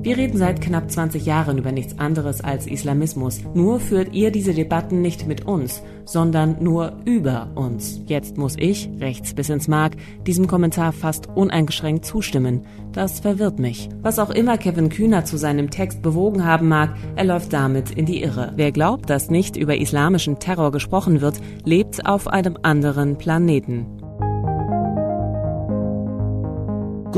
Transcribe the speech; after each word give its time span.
Wir 0.00 0.16
reden 0.16 0.38
seit 0.38 0.60
knapp 0.60 0.88
20 0.90 1.26
Jahren 1.26 1.58
über 1.58 1.72
nichts 1.72 1.98
anderes 1.98 2.40
als 2.40 2.68
Islamismus. 2.68 3.40
Nur 3.52 3.80
führt 3.80 4.14
ihr 4.14 4.30
diese 4.30 4.54
Debatten 4.54 5.02
nicht 5.02 5.26
mit 5.26 5.44
uns, 5.44 5.82
sondern 6.04 6.62
nur 6.62 6.92
über 7.04 7.50
uns. 7.56 8.00
Jetzt 8.06 8.38
muss 8.38 8.54
ich, 8.56 8.88
rechts 9.00 9.34
bis 9.34 9.48
ins 9.48 9.66
Mark, 9.66 9.96
diesem 10.24 10.46
Kommentar 10.46 10.92
fast 10.92 11.26
uneingeschränkt 11.26 12.04
zustimmen. 12.04 12.64
Das 12.92 13.18
verwirrt 13.20 13.58
mich. 13.58 13.88
Was 14.00 14.20
auch 14.20 14.30
immer 14.30 14.56
Kevin 14.56 14.88
Kühner 14.88 15.24
zu 15.24 15.36
seinem 15.36 15.68
Text 15.68 16.00
bewogen 16.00 16.44
haben 16.44 16.68
mag, 16.68 16.94
er 17.16 17.24
läuft 17.24 17.52
damit 17.52 17.90
in 17.90 18.06
die 18.06 18.22
Irre. 18.22 18.52
Wer 18.54 18.70
glaubt, 18.70 19.10
dass 19.10 19.30
nicht 19.30 19.56
über 19.56 19.76
islamischen 19.76 20.38
Terror 20.38 20.70
gesprochen 20.70 21.20
wird, 21.20 21.40
lebt 21.64 22.06
auf 22.06 22.28
einem 22.28 22.56
anderen 22.62 23.18
Planeten. 23.18 23.97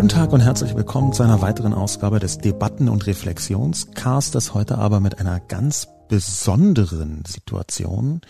Guten 0.00 0.08
Tag 0.08 0.32
und 0.32 0.40
herzlich 0.40 0.74
willkommen 0.74 1.12
zu 1.12 1.22
einer 1.22 1.42
weiteren 1.42 1.74
Ausgabe 1.74 2.20
des 2.20 2.38
Debatten- 2.38 2.88
und 2.88 3.06
Reflexionscastes. 3.06 4.54
Heute 4.54 4.78
aber 4.78 4.98
mit 4.98 5.18
einer 5.18 5.40
ganz 5.40 5.88
besonderen 6.08 7.22
Situation, 7.26 8.22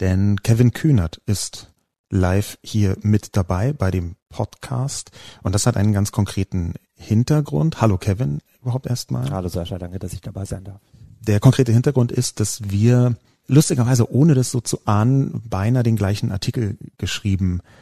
denn 0.00 0.40
Kevin 0.42 0.70
Kühnert 0.70 1.20
ist 1.26 1.70
live 2.08 2.56
hier 2.62 2.96
mit 3.02 3.36
dabei 3.36 3.74
bei 3.74 3.90
dem 3.90 4.16
Podcast 4.30 5.10
und 5.42 5.54
das 5.54 5.66
hat 5.66 5.76
einen 5.76 5.92
ganz 5.92 6.12
konkreten 6.12 6.72
Hintergrund. 6.94 7.82
Hallo 7.82 7.98
Kevin, 7.98 8.40
überhaupt 8.62 8.86
erstmal. 8.86 9.30
Hallo 9.30 9.48
Sascha, 9.48 9.76
danke, 9.76 9.98
dass 9.98 10.14
ich 10.14 10.22
dabei 10.22 10.46
sein 10.46 10.64
darf. 10.64 10.80
Der 11.20 11.40
konkrete 11.40 11.72
Hintergrund 11.72 12.10
ist, 12.10 12.40
dass 12.40 12.70
wir 12.70 13.16
lustigerweise, 13.46 14.10
ohne 14.10 14.32
das 14.32 14.50
so 14.50 14.62
zu 14.62 14.78
ahnen, 14.86 15.42
beinahe 15.44 15.82
den 15.82 15.96
gleichen 15.96 16.32
Artikel 16.32 16.78
geschrieben 16.96 17.60
haben 17.60 17.81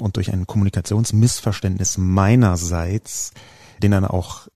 und 0.00 0.16
durch 0.16 0.32
ein 0.32 0.46
Kommunikationsmissverständnis 0.46 1.98
meinerseits, 1.98 3.32
den 3.82 3.92
dann 3.92 4.04
auch 4.04 4.48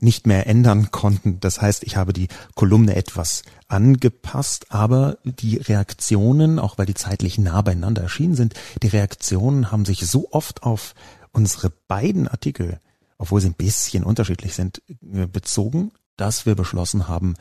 nicht 0.00 0.26
mehr 0.26 0.46
ändern 0.46 0.90
konnten. 0.90 1.40
Das 1.40 1.60
heißt, 1.60 1.82
ich 1.84 1.96
habe 1.96 2.12
die 2.12 2.28
Kolumne 2.54 2.96
etwas 2.96 3.42
angepasst, 3.68 4.66
aber 4.70 5.18
die 5.24 5.56
Reaktionen, 5.56 6.58
auch 6.58 6.78
weil 6.78 6.86
die 6.86 6.94
zeitlich 6.94 7.38
nah 7.38 7.62
beieinander 7.62 8.02
erschienen 8.02 8.34
sind, 8.34 8.54
die 8.82 8.88
Reaktionen 8.88 9.72
haben 9.72 9.84
sich 9.84 10.06
so 10.06 10.28
oft 10.30 10.62
auf 10.62 10.94
unsere 11.32 11.70
beiden 11.88 12.28
Artikel, 12.28 12.80
obwohl 13.18 13.40
sie 13.40 13.48
ein 13.48 13.54
bisschen 13.54 14.04
unterschiedlich 14.04 14.54
sind, 14.54 14.82
äh, 14.88 15.26
bezogen, 15.26 15.92
dass 16.16 16.46
wir 16.46 16.54
beschlossen 16.54 17.08
haben, 17.08 17.34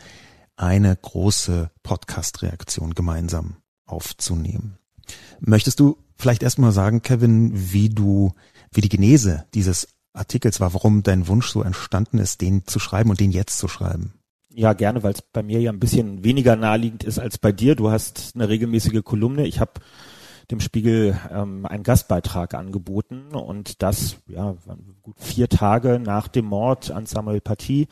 eine 0.58 0.95
große 0.95 1.70
Podcast-Reaktion 1.83 2.94
gemeinsam 2.94 3.58
aufzunehmen. 3.86 4.78
Möchtest 5.39 5.80
du 5.80 5.98
vielleicht 6.17 6.44
erstmal 6.44 6.71
sagen, 6.71 7.02
Kevin, 7.02 7.52
wie 7.53 7.89
du, 7.89 8.33
wie 8.71 8.81
die 8.81 8.89
Genese 8.89 9.45
dieses 9.53 9.88
Artikels 10.13 10.59
war, 10.59 10.73
warum 10.73 11.03
dein 11.03 11.27
Wunsch 11.27 11.47
so 11.49 11.61
entstanden 11.61 12.19
ist, 12.19 12.41
den 12.41 12.66
zu 12.66 12.80
schreiben 12.80 13.09
und 13.09 13.19
den 13.19 13.31
jetzt 13.31 13.58
zu 13.58 13.67
schreiben? 13.67 14.13
Ja, 14.53 14.71
gerne, 14.73 15.03
weil 15.03 15.13
es 15.13 15.21
bei 15.21 15.43
mir 15.43 15.59
ja 15.59 15.71
ein 15.71 15.81
bisschen 15.81 16.23
weniger 16.23 16.55
naheliegend 16.55 17.03
ist 17.03 17.19
als 17.19 17.38
bei 17.38 17.52
dir. 17.52 17.75
Du 17.75 17.91
hast 17.91 18.31
eine 18.36 18.47
regelmäßige 18.47 19.03
Kolumne. 19.03 19.45
Ich 19.45 19.59
habe 19.59 19.81
dem 20.49 20.61
Spiegel 20.61 21.19
ähm, 21.30 21.66
einen 21.66 21.83
Gastbeitrag 21.83 22.53
angeboten 22.53 23.36
und 23.36 23.81
das 23.81 24.17
ja 24.27 24.55
gut 25.02 25.16
vier 25.19 25.49
Tage 25.49 25.99
nach 25.99 26.27
dem 26.27 26.45
Mord 26.45 26.91
an 26.91 27.05
Samuel 27.05 27.42
Paty 27.42 27.87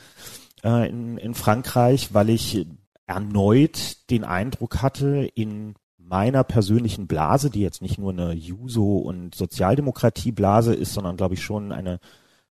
äh, 0.64 0.88
in, 0.88 1.18
in 1.18 1.34
Frankreich, 1.34 2.14
weil 2.14 2.30
ich 2.30 2.66
erneut 3.08 4.10
den 4.10 4.24
Eindruck 4.24 4.82
hatte, 4.82 5.30
in 5.36 5.76
meiner 6.06 6.44
persönlichen 6.44 7.08
Blase, 7.08 7.50
die 7.50 7.62
jetzt 7.62 7.82
nicht 7.82 7.98
nur 7.98 8.12
eine 8.12 8.34
Juso- 8.34 9.00
und 9.00 9.36
Sozialdemokratie-Blase 9.36 10.74
ist, 10.74 10.94
sondern 10.94 11.18
glaube 11.18 11.36
ich 11.36 11.44
schon 11.44 11.72
eine 11.72 12.00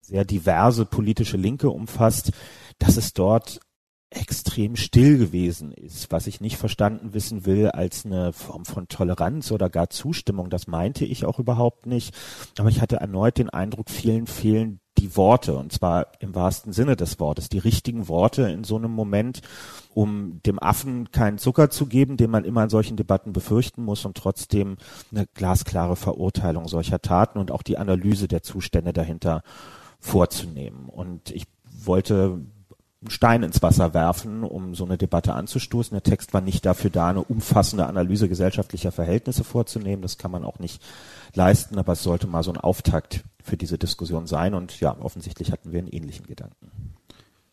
sehr 0.01 0.25
diverse 0.25 0.85
politische 0.85 1.37
Linke 1.37 1.71
umfasst, 1.71 2.33
dass 2.79 2.97
es 2.97 3.13
dort 3.13 3.61
extrem 4.15 4.77
still 4.77 5.19
gewesen 5.19 5.73
ist, 5.73 6.11
was 6.13 6.27
ich 6.27 6.41
nicht 6.41 6.57
verstanden 6.57 7.15
wissen 7.15 7.47
will 7.47 7.69
als 7.69 8.05
eine 8.05 8.33
Form 8.33 8.65
von 8.65 8.89
Toleranz 8.89 9.51
oder 9.53 9.71
gar 9.71 9.91
Zustimmung. 9.91 10.51
Das 10.51 10.67
meinte 10.67 11.05
ich 11.05 11.25
auch 11.25 11.39
überhaupt 11.39 11.87
nicht. 11.87 12.15
Aber 12.59 12.69
ich 12.69 12.81
hatte 12.81 12.97
erneut 12.97 13.39
den 13.39 13.49
Eindruck, 13.49 13.91
vielen 13.91 14.27
fehlen 14.27 14.81
die 14.99 15.17
Worte, 15.17 15.57
und 15.57 15.73
zwar 15.73 16.09
im 16.21 16.35
wahrsten 16.35 16.73
Sinne 16.73 16.97
des 16.97 17.19
Wortes, 17.19 17.49
die 17.49 17.59
richtigen 17.59 18.09
Worte 18.09 18.43
in 18.43 18.65
so 18.65 18.77
einem 18.77 18.93
Moment, 18.93 19.41
um 19.95 20.41
dem 20.45 20.59
Affen 20.59 21.11
keinen 21.11 21.39
Zucker 21.39 21.71
zu 21.71 21.87
geben, 21.87 22.17
den 22.17 22.31
man 22.31 22.45
immer 22.45 22.65
in 22.65 22.71
solchen 22.71 22.97
Debatten 22.97 23.33
befürchten 23.33 23.85
muss 23.85 24.05
und 24.05 24.17
trotzdem 24.17 24.77
eine 25.11 25.27
glasklare 25.35 25.97
Verurteilung 25.97 26.69
solcher 26.69 27.01
Taten 27.01 27.39
und 27.39 27.51
auch 27.51 27.63
die 27.63 27.79
Analyse 27.79 28.29
der 28.29 28.43
Zustände 28.43 28.93
dahinter 28.93 29.43
vorzunehmen. 30.01 30.89
Und 30.89 31.31
ich 31.31 31.47
wollte 31.85 32.41
einen 33.03 33.11
Stein 33.11 33.43
ins 33.43 33.63
Wasser 33.63 33.95
werfen, 33.95 34.45
um 34.45 34.75
so 34.75 34.85
eine 34.85 34.97
Debatte 34.97 35.35
anzustoßen. 35.35 35.95
Der 35.95 36.03
Text 36.03 36.33
war 36.35 36.41
nicht 36.41 36.65
dafür 36.65 36.91
da, 36.91 37.09
eine 37.09 37.23
umfassende 37.23 37.87
Analyse 37.87 38.29
gesellschaftlicher 38.29 38.93
Verhältnisse 38.93 39.45
vorzunehmen. 39.45 40.03
Das 40.03 40.19
kann 40.19 40.31
man 40.31 40.45
auch 40.45 40.59
nicht 40.59 40.83
leisten, 41.35 41.79
aber 41.79 41.95
es 41.95 42.03
sollte 42.03 42.27
mal 42.27 42.43
so 42.43 42.53
ein 42.53 42.59
Auftakt 42.59 43.25
für 43.43 43.57
diese 43.57 43.79
Diskussion 43.79 44.27
sein. 44.27 44.55
Und 44.55 44.79
ja, 44.81 44.97
offensichtlich 45.01 45.51
hatten 45.51 45.73
wir 45.73 45.81
einen 45.81 45.89
ähnlichen 45.89 46.27
Gedanken. 46.27 46.71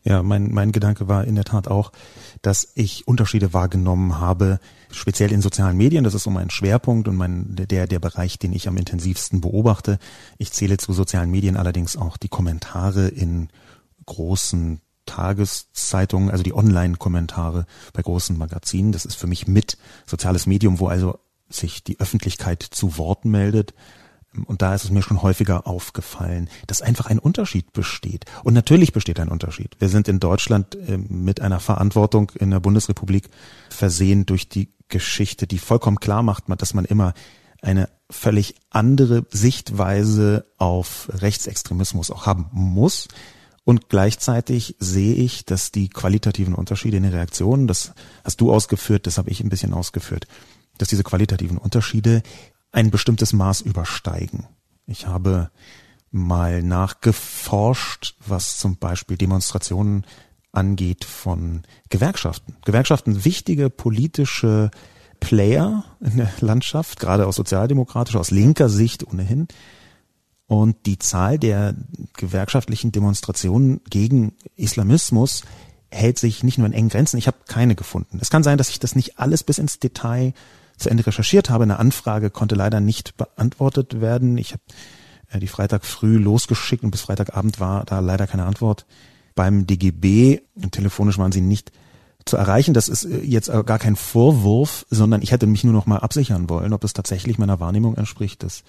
Ja, 0.02 0.22
mein, 0.22 0.50
mein 0.52 0.72
Gedanke 0.72 1.08
war 1.08 1.24
in 1.24 1.34
der 1.34 1.44
Tat 1.44 1.68
auch, 1.68 1.92
dass 2.40 2.72
ich 2.74 3.06
Unterschiede 3.06 3.52
wahrgenommen 3.52 4.18
habe, 4.18 4.58
speziell 4.90 5.30
in 5.30 5.42
sozialen 5.42 5.76
Medien. 5.76 6.04
Das 6.04 6.14
ist 6.14 6.22
so 6.22 6.30
mein 6.30 6.48
Schwerpunkt 6.48 7.06
und 7.06 7.16
mein, 7.16 7.54
der, 7.54 7.86
der 7.86 7.98
Bereich, 7.98 8.38
den 8.38 8.52
ich 8.52 8.66
am 8.66 8.78
intensivsten 8.78 9.42
beobachte. 9.42 9.98
Ich 10.38 10.52
zähle 10.52 10.78
zu 10.78 10.94
sozialen 10.94 11.30
Medien 11.30 11.56
allerdings 11.56 11.98
auch 11.98 12.16
die 12.16 12.28
Kommentare 12.28 13.08
in 13.08 13.48
großen 14.06 14.80
Tageszeitungen, 15.04 16.30
also 16.30 16.44
die 16.44 16.54
Online-Kommentare 16.54 17.66
bei 17.92 18.00
großen 18.00 18.38
Magazinen. 18.38 18.92
Das 18.92 19.04
ist 19.04 19.16
für 19.16 19.26
mich 19.26 19.46
mit 19.46 19.76
soziales 20.06 20.46
Medium, 20.46 20.80
wo 20.80 20.86
also 20.86 21.18
sich 21.50 21.84
die 21.84 22.00
Öffentlichkeit 22.00 22.62
zu 22.62 22.96
Wort 22.96 23.24
meldet. 23.24 23.74
Und 24.46 24.62
da 24.62 24.74
ist 24.74 24.84
es 24.84 24.90
mir 24.90 25.02
schon 25.02 25.22
häufiger 25.22 25.66
aufgefallen, 25.66 26.48
dass 26.68 26.82
einfach 26.82 27.06
ein 27.06 27.18
Unterschied 27.18 27.72
besteht. 27.72 28.26
Und 28.44 28.54
natürlich 28.54 28.92
besteht 28.92 29.18
ein 29.18 29.28
Unterschied. 29.28 29.76
Wir 29.80 29.88
sind 29.88 30.06
in 30.06 30.20
Deutschland 30.20 30.76
äh, 30.76 30.98
mit 30.98 31.40
einer 31.40 31.58
Verantwortung 31.58 32.30
in 32.38 32.50
der 32.50 32.60
Bundesrepublik 32.60 33.28
versehen 33.70 34.26
durch 34.26 34.48
die 34.48 34.72
Geschichte, 34.88 35.46
die 35.46 35.58
vollkommen 35.58 35.98
klar 35.98 36.22
macht, 36.22 36.44
dass 36.48 36.74
man 36.74 36.84
immer 36.84 37.14
eine 37.62 37.88
völlig 38.08 38.54
andere 38.70 39.26
Sichtweise 39.30 40.46
auf 40.58 41.08
Rechtsextremismus 41.12 42.10
auch 42.10 42.26
haben 42.26 42.46
muss. 42.52 43.08
Und 43.64 43.88
gleichzeitig 43.88 44.76
sehe 44.78 45.14
ich, 45.14 45.44
dass 45.44 45.70
die 45.70 45.88
qualitativen 45.88 46.54
Unterschiede 46.54 46.96
in 46.96 47.02
den 47.02 47.12
Reaktionen, 47.12 47.66
das 47.66 47.92
hast 48.24 48.40
du 48.40 48.52
ausgeführt, 48.52 49.06
das 49.06 49.18
habe 49.18 49.30
ich 49.30 49.42
ein 49.42 49.50
bisschen 49.50 49.74
ausgeführt, 49.74 50.26
dass 50.78 50.88
diese 50.88 51.04
qualitativen 51.04 51.58
Unterschiede 51.58 52.22
ein 52.72 52.90
bestimmtes 52.90 53.32
Maß 53.32 53.62
übersteigen. 53.62 54.46
Ich 54.86 55.06
habe 55.06 55.50
mal 56.10 56.62
nachgeforscht, 56.62 58.16
was 58.26 58.58
zum 58.58 58.76
Beispiel 58.76 59.16
Demonstrationen 59.16 60.04
angeht 60.52 61.04
von 61.04 61.62
Gewerkschaften. 61.88 62.56
Gewerkschaften 62.64 63.24
wichtige 63.24 63.70
politische 63.70 64.70
Player 65.20 65.84
in 66.00 66.16
der 66.16 66.32
Landschaft, 66.40 66.98
gerade 66.98 67.26
aus 67.26 67.36
sozialdemokratischer, 67.36 68.18
aus 68.18 68.30
linker 68.30 68.68
Sicht 68.68 69.06
ohnehin. 69.06 69.46
Und 70.46 70.86
die 70.86 70.98
Zahl 70.98 71.38
der 71.38 71.76
gewerkschaftlichen 72.14 72.90
Demonstrationen 72.90 73.80
gegen 73.88 74.32
Islamismus 74.56 75.42
hält 75.92 76.18
sich 76.18 76.42
nicht 76.42 76.58
nur 76.58 76.66
in 76.66 76.72
engen 76.72 76.88
Grenzen. 76.88 77.18
Ich 77.18 77.28
habe 77.28 77.38
keine 77.46 77.76
gefunden. 77.76 78.18
Es 78.20 78.30
kann 78.30 78.42
sein, 78.42 78.58
dass 78.58 78.70
ich 78.70 78.80
das 78.80 78.96
nicht 78.96 79.18
alles 79.18 79.44
bis 79.44 79.58
ins 79.58 79.78
Detail 79.78 80.32
zu 80.80 80.90
Ende 80.90 81.06
recherchiert 81.06 81.50
habe. 81.50 81.64
Eine 81.64 81.78
Anfrage 81.78 82.30
konnte 82.30 82.54
leider 82.54 82.80
nicht 82.80 83.16
beantwortet 83.16 84.00
werden. 84.00 84.36
Ich 84.38 84.52
habe 84.52 84.62
äh, 85.30 85.38
die 85.38 85.48
Freitag 85.48 85.84
früh 85.84 86.16
losgeschickt 86.16 86.82
und 86.82 86.90
bis 86.90 87.02
Freitagabend 87.02 87.60
war 87.60 87.84
da 87.84 88.00
leider 88.00 88.26
keine 88.26 88.44
Antwort. 88.44 88.86
Beim 89.34 89.66
DGB, 89.66 90.40
telefonisch 90.70 91.18
waren 91.18 91.32
sie 91.32 91.40
nicht 91.40 91.72
zu 92.24 92.36
erreichen. 92.36 92.74
Das 92.74 92.88
ist 92.88 93.04
äh, 93.04 93.20
jetzt 93.20 93.50
gar 93.50 93.78
kein 93.78 93.96
Vorwurf, 93.96 94.86
sondern 94.90 95.22
ich 95.22 95.32
hätte 95.32 95.46
mich 95.46 95.64
nur 95.64 95.72
noch 95.72 95.86
mal 95.86 95.98
absichern 95.98 96.48
wollen, 96.48 96.72
ob 96.72 96.84
es 96.84 96.92
tatsächlich 96.92 97.38
meiner 97.38 97.60
Wahrnehmung 97.60 97.96
entspricht, 97.96 98.42
dass 98.42 98.64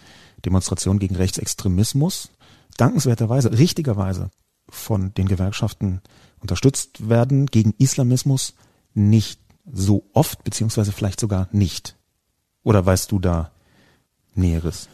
Demonstrationen 0.46 1.00
gegen 1.00 1.16
Rechtsextremismus 1.16 2.32
dankenswerterweise, 2.78 3.58
richtigerweise 3.58 4.30
von 4.70 5.14
den 5.14 5.28
Gewerkschaften 5.28 6.02
unterstützt 6.40 7.10
werden, 7.10 7.46
gegen 7.48 7.74
Islamismus 7.78 8.54
nicht 8.94 9.40
so 9.72 10.10
oft, 10.14 10.44
beziehungsweise 10.44 10.92
vielleicht 10.92 11.20
sogar 11.20 11.48
nicht. 11.52 11.98
Oder 12.64 12.86
weißt 12.86 13.12
du 13.12 13.20
da 13.20 13.52
Näheres? 14.36 14.90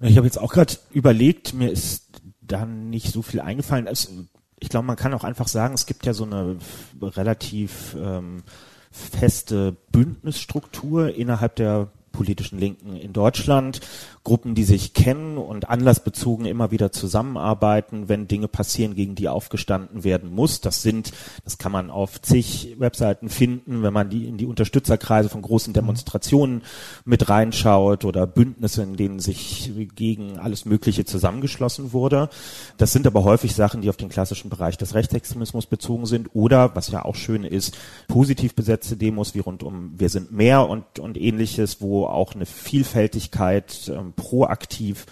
Ich 0.00 0.16
habe 0.16 0.26
jetzt 0.26 0.38
auch 0.38 0.52
gerade 0.52 0.74
überlegt, 0.90 1.54
mir 1.54 1.70
ist 1.70 2.20
da 2.40 2.66
nicht 2.66 3.12
so 3.12 3.22
viel 3.22 3.40
eingefallen. 3.40 3.86
Es, 3.86 4.10
ich 4.58 4.68
glaube, 4.68 4.86
man 4.86 4.96
kann 4.96 5.14
auch 5.14 5.24
einfach 5.24 5.48
sagen, 5.48 5.74
es 5.74 5.86
gibt 5.86 6.06
ja 6.06 6.12
so 6.12 6.24
eine 6.24 6.58
relativ 7.00 7.96
ähm, 7.98 8.42
feste 8.90 9.76
Bündnisstruktur 9.90 11.14
innerhalb 11.14 11.56
der 11.56 11.88
politischen 12.14 12.58
Linken 12.58 12.96
in 12.96 13.12
Deutschland 13.12 13.80
Gruppen, 14.24 14.54
die 14.54 14.64
sich 14.64 14.94
kennen 14.94 15.36
und 15.36 15.68
anlassbezogen 15.68 16.46
immer 16.46 16.70
wieder 16.70 16.90
zusammenarbeiten, 16.90 18.08
wenn 18.08 18.26
Dinge 18.26 18.48
passieren, 18.48 18.94
gegen 18.94 19.14
die 19.14 19.28
aufgestanden 19.28 20.02
werden 20.02 20.34
muss. 20.34 20.62
Das 20.62 20.80
sind, 20.80 21.12
das 21.44 21.58
kann 21.58 21.70
man 21.70 21.90
auf 21.90 22.22
zig 22.22 22.76
Webseiten 22.78 23.28
finden, 23.28 23.82
wenn 23.82 23.92
man 23.92 24.08
die 24.08 24.26
in 24.26 24.38
die 24.38 24.46
Unterstützerkreise 24.46 25.28
von 25.28 25.42
großen 25.42 25.74
Demonstrationen 25.74 26.62
mit 27.04 27.28
reinschaut 27.28 28.06
oder 28.06 28.26
Bündnisse, 28.26 28.82
in 28.82 28.96
denen 28.96 29.20
sich 29.20 29.70
gegen 29.94 30.38
alles 30.38 30.64
Mögliche 30.64 31.04
zusammengeschlossen 31.04 31.92
wurde. 31.92 32.30
Das 32.78 32.92
sind 32.92 33.06
aber 33.06 33.24
häufig 33.24 33.54
Sachen, 33.54 33.82
die 33.82 33.90
auf 33.90 33.98
den 33.98 34.08
klassischen 34.08 34.48
Bereich 34.48 34.78
des 34.78 34.94
Rechtsextremismus 34.94 35.66
bezogen 35.66 36.06
sind 36.06 36.30
oder, 36.32 36.74
was 36.74 36.90
ja 36.90 37.04
auch 37.04 37.14
schön 37.14 37.44
ist, 37.44 37.76
positiv 38.08 38.54
besetzte 38.54 38.96
Demos 38.96 39.34
wie 39.34 39.40
rund 39.40 39.62
um 39.62 39.92
Wir 39.98 40.08
sind 40.08 40.32
mehr 40.32 40.66
und, 40.66 40.98
und 40.98 41.20
ähnliches, 41.20 41.82
wo 41.82 42.03
auch 42.12 42.34
eine 42.34 42.46
Vielfältigkeit 42.46 43.90
ähm, 43.94 44.12
proaktiv 44.14 45.06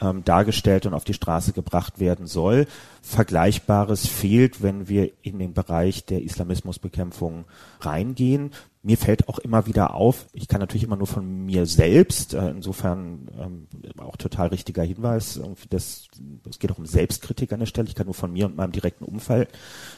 ähm, 0.00 0.24
dargestellt 0.24 0.86
und 0.86 0.94
auf 0.94 1.04
die 1.04 1.14
Straße 1.14 1.52
gebracht 1.52 2.00
werden 2.00 2.26
soll. 2.26 2.66
Vergleichbares 3.02 4.06
fehlt, 4.06 4.62
wenn 4.62 4.88
wir 4.88 5.10
in 5.22 5.38
den 5.38 5.52
Bereich 5.52 6.04
der 6.04 6.22
Islamismusbekämpfung 6.22 7.44
reingehen. 7.80 8.52
Mir 8.82 8.98
fällt 8.98 9.28
auch 9.28 9.38
immer 9.38 9.66
wieder 9.66 9.94
auf, 9.94 10.26
ich 10.32 10.46
kann 10.46 10.60
natürlich 10.60 10.82
immer 10.82 10.96
nur 10.96 11.06
von 11.06 11.46
mir 11.46 11.64
selbst, 11.64 12.34
äh, 12.34 12.50
insofern 12.50 13.30
ähm, 13.40 13.66
auch 13.98 14.16
total 14.16 14.48
richtiger 14.48 14.82
Hinweis, 14.82 15.40
das, 15.70 16.08
es 16.48 16.58
geht 16.58 16.70
auch 16.70 16.78
um 16.78 16.86
Selbstkritik 16.86 17.52
an 17.52 17.60
der 17.60 17.66
Stelle, 17.66 17.88
ich 17.88 17.94
kann 17.94 18.06
nur 18.06 18.14
von 18.14 18.32
mir 18.32 18.44
und 18.44 18.56
meinem 18.56 18.72
direkten 18.72 19.04
Umfeld 19.04 19.48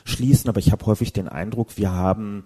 schließen, 0.05 0.49
aber 0.49 0.61
ich 0.61 0.71
habe 0.71 0.87
häufig 0.87 1.13
den 1.13 1.27
Eindruck, 1.27 1.77
wir 1.79 1.91
haben 1.93 2.45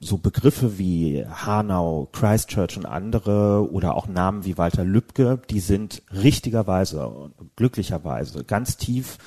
so 0.00 0.18
Begriffe 0.18 0.78
wie 0.78 1.24
Hanau, 1.26 2.08
Christchurch 2.12 2.76
und 2.76 2.86
andere 2.86 3.70
oder 3.70 3.96
auch 3.96 4.06
Namen 4.06 4.44
wie 4.44 4.58
Walter 4.58 4.84
Lübcke, 4.84 5.40
die 5.50 5.60
sind 5.60 6.02
richtigerweise, 6.12 7.32
glücklicherweise 7.56 8.44
ganz 8.44 8.76
tief 8.76 9.18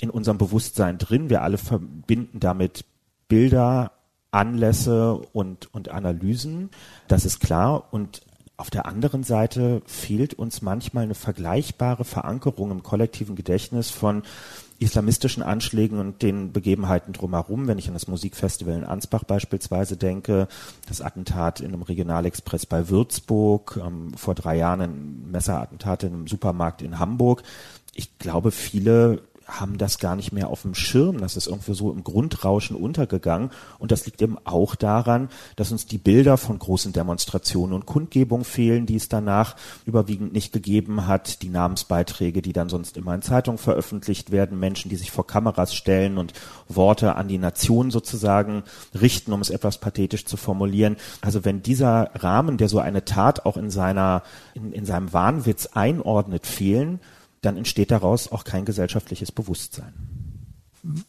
in 0.00 0.10
unserem 0.10 0.38
Bewusstsein 0.38 0.98
drin. 0.98 1.30
Wir 1.30 1.42
alle 1.42 1.58
verbinden 1.58 2.40
damit 2.40 2.84
Bilder, 3.28 3.92
Anlässe 4.30 5.14
und, 5.32 5.72
und 5.74 5.88
Analysen. 5.88 6.70
Das 7.08 7.24
ist 7.24 7.40
klar. 7.40 7.88
Und 7.90 8.22
auf 8.58 8.70
der 8.70 8.86
anderen 8.86 9.22
Seite 9.22 9.82
fehlt 9.86 10.34
uns 10.34 10.62
manchmal 10.62 11.04
eine 11.04 11.14
vergleichbare 11.14 12.04
Verankerung 12.04 12.72
im 12.72 12.82
kollektiven 12.82 13.36
Gedächtnis 13.36 13.88
von 13.88 14.24
islamistischen 14.80 15.44
Anschlägen 15.44 16.00
und 16.00 16.22
den 16.22 16.52
Begebenheiten 16.52 17.12
drumherum, 17.12 17.68
wenn 17.68 17.78
ich 17.78 17.86
an 17.86 17.94
das 17.94 18.08
Musikfestival 18.08 18.74
in 18.74 18.84
Ansbach 18.84 19.22
beispielsweise 19.22 19.96
denke, 19.96 20.48
das 20.88 21.00
Attentat 21.00 21.60
in 21.60 21.68
einem 21.68 21.82
Regionalexpress 21.82 22.66
bei 22.66 22.88
Würzburg, 22.88 23.78
ähm, 23.80 24.12
vor 24.14 24.34
drei 24.34 24.56
Jahren 24.56 24.80
ein 24.80 25.30
Messerattentat 25.30 26.02
in 26.02 26.14
einem 26.14 26.26
Supermarkt 26.26 26.82
in 26.82 26.98
Hamburg. 26.98 27.44
Ich 27.94 28.18
glaube, 28.18 28.50
viele 28.50 29.22
haben 29.48 29.78
das 29.78 29.98
gar 29.98 30.14
nicht 30.14 30.30
mehr 30.30 30.48
auf 30.48 30.62
dem 30.62 30.74
Schirm. 30.74 31.18
Das 31.18 31.36
ist 31.36 31.46
irgendwie 31.46 31.74
so 31.74 31.90
im 31.90 32.04
Grundrauschen 32.04 32.76
untergegangen. 32.76 33.50
Und 33.78 33.90
das 33.90 34.04
liegt 34.04 34.20
eben 34.20 34.36
auch 34.44 34.74
daran, 34.74 35.30
dass 35.56 35.72
uns 35.72 35.86
die 35.86 35.96
Bilder 35.96 36.36
von 36.36 36.58
großen 36.58 36.92
Demonstrationen 36.92 37.74
und 37.74 37.86
Kundgebungen 37.86 38.44
fehlen, 38.44 38.84
die 38.84 38.96
es 38.96 39.08
danach 39.08 39.56
überwiegend 39.86 40.34
nicht 40.34 40.52
gegeben 40.52 41.06
hat. 41.06 41.42
Die 41.42 41.48
Namensbeiträge, 41.48 42.42
die 42.42 42.52
dann 42.52 42.68
sonst 42.68 42.98
immer 42.98 43.14
in 43.14 43.22
Zeitungen 43.22 43.58
veröffentlicht 43.58 44.30
werden. 44.30 44.60
Menschen, 44.60 44.90
die 44.90 44.96
sich 44.96 45.10
vor 45.10 45.26
Kameras 45.26 45.74
stellen 45.74 46.18
und 46.18 46.34
Worte 46.68 47.16
an 47.16 47.28
die 47.28 47.38
Nation 47.38 47.90
sozusagen 47.90 48.64
richten, 49.00 49.32
um 49.32 49.40
es 49.40 49.50
etwas 49.50 49.78
pathetisch 49.78 50.26
zu 50.26 50.36
formulieren. 50.36 50.96
Also 51.22 51.46
wenn 51.46 51.62
dieser 51.62 52.10
Rahmen, 52.14 52.58
der 52.58 52.68
so 52.68 52.80
eine 52.80 53.06
Tat 53.06 53.46
auch 53.46 53.56
in 53.56 53.70
seiner, 53.70 54.22
in, 54.52 54.72
in 54.72 54.84
seinem 54.84 55.12
Wahnwitz 55.14 55.66
einordnet, 55.72 56.46
fehlen, 56.46 57.00
dann 57.48 57.56
entsteht 57.56 57.90
daraus 57.90 58.30
auch 58.30 58.44
kein 58.44 58.64
gesellschaftliches 58.66 59.32
Bewusstsein. 59.32 59.92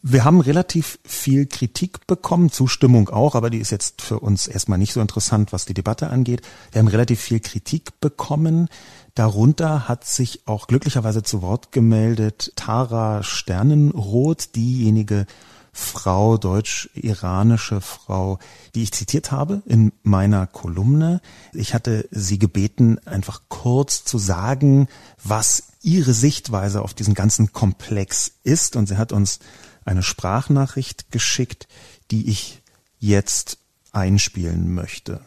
Wir 0.02 0.24
haben 0.24 0.40
relativ 0.40 0.98
viel 1.04 1.46
Kritik 1.46 2.06
bekommen, 2.06 2.50
Zustimmung 2.50 3.08
auch, 3.08 3.34
aber 3.34 3.50
die 3.50 3.58
ist 3.58 3.70
jetzt 3.70 4.02
für 4.02 4.18
uns 4.18 4.46
erstmal 4.46 4.78
nicht 4.78 4.92
so 4.92 5.00
interessant, 5.00 5.52
was 5.52 5.64
die 5.64 5.74
Debatte 5.74 6.08
angeht. 6.10 6.42
Wir 6.72 6.80
haben 6.80 6.88
relativ 6.88 7.20
viel 7.20 7.40
Kritik 7.40 8.00
bekommen. 8.00 8.68
Darunter 9.14 9.86
hat 9.88 10.04
sich 10.04 10.48
auch 10.48 10.66
glücklicherweise 10.66 11.22
zu 11.22 11.40
Wort 11.42 11.72
gemeldet 11.72 12.52
Tara 12.56 13.22
Sternenroth, 13.22 14.56
diejenige 14.56 15.26
Frau, 15.72 16.36
deutsch-iranische 16.36 17.80
Frau, 17.80 18.38
die 18.74 18.82
ich 18.82 18.92
zitiert 18.92 19.30
habe 19.30 19.62
in 19.66 19.92
meiner 20.02 20.46
Kolumne. 20.46 21.20
Ich 21.52 21.74
hatte 21.74 22.08
sie 22.10 22.38
gebeten, 22.38 22.98
einfach 23.06 23.42
kurz 23.48 24.04
zu 24.04 24.18
sagen, 24.18 24.88
was 25.22 25.69
ihre 25.82 26.12
Sichtweise 26.12 26.82
auf 26.82 26.94
diesen 26.94 27.14
ganzen 27.14 27.52
Komplex 27.52 28.32
ist. 28.42 28.76
Und 28.76 28.86
sie 28.86 28.96
hat 28.96 29.12
uns 29.12 29.38
eine 29.84 30.02
Sprachnachricht 30.02 31.10
geschickt, 31.10 31.68
die 32.10 32.28
ich 32.28 32.62
jetzt 32.98 33.58
einspielen 33.92 34.72
möchte. 34.72 35.20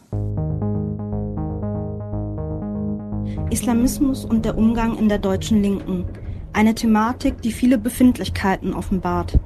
Islamismus 3.50 4.24
und 4.24 4.44
der 4.44 4.56
Umgang 4.56 4.96
in 4.98 5.08
der 5.08 5.18
deutschen 5.18 5.62
Linken. 5.62 6.06
Eine 6.52 6.74
Thematik, 6.74 7.42
die 7.42 7.52
viele 7.52 7.78
Befindlichkeiten 7.78 8.74
offenbart. 8.74 9.38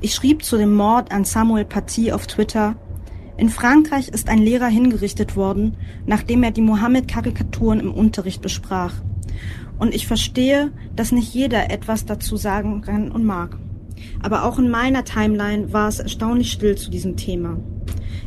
Ich 0.00 0.14
schrieb 0.14 0.44
zu 0.44 0.56
dem 0.56 0.74
Mord 0.74 1.10
an 1.12 1.24
Samuel 1.24 1.64
Paty 1.64 2.12
auf 2.12 2.26
Twitter, 2.26 2.76
in 3.38 3.50
Frankreich 3.50 4.08
ist 4.08 4.30
ein 4.30 4.38
Lehrer 4.38 4.68
hingerichtet 4.68 5.36
worden, 5.36 5.76
nachdem 6.06 6.42
er 6.42 6.52
die 6.52 6.62
Mohammed-Karikaturen 6.62 7.80
im 7.80 7.92
Unterricht 7.92 8.40
besprach. 8.40 8.94
Und 9.78 9.94
ich 9.94 10.06
verstehe, 10.06 10.72
dass 10.94 11.12
nicht 11.12 11.32
jeder 11.34 11.70
etwas 11.70 12.06
dazu 12.06 12.36
sagen 12.36 12.80
kann 12.80 13.10
und 13.10 13.24
mag. 13.24 13.58
Aber 14.22 14.44
auch 14.44 14.58
in 14.58 14.70
meiner 14.70 15.04
Timeline 15.04 15.72
war 15.72 15.88
es 15.88 16.00
erstaunlich 16.00 16.50
still 16.50 16.76
zu 16.76 16.90
diesem 16.90 17.16
Thema. 17.16 17.58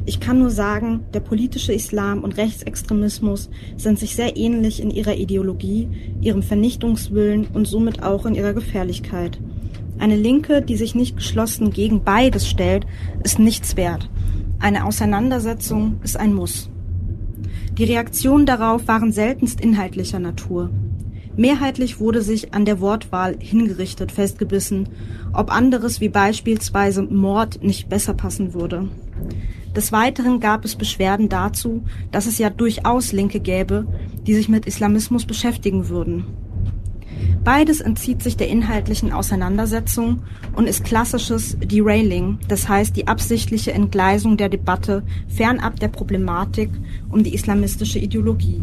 Ich 0.05 0.19
kann 0.19 0.39
nur 0.39 0.49
sagen, 0.49 1.01
der 1.13 1.19
politische 1.19 1.73
Islam 1.73 2.23
und 2.23 2.37
Rechtsextremismus 2.37 3.49
sind 3.77 3.99
sich 3.99 4.15
sehr 4.15 4.37
ähnlich 4.37 4.81
in 4.81 4.89
ihrer 4.89 5.15
Ideologie, 5.15 5.89
ihrem 6.21 6.41
Vernichtungswillen 6.41 7.47
und 7.53 7.67
somit 7.67 8.01
auch 8.01 8.25
in 8.25 8.35
ihrer 8.35 8.53
Gefährlichkeit. 8.53 9.39
Eine 9.99 10.15
Linke, 10.15 10.61
die 10.61 10.77
sich 10.77 10.95
nicht 10.95 11.17
geschlossen 11.17 11.71
gegen 11.71 12.03
beides 12.03 12.47
stellt, 12.47 12.87
ist 13.23 13.37
nichts 13.37 13.75
wert. 13.75 14.09
Eine 14.59 14.85
Auseinandersetzung 14.85 15.99
ist 16.03 16.17
ein 16.17 16.33
Muss. 16.33 16.69
Die 17.77 17.83
Reaktionen 17.83 18.45
darauf 18.45 18.87
waren 18.87 19.11
seltenst 19.11 19.61
inhaltlicher 19.61 20.19
Natur. 20.19 20.69
Mehrheitlich 21.39 22.01
wurde 22.01 22.21
sich 22.21 22.53
an 22.53 22.65
der 22.65 22.81
Wortwahl 22.81 23.37
hingerichtet 23.39 24.11
festgebissen, 24.11 24.89
ob 25.31 25.55
anderes 25.55 26.01
wie 26.01 26.09
beispielsweise 26.09 27.01
Mord 27.01 27.63
nicht 27.63 27.87
besser 27.87 28.13
passen 28.13 28.53
würde. 28.53 28.89
Des 29.73 29.93
Weiteren 29.93 30.41
gab 30.41 30.65
es 30.65 30.75
Beschwerden 30.75 31.29
dazu, 31.29 31.85
dass 32.11 32.25
es 32.25 32.39
ja 32.39 32.49
durchaus 32.49 33.13
Linke 33.13 33.39
gäbe, 33.39 33.87
die 34.27 34.33
sich 34.33 34.49
mit 34.49 34.65
Islamismus 34.65 35.23
beschäftigen 35.23 35.87
würden. 35.87 36.25
Beides 37.45 37.79
entzieht 37.79 38.21
sich 38.21 38.35
der 38.35 38.49
inhaltlichen 38.49 39.13
Auseinandersetzung 39.13 40.23
und 40.57 40.67
ist 40.67 40.83
klassisches 40.83 41.57
Derailing, 41.57 42.39
das 42.49 42.67
heißt 42.67 42.97
die 42.97 43.07
absichtliche 43.07 43.71
Entgleisung 43.71 44.35
der 44.35 44.49
Debatte 44.49 45.03
fernab 45.29 45.79
der 45.79 45.87
Problematik 45.87 46.69
um 47.09 47.23
die 47.23 47.33
islamistische 47.33 47.99
Ideologie. 47.99 48.61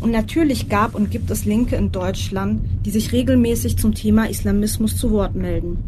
Und 0.00 0.12
natürlich 0.12 0.68
gab 0.68 0.94
und 0.94 1.10
gibt 1.10 1.30
es 1.30 1.44
Linke 1.44 1.76
in 1.76 1.90
Deutschland, 1.90 2.60
die 2.84 2.90
sich 2.90 3.12
regelmäßig 3.12 3.78
zum 3.78 3.94
Thema 3.94 4.30
Islamismus 4.30 4.96
zu 4.96 5.10
Wort 5.10 5.34
melden. 5.34 5.78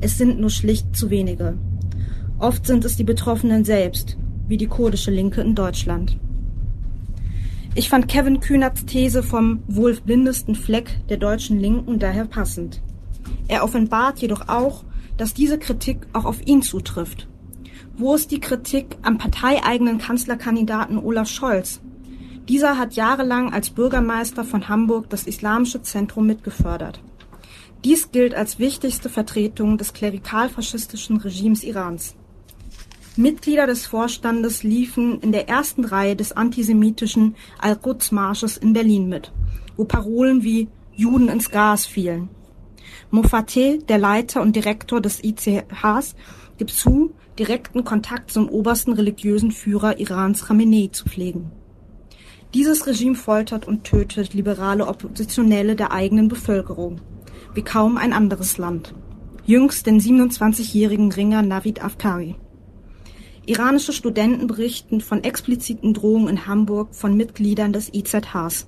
Es 0.00 0.18
sind 0.18 0.38
nur 0.38 0.50
schlicht 0.50 0.96
zu 0.96 1.10
wenige. 1.10 1.58
Oft 2.38 2.66
sind 2.66 2.84
es 2.84 2.96
die 2.96 3.04
Betroffenen 3.04 3.64
selbst, 3.64 4.16
wie 4.46 4.56
die 4.56 4.68
kurdische 4.68 5.10
Linke 5.10 5.40
in 5.40 5.54
Deutschland. 5.54 6.16
Ich 7.74 7.88
fand 7.88 8.08
Kevin 8.08 8.40
Kühnerts 8.40 8.86
These 8.86 9.22
vom 9.22 9.62
wohl 9.66 9.94
blindesten 9.94 10.54
Fleck 10.54 10.98
der 11.08 11.16
deutschen 11.16 11.60
Linken 11.60 11.98
daher 11.98 12.24
passend. 12.24 12.80
Er 13.48 13.64
offenbart 13.64 14.18
jedoch 14.20 14.48
auch, 14.48 14.84
dass 15.16 15.34
diese 15.34 15.58
Kritik 15.58 16.06
auch 16.12 16.24
auf 16.24 16.46
ihn 16.46 16.62
zutrifft. 16.62 17.28
Wo 17.96 18.14
ist 18.14 18.30
die 18.30 18.40
Kritik 18.40 18.96
am 19.02 19.18
parteieigenen 19.18 19.98
Kanzlerkandidaten 19.98 20.98
Olaf 20.98 21.28
Scholz? 21.28 21.80
Dieser 22.48 22.78
hat 22.78 22.94
jahrelang 22.94 23.52
als 23.52 23.70
Bürgermeister 23.70 24.44
von 24.44 24.68
Hamburg 24.68 25.10
das 25.10 25.26
Islamische 25.26 25.82
Zentrum 25.82 26.26
mitgefördert. 26.26 27.00
Dies 27.84 28.12
gilt 28.12 28.34
als 28.34 28.58
wichtigste 28.58 29.08
Vertretung 29.08 29.78
des 29.78 29.92
klerikal-faschistischen 29.92 31.16
Regimes 31.16 31.64
Irans. 31.64 32.14
Mitglieder 33.16 33.66
des 33.66 33.86
Vorstandes 33.86 34.62
liefen 34.62 35.20
in 35.20 35.32
der 35.32 35.48
ersten 35.48 35.84
Reihe 35.84 36.14
des 36.14 36.32
antisemitischen 36.32 37.34
Al-Quds-Marsches 37.58 38.58
in 38.58 38.72
Berlin 38.72 39.08
mit, 39.08 39.32
wo 39.76 39.84
Parolen 39.84 40.42
wie 40.42 40.68
Juden 40.94 41.28
ins 41.28 41.50
Gras 41.50 41.86
fielen. 41.86 42.28
Mofateh, 43.10 43.78
der 43.78 43.98
Leiter 43.98 44.40
und 44.40 44.54
Direktor 44.54 45.00
des 45.00 45.24
ICHs, 45.24 46.14
gibt 46.58 46.70
zu, 46.70 47.12
direkten 47.38 47.84
Kontakt 47.84 48.30
zum 48.30 48.48
obersten 48.48 48.92
religiösen 48.92 49.50
Führer 49.50 49.98
Irans 49.98 50.46
Khamenei 50.46 50.90
zu 50.92 51.08
pflegen. 51.08 51.50
Dieses 52.54 52.86
Regime 52.86 53.16
foltert 53.16 53.66
und 53.66 53.84
tötet 53.84 54.32
liberale 54.32 54.86
Oppositionelle 54.86 55.76
der 55.76 55.92
eigenen 55.92 56.28
Bevölkerung, 56.28 57.00
wie 57.54 57.62
kaum 57.62 57.96
ein 57.96 58.12
anderes 58.12 58.56
Land. 58.56 58.94
Jüngst 59.44 59.86
den 59.86 60.00
27-jährigen 60.00 61.12
Ringer 61.12 61.42
Navid 61.42 61.84
Afkari. 61.84 62.36
Iranische 63.44 63.92
Studenten 63.92 64.46
berichten 64.46 65.00
von 65.00 65.22
expliziten 65.22 65.94
Drohungen 65.94 66.28
in 66.28 66.46
Hamburg 66.46 66.94
von 66.94 67.16
Mitgliedern 67.16 67.72
des 67.72 67.92
IZHs. 67.92 68.66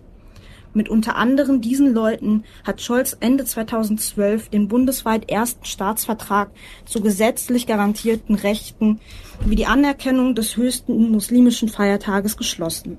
Mit 0.75 0.89
unter 0.89 1.17
anderem 1.17 1.61
diesen 1.61 1.95
Leuten 1.95 2.45
hat 2.63 2.81
Scholz 2.81 3.17
Ende 3.19 3.45
2012 3.45 4.51
den 4.51 4.69
bundesweit 4.69 5.31
ersten 5.31 5.65
Staatsvertrag 5.65 6.51
zu 6.85 7.01
gesetzlich 7.01 7.67
garantierten 7.67 8.35
Rechten 8.35 9.01
wie 9.45 9.57
die 9.57 9.67
Anerkennung 9.67 10.35
des 10.35 10.57
höchsten 10.57 11.11
muslimischen 11.11 11.69
Feiertages 11.69 12.37
geschlossen. 12.37 12.99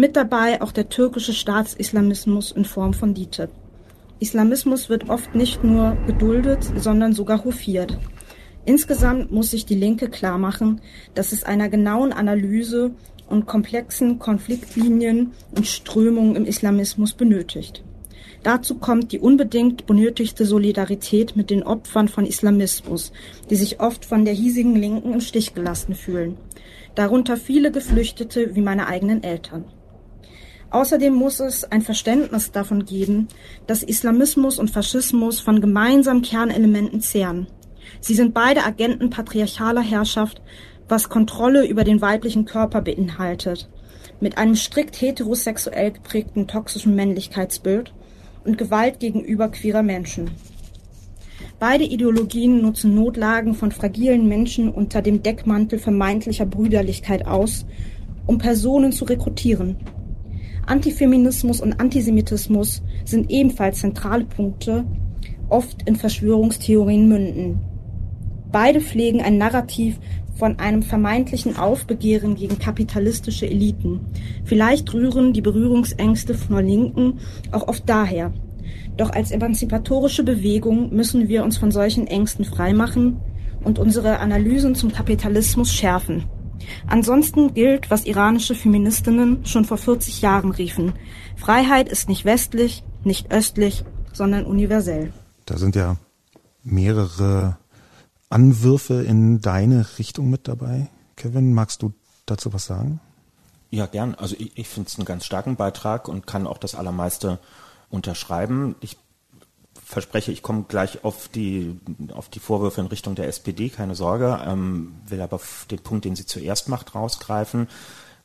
Mit 0.00 0.14
dabei 0.14 0.62
auch 0.62 0.70
der 0.70 0.88
türkische 0.88 1.32
Staatsislamismus 1.32 2.52
in 2.52 2.64
Form 2.64 2.94
von 2.94 3.14
DITIB. 3.14 3.50
Islamismus 4.20 4.88
wird 4.88 5.10
oft 5.10 5.34
nicht 5.34 5.64
nur 5.64 5.96
geduldet, 6.06 6.70
sondern 6.76 7.14
sogar 7.14 7.44
hofiert. 7.44 7.98
Insgesamt 8.64 9.32
muss 9.32 9.50
sich 9.50 9.66
die 9.66 9.74
Linke 9.74 10.08
klarmachen, 10.08 10.80
dass 11.16 11.32
es 11.32 11.42
einer 11.42 11.68
genauen 11.68 12.12
Analyse 12.12 12.92
und 13.28 13.46
komplexen 13.46 14.20
Konfliktlinien 14.20 15.32
und 15.56 15.66
Strömungen 15.66 16.36
im 16.36 16.44
Islamismus 16.44 17.14
benötigt. 17.14 17.82
Dazu 18.44 18.76
kommt 18.76 19.10
die 19.10 19.18
unbedingt 19.18 19.86
benötigte 19.86 20.46
Solidarität 20.46 21.34
mit 21.34 21.50
den 21.50 21.64
Opfern 21.64 22.06
von 22.06 22.24
Islamismus, 22.24 23.10
die 23.50 23.56
sich 23.56 23.80
oft 23.80 24.04
von 24.04 24.24
der 24.24 24.34
hiesigen 24.34 24.76
Linken 24.76 25.12
im 25.12 25.20
Stich 25.20 25.54
gelassen 25.54 25.96
fühlen. 25.96 26.36
Darunter 26.94 27.36
viele 27.36 27.72
Geflüchtete 27.72 28.54
wie 28.54 28.60
meine 28.60 28.86
eigenen 28.86 29.24
Eltern. 29.24 29.64
Außerdem 30.70 31.14
muss 31.14 31.40
es 31.40 31.64
ein 31.64 31.82
Verständnis 31.82 32.52
davon 32.52 32.84
geben, 32.84 33.28
dass 33.66 33.82
Islamismus 33.82 34.58
und 34.58 34.70
Faschismus 34.70 35.40
von 35.40 35.60
gemeinsamen 35.60 36.22
Kernelementen 36.22 37.00
zehren. 37.00 37.46
Sie 38.00 38.14
sind 38.14 38.34
beide 38.34 38.64
Agenten 38.64 39.08
patriarchaler 39.08 39.80
Herrschaft 39.80 40.42
was 40.88 41.08
Kontrolle 41.08 41.66
über 41.66 41.84
den 41.84 42.00
weiblichen 42.00 42.44
Körper 42.44 42.80
beinhaltet, 42.80 43.68
mit 44.20 44.38
einem 44.38 44.56
strikt 44.56 45.00
heterosexuell 45.00 45.92
geprägten 45.92 46.46
toxischen 46.46 46.94
Männlichkeitsbild 46.94 47.92
und 48.44 48.58
Gewalt 48.58 48.98
gegenüber 48.98 49.48
queerer 49.48 49.82
Menschen. 49.82 50.30
Beide 51.60 51.84
Ideologien 51.84 52.62
nutzen 52.62 52.94
Notlagen 52.94 53.54
von 53.54 53.70
fragilen 53.70 54.28
Menschen 54.28 54.70
unter 54.70 55.02
dem 55.02 55.22
Deckmantel 55.22 55.78
vermeintlicher 55.78 56.46
Brüderlichkeit 56.46 57.26
aus, 57.26 57.66
um 58.26 58.38
Personen 58.38 58.92
zu 58.92 59.04
rekrutieren. 59.04 59.76
Antifeminismus 60.68 61.60
und 61.60 61.80
Antisemitismus 61.80 62.82
sind 63.04 63.30
ebenfalls 63.30 63.80
zentrale 63.80 64.24
Punkte, 64.24 64.84
oft 65.48 65.88
in 65.88 65.96
Verschwörungstheorien 65.96 67.08
münden. 67.08 67.60
Beide 68.52 68.80
pflegen 68.80 69.20
ein 69.20 69.38
Narrativ 69.38 69.98
von 70.34 70.58
einem 70.58 70.82
vermeintlichen 70.82 71.56
Aufbegehren 71.56 72.36
gegen 72.36 72.58
kapitalistische 72.58 73.46
Eliten. 73.46 74.00
Vielleicht 74.44 74.92
rühren 74.94 75.32
die 75.32 75.42
Berührungsängste 75.42 76.34
von 76.34 76.56
der 76.56 76.64
Linken 76.64 77.18
auch 77.50 77.66
oft 77.66 77.88
daher. 77.88 78.32
Doch 78.96 79.10
als 79.10 79.30
emanzipatorische 79.30 80.22
Bewegung 80.22 80.94
müssen 80.94 81.28
wir 81.28 81.44
uns 81.44 81.56
von 81.56 81.70
solchen 81.70 82.06
Ängsten 82.06 82.44
freimachen 82.44 83.18
und 83.64 83.78
unsere 83.78 84.18
Analysen 84.18 84.74
zum 84.74 84.92
Kapitalismus 84.92 85.72
schärfen. 85.72 86.24
Ansonsten 86.86 87.54
gilt, 87.54 87.90
was 87.90 88.04
iranische 88.04 88.54
Feministinnen 88.54 89.44
schon 89.44 89.64
vor 89.64 89.78
40 89.78 90.20
Jahren 90.20 90.50
riefen. 90.50 90.94
Freiheit 91.36 91.88
ist 91.88 92.08
nicht 92.08 92.24
westlich, 92.24 92.84
nicht 93.04 93.30
östlich, 93.30 93.84
sondern 94.12 94.44
universell. 94.44 95.12
Da 95.46 95.56
sind 95.56 95.76
ja 95.76 95.96
mehrere 96.62 97.58
Anwürfe 98.30 99.02
in 99.02 99.40
deine 99.40 99.86
Richtung 99.98 100.30
mit 100.30 100.48
dabei. 100.48 100.88
Kevin, 101.16 101.54
magst 101.54 101.82
du 101.82 101.92
dazu 102.26 102.52
was 102.52 102.66
sagen? 102.66 103.00
Ja, 103.70 103.86
gern. 103.86 104.14
Also 104.14 104.36
ich, 104.38 104.56
ich 104.56 104.68
finde 104.68 104.88
es 104.88 104.98
einen 104.98 105.04
ganz 105.04 105.24
starken 105.24 105.56
Beitrag 105.56 106.08
und 106.08 106.26
kann 106.26 106.46
auch 106.46 106.58
das 106.58 106.74
Allermeiste 106.74 107.38
unterschreiben. 107.90 108.76
Ich 108.80 108.96
verspreche, 109.84 110.32
ich 110.32 110.42
komme 110.42 110.64
gleich 110.68 111.04
auf 111.04 111.28
die, 111.28 111.78
auf 112.12 112.28
die 112.28 112.40
Vorwürfe 112.40 112.80
in 112.80 112.86
Richtung 112.86 113.14
der 113.14 113.28
SPD, 113.28 113.68
keine 113.68 113.94
Sorge, 113.94 114.40
ähm, 114.46 114.94
will 115.06 115.20
aber 115.20 115.40
den 115.70 115.78
Punkt, 115.78 116.04
den 116.04 116.16
sie 116.16 116.26
zuerst 116.26 116.68
macht, 116.68 116.94
rausgreifen. 116.94 117.68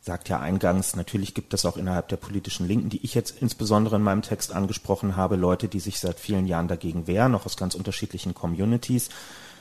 Sagt 0.01 0.27
ja 0.27 0.39
eingangs, 0.39 0.97
natürlich 0.97 1.33
gibt 1.33 1.53
es 1.53 1.65
auch 1.65 1.77
innerhalb 1.77 2.09
der 2.09 2.17
politischen 2.17 2.67
Linken, 2.67 2.89
die 2.89 3.03
ich 3.05 3.13
jetzt 3.13 3.41
insbesondere 3.41 3.95
in 3.95 4.01
meinem 4.01 4.21
Text 4.21 4.51
angesprochen 4.51 5.15
habe, 5.15 5.37
Leute, 5.37 5.69
die 5.69 5.79
sich 5.79 5.99
seit 5.99 6.19
vielen 6.19 6.45
Jahren 6.45 6.67
dagegen 6.67 7.07
wehren, 7.07 7.35
auch 7.35 7.45
aus 7.45 7.55
ganz 7.55 7.73
unterschiedlichen 7.73 8.33
Communities. 8.33 9.09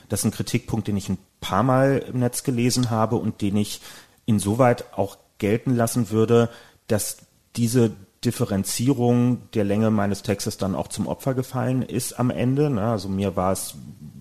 Das 0.09 0.19
ist 0.19 0.25
ein 0.25 0.31
Kritikpunkt, 0.31 0.87
den 0.87 0.97
ich 0.97 1.07
ein 1.07 1.17
paar 1.39 1.63
Mal 1.63 2.03
im 2.09 2.19
Netz 2.19 2.43
gelesen 2.43 2.89
habe 2.89 3.15
und 3.15 3.41
den 3.41 3.55
ich 3.55 3.79
insoweit 4.25 4.85
auch 4.97 5.17
gelten 5.37 5.75
lassen 5.75 6.09
würde, 6.09 6.49
dass 6.87 7.17
diese 7.55 7.91
Differenzierung 8.25 9.49
der 9.53 9.63
Länge 9.63 9.91
meines 9.91 10.23
Textes 10.23 10.57
dann 10.57 10.75
auch 10.75 10.87
zum 10.87 11.07
Opfer 11.07 11.33
gefallen 11.33 11.81
ist 11.81 12.19
am 12.19 12.29
Ende. 12.29 12.69
Ne? 12.69 12.81
Also 12.81 13.09
mir 13.09 13.35
war 13.35 13.51
es 13.51 13.75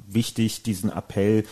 wichtig, 0.08 0.62
diesen 0.62 0.90
Appell 0.90 1.44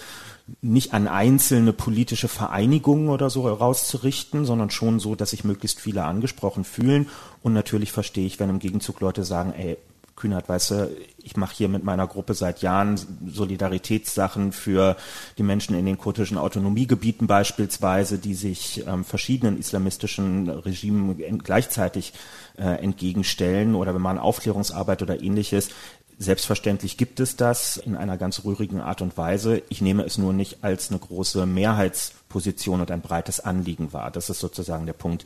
nicht 0.62 0.94
an 0.94 1.06
einzelne 1.06 1.72
politische 1.72 2.28
Vereinigungen 2.28 3.08
oder 3.08 3.30
so 3.30 3.44
herauszurichten, 3.44 4.44
sondern 4.44 4.70
schon 4.70 4.98
so, 4.98 5.14
dass 5.14 5.30
sich 5.30 5.44
möglichst 5.44 5.80
viele 5.80 6.04
angesprochen 6.04 6.64
fühlen. 6.64 7.08
Und 7.42 7.52
natürlich 7.52 7.92
verstehe 7.92 8.26
ich, 8.26 8.40
wenn 8.40 8.50
im 8.50 8.58
Gegenzug 8.58 9.00
Leute 9.00 9.24
sagen, 9.24 9.52
ey, 9.52 9.78
Kühnert, 10.20 10.48
weißt 10.48 10.70
du, 10.72 10.96
ich 11.22 11.36
mache 11.38 11.54
hier 11.54 11.68
mit 11.68 11.82
meiner 11.82 12.06
Gruppe 12.06 12.34
seit 12.34 12.60
Jahren 12.60 13.00
Solidaritätssachen 13.26 14.52
für 14.52 14.96
die 15.38 15.42
Menschen 15.42 15.74
in 15.74 15.86
den 15.86 15.96
kurdischen 15.96 16.36
Autonomiegebieten 16.36 17.26
beispielsweise, 17.26 18.18
die 18.18 18.34
sich 18.34 18.86
ähm, 18.86 19.04
verschiedenen 19.04 19.58
islamistischen 19.58 20.48
Regimen 20.50 21.38
gleichzeitig 21.38 22.12
äh, 22.58 22.82
entgegenstellen 22.82 23.74
oder 23.74 23.94
wenn 23.94 24.02
man 24.02 24.18
Aufklärungsarbeit 24.18 25.00
oder 25.02 25.22
ähnliches. 25.22 25.70
Selbstverständlich 26.18 26.98
gibt 26.98 27.18
es 27.18 27.36
das 27.36 27.78
in 27.78 27.96
einer 27.96 28.18
ganz 28.18 28.44
rührigen 28.44 28.82
Art 28.82 29.00
und 29.00 29.16
Weise. 29.16 29.62
Ich 29.70 29.80
nehme 29.80 30.02
es 30.02 30.18
nur 30.18 30.34
nicht 30.34 30.62
als 30.62 30.90
eine 30.90 30.98
große 30.98 31.46
Mehrheitsposition 31.46 32.82
und 32.82 32.90
ein 32.90 33.00
breites 33.00 33.40
Anliegen 33.40 33.94
wahr. 33.94 34.10
Das 34.10 34.28
ist 34.28 34.40
sozusagen 34.40 34.84
der 34.84 34.92
Punkt, 34.92 35.24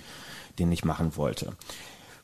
den 0.61 0.71
ich 0.71 0.85
machen 0.85 1.17
wollte. 1.17 1.55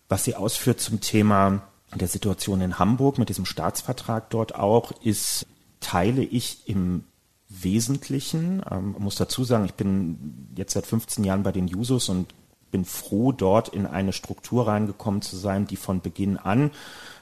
Was 0.09 0.23
sie 0.23 0.37
ausführt 0.37 0.81
zum 0.81 1.01
Thema 1.01 1.63
der 1.95 2.09
Situation 2.09 2.61
in 2.61 2.79
Hamburg 2.79 3.19
mit 3.19 3.29
diesem 3.29 3.47
Staatsvertrag 3.47 4.31
dort 4.31 4.55
auch 4.55 4.93
ist, 5.03 5.47
teile 5.81 6.23
ich 6.23 6.69
im 6.69 7.05
Wesentlichen. 7.49 8.63
Ähm, 8.71 8.95
muss 8.99 9.17
dazu 9.17 9.45
sagen, 9.45 9.65
ich 9.65 9.75
bin 9.75 10.49
jetzt 10.57 10.73
seit 10.73 10.87
15 10.87 11.25
Jahren 11.25 11.43
bei 11.43 11.53
den 11.53 11.67
Jusos 11.67 12.09
und 12.09 12.33
bin 12.71 12.85
froh, 12.85 13.33
dort 13.33 13.69
in 13.71 13.87
eine 13.87 14.13
Struktur 14.13 14.69
reingekommen 14.69 15.23
zu 15.23 15.37
sein, 15.37 15.67
die 15.67 15.77
von 15.77 16.01
Beginn 16.01 16.37
an 16.37 16.71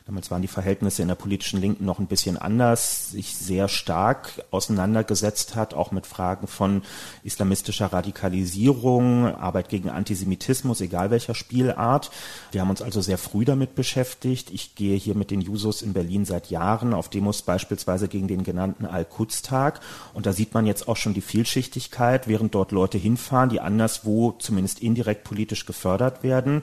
damals 0.08 0.30
waren 0.30 0.40
die 0.40 0.48
Verhältnisse 0.48 1.02
in 1.02 1.08
der 1.08 1.16
politischen 1.16 1.60
Linken 1.60 1.84
noch 1.84 1.98
ein 1.98 2.06
bisschen 2.06 2.38
anders, 2.38 3.10
sich 3.10 3.36
sehr 3.36 3.68
stark 3.68 4.42
auseinandergesetzt 4.50 5.54
hat, 5.54 5.74
auch 5.74 5.92
mit 5.92 6.06
Fragen 6.06 6.46
von 6.46 6.80
islamistischer 7.24 7.92
Radikalisierung, 7.92 9.26
Arbeit 9.26 9.68
gegen 9.68 9.90
Antisemitismus, 9.90 10.80
egal 10.80 11.10
welcher 11.10 11.34
Spielart. 11.34 12.10
Wir 12.52 12.62
haben 12.62 12.70
uns 12.70 12.80
also 12.80 13.02
sehr 13.02 13.18
früh 13.18 13.44
damit 13.44 13.74
beschäftigt. 13.74 14.50
Ich 14.50 14.74
gehe 14.74 14.96
hier 14.96 15.14
mit 15.14 15.30
den 15.30 15.42
Jusos 15.42 15.82
in 15.82 15.92
Berlin 15.92 16.24
seit 16.24 16.48
Jahren 16.48 16.94
auf 16.94 17.10
Demos 17.10 17.42
beispielsweise 17.42 18.08
gegen 18.08 18.28
den 18.28 18.44
genannten 18.44 18.86
Al-Quds-Tag. 18.86 19.80
Und 20.14 20.24
da 20.24 20.32
sieht 20.32 20.54
man 20.54 20.64
jetzt 20.64 20.88
auch 20.88 20.96
schon 20.96 21.12
die 21.12 21.20
Vielschichtigkeit, 21.20 22.28
während 22.28 22.54
dort 22.54 22.72
Leute 22.72 22.96
hinfahren, 22.96 23.50
die 23.50 23.60
anderswo 23.60 24.32
zumindest 24.38 24.80
indirekt 24.80 25.24
politisch 25.24 25.66
gefördert 25.66 26.22
werden 26.22 26.62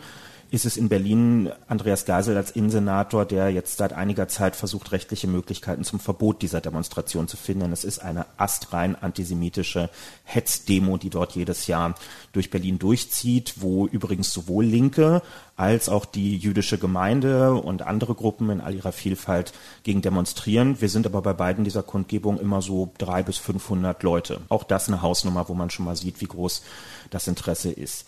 ist 0.55 0.63
es 0.63 0.77
in 0.77 0.88
Berlin 0.88 1.51
Andreas 1.67 2.05
Geisel 2.05 2.38
als 2.38 2.51
Innensenator, 2.51 3.25
der 3.25 3.50
jetzt 3.50 3.75
seit 3.75 3.91
einiger 3.91 4.29
Zeit 4.29 4.55
versucht, 4.55 4.93
rechtliche 4.93 5.27
Möglichkeiten 5.27 5.83
zum 5.83 6.00
Verbot 6.00 6.41
dieser 6.41 6.62
Demonstration 6.62 7.27
zu 7.27 7.35
finden. 7.35 7.74
Es 7.74 7.83
ist 7.83 8.00
eine 8.00 8.25
astrein 8.38 8.95
antisemitische 8.95 9.89
Hetzdemo, 10.24 10.97
die 10.97 11.09
dort 11.09 11.33
jedes 11.33 11.67
Jahr 11.67 11.95
durch 12.31 12.51
Berlin 12.51 12.79
durchzieht, 12.79 13.55
wo 13.57 13.85
übrigens 13.85 14.31
sowohl 14.31 14.63
Linke 14.63 15.21
als 15.57 15.89
auch 15.89 16.05
die 16.05 16.38
jüdische 16.38 16.77
Gemeinde 16.77 17.55
und 17.55 17.81
andere 17.81 18.15
Gruppen 18.15 18.50
in 18.50 18.62
all 18.62 18.75
ihrer 18.75 18.93
Vielfalt 18.93 19.51
gegen 19.83 20.01
demonstrieren. 20.01 20.79
Wir 20.79 20.88
sind 20.88 21.05
aber 21.05 21.21
bei 21.21 21.33
beiden 21.33 21.65
dieser 21.65 21.83
Kundgebungen 21.83 22.39
immer 22.39 22.62
so 22.62 22.93
drei 22.97 23.24
bis 23.24 23.38
500 23.38 24.01
Leute. 24.03 24.39
Auch 24.47 24.63
das 24.63 24.88
eine 24.88 25.01
Hausnummer, 25.01 25.50
wo 25.50 25.53
man 25.53 25.69
schon 25.69 25.83
mal 25.83 25.97
sieht, 25.97 26.21
wie 26.21 26.27
groß 26.27 26.62
das 27.09 27.27
Interesse 27.27 27.71
ist 27.71 28.05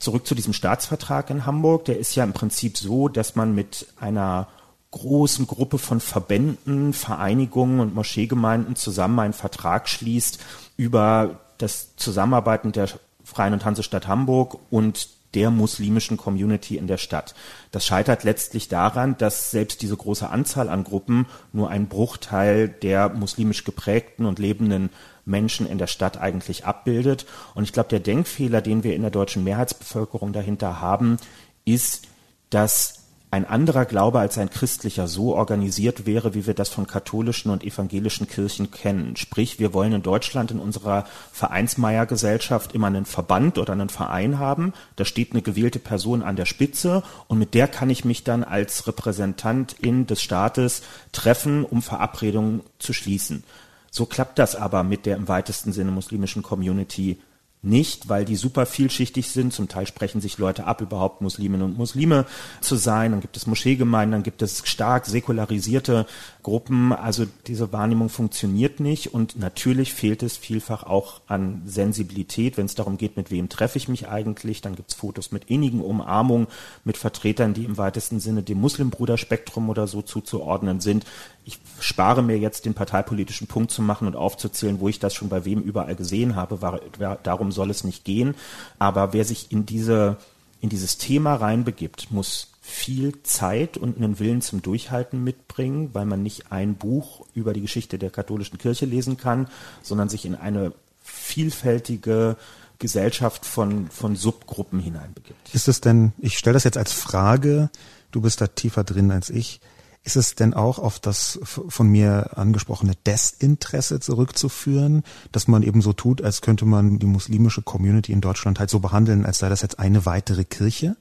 zurück 0.00 0.26
zu 0.26 0.34
diesem 0.34 0.52
Staatsvertrag 0.52 1.30
in 1.30 1.46
Hamburg. 1.46 1.84
Der 1.84 1.98
ist 1.98 2.14
ja 2.16 2.24
im 2.24 2.32
Prinzip 2.32 2.76
so, 2.76 3.08
dass 3.08 3.36
man 3.36 3.54
mit 3.54 3.86
einer 4.00 4.48
großen 4.90 5.46
Gruppe 5.46 5.78
von 5.78 6.00
Verbänden, 6.00 6.92
Vereinigungen 6.92 7.80
und 7.80 7.94
Moscheegemeinden 7.94 8.74
zusammen 8.74 9.20
einen 9.20 9.32
Vertrag 9.32 9.88
schließt 9.88 10.40
über 10.76 11.40
das 11.58 11.94
Zusammenarbeiten 11.96 12.72
der 12.72 12.88
Freien 13.22 13.52
und 13.52 13.64
Hansestadt 13.64 14.08
Hamburg 14.08 14.58
und 14.70 15.08
der 15.34 15.50
muslimischen 15.50 16.16
Community 16.16 16.76
in 16.76 16.88
der 16.88 16.96
Stadt. 16.96 17.34
Das 17.70 17.86
scheitert 17.86 18.24
letztlich 18.24 18.68
daran, 18.68 19.16
dass 19.16 19.52
selbst 19.52 19.82
diese 19.82 19.96
große 19.96 20.28
Anzahl 20.28 20.68
an 20.68 20.82
Gruppen 20.82 21.26
nur 21.52 21.70
einen 21.70 21.86
Bruchteil 21.86 22.68
der 22.68 23.10
muslimisch 23.10 23.62
geprägten 23.62 24.26
und 24.26 24.40
lebenden 24.40 24.90
Menschen 25.30 25.66
in 25.66 25.78
der 25.78 25.86
Stadt 25.86 26.18
eigentlich 26.18 26.66
abbildet. 26.66 27.24
Und 27.54 27.64
ich 27.64 27.72
glaube, 27.72 27.88
der 27.88 28.00
Denkfehler, 28.00 28.60
den 28.60 28.84
wir 28.84 28.94
in 28.94 29.02
der 29.02 29.10
deutschen 29.10 29.44
Mehrheitsbevölkerung 29.44 30.32
dahinter 30.32 30.80
haben, 30.80 31.16
ist, 31.64 32.06
dass 32.50 33.00
ein 33.32 33.46
anderer 33.46 33.84
Glaube 33.84 34.18
als 34.18 34.38
ein 34.38 34.50
christlicher 34.50 35.06
so 35.06 35.36
organisiert 35.36 36.04
wäre, 36.04 36.34
wie 36.34 36.48
wir 36.48 36.54
das 36.54 36.68
von 36.68 36.88
katholischen 36.88 37.52
und 37.52 37.62
evangelischen 37.62 38.26
Kirchen 38.26 38.72
kennen. 38.72 39.14
Sprich, 39.16 39.60
wir 39.60 39.72
wollen 39.72 39.92
in 39.92 40.02
Deutschland 40.02 40.50
in 40.50 40.58
unserer 40.58 41.04
Vereinsmeiergesellschaft 41.30 42.74
immer 42.74 42.88
einen 42.88 43.04
Verband 43.04 43.58
oder 43.58 43.72
einen 43.72 43.88
Verein 43.88 44.40
haben. 44.40 44.72
Da 44.96 45.04
steht 45.04 45.30
eine 45.30 45.42
gewählte 45.42 45.78
Person 45.78 46.24
an 46.24 46.34
der 46.34 46.46
Spitze 46.46 47.04
und 47.28 47.38
mit 47.38 47.54
der 47.54 47.68
kann 47.68 47.88
ich 47.88 48.04
mich 48.04 48.24
dann 48.24 48.42
als 48.42 48.88
Repräsentantin 48.88 50.08
des 50.08 50.20
Staates 50.22 50.82
treffen, 51.12 51.64
um 51.64 51.82
Verabredungen 51.82 52.62
zu 52.80 52.92
schließen. 52.92 53.44
So 53.90 54.06
klappt 54.06 54.38
das 54.38 54.54
aber 54.54 54.84
mit 54.84 55.06
der 55.06 55.16
im 55.16 55.28
weitesten 55.28 55.72
Sinne 55.72 55.90
muslimischen 55.90 56.42
Community 56.42 57.18
nicht, 57.62 58.08
weil 58.08 58.24
die 58.24 58.36
super 58.36 58.64
vielschichtig 58.64 59.28
sind. 59.28 59.52
Zum 59.52 59.68
Teil 59.68 59.86
sprechen 59.86 60.22
sich 60.22 60.38
Leute 60.38 60.64
ab, 60.64 60.80
überhaupt 60.80 61.20
Musliminnen 61.20 61.62
und 61.62 61.76
Muslime 61.76 62.24
zu 62.62 62.76
sein. 62.76 63.10
Dann 63.10 63.20
gibt 63.20 63.36
es 63.36 63.46
Moscheegemeinden, 63.46 64.12
dann 64.12 64.22
gibt 64.22 64.40
es 64.40 64.62
stark 64.66 65.04
säkularisierte 65.04 66.06
Gruppen. 66.42 66.94
Also 66.94 67.26
diese 67.46 67.70
Wahrnehmung 67.70 68.08
funktioniert 68.08 68.80
nicht 68.80 69.12
und 69.12 69.38
natürlich 69.38 69.92
fehlt 69.92 70.22
es 70.22 70.38
vielfach 70.38 70.84
auch 70.84 71.20
an 71.26 71.60
Sensibilität, 71.66 72.56
wenn 72.56 72.64
es 72.64 72.76
darum 72.76 72.96
geht, 72.96 73.18
mit 73.18 73.30
wem 73.30 73.50
treffe 73.50 73.76
ich 73.76 73.88
mich 73.88 74.08
eigentlich. 74.08 74.62
Dann 74.62 74.74
gibt 74.74 74.92
es 74.92 74.96
Fotos 74.96 75.30
mit 75.30 75.44
innigen 75.50 75.82
Umarmungen, 75.82 76.46
mit 76.84 76.96
Vertretern, 76.96 77.52
die 77.52 77.64
im 77.64 77.76
weitesten 77.76 78.20
Sinne 78.20 78.42
dem 78.42 78.58
Muslimbruderspektrum 78.58 79.68
oder 79.68 79.86
so 79.86 80.00
zuzuordnen 80.00 80.80
sind. 80.80 81.04
Ich 81.50 81.58
spare 81.80 82.22
mir 82.22 82.38
jetzt 82.38 82.64
den 82.64 82.74
parteipolitischen 82.74 83.48
Punkt 83.48 83.72
zu 83.72 83.82
machen 83.82 84.06
und 84.06 84.14
aufzuzählen, 84.14 84.78
wo 84.78 84.88
ich 84.88 85.00
das 85.00 85.14
schon 85.14 85.28
bei 85.28 85.44
wem 85.44 85.60
überall 85.60 85.96
gesehen 85.96 86.36
habe. 86.36 86.62
War, 86.62 86.80
war, 86.98 87.18
darum 87.22 87.50
soll 87.50 87.70
es 87.70 87.82
nicht 87.82 88.04
gehen. 88.04 88.36
Aber 88.78 89.12
wer 89.12 89.24
sich 89.24 89.50
in 89.50 89.66
diese 89.66 90.16
in 90.60 90.68
dieses 90.68 90.98
Thema 90.98 91.36
reinbegibt, 91.36 92.10
muss 92.10 92.48
viel 92.60 93.22
Zeit 93.22 93.78
und 93.78 93.96
einen 93.96 94.18
Willen 94.18 94.42
zum 94.42 94.62
Durchhalten 94.62 95.24
mitbringen, 95.24 95.90
weil 95.94 96.04
man 96.04 96.22
nicht 96.22 96.52
ein 96.52 96.74
Buch 96.74 97.24
über 97.34 97.52
die 97.52 97.62
Geschichte 97.62 97.98
der 97.98 98.10
katholischen 98.10 98.58
Kirche 98.58 98.84
lesen 98.84 99.16
kann, 99.16 99.48
sondern 99.82 100.08
sich 100.08 100.26
in 100.26 100.34
eine 100.34 100.72
vielfältige 101.02 102.36
Gesellschaft 102.78 103.46
von, 103.46 103.88
von 103.90 104.16
Subgruppen 104.16 104.80
hineinbegibt. 104.80 105.54
Ist 105.54 105.68
es 105.68 105.80
denn, 105.80 106.12
ich 106.18 106.38
stelle 106.38 106.54
das 106.54 106.64
jetzt 106.64 106.78
als 106.78 106.92
Frage, 106.92 107.70
du 108.10 108.20
bist 108.20 108.40
da 108.40 108.46
tiefer 108.46 108.84
drin 108.84 109.10
als 109.10 109.30
ich, 109.30 109.60
ist 110.02 110.16
es 110.16 110.34
denn 110.34 110.54
auch 110.54 110.78
auf 110.78 110.98
das 110.98 111.38
von 111.42 111.88
mir 111.88 112.38
angesprochene 112.38 112.94
Desinteresse 113.06 114.00
zurückzuführen, 114.00 115.02
dass 115.30 115.46
man 115.46 115.62
eben 115.62 115.82
so 115.82 115.92
tut, 115.92 116.22
als 116.22 116.40
könnte 116.40 116.64
man 116.64 116.98
die 116.98 117.06
muslimische 117.06 117.62
Community 117.62 118.12
in 118.12 118.22
Deutschland 118.22 118.58
halt 118.58 118.70
so 118.70 118.80
behandeln, 118.80 119.26
als 119.26 119.38
sei 119.38 119.48
das 119.48 119.60
jetzt 119.60 119.78
eine 119.78 120.06
weitere 120.06 120.44
Kirche? 120.44 120.96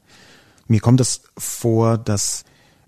Mir 0.68 0.82
kommt 0.82 1.00
es 1.00 1.22
vor, 1.38 1.98
dass 1.98 2.44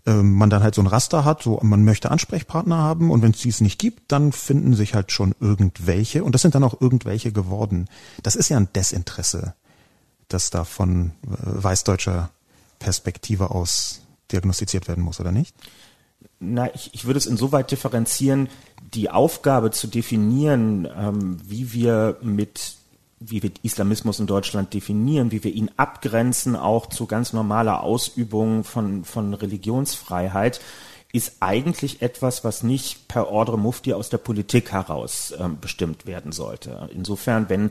ähm, 0.06 0.34
man 0.34 0.50
dann 0.50 0.63
halt 0.63 0.75
so 0.75 0.82
ein 0.82 0.88
Raster 0.88 1.24
hat, 1.24 1.44
so 1.44 1.60
man 1.63 1.86
möchte 1.86 2.12
Ansprechpartner 2.12 2.78
haben 2.78 3.10
und 3.10 3.21
wenn 3.21 3.32
es 3.32 3.41
dies 3.41 3.62
nicht 3.62 3.80
gibt, 3.80 4.12
dann 4.12 4.34
finden 4.34 4.74
sich 4.74 4.93
halt 4.93 5.12
schon 5.12 5.34
irgendwelche 5.39 6.24
und 6.24 6.34
das 6.34 6.41
sind 6.41 6.56
dann 6.56 6.63
auch 6.63 6.82
irgendwelche 6.82 7.32
geworden. 7.32 7.88
Das 8.21 8.36
ist 8.36 8.50
ja 8.50 8.58
ein 8.58 8.71
Desinteresse, 8.74 9.54
das 10.28 10.50
da 10.50 10.65
von 10.65 11.12
äh, 11.24 11.63
weißdeutscher 11.63 12.32
Perspektive 12.80 13.52
aus 13.52 14.02
diagnostiziert 14.32 14.88
werden 14.88 15.04
muss, 15.04 15.19
oder 15.19 15.32
nicht? 15.32 15.56
Na, 16.43 16.73
ich, 16.73 16.89
ich 16.93 17.06
würde 17.06 17.19
es 17.19 17.27
insoweit 17.27 17.69
differenzieren, 17.69 18.49
die 18.95 19.12
Aufgabe 19.12 19.69
zu 19.69 19.86
definieren, 19.88 20.88
ähm, 20.97 21.38
wie 21.45 21.71
wir 21.71 22.17
mit 22.21 22.75
wie 23.23 23.43
wir 23.43 23.51
Islamismus 23.62 24.19
in 24.19 24.25
Deutschland 24.25 24.73
definieren, 24.73 25.32
wie 25.32 25.43
wir 25.43 25.54
ihn 25.54 25.69
abgrenzen, 25.77 26.56
auch 26.56 26.88
zu 26.88 27.06
ganz 27.06 27.34
normaler 27.34 27.84
Ausübung 27.84 28.63
von, 28.63 29.06
von 29.06 29.36
Religionsfreiheit, 29.36 30.60
ist 31.13 31.36
eigentlich 31.39 32.01
etwas, 32.01 32.43
was 32.43 32.63
nicht 32.63 33.08
per 33.08 33.30
Ordre 33.30 33.60
Mufti 33.60 33.93
aus 33.93 34.10
der 34.10 34.17
Politik 34.17 34.71
heraus 34.71 35.32
äh, 35.32 35.49
bestimmt 35.60 36.08
werden 36.08 36.32
sollte. 36.32 36.89
Insofern, 36.93 37.47
wenn 37.49 37.69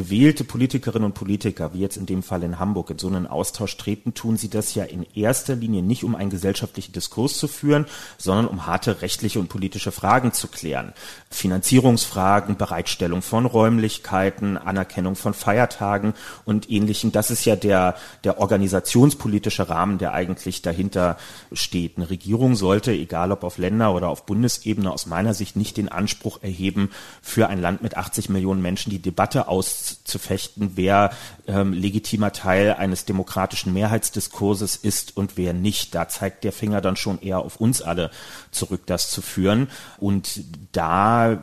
gewählte 0.00 0.44
Politikerinnen 0.44 1.04
und 1.04 1.12
Politiker, 1.12 1.74
wie 1.74 1.80
jetzt 1.80 1.98
in 1.98 2.06
dem 2.06 2.22
Fall 2.22 2.42
in 2.42 2.58
Hamburg, 2.58 2.88
in 2.88 2.98
so 2.98 3.08
einen 3.08 3.26
Austausch 3.26 3.76
treten, 3.76 4.14
tun 4.14 4.38
sie 4.38 4.48
das 4.48 4.74
ja 4.74 4.84
in 4.84 5.04
erster 5.14 5.54
Linie 5.54 5.82
nicht, 5.82 6.04
um 6.04 6.14
einen 6.14 6.30
gesellschaftlichen 6.30 6.92
Diskurs 6.92 7.36
zu 7.36 7.48
führen, 7.48 7.84
sondern 8.16 8.46
um 8.46 8.66
harte 8.66 9.02
rechtliche 9.02 9.38
und 9.38 9.48
politische 9.48 9.92
Fragen 9.92 10.32
zu 10.32 10.48
klären. 10.48 10.94
Finanzierungsfragen, 11.28 12.56
Bereitstellung 12.56 13.20
von 13.20 13.44
Räumlichkeiten, 13.44 14.56
Anerkennung 14.56 15.16
von 15.16 15.34
Feiertagen 15.34 16.14
und 16.46 16.70
ähnlichem. 16.70 17.12
Das 17.12 17.30
ist 17.30 17.44
ja 17.44 17.54
der, 17.54 17.94
der 18.24 18.40
organisationspolitische 18.40 19.68
Rahmen, 19.68 19.98
der 19.98 20.14
eigentlich 20.14 20.62
dahinter 20.62 21.18
steht. 21.52 21.98
Eine 21.98 22.08
Regierung 22.08 22.56
sollte, 22.56 22.92
egal 22.92 23.32
ob 23.32 23.44
auf 23.44 23.58
Länder- 23.58 23.94
oder 23.94 24.08
auf 24.08 24.24
Bundesebene, 24.24 24.90
aus 24.90 25.04
meiner 25.04 25.34
Sicht 25.34 25.56
nicht 25.56 25.76
den 25.76 25.90
Anspruch 25.90 26.38
erheben, 26.40 26.88
für 27.20 27.48
ein 27.48 27.60
Land 27.60 27.82
mit 27.82 27.98
80 27.98 28.30
Millionen 28.30 28.62
Menschen 28.62 28.88
die 28.88 29.02
Debatte 29.02 29.46
aus 29.46 29.89
zu 30.04 30.18
fechten, 30.18 30.72
wer 30.74 31.10
ähm, 31.46 31.72
legitimer 31.72 32.32
Teil 32.32 32.74
eines 32.74 33.04
demokratischen 33.04 33.72
Mehrheitsdiskurses 33.72 34.76
ist 34.76 35.16
und 35.16 35.36
wer 35.36 35.52
nicht. 35.52 35.94
Da 35.94 36.08
zeigt 36.08 36.44
der 36.44 36.52
Finger 36.52 36.80
dann 36.80 36.96
schon 36.96 37.20
eher 37.20 37.40
auf 37.40 37.56
uns 37.56 37.82
alle 37.82 38.10
zurück, 38.50 38.82
das 38.86 39.10
zu 39.10 39.22
führen. 39.22 39.68
Und 39.98 40.42
da 40.72 41.40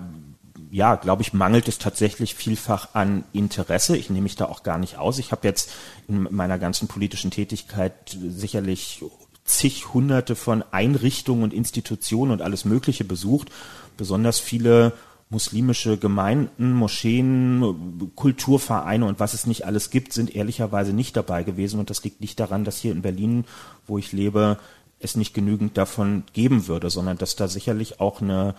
ja, 0.69 0.95
glaube 0.95 1.21
ich, 1.21 1.33
mangelt 1.33 1.67
es 1.67 1.77
tatsächlich 1.77 2.35
vielfach 2.35 2.89
an 2.93 3.23
Interesse. 3.33 3.95
Ich 3.95 4.09
nehme 4.09 4.23
mich 4.23 4.35
da 4.35 4.45
auch 4.45 4.63
gar 4.63 4.77
nicht 4.77 4.97
aus. 4.97 5.17
Ich 5.17 5.31
habe 5.31 5.47
jetzt 5.47 5.71
in 6.07 6.27
meiner 6.29 6.59
ganzen 6.59 6.87
politischen 6.87 7.31
Tätigkeit 7.31 7.93
sicherlich 8.27 9.03
zig 9.45 9.93
hunderte 9.93 10.35
von 10.35 10.63
Einrichtungen 10.71 11.43
und 11.43 11.53
Institutionen 11.53 12.31
und 12.33 12.41
alles 12.41 12.65
Mögliche 12.65 13.05
besucht. 13.05 13.49
Besonders 13.95 14.39
viele 14.39 14.93
muslimische 15.29 15.97
Gemeinden, 15.97 16.73
Moscheen, 16.73 18.11
Kulturvereine 18.15 19.05
und 19.05 19.19
was 19.19 19.33
es 19.33 19.45
nicht 19.45 19.65
alles 19.65 19.89
gibt, 19.89 20.13
sind 20.13 20.33
ehrlicherweise 20.33 20.93
nicht 20.93 21.17
dabei 21.17 21.43
gewesen. 21.43 21.79
Und 21.79 21.89
das 21.89 22.03
liegt 22.03 22.21
nicht 22.21 22.39
daran, 22.39 22.63
dass 22.63 22.77
hier 22.77 22.93
in 22.93 23.01
Berlin, 23.01 23.45
wo 23.85 23.97
ich 23.97 24.13
lebe, 24.13 24.57
es 24.99 25.15
nicht 25.15 25.33
genügend 25.33 25.77
davon 25.77 26.23
geben 26.33 26.67
würde, 26.67 26.89
sondern 26.89 27.17
dass 27.17 27.35
da 27.35 27.47
sicherlich 27.47 27.99
auch 27.99 28.21
eine, 28.21 28.55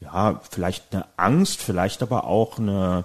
ja, 0.00 0.40
vielleicht 0.50 0.94
eine 0.94 1.04
Angst, 1.16 1.60
vielleicht 1.60 2.02
aber 2.02 2.24
auch 2.24 2.58
eine 2.58 3.04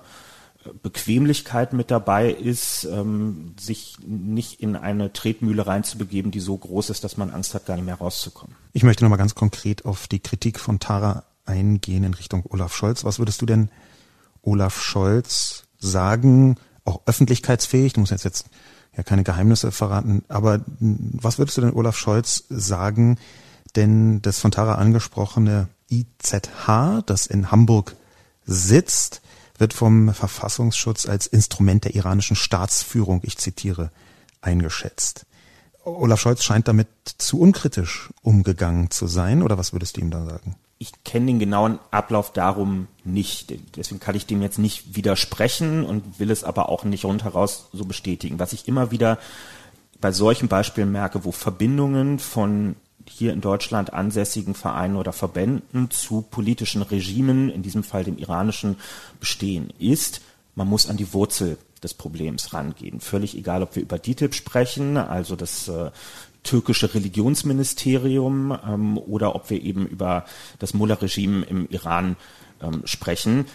Bequemlichkeit 0.81 1.73
mit 1.73 1.91
dabei 1.91 2.29
ist, 2.29 2.85
ähm, 2.85 3.55
sich 3.59 3.97
nicht 4.05 4.61
in 4.61 4.75
eine 4.75 5.11
Tretmühle 5.11 5.65
reinzubegeben, 5.65 6.31
die 6.31 6.39
so 6.39 6.57
groß 6.57 6.91
ist, 6.91 7.03
dass 7.03 7.17
man 7.17 7.31
Angst 7.31 7.55
hat, 7.55 7.65
gar 7.65 7.75
nicht 7.75 7.85
mehr 7.85 7.95
rauszukommen. 7.95 8.55
Ich 8.73 8.83
möchte 8.83 9.03
nochmal 9.03 9.17
ganz 9.17 9.35
konkret 9.35 9.85
auf 9.85 10.07
die 10.07 10.19
Kritik 10.19 10.59
von 10.59 10.79
Tara 10.79 11.23
eingehen 11.51 12.03
in 12.03 12.13
Richtung 12.13 12.43
Olaf 12.49 12.73
Scholz. 12.73 13.03
Was 13.03 13.19
würdest 13.19 13.41
du 13.41 13.45
denn 13.45 13.69
Olaf 14.41 14.81
Scholz 14.81 15.65
sagen, 15.77 16.55
auch 16.85 17.01
öffentlichkeitsfähig, 17.05 17.93
du 17.93 17.99
musst 17.99 18.11
jetzt, 18.11 18.23
jetzt 18.23 18.45
ja 18.95 19.03
keine 19.03 19.23
Geheimnisse 19.23 19.71
verraten, 19.71 20.23
aber 20.27 20.61
was 20.79 21.37
würdest 21.37 21.57
du 21.57 21.61
denn 21.61 21.73
Olaf 21.73 21.97
Scholz 21.97 22.45
sagen, 22.49 23.17
denn 23.75 24.21
das 24.21 24.39
von 24.39 24.51
Tara 24.51 24.75
angesprochene 24.75 25.69
IZH, 25.89 27.03
das 27.05 27.25
in 27.27 27.51
Hamburg 27.51 27.95
sitzt, 28.45 29.21
wird 29.57 29.73
vom 29.73 30.13
Verfassungsschutz 30.13 31.05
als 31.05 31.27
Instrument 31.27 31.85
der 31.85 31.95
iranischen 31.95 32.35
Staatsführung, 32.35 33.21
ich 33.23 33.37
zitiere, 33.37 33.91
eingeschätzt. 34.41 35.25
Olaf 35.83 36.19
Scholz 36.19 36.43
scheint 36.43 36.67
damit 36.67 36.87
zu 37.17 37.39
unkritisch 37.39 38.09
umgegangen 38.21 38.89
zu 38.91 39.07
sein, 39.07 39.43
oder 39.43 39.57
was 39.57 39.73
würdest 39.73 39.97
du 39.97 40.01
ihm 40.01 40.11
da 40.11 40.25
sagen? 40.25 40.55
Ich 40.81 41.03
kenne 41.03 41.27
den 41.27 41.37
genauen 41.37 41.77
Ablauf 41.91 42.33
darum 42.33 42.87
nicht. 43.03 43.53
Deswegen 43.75 43.99
kann 43.99 44.15
ich 44.15 44.25
dem 44.25 44.41
jetzt 44.41 44.57
nicht 44.57 44.95
widersprechen 44.95 45.85
und 45.85 46.19
will 46.19 46.31
es 46.31 46.43
aber 46.43 46.69
auch 46.69 46.85
nicht 46.85 47.05
rundheraus 47.05 47.69
so 47.71 47.85
bestätigen. 47.85 48.39
Was 48.39 48.51
ich 48.51 48.67
immer 48.67 48.89
wieder 48.89 49.19
bei 49.99 50.11
solchen 50.11 50.47
Beispielen 50.47 50.91
merke, 50.91 51.23
wo 51.23 51.31
Verbindungen 51.31 52.17
von 52.17 52.75
hier 53.05 53.31
in 53.31 53.41
Deutschland 53.41 53.93
ansässigen 53.93 54.55
Vereinen 54.55 54.95
oder 54.95 55.13
Verbänden 55.13 55.91
zu 55.91 56.23
politischen 56.23 56.81
Regimen, 56.81 57.49
in 57.49 57.61
diesem 57.61 57.83
Fall 57.83 58.03
dem 58.03 58.17
iranischen, 58.17 58.77
bestehen, 59.19 59.71
ist, 59.77 60.21
man 60.55 60.67
muss 60.67 60.89
an 60.89 60.97
die 60.97 61.13
Wurzel 61.13 61.59
des 61.83 61.93
Problems 61.93 62.53
rangehen. 62.53 63.01
Völlig 63.01 63.37
egal, 63.37 63.61
ob 63.61 63.75
wir 63.75 63.83
über 63.83 63.99
DTIP 63.99 64.33
sprechen, 64.33 64.97
also 64.97 65.35
das 65.35 65.67
äh, 65.67 65.91
türkische 66.43 66.93
Religionsministerium 66.93 68.57
ähm, 68.65 68.97
oder 68.97 69.35
ob 69.35 69.49
wir 69.49 69.61
eben 69.61 69.85
über 69.85 70.25
das 70.59 70.73
Mullah-Regime 70.73 71.45
im 71.45 71.67
Iran 71.69 72.15
ähm, 72.61 72.81
sprechen. 72.85 73.45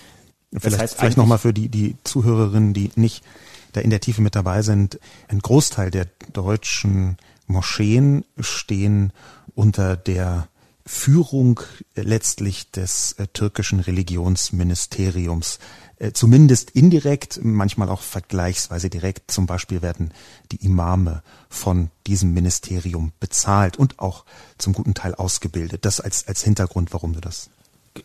Vielleicht, 0.50 0.66
das 0.74 0.80
heißt 0.80 0.98
vielleicht 0.98 1.16
nochmal 1.16 1.38
für 1.38 1.52
die, 1.52 1.68
die 1.68 1.96
Zuhörerinnen, 2.04 2.72
die 2.72 2.90
nicht 2.94 3.24
da 3.72 3.80
in 3.80 3.90
der 3.90 4.00
Tiefe 4.00 4.22
mit 4.22 4.34
dabei 4.34 4.62
sind. 4.62 4.98
Ein 5.28 5.40
Großteil 5.40 5.90
der 5.90 6.06
deutschen 6.32 7.16
Moscheen 7.46 8.24
stehen 8.38 9.12
unter 9.54 9.96
der 9.96 10.48
Führung 10.86 11.60
letztlich 11.96 12.70
des 12.70 13.12
äh, 13.18 13.26
türkischen 13.26 13.80
Religionsministeriums. 13.80 15.58
Äh, 15.98 16.12
zumindest 16.12 16.70
indirekt, 16.70 17.40
manchmal 17.42 17.88
auch 17.88 18.02
vergleichsweise 18.02 18.88
direkt. 18.88 19.30
Zum 19.30 19.46
Beispiel 19.46 19.82
werden 19.82 20.12
die 20.52 20.64
Imame 20.64 21.22
von 21.48 21.90
diesem 22.06 22.32
Ministerium 22.34 23.12
bezahlt 23.18 23.76
und 23.78 23.98
auch 23.98 24.24
zum 24.58 24.74
guten 24.74 24.94
Teil 24.94 25.16
ausgebildet. 25.16 25.84
Das 25.84 26.00
als, 26.00 26.28
als 26.28 26.42
Hintergrund, 26.44 26.92
warum 26.92 27.14
du 27.14 27.20
das. 27.20 27.50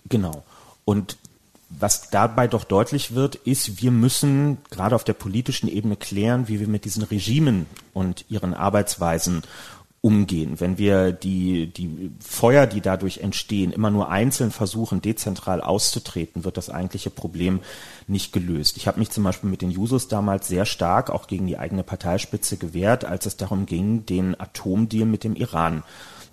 Genau. 0.09 0.43
Und 0.83 1.17
was 1.69 2.09
dabei 2.09 2.47
doch 2.47 2.63
deutlich 2.63 3.13
wird, 3.13 3.35
ist, 3.35 3.81
wir 3.81 3.91
müssen 3.91 4.57
gerade 4.71 4.95
auf 4.95 5.03
der 5.03 5.13
politischen 5.13 5.69
Ebene 5.69 5.95
klären, 5.95 6.47
wie 6.47 6.59
wir 6.59 6.67
mit 6.67 6.83
diesen 6.85 7.03
Regimen 7.03 7.65
und 7.93 8.25
ihren 8.29 8.53
Arbeitsweisen 8.53 9.43
umgehen. 10.01 10.59
Wenn 10.59 10.79
wir 10.79 11.11
die, 11.11 11.67
die 11.67 12.11
Feuer, 12.19 12.65
die 12.65 12.81
dadurch 12.81 13.19
entstehen, 13.19 13.71
immer 13.71 13.91
nur 13.91 14.09
einzeln 14.09 14.51
versuchen, 14.51 15.01
dezentral 15.01 15.61
auszutreten, 15.61 16.43
wird 16.43 16.57
das 16.57 16.71
eigentliche 16.71 17.11
Problem 17.11 17.59
nicht 18.07 18.33
gelöst. 18.33 18.77
Ich 18.77 18.87
habe 18.87 18.99
mich 18.99 19.11
zum 19.11 19.23
Beispiel 19.23 19.49
mit 19.49 19.61
den 19.61 19.69
Jusos 19.69 20.07
damals 20.07 20.47
sehr 20.47 20.65
stark 20.65 21.11
auch 21.11 21.27
gegen 21.27 21.45
die 21.45 21.59
eigene 21.59 21.83
Parteispitze 21.83 22.57
gewehrt, 22.57 23.05
als 23.05 23.27
es 23.27 23.37
darum 23.37 23.67
ging, 23.67 24.05
den 24.07 24.39
Atomdeal 24.39 25.05
mit 25.05 25.23
dem 25.23 25.35
Iran 25.35 25.83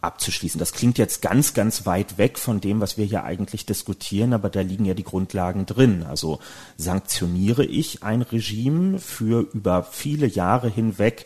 abzuschließen. 0.01 0.59
Das 0.59 0.73
klingt 0.73 0.99
jetzt 0.99 1.23
ganz, 1.23 1.55
ganz 1.55 1.85
weit 1.87 2.19
weg 2.19 2.39
von 2.39 2.61
dem, 2.61 2.81
was 2.81 2.97
wir 2.97 3.05
hier 3.05 3.25
eigentlich 3.25 3.67
diskutieren, 3.67 4.33
aber 4.33 4.49
da 4.49 4.61
liegen 4.61 4.85
ja 4.85 4.95
die 4.95 5.05
Grundlagen 5.05 5.67
drin. 5.67 6.05
Also 6.09 6.39
sanktioniere 6.77 7.65
ich 7.65 8.03
ein 8.03 8.23
Regime 8.23 8.99
für 8.99 9.49
über 9.53 9.83
viele 9.83 10.27
Jahre 10.27 10.69
hinweg 10.69 11.25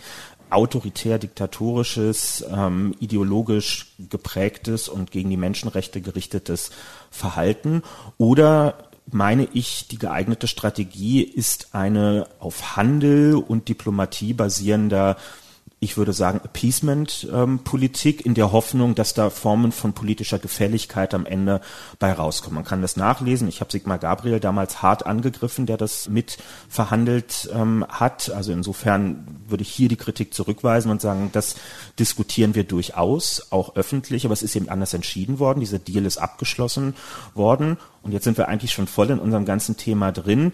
autoritär 0.52 1.18
diktatorisches, 1.18 2.44
ähm, 2.50 2.94
ideologisch 3.00 3.94
geprägtes 4.10 4.88
und 4.88 5.10
gegen 5.10 5.30
die 5.30 5.36
Menschenrechte 5.36 6.00
gerichtetes 6.00 6.70
Verhalten? 7.10 7.82
Oder 8.18 8.88
meine 9.10 9.48
ich, 9.52 9.88
die 9.88 9.98
geeignete 9.98 10.46
Strategie 10.46 11.22
ist 11.22 11.74
eine 11.74 12.28
auf 12.38 12.76
Handel 12.76 13.34
und 13.34 13.68
Diplomatie 13.68 14.32
basierender 14.32 15.16
ich 15.82 15.96
würde 15.96 16.12
sagen, 16.12 16.40
Appeasement-Politik 16.44 18.24
in 18.24 18.34
der 18.34 18.52
Hoffnung, 18.52 18.94
dass 18.94 19.14
da 19.14 19.30
Formen 19.30 19.72
von 19.72 19.94
politischer 19.94 20.38
Gefälligkeit 20.38 21.12
am 21.12 21.26
Ende 21.26 21.60
bei 21.98 22.12
rauskommen. 22.12 22.54
Man 22.54 22.64
kann 22.64 22.82
das 22.82 22.96
nachlesen. 22.96 23.48
Ich 23.48 23.60
habe 23.60 23.72
Sigmar 23.72 23.98
Gabriel 23.98 24.38
damals 24.38 24.80
hart 24.80 25.04
angegriffen, 25.06 25.66
der 25.66 25.76
das 25.76 26.08
mit 26.08 26.38
verhandelt 26.68 27.50
ähm, 27.52 27.84
hat. 27.88 28.30
Also 28.30 28.52
insofern 28.52 29.26
würde 29.48 29.62
ich 29.62 29.70
hier 29.70 29.88
die 29.88 29.96
Kritik 29.96 30.32
zurückweisen 30.32 30.88
und 30.88 31.00
sagen, 31.00 31.30
das 31.32 31.56
diskutieren 31.98 32.54
wir 32.54 32.62
durchaus, 32.62 33.48
auch 33.50 33.74
öffentlich, 33.74 34.24
aber 34.24 34.34
es 34.34 34.44
ist 34.44 34.54
eben 34.54 34.68
anders 34.68 34.94
entschieden 34.94 35.40
worden. 35.40 35.58
Dieser 35.58 35.80
Deal 35.80 36.06
ist 36.06 36.18
abgeschlossen 36.18 36.94
worden. 37.34 37.76
Und 38.02 38.12
jetzt 38.12 38.22
sind 38.22 38.38
wir 38.38 38.46
eigentlich 38.46 38.72
schon 38.72 38.86
voll 38.86 39.10
in 39.10 39.18
unserem 39.18 39.46
ganzen 39.46 39.76
Thema 39.76 40.12
drin. 40.12 40.52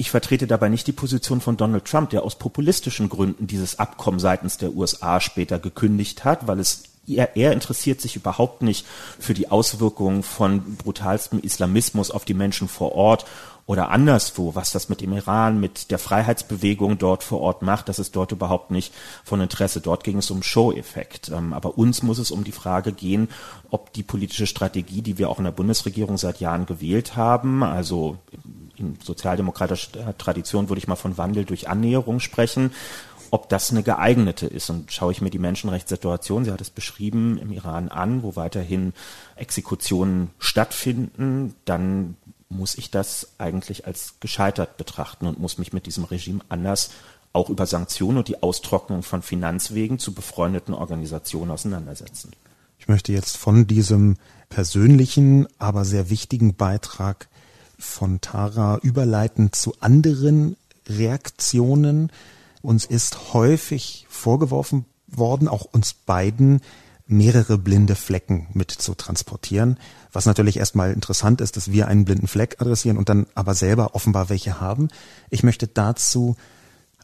Ich 0.00 0.10
vertrete 0.12 0.46
dabei 0.46 0.68
nicht 0.68 0.86
die 0.86 0.92
Position 0.92 1.40
von 1.40 1.56
Donald 1.56 1.84
Trump, 1.84 2.10
der 2.10 2.22
aus 2.22 2.36
populistischen 2.36 3.08
Gründen 3.08 3.48
dieses 3.48 3.80
Abkommen 3.80 4.20
seitens 4.20 4.56
der 4.56 4.74
USA 4.74 5.20
später 5.20 5.58
gekündigt 5.58 6.24
hat, 6.24 6.46
weil 6.46 6.60
es 6.60 6.84
er, 7.08 7.36
er 7.36 7.52
interessiert 7.52 8.00
sich 8.00 8.16
überhaupt 8.16 8.62
nicht 8.62 8.86
für 9.18 9.34
die 9.34 9.50
Auswirkungen 9.50 10.22
von 10.22 10.76
brutalstem 10.76 11.40
Islamismus 11.40 12.10
auf 12.10 12.24
die 12.24 12.34
Menschen 12.34 12.68
vor 12.68 12.92
Ort 12.92 13.24
oder 13.66 13.90
anderswo, 13.90 14.54
was 14.54 14.70
das 14.70 14.88
mit 14.88 15.00
dem 15.00 15.12
Iran, 15.12 15.60
mit 15.60 15.90
der 15.90 15.98
Freiheitsbewegung 15.98 16.96
dort 16.96 17.22
vor 17.22 17.40
Ort 17.40 17.62
macht, 17.62 17.88
das 17.88 17.98
ist 17.98 18.16
dort 18.16 18.32
überhaupt 18.32 18.70
nicht 18.70 18.94
von 19.24 19.42
Interesse. 19.42 19.82
Dort 19.82 20.04
ging 20.04 20.18
es 20.18 20.30
um 20.30 20.42
Show-Effekt. 20.42 21.30
Ähm, 21.30 21.52
aber 21.52 21.76
uns 21.76 22.02
muss 22.02 22.18
es 22.18 22.30
um 22.30 22.44
die 22.44 22.52
Frage 22.52 22.92
gehen, 22.92 23.28
ob 23.68 23.92
die 23.92 24.02
politische 24.02 24.46
Strategie, 24.46 25.02
die 25.02 25.18
wir 25.18 25.28
auch 25.28 25.38
in 25.38 25.44
der 25.44 25.52
Bundesregierung 25.52 26.16
seit 26.16 26.40
Jahren 26.40 26.64
gewählt 26.64 27.16
haben, 27.16 27.62
also 27.62 28.16
in 28.80 28.98
sozialdemokratischer 29.02 30.16
Tradition 30.18 30.68
würde 30.68 30.78
ich 30.78 30.88
mal 30.88 30.96
von 30.96 31.18
Wandel 31.18 31.44
durch 31.44 31.68
Annäherung 31.68 32.20
sprechen, 32.20 32.72
ob 33.30 33.48
das 33.48 33.70
eine 33.70 33.82
geeignete 33.82 34.46
ist. 34.46 34.70
Und 34.70 34.92
schaue 34.92 35.12
ich 35.12 35.20
mir 35.20 35.30
die 35.30 35.38
Menschenrechtssituation, 35.38 36.44
sie 36.44 36.52
hat 36.52 36.60
es 36.60 36.70
beschrieben, 36.70 37.38
im 37.38 37.52
Iran 37.52 37.88
an, 37.88 38.22
wo 38.22 38.36
weiterhin 38.36 38.92
Exekutionen 39.36 40.30
stattfinden, 40.38 41.54
dann 41.64 42.16
muss 42.48 42.76
ich 42.76 42.90
das 42.90 43.34
eigentlich 43.38 43.86
als 43.86 44.14
gescheitert 44.20 44.78
betrachten 44.78 45.26
und 45.26 45.38
muss 45.38 45.58
mich 45.58 45.72
mit 45.72 45.86
diesem 45.86 46.04
Regime 46.04 46.40
anders 46.48 46.90
auch 47.32 47.50
über 47.50 47.66
Sanktionen 47.66 48.18
und 48.18 48.28
die 48.28 48.42
Austrocknung 48.42 49.02
von 49.02 49.22
Finanzwegen 49.22 49.98
zu 49.98 50.14
befreundeten 50.14 50.72
Organisationen 50.72 51.50
auseinandersetzen. 51.50 52.32
Ich 52.78 52.88
möchte 52.88 53.12
jetzt 53.12 53.36
von 53.36 53.66
diesem 53.66 54.16
persönlichen, 54.48 55.46
aber 55.58 55.84
sehr 55.84 56.08
wichtigen 56.08 56.54
Beitrag 56.54 57.27
von 57.78 58.20
Tara 58.20 58.78
überleiten 58.82 59.52
zu 59.52 59.74
anderen 59.80 60.56
Reaktionen. 60.86 62.10
Uns 62.62 62.84
ist 62.84 63.32
häufig 63.32 64.06
vorgeworfen 64.08 64.84
worden, 65.06 65.48
auch 65.48 65.64
uns 65.64 65.94
beiden, 65.94 66.60
mehrere 67.06 67.56
blinde 67.56 67.94
Flecken 67.94 68.48
mit 68.52 68.70
zu 68.70 68.94
transportieren. 68.94 69.78
Was 70.12 70.26
natürlich 70.26 70.58
erstmal 70.58 70.92
interessant 70.92 71.40
ist, 71.40 71.56
dass 71.56 71.72
wir 71.72 71.88
einen 71.88 72.04
blinden 72.04 72.28
Fleck 72.28 72.56
adressieren 72.60 72.98
und 72.98 73.08
dann 73.08 73.26
aber 73.34 73.54
selber 73.54 73.94
offenbar 73.94 74.28
welche 74.28 74.60
haben. 74.60 74.88
Ich 75.30 75.42
möchte 75.42 75.66
dazu 75.66 76.36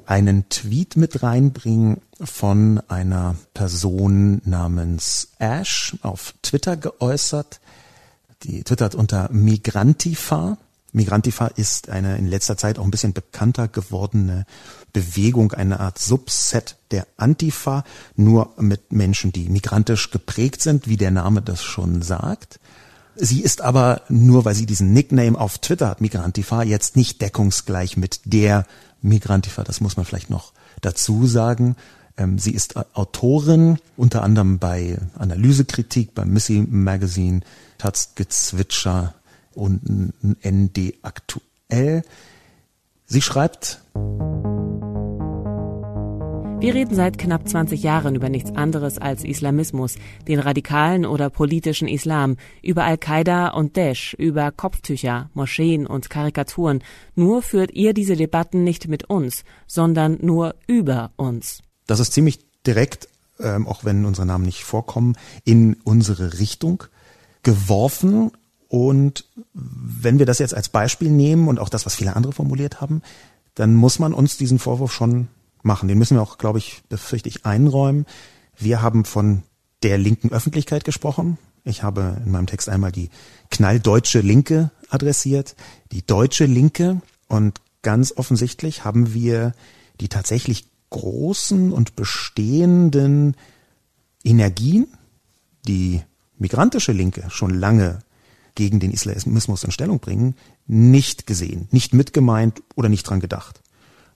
einen 0.07 0.49
Tweet 0.51 0.97
mit 0.97 1.23
reinbringen 1.23 2.03
von 2.21 2.83
einer 2.89 3.37
Person 3.55 4.43
namens 4.45 5.29
Ash 5.39 5.97
auf 6.03 6.35
Twitter 6.43 6.77
geäußert. 6.77 7.61
Die 8.43 8.63
twittert 8.63 8.95
unter 8.95 9.31
Migrantifa 9.33 10.59
Migrantifa 10.95 11.49
ist 11.49 11.89
eine 11.89 12.17
in 12.17 12.27
letzter 12.27 12.57
Zeit 12.57 12.79
auch 12.79 12.85
ein 12.85 12.91
bisschen 12.91 13.13
bekannter 13.13 13.67
gewordene 13.67 14.47
Bewegung, 14.93 15.53
eine 15.53 15.81
Art 15.81 15.99
Subset 15.99 16.77
der 16.93 17.07
Antifa, 17.17 17.83
nur 18.15 18.55
mit 18.59 18.93
Menschen, 18.93 19.33
die 19.33 19.49
migrantisch 19.49 20.13
geprägt 20.13 20.63
sind, 20.63 20.87
wie 20.87 20.97
der 20.97 21.11
Name 21.11 21.43
das 21.43 21.65
schon 21.65 22.01
sagt. 22.03 22.61
Sie 23.17 23.43
ist 23.43 23.61
aber, 23.61 24.03
nur 24.09 24.45
weil 24.45 24.55
sie 24.55 24.67
diesen 24.67 24.93
Nickname 24.93 25.39
auf 25.39 25.59
Twitter 25.59 25.89
hat, 25.89 26.01
Migrantifa, 26.01 26.63
jetzt 26.63 26.95
nicht 26.95 27.21
deckungsgleich 27.21 27.97
mit 27.97 28.21
der 28.25 28.65
Migrantifa. 29.03 29.65
Das 29.65 29.81
muss 29.81 29.97
man 29.97 30.07
vielleicht 30.07 30.31
noch 30.31 30.53
dazu 30.81 31.27
sagen. 31.27 31.75
Ähm, 32.17 32.39
sie 32.39 32.53
ist 32.53 32.77
Autorin, 32.95 33.79
unter 33.97 34.23
anderem 34.23 34.61
bei 34.61 34.99
Analysekritik, 35.19 36.15
beim 36.15 36.31
Missy 36.31 36.65
Magazine, 36.69 37.41
Taz 37.79 38.13
Gezwitscher, 38.15 39.15
und 39.55 39.89
ein 40.23 40.37
ND 40.45 40.95
aktuell. 41.03 42.03
Sie 43.07 43.23
schreibt, 43.23 43.81
wir 46.65 46.75
reden 46.75 46.95
seit 46.95 47.19
knapp 47.19 47.47
20 47.47 47.83
Jahren 47.83 48.15
über 48.15 48.31
nichts 48.31 48.51
anderes 48.53 48.97
als 48.97 49.23
Islamismus, 49.23 49.97
den 50.27 50.39
radikalen 50.39 51.05
oder 51.05 51.29
politischen 51.29 51.89
Islam, 51.89 52.39
über 52.63 52.85
Al-Qaida 52.85 53.49
und 53.49 53.77
Daesh, 53.77 54.15
über 54.15 54.51
Kopftücher, 54.51 55.29
Moscheen 55.35 55.87
und 55.87 56.09
Karikaturen. 56.09 56.83
Nur 57.15 57.43
führt 57.43 57.73
ihr 57.73 57.93
diese 57.93 58.17
Debatten 58.17 58.65
nicht 58.65 58.89
mit 58.89 59.11
uns, 59.11 59.45
sondern 59.67 60.17
nur 60.23 60.55
über 60.67 61.11
uns. 61.17 61.61
Das 61.87 62.01
ist 62.01 62.15
ziemlich 62.15 62.39
direkt, 62.67 63.09
ähm, 63.41 63.67
auch 63.67 63.85
wenn 63.85 64.07
unsere 64.07 64.27
Namen 64.27 64.47
nicht 64.47 64.65
vorkommen, 64.65 65.19
in 65.45 65.77
unsere 65.85 66.39
Richtung 66.39 66.85
geworfen. 67.43 68.31
Und 68.75 69.25
wenn 69.53 70.19
wir 70.19 70.27
das 70.27 70.41
jetzt 70.41 70.53
als 70.53 70.69
Beispiel 70.69 71.09
nehmen 71.09 71.47
und 71.47 71.61
auch 71.61 71.69
das, 71.69 71.87
was 71.87 71.95
viele 71.95 72.17
andere 72.17 72.33
formuliert 72.33 72.81
haben, 72.81 73.03
dann 73.55 73.77
muss 73.77 74.01
man 74.01 74.13
uns 74.13 74.37
diesen 74.37 74.59
Vorwurf 74.59 74.93
schon 74.93 75.29
machen. 75.63 75.89
Den 75.89 75.97
müssen 75.97 76.17
wir 76.17 76.23
auch, 76.23 76.39
glaube 76.39 76.59
ich, 76.59 76.83
befürchte 76.89 77.29
ich, 77.29 77.47
einräumen. 77.47 78.05
Wir 78.59 78.83
haben 78.83 79.05
von 79.05 79.45
der 79.85 79.97
linken 79.97 80.33
Öffentlichkeit 80.33 80.83
gesprochen. 80.85 81.39
Ich 81.63 81.85
habe 81.85 82.21
in 82.27 82.33
meinem 82.33 82.49
Text 82.49 82.69
einmal 82.69 82.91
die 82.91 83.11
knalldeutsche 83.49 84.23
Linke 84.23 84.73
adressiert, 84.89 85.55
die 85.93 86.05
deutsche 86.05 86.47
Linke. 86.47 87.01
Und 87.29 87.61
ganz 87.83 88.13
offensichtlich 88.17 88.85
haben 88.85 89.15
wir 89.15 89.53
die 90.01 90.09
tatsächlich 90.09 90.67
großen 90.91 91.71
und 91.71 91.95
bestehenden 91.95 93.37
Energien, 94.25 94.89
die 95.65 96.03
migrantische 96.39 96.91
Linke 96.91 97.27
schon 97.31 97.51
lange 97.51 98.01
gegen 98.55 98.81
den 98.81 98.93
Islamismus 98.93 99.65
in 99.65 99.71
Stellung 99.71 100.01
bringen, 100.01 100.37
nicht 100.67 101.27
gesehen, 101.27 101.69
nicht 101.71 101.93
mitgemeint 101.95 102.63
oder 102.75 102.89
nicht 102.89 103.03
dran 103.05 103.21
gedacht. 103.21 103.61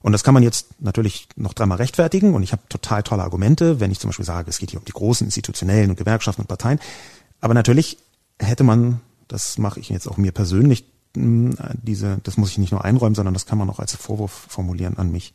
Und 0.01 0.13
das 0.13 0.23
kann 0.23 0.33
man 0.33 0.43
jetzt 0.43 0.67
natürlich 0.79 1.27
noch 1.35 1.53
dreimal 1.53 1.77
rechtfertigen 1.77 2.33
und 2.33 2.43
ich 2.43 2.53
habe 2.53 2.61
total 2.69 3.03
tolle 3.03 3.23
Argumente, 3.23 3.79
wenn 3.79 3.91
ich 3.91 3.99
zum 3.99 4.09
Beispiel 4.09 4.25
sage, 4.25 4.49
es 4.49 4.57
geht 4.57 4.71
hier 4.71 4.79
um 4.79 4.85
die 4.85 4.93
großen 4.93 5.27
institutionellen 5.27 5.89
und 5.89 5.97
Gewerkschaften 5.97 6.41
und 6.41 6.47
Parteien. 6.47 6.79
Aber 7.41 7.53
natürlich 7.53 7.97
hätte 8.39 8.63
man, 8.63 9.01
das 9.27 9.57
mache 9.57 9.79
ich 9.79 9.89
jetzt 9.89 10.07
auch 10.07 10.17
mir 10.17 10.31
persönlich, 10.31 10.85
hm, 11.15 11.57
diese, 11.83 12.19
das 12.23 12.37
muss 12.37 12.51
ich 12.51 12.57
nicht 12.57 12.71
nur 12.71 12.85
einräumen, 12.85 13.15
sondern 13.15 13.33
das 13.33 13.45
kann 13.45 13.57
man 13.57 13.69
auch 13.69 13.79
als 13.79 13.95
Vorwurf 13.95 14.31
formulieren 14.47 14.97
an 14.97 15.11
mich. 15.11 15.33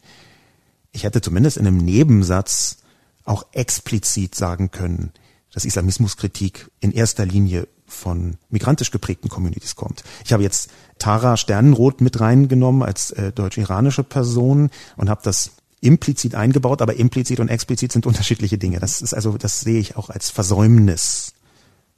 Ich 0.93 1.05
hätte 1.05 1.21
zumindest 1.21 1.59
in 1.59 1.67
einem 1.67 1.79
Nebensatz 1.79 2.79
auch 3.25 3.47
explizit 3.53 4.35
sagen 4.35 4.71
können, 4.71 5.13
dass 5.53 5.65
Islamismuskritik 5.65 6.71
in 6.81 6.93
erster 6.93 7.27
Linie 7.27 7.69
von 7.95 8.37
migrantisch 8.51 8.91
geprägten 8.91 9.29
Communities 9.29 9.77
kommt. 9.77 10.05
Ich 10.25 10.33
habe 10.33 10.43
jetzt 10.43 10.71
Tara 10.99 11.37
Sternenroth 11.37 12.01
mit 12.01 12.21
reingenommen 12.21 12.83
als 12.83 13.11
äh, 13.13 13.33
deutsch-iranische 13.33 14.05
Person 14.05 14.71
und 14.97 15.09
habe 15.09 15.21
das 15.25 15.53
implizit 15.81 16.35
eingebaut, 16.35 16.83
aber 16.83 16.97
implizit 16.97 17.41
und 17.41 17.49
explizit 17.49 17.93
sind 17.93 18.07
unterschiedliche 18.07 18.59
Dinge. 18.59 18.81
Das 18.81 19.01
ist 19.03 19.15
also, 19.15 19.39
das 19.39 19.61
sehe 19.61 19.79
ich 19.79 19.97
auch 19.97 20.11
als 20.11 20.31
Versäumnis 20.31 21.33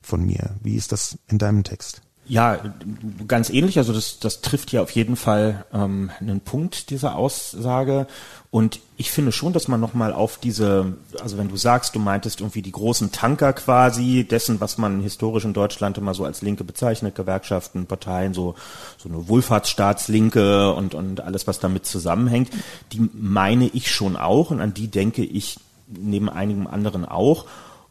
von 0.00 0.24
mir. 0.24 0.56
Wie 0.62 0.76
ist 0.76 0.92
das 0.92 1.18
in 1.28 1.38
deinem 1.38 1.64
Text? 1.64 2.02
Ja, 2.28 2.58
ganz 3.28 3.50
ähnlich. 3.50 3.78
Also 3.78 3.92
das, 3.92 4.18
das 4.18 4.40
trifft 4.40 4.72
ja 4.72 4.82
auf 4.82 4.90
jeden 4.90 5.16
Fall 5.16 5.64
ähm, 5.72 6.10
einen 6.20 6.40
Punkt 6.40 6.90
dieser 6.90 7.14
Aussage. 7.14 8.06
Und 8.50 8.80
ich 8.96 9.10
finde 9.10 9.30
schon, 9.32 9.52
dass 9.52 9.68
man 9.68 9.80
nochmal 9.80 10.12
auf 10.12 10.38
diese, 10.38 10.94
also 11.20 11.38
wenn 11.38 11.48
du 11.48 11.56
sagst, 11.56 11.94
du 11.94 11.98
meintest 12.00 12.40
irgendwie 12.40 12.62
die 12.62 12.72
großen 12.72 13.12
Tanker 13.12 13.52
quasi 13.52 14.26
dessen, 14.28 14.60
was 14.60 14.78
man 14.78 15.00
historisch 15.02 15.44
in 15.44 15.52
Deutschland 15.52 15.98
immer 15.98 16.14
so 16.14 16.24
als 16.24 16.42
Linke 16.42 16.64
bezeichnet, 16.64 17.14
Gewerkschaften, 17.14 17.86
Parteien, 17.86 18.34
so, 18.34 18.54
so 18.98 19.08
eine 19.08 19.28
Wohlfahrtsstaatslinke 19.28 20.72
und, 20.72 20.94
und 20.94 21.20
alles, 21.20 21.46
was 21.46 21.60
damit 21.60 21.86
zusammenhängt, 21.86 22.50
die 22.92 23.08
meine 23.12 23.66
ich 23.66 23.90
schon 23.90 24.16
auch 24.16 24.50
und 24.50 24.60
an 24.60 24.74
die 24.74 24.88
denke 24.88 25.22
ich 25.22 25.58
neben 25.86 26.28
einigen 26.28 26.66
anderen 26.66 27.04
auch. 27.04 27.44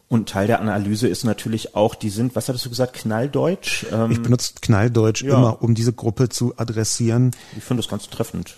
Und 0.08 0.28
Teil 0.28 0.46
der 0.46 0.60
Analyse 0.60 1.08
ist 1.08 1.24
natürlich 1.24 1.74
auch, 1.74 1.96
die 1.96 2.10
sind, 2.10 2.36
was 2.36 2.48
hattest 2.48 2.64
du 2.64 2.70
gesagt, 2.70 2.94
knalldeutsch? 2.94 3.86
Ähm, 3.90 4.12
ich 4.12 4.22
benutze 4.22 4.52
knalldeutsch 4.60 5.22
ja. 5.22 5.34
immer, 5.36 5.62
um 5.62 5.74
diese 5.74 5.92
Gruppe 5.92 6.28
zu 6.28 6.54
adressieren. 6.56 7.32
Ich 7.56 7.64
finde 7.64 7.82
das 7.82 7.90
ganz 7.90 8.08
treffend. 8.08 8.54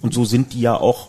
Und 0.00 0.14
so 0.14 0.24
sind 0.24 0.54
die 0.54 0.60
ja 0.60 0.74
auch 0.74 1.08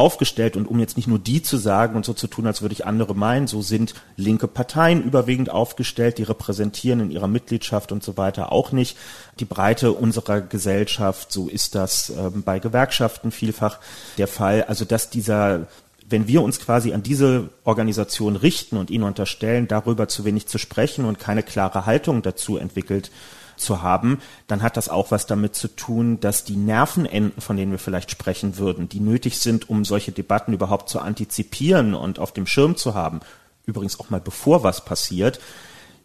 aufgestellt 0.00 0.56
und 0.56 0.66
um 0.66 0.78
jetzt 0.80 0.96
nicht 0.96 1.08
nur 1.08 1.18
die 1.18 1.42
zu 1.42 1.56
sagen 1.56 1.94
und 1.94 2.04
so 2.06 2.14
zu 2.14 2.26
tun, 2.26 2.46
als 2.46 2.62
würde 2.62 2.72
ich 2.72 2.86
andere 2.86 3.14
meinen, 3.14 3.46
so 3.46 3.60
sind 3.60 3.94
linke 4.16 4.48
Parteien 4.48 5.02
überwiegend 5.02 5.50
aufgestellt, 5.50 6.18
die 6.18 6.22
repräsentieren 6.22 7.00
in 7.00 7.10
ihrer 7.10 7.28
Mitgliedschaft 7.28 7.92
und 7.92 8.02
so 8.02 8.16
weiter 8.16 8.50
auch 8.50 8.72
nicht 8.72 8.96
die 9.40 9.44
Breite 9.44 9.92
unserer 9.92 10.40
Gesellschaft. 10.40 11.32
So 11.32 11.48
ist 11.48 11.74
das 11.74 12.10
ähm, 12.10 12.42
bei 12.44 12.60
Gewerkschaften 12.60 13.30
vielfach 13.30 13.78
der 14.16 14.28
Fall. 14.28 14.64
Also 14.64 14.84
dass 14.84 15.10
dieser 15.10 15.66
wenn 16.10 16.28
wir 16.28 16.42
uns 16.42 16.60
quasi 16.60 16.92
an 16.92 17.02
diese 17.02 17.50
Organisation 17.64 18.36
richten 18.36 18.76
und 18.76 18.90
ihnen 18.90 19.04
unterstellen, 19.04 19.68
darüber 19.68 20.08
zu 20.08 20.24
wenig 20.24 20.46
zu 20.46 20.58
sprechen 20.58 21.04
und 21.04 21.18
keine 21.18 21.42
klare 21.42 21.86
Haltung 21.86 22.22
dazu 22.22 22.56
entwickelt 22.56 23.10
zu 23.56 23.82
haben, 23.82 24.18
dann 24.46 24.62
hat 24.62 24.76
das 24.76 24.88
auch 24.88 25.10
was 25.10 25.26
damit 25.26 25.54
zu 25.54 25.68
tun, 25.68 26.18
dass 26.18 26.44
die 26.44 26.56
Nervenenden, 26.56 27.40
von 27.40 27.56
denen 27.56 27.72
wir 27.72 27.78
vielleicht 27.78 28.10
sprechen 28.10 28.58
würden, 28.58 28.88
die 28.88 29.00
nötig 29.00 29.38
sind, 29.38 29.68
um 29.70 29.84
solche 29.84 30.12
Debatten 30.12 30.52
überhaupt 30.52 30.88
zu 30.88 30.98
antizipieren 31.00 31.94
und 31.94 32.18
auf 32.18 32.32
dem 32.32 32.46
Schirm 32.46 32.76
zu 32.76 32.94
haben, 32.94 33.20
übrigens 33.66 34.00
auch 34.00 34.10
mal 34.10 34.20
bevor 34.20 34.62
was 34.64 34.84
passiert, 34.84 35.40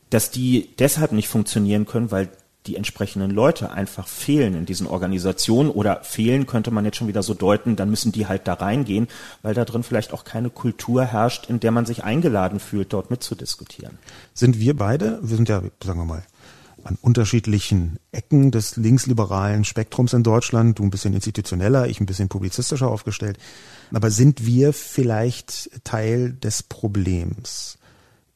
dass 0.10 0.30
die 0.30 0.70
deshalb 0.78 1.14
nicht 1.14 1.30
funktionieren 1.30 1.86
können, 1.86 2.12
weil 2.12 2.30
die 2.68 2.76
entsprechenden 2.76 3.32
Leute 3.32 3.72
einfach 3.72 4.08
fehlen 4.08 4.56
in 4.56 4.66
diesen 4.66 4.88
Organisationen 4.88 5.70
oder 5.70 6.04
fehlen 6.04 6.46
könnte 6.46 6.72
man 6.72 6.86
jetzt 6.86 6.98
schon 6.98 7.08
wieder 7.08 7.24
so 7.24 7.34
deuten, 7.34 7.76
dann 7.76 7.90
müssen 7.90 8.12
die 8.12 8.28
halt 8.28 8.48
da 8.48 8.54
reingehen, 8.54 9.08
weil 9.42 9.54
da 9.54 9.66
drin 9.66 9.84
vielleicht 9.84 10.14
auch 10.14 10.24
keine 10.24 10.50
Kultur 10.50 11.06
herrscht, 11.06 11.50
in 11.50 11.60
der 11.60 11.72
man 11.72 11.86
sich 11.86 12.04
eingeladen 12.04 12.60
fühlt, 12.60 12.94
dort 12.94 13.12
mitzudiskutieren. 13.12 13.98
Sind 14.34 14.60
wir 14.60 14.76
beide, 14.76 15.20
wir 15.22 15.36
sind 15.36 15.50
ja, 15.50 15.62
sagen 15.84 16.00
wir 16.00 16.06
mal, 16.06 16.24
an 16.84 16.98
unterschiedlichen 17.02 18.00
Ecken 18.12 18.52
des 18.52 18.76
linksliberalen 18.76 19.64
Spektrums 19.64 20.14
in 20.14 20.22
Deutschland, 20.24 20.78
du 20.78 20.84
ein 20.84 20.92
bisschen 20.92 21.14
institutioneller, 21.14 21.88
ich 21.88 22.00
ein 22.00 22.06
bisschen 22.06 22.30
publizistischer 22.30 22.88
aufgestellt, 22.88 23.40
aber 23.92 24.12
sind 24.12 24.46
wir 24.46 24.72
vielleicht 24.72 25.72
Teil 25.84 26.34
des 26.34 26.62
Problems? 26.62 27.80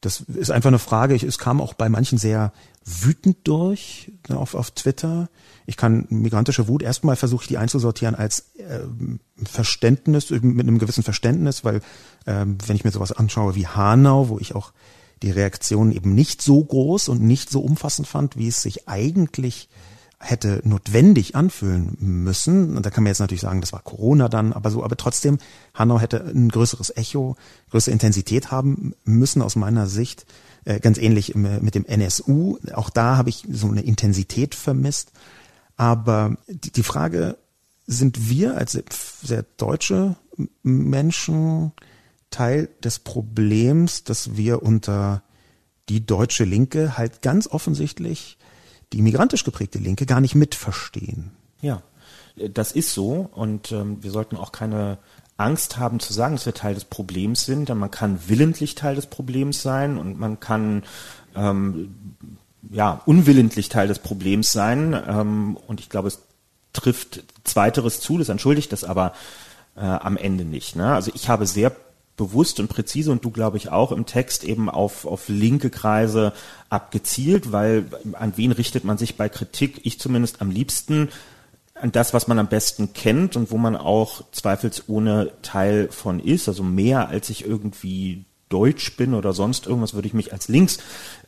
Das 0.00 0.20
ist 0.20 0.50
einfach 0.50 0.68
eine 0.68 0.78
Frage. 0.78 1.14
Es 1.14 1.38
kam 1.38 1.60
auch 1.60 1.74
bei 1.74 1.88
manchen 1.88 2.18
sehr 2.18 2.52
wütend 2.84 3.38
durch 3.44 4.12
ne, 4.28 4.36
auf, 4.36 4.54
auf 4.54 4.70
Twitter. 4.70 5.28
Ich 5.66 5.76
kann 5.76 6.06
migrantische 6.08 6.68
Wut 6.68 6.82
erstmal 6.82 7.16
versuche 7.16 7.42
ich 7.42 7.48
die 7.48 7.58
einzusortieren 7.58 8.14
als 8.14 8.52
äh, 8.56 8.80
Verständnis, 9.44 10.30
mit 10.30 10.66
einem 10.66 10.78
gewissen 10.78 11.02
Verständnis, 11.02 11.64
weil 11.64 11.82
ähm, 12.26 12.58
wenn 12.66 12.76
ich 12.76 12.84
mir 12.84 12.90
sowas 12.90 13.12
anschaue 13.12 13.54
wie 13.54 13.66
Hanau, 13.66 14.28
wo 14.28 14.38
ich 14.38 14.54
auch 14.54 14.72
die 15.22 15.30
Reaktion 15.30 15.92
eben 15.92 16.14
nicht 16.14 16.40
so 16.40 16.64
groß 16.64 17.08
und 17.08 17.22
nicht 17.22 17.50
so 17.50 17.60
umfassend 17.60 18.08
fand, 18.08 18.36
wie 18.36 18.48
es 18.48 18.62
sich 18.62 18.88
eigentlich 18.88 19.68
hätte 20.18 20.60
notwendig 20.64 21.34
anfühlen 21.34 21.96
müssen. 21.98 22.76
Und 22.76 22.84
da 22.84 22.90
kann 22.90 23.04
man 23.04 23.10
jetzt 23.10 23.20
natürlich 23.20 23.40
sagen, 23.40 23.62
das 23.62 23.72
war 23.72 23.82
Corona 23.82 24.28
dann, 24.28 24.52
aber 24.52 24.70
so, 24.70 24.84
aber 24.84 24.96
trotzdem, 24.96 25.38
Hanau 25.74 25.98
hätte 25.98 26.24
ein 26.24 26.50
größeres 26.50 26.96
Echo, 26.96 27.36
größere 27.70 27.92
Intensität 27.92 28.50
haben 28.50 28.94
müssen 29.04 29.40
aus 29.40 29.56
meiner 29.56 29.86
Sicht. 29.86 30.26
Äh, 30.64 30.80
ganz 30.80 30.98
ähnlich 30.98 31.34
mit 31.34 31.74
dem 31.74 31.86
NSU. 31.86 32.58
Auch 32.74 32.90
da 32.90 33.16
habe 33.16 33.30
ich 33.30 33.46
so 33.50 33.68
eine 33.68 33.82
Intensität 33.82 34.54
vermisst. 34.54 35.12
Aber 35.76 36.36
die, 36.48 36.70
die 36.70 36.82
Frage, 36.82 37.38
sind 37.86 38.28
wir 38.28 38.56
als 38.56 38.78
sehr 39.22 39.44
deutsche 39.56 40.16
Menschen 40.62 41.72
Teil 42.30 42.68
des 42.84 43.00
Problems, 43.00 44.04
dass 44.04 44.36
wir 44.36 44.62
unter 44.62 45.22
die 45.88 46.06
deutsche 46.06 46.44
Linke 46.44 46.96
halt 46.96 47.22
ganz 47.22 47.48
offensichtlich 47.48 48.38
die 48.92 49.02
migrantisch 49.02 49.44
geprägte 49.44 49.78
Linke 49.78 50.06
gar 50.06 50.20
nicht 50.20 50.34
mitverstehen. 50.34 51.32
Ja, 51.60 51.82
das 52.36 52.72
ist 52.72 52.94
so 52.94 53.28
und 53.32 53.72
ähm, 53.72 54.02
wir 54.02 54.10
sollten 54.10 54.36
auch 54.36 54.52
keine 54.52 54.98
Angst 55.40 55.78
haben 55.78 56.00
zu 56.00 56.12
sagen, 56.12 56.36
dass 56.36 56.46
wir 56.46 56.54
Teil 56.54 56.74
des 56.74 56.84
Problems 56.84 57.44
sind, 57.44 57.68
denn 57.68 57.78
man 57.78 57.90
kann 57.90 58.20
willentlich 58.26 58.74
Teil 58.74 58.94
des 58.94 59.06
Problems 59.06 59.62
sein 59.62 59.98
und 59.98 60.18
man 60.18 60.40
kann 60.40 60.84
ähm, 61.34 61.94
ja 62.70 63.00
unwillentlich 63.06 63.68
Teil 63.68 63.88
des 63.88 63.98
Problems 63.98 64.52
sein 64.52 64.94
ähm, 65.08 65.56
und 65.66 65.80
ich 65.80 65.88
glaube, 65.88 66.08
es 66.08 66.20
trifft 66.72 67.24
Zweiteres 67.44 68.00
zu, 68.00 68.18
das 68.18 68.28
entschuldigt 68.28 68.72
das 68.72 68.84
aber 68.84 69.12
äh, 69.76 69.80
am 69.80 70.16
Ende 70.16 70.44
nicht. 70.44 70.76
Ne? 70.76 70.94
Also 70.94 71.10
ich 71.14 71.28
habe 71.28 71.46
sehr 71.46 71.72
bewusst 72.16 72.60
und 72.60 72.68
präzise 72.68 73.10
und 73.10 73.24
du 73.24 73.30
glaube 73.30 73.56
ich 73.56 73.70
auch 73.70 73.92
im 73.92 74.04
Text 74.04 74.44
eben 74.44 74.68
auf, 74.68 75.06
auf 75.06 75.28
linke 75.28 75.70
Kreise 75.70 76.34
abgezielt, 76.68 77.50
weil 77.50 77.86
an 78.12 78.34
wen 78.36 78.52
richtet 78.52 78.84
man 78.84 78.98
sich 78.98 79.16
bei 79.16 79.30
Kritik? 79.30 79.80
Ich 79.84 79.98
zumindest 79.98 80.42
am 80.42 80.50
liebsten 80.50 81.08
das, 81.92 82.14
was 82.14 82.28
man 82.28 82.38
am 82.38 82.48
besten 82.48 82.92
kennt 82.92 83.36
und 83.36 83.50
wo 83.50 83.58
man 83.58 83.76
auch 83.76 84.22
zweifelsohne 84.32 85.32
Teil 85.42 85.88
von 85.90 86.20
ist, 86.20 86.48
also 86.48 86.62
mehr 86.62 87.08
als 87.08 87.30
ich 87.30 87.46
irgendwie 87.46 88.24
deutsch 88.50 88.96
bin 88.96 89.14
oder 89.14 89.32
sonst 89.32 89.66
irgendwas, 89.66 89.94
würde 89.94 90.08
ich 90.08 90.14
mich 90.14 90.32
als 90.32 90.48
links 90.48 90.78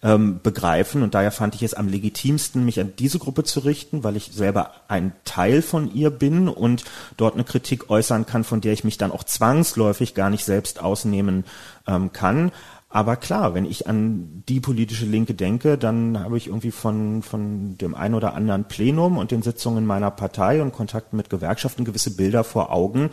ähm, 0.03 0.41
begreifen. 0.43 1.03
Und 1.03 1.15
daher 1.15 1.31
fand 1.31 1.55
ich 1.55 1.63
es 1.63 1.73
am 1.73 1.89
legitimsten, 1.89 2.65
mich 2.65 2.81
an 2.81 2.93
diese 2.99 3.19
Gruppe 3.19 3.45
zu 3.45 3.61
richten, 3.61 4.05
weil 4.05 4.17
ich 4.17 4.33
selber 4.33 4.73
ein 4.89 5.13
Teil 5.25 5.63
von 5.63 5.95
ihr 5.95 6.11
bin 6.11 6.49
und 6.49 6.85
dort 7.17 7.35
eine 7.35 7.45
Kritik 7.45 7.89
äußern 7.89 8.27
kann, 8.27 8.45
von 8.45 8.61
der 8.61 8.73
ich 8.73 8.85
mich 8.85 8.99
dann 8.99 9.13
auch 9.13 9.25
zwangsläufig 9.25 10.15
gar 10.15 10.31
nicht 10.31 10.45
selbst 10.45 10.83
ausnehmen 10.83 11.45
ähm, 11.87 12.13
kann. 12.13 12.51
Aber 12.95 13.17
klar, 13.17 13.55
wenn 13.55 13.65
ich 13.65 13.87
an 13.89 14.43
die 14.49 14.61
politische 14.61 15.07
Linke 15.07 15.33
denke, 15.33 15.79
dann 15.79 16.21
habe 16.21 16.37
ich 16.37 16.49
irgendwie 16.49 16.71
von, 16.71 17.23
von 17.23 17.79
dem 17.79 17.95
ein 17.95 18.13
oder 18.13 18.35
anderen 18.35 18.65
Plenum 18.65 19.17
und 19.17 19.31
den 19.31 19.41
Sitzungen 19.41 19.87
meiner 19.87 20.11
Partei 20.11 20.61
und 20.61 20.73
Kontakten 20.73 21.17
mit 21.17 21.31
Gewerkschaften 21.31 21.87
gewisse 21.87 22.15
Bilder 22.15 22.45
vor 22.45 22.71
Augen, 22.71 23.09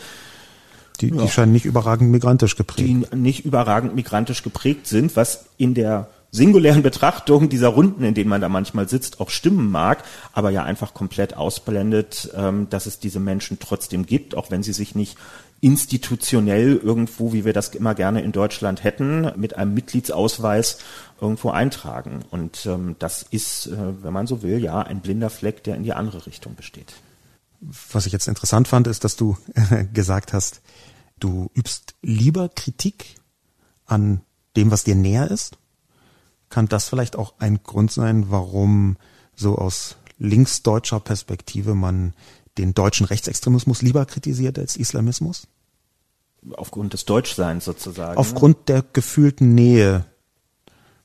die, 0.99 1.11
die 1.11 1.29
scheinen 1.29 1.53
nicht 1.53 1.65
überragend 1.65 2.11
migrantisch 2.11 2.57
geprägt. 2.57 3.07
Die 3.11 3.15
nicht 3.15 3.45
überragend 3.45 3.95
migrantisch 3.95 4.43
geprägt 4.43 4.85
sind, 4.85 5.15
was 5.15 5.45
in 5.57 5.73
der 5.73 6.09
singulären 6.31 6.83
Betrachtung 6.83 7.49
dieser 7.49 7.69
Runden, 7.69 8.03
in 8.03 8.13
denen 8.13 8.29
man 8.29 8.41
da 8.41 8.49
manchmal 8.49 8.87
sitzt, 8.87 9.19
auch 9.19 9.29
stimmen 9.29 9.71
mag, 9.71 10.03
aber 10.33 10.51
ja 10.51 10.63
einfach 10.63 10.93
komplett 10.93 11.35
ausblendet, 11.35 12.29
ähm, 12.35 12.67
dass 12.69 12.85
es 12.85 12.99
diese 12.99 13.19
Menschen 13.19 13.57
trotzdem 13.59 14.05
gibt, 14.05 14.35
auch 14.35 14.51
wenn 14.51 14.61
sie 14.61 14.73
sich 14.73 14.93
nicht 14.93 15.17
institutionell 15.61 16.77
irgendwo, 16.77 17.33
wie 17.33 17.45
wir 17.45 17.53
das 17.53 17.69
immer 17.69 17.95
gerne 17.95 18.21
in 18.21 18.31
Deutschland 18.31 18.83
hätten, 18.83 19.31
mit 19.35 19.57
einem 19.57 19.73
Mitgliedsausweis 19.73 20.79
irgendwo 21.19 21.49
eintragen. 21.49 22.23
Und 22.31 22.65
ähm, 22.65 22.95
das 22.99 23.23
ist, 23.23 23.67
äh, 23.67 24.03
wenn 24.03 24.13
man 24.13 24.27
so 24.27 24.41
will, 24.41 24.59
ja 24.63 24.81
ein 24.81 25.01
blinder 25.01 25.29
Fleck, 25.29 25.63
der 25.63 25.75
in 25.75 25.83
die 25.83 25.93
andere 25.93 26.25
Richtung 26.25 26.55
besteht. 26.55 26.93
Was 27.91 28.05
ich 28.05 28.13
jetzt 28.13 28.27
interessant 28.27 28.67
fand, 28.67 28.87
ist, 28.87 29.03
dass 29.03 29.15
du 29.15 29.37
äh, 29.53 29.85
gesagt 29.85 30.33
hast, 30.33 30.61
du 31.19 31.49
übst 31.53 31.95
lieber 32.01 32.49
Kritik 32.49 33.15
an 33.85 34.21
dem, 34.55 34.71
was 34.71 34.83
dir 34.83 34.95
näher 34.95 35.29
ist? 35.29 35.57
Kann 36.49 36.67
das 36.67 36.87
vielleicht 36.87 37.15
auch 37.15 37.33
ein 37.39 37.61
Grund 37.63 37.91
sein, 37.91 38.31
warum 38.31 38.97
so 39.35 39.57
aus 39.57 39.97
linksdeutscher 40.17 40.99
Perspektive 40.99 41.75
man 41.75 42.13
den 42.57 42.73
deutschen 42.73 43.05
Rechtsextremismus 43.05 43.81
lieber 43.81 44.05
kritisiert 44.05 44.59
als 44.59 44.75
Islamismus? 44.75 45.47
Aufgrund 46.55 46.93
des 46.93 47.05
Deutschseins 47.05 47.65
sozusagen. 47.65 48.17
Aufgrund 48.17 48.69
der 48.69 48.83
gefühlten 48.93 49.55
Nähe. 49.55 50.05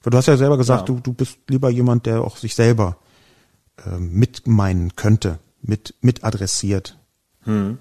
Du 0.03 0.17
hast 0.17 0.27
ja 0.27 0.37
selber 0.37 0.59
gesagt, 0.59 0.89
ja. 0.89 0.95
du, 0.95 1.01
du 1.01 1.13
bist 1.13 1.39
lieber 1.49 1.71
jemand, 1.71 2.07
der 2.07 2.23
auch 2.23 2.37
sich 2.37 2.55
selber 2.55 2.99
äh, 3.85 3.99
mitmeinen 3.99 4.97
könnte, 4.97 5.39
mit, 5.61 5.95
mit 6.01 6.25
adressiert. 6.25 6.99
Hm. 7.45 7.79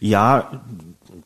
Ja, 0.00 0.62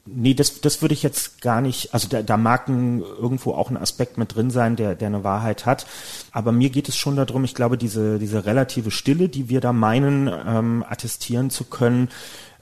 nee, 0.06 0.34
das, 0.34 0.60
das 0.60 0.82
würde 0.82 0.94
ich 0.94 1.02
jetzt 1.02 1.40
gar 1.40 1.60
nicht, 1.60 1.94
also 1.94 2.08
da, 2.08 2.22
da 2.22 2.36
mag 2.36 2.68
ein, 2.68 3.00
irgendwo 3.00 3.52
auch 3.52 3.70
ein 3.70 3.76
Aspekt 3.76 4.18
mit 4.18 4.34
drin 4.34 4.50
sein, 4.50 4.76
der, 4.76 4.94
der 4.94 5.08
eine 5.08 5.24
Wahrheit 5.24 5.66
hat. 5.66 5.86
Aber 6.30 6.52
mir 6.52 6.70
geht 6.70 6.88
es 6.88 6.96
schon 6.96 7.16
darum, 7.16 7.44
ich 7.44 7.54
glaube, 7.54 7.78
diese, 7.78 8.18
diese 8.18 8.44
relative 8.44 8.90
Stille, 8.90 9.28
die 9.28 9.48
wir 9.48 9.60
da 9.60 9.72
meinen, 9.72 10.28
ähm, 10.28 10.84
attestieren 10.88 11.50
zu 11.50 11.64
können, 11.64 12.08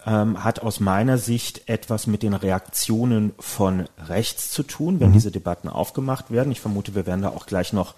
ähm, 0.06 0.42
hat 0.42 0.61
aus 0.61 0.80
meiner 0.80 1.18
Sicht 1.18 1.68
etwas 1.68 2.06
mit 2.06 2.22
den 2.22 2.35
Reaktionen 2.35 3.33
von 3.38 3.87
rechts 4.09 4.50
zu 4.50 4.62
tun, 4.62 5.00
wenn 5.00 5.11
mhm. 5.11 5.14
diese 5.14 5.30
Debatten 5.30 5.68
aufgemacht 5.68 6.30
werden. 6.30 6.52
Ich 6.52 6.61
vermute, 6.61 6.94
wir 6.94 7.06
werden 7.06 7.22
da 7.22 7.28
auch 7.28 7.46
gleich 7.46 7.72
noch 7.72 7.94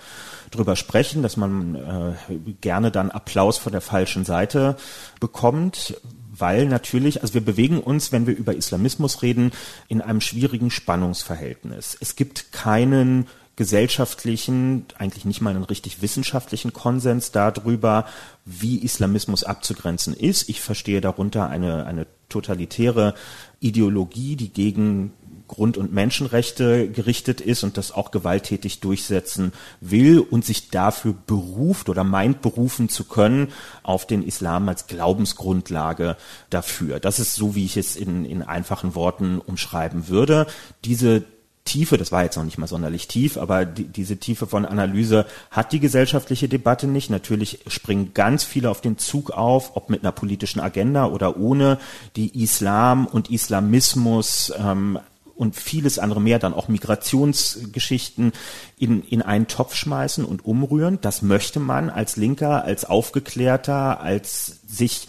drüber 0.50 0.76
sprechen, 0.76 1.22
dass 1.22 1.36
man 1.36 1.74
äh, 1.76 2.34
gerne 2.60 2.90
dann 2.90 3.10
Applaus 3.10 3.58
von 3.58 3.72
der 3.72 3.80
falschen 3.80 4.24
Seite 4.24 4.76
bekommt, 5.20 5.96
weil 6.36 6.66
natürlich, 6.66 7.20
also 7.20 7.34
wir 7.34 7.44
bewegen 7.44 7.78
uns, 7.80 8.10
wenn 8.10 8.26
wir 8.26 8.36
über 8.36 8.56
Islamismus 8.56 9.22
reden, 9.22 9.52
in 9.88 10.00
einem 10.00 10.22
schwierigen 10.22 10.70
Spannungsverhältnis. 10.70 11.96
Es 12.00 12.16
gibt 12.16 12.52
keinen 12.52 13.26
gesellschaftlichen, 13.56 14.86
eigentlich 14.96 15.26
nicht 15.26 15.42
mal 15.42 15.50
einen 15.50 15.64
richtig 15.64 16.00
wissenschaftlichen 16.00 16.72
Konsens 16.72 17.32
darüber, 17.32 18.06
wie 18.46 18.78
Islamismus 18.78 19.44
abzugrenzen 19.44 20.14
ist. 20.14 20.48
Ich 20.48 20.62
verstehe 20.62 21.02
darunter 21.02 21.50
eine, 21.50 21.84
eine 21.84 22.06
totalitäre 22.30 23.14
Ideologie, 23.60 24.36
die 24.36 24.48
gegen 24.48 25.12
Grund- 25.52 25.76
und 25.76 25.92
Menschenrechte 25.92 26.88
gerichtet 26.88 27.42
ist 27.42 27.62
und 27.62 27.76
das 27.76 27.92
auch 27.92 28.10
gewalttätig 28.10 28.80
durchsetzen 28.80 29.52
will 29.82 30.18
und 30.18 30.46
sich 30.46 30.70
dafür 30.70 31.14
beruft 31.26 31.90
oder 31.90 32.04
meint 32.04 32.40
berufen 32.40 32.88
zu 32.88 33.04
können 33.04 33.52
auf 33.82 34.06
den 34.06 34.22
Islam 34.26 34.66
als 34.70 34.86
Glaubensgrundlage 34.86 36.16
dafür. 36.48 37.00
Das 37.00 37.18
ist 37.18 37.34
so, 37.34 37.54
wie 37.54 37.66
ich 37.66 37.76
es 37.76 37.96
in, 37.96 38.24
in 38.24 38.42
einfachen 38.42 38.94
Worten 38.94 39.40
umschreiben 39.40 40.08
würde. 40.08 40.46
Diese 40.86 41.22
Tiefe, 41.64 41.98
das 41.98 42.10
war 42.10 42.24
jetzt 42.24 42.36
noch 42.36 42.44
nicht 42.44 42.58
mal 42.58 42.66
sonderlich 42.66 43.06
tief, 43.06 43.36
aber 43.36 43.66
die, 43.66 43.84
diese 43.84 44.16
Tiefe 44.16 44.46
von 44.46 44.64
Analyse 44.64 45.26
hat 45.50 45.72
die 45.72 45.80
gesellschaftliche 45.80 46.48
Debatte 46.48 46.86
nicht. 46.86 47.10
Natürlich 47.10 47.60
springen 47.66 48.14
ganz 48.14 48.42
viele 48.42 48.70
auf 48.70 48.80
den 48.80 48.96
Zug 48.96 49.30
auf, 49.30 49.76
ob 49.76 49.90
mit 49.90 50.02
einer 50.02 50.12
politischen 50.12 50.60
Agenda 50.60 51.06
oder 51.06 51.36
ohne, 51.36 51.78
die 52.16 52.42
Islam 52.42 53.06
und 53.06 53.30
Islamismus 53.30 54.52
ähm, 54.58 54.98
und 55.42 55.56
vieles 55.56 55.98
andere 55.98 56.20
mehr, 56.20 56.38
dann 56.38 56.54
auch 56.54 56.68
Migrationsgeschichten 56.68 58.30
in, 58.78 59.02
in 59.02 59.22
einen 59.22 59.48
Topf 59.48 59.74
schmeißen 59.74 60.24
und 60.24 60.44
umrühren. 60.44 61.00
Das 61.00 61.20
möchte 61.20 61.58
man 61.58 61.90
als 61.90 62.16
Linker, 62.16 62.62
als 62.62 62.84
Aufgeklärter, 62.84 64.00
als 64.00 64.60
sich 64.68 65.08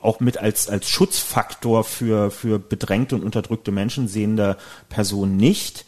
auch 0.00 0.18
mit 0.18 0.38
als, 0.38 0.70
als 0.70 0.88
Schutzfaktor 0.88 1.84
für, 1.84 2.30
für 2.30 2.58
bedrängte 2.58 3.16
und 3.16 3.22
unterdrückte 3.22 3.70
Menschen 3.70 4.08
sehende 4.08 4.56
Person 4.88 5.36
nicht. 5.36 5.84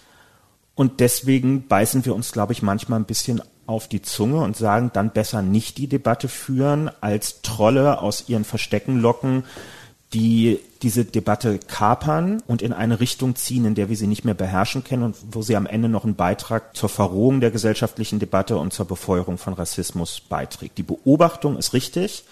Und 0.74 1.00
deswegen 1.00 1.66
beißen 1.66 2.04
wir 2.04 2.14
uns, 2.14 2.30
glaube 2.30 2.52
ich, 2.52 2.60
manchmal 2.60 3.00
ein 3.00 3.06
bisschen 3.06 3.40
auf 3.64 3.88
die 3.88 4.02
Zunge 4.02 4.42
und 4.42 4.54
sagen 4.54 4.90
dann 4.92 5.14
besser 5.14 5.40
nicht 5.40 5.78
die 5.78 5.86
Debatte 5.86 6.28
führen, 6.28 6.90
als 7.00 7.40
Trolle 7.40 8.02
aus 8.02 8.28
ihren 8.28 8.44
Verstecken 8.44 9.00
locken, 9.00 9.44
die 10.12 10.60
diese 10.82 11.04
Debatte 11.04 11.58
kapern 11.58 12.42
und 12.46 12.60
in 12.60 12.72
eine 12.72 13.00
Richtung 13.00 13.36
ziehen, 13.36 13.64
in 13.64 13.74
der 13.74 13.88
wir 13.88 13.96
sie 13.96 14.06
nicht 14.06 14.24
mehr 14.24 14.34
beherrschen 14.34 14.84
können 14.84 15.04
und 15.04 15.16
wo 15.30 15.42
sie 15.42 15.56
am 15.56 15.66
Ende 15.66 15.88
noch 15.88 16.04
einen 16.04 16.16
Beitrag 16.16 16.76
zur 16.76 16.88
Verrohung 16.88 17.40
der 17.40 17.50
gesellschaftlichen 17.50 18.18
Debatte 18.18 18.56
und 18.58 18.72
zur 18.72 18.86
Befeuerung 18.86 19.38
von 19.38 19.54
Rassismus 19.54 20.20
beiträgt. 20.20 20.78
Die 20.78 20.82
Beobachtung 20.82 21.56
ist 21.56 21.72
richtig, 21.72 22.24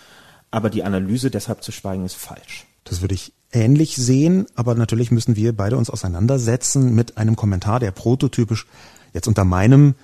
aber 0.50 0.68
die 0.68 0.82
Analyse 0.82 1.30
deshalb 1.30 1.62
zu 1.62 1.72
schweigen 1.72 2.04
ist 2.04 2.16
falsch. 2.16 2.66
Das 2.84 3.00
würde 3.00 3.14
ich 3.14 3.32
ähnlich 3.52 3.96
sehen, 3.96 4.46
aber 4.54 4.74
natürlich 4.74 5.10
müssen 5.10 5.36
wir 5.36 5.56
beide 5.56 5.76
uns 5.76 5.90
auseinandersetzen 5.90 6.94
mit 6.94 7.18
einem 7.18 7.36
Kommentar, 7.36 7.80
der 7.80 7.92
prototypisch 7.92 8.66
jetzt 9.12 9.28
unter 9.28 9.44
meinem 9.44 9.94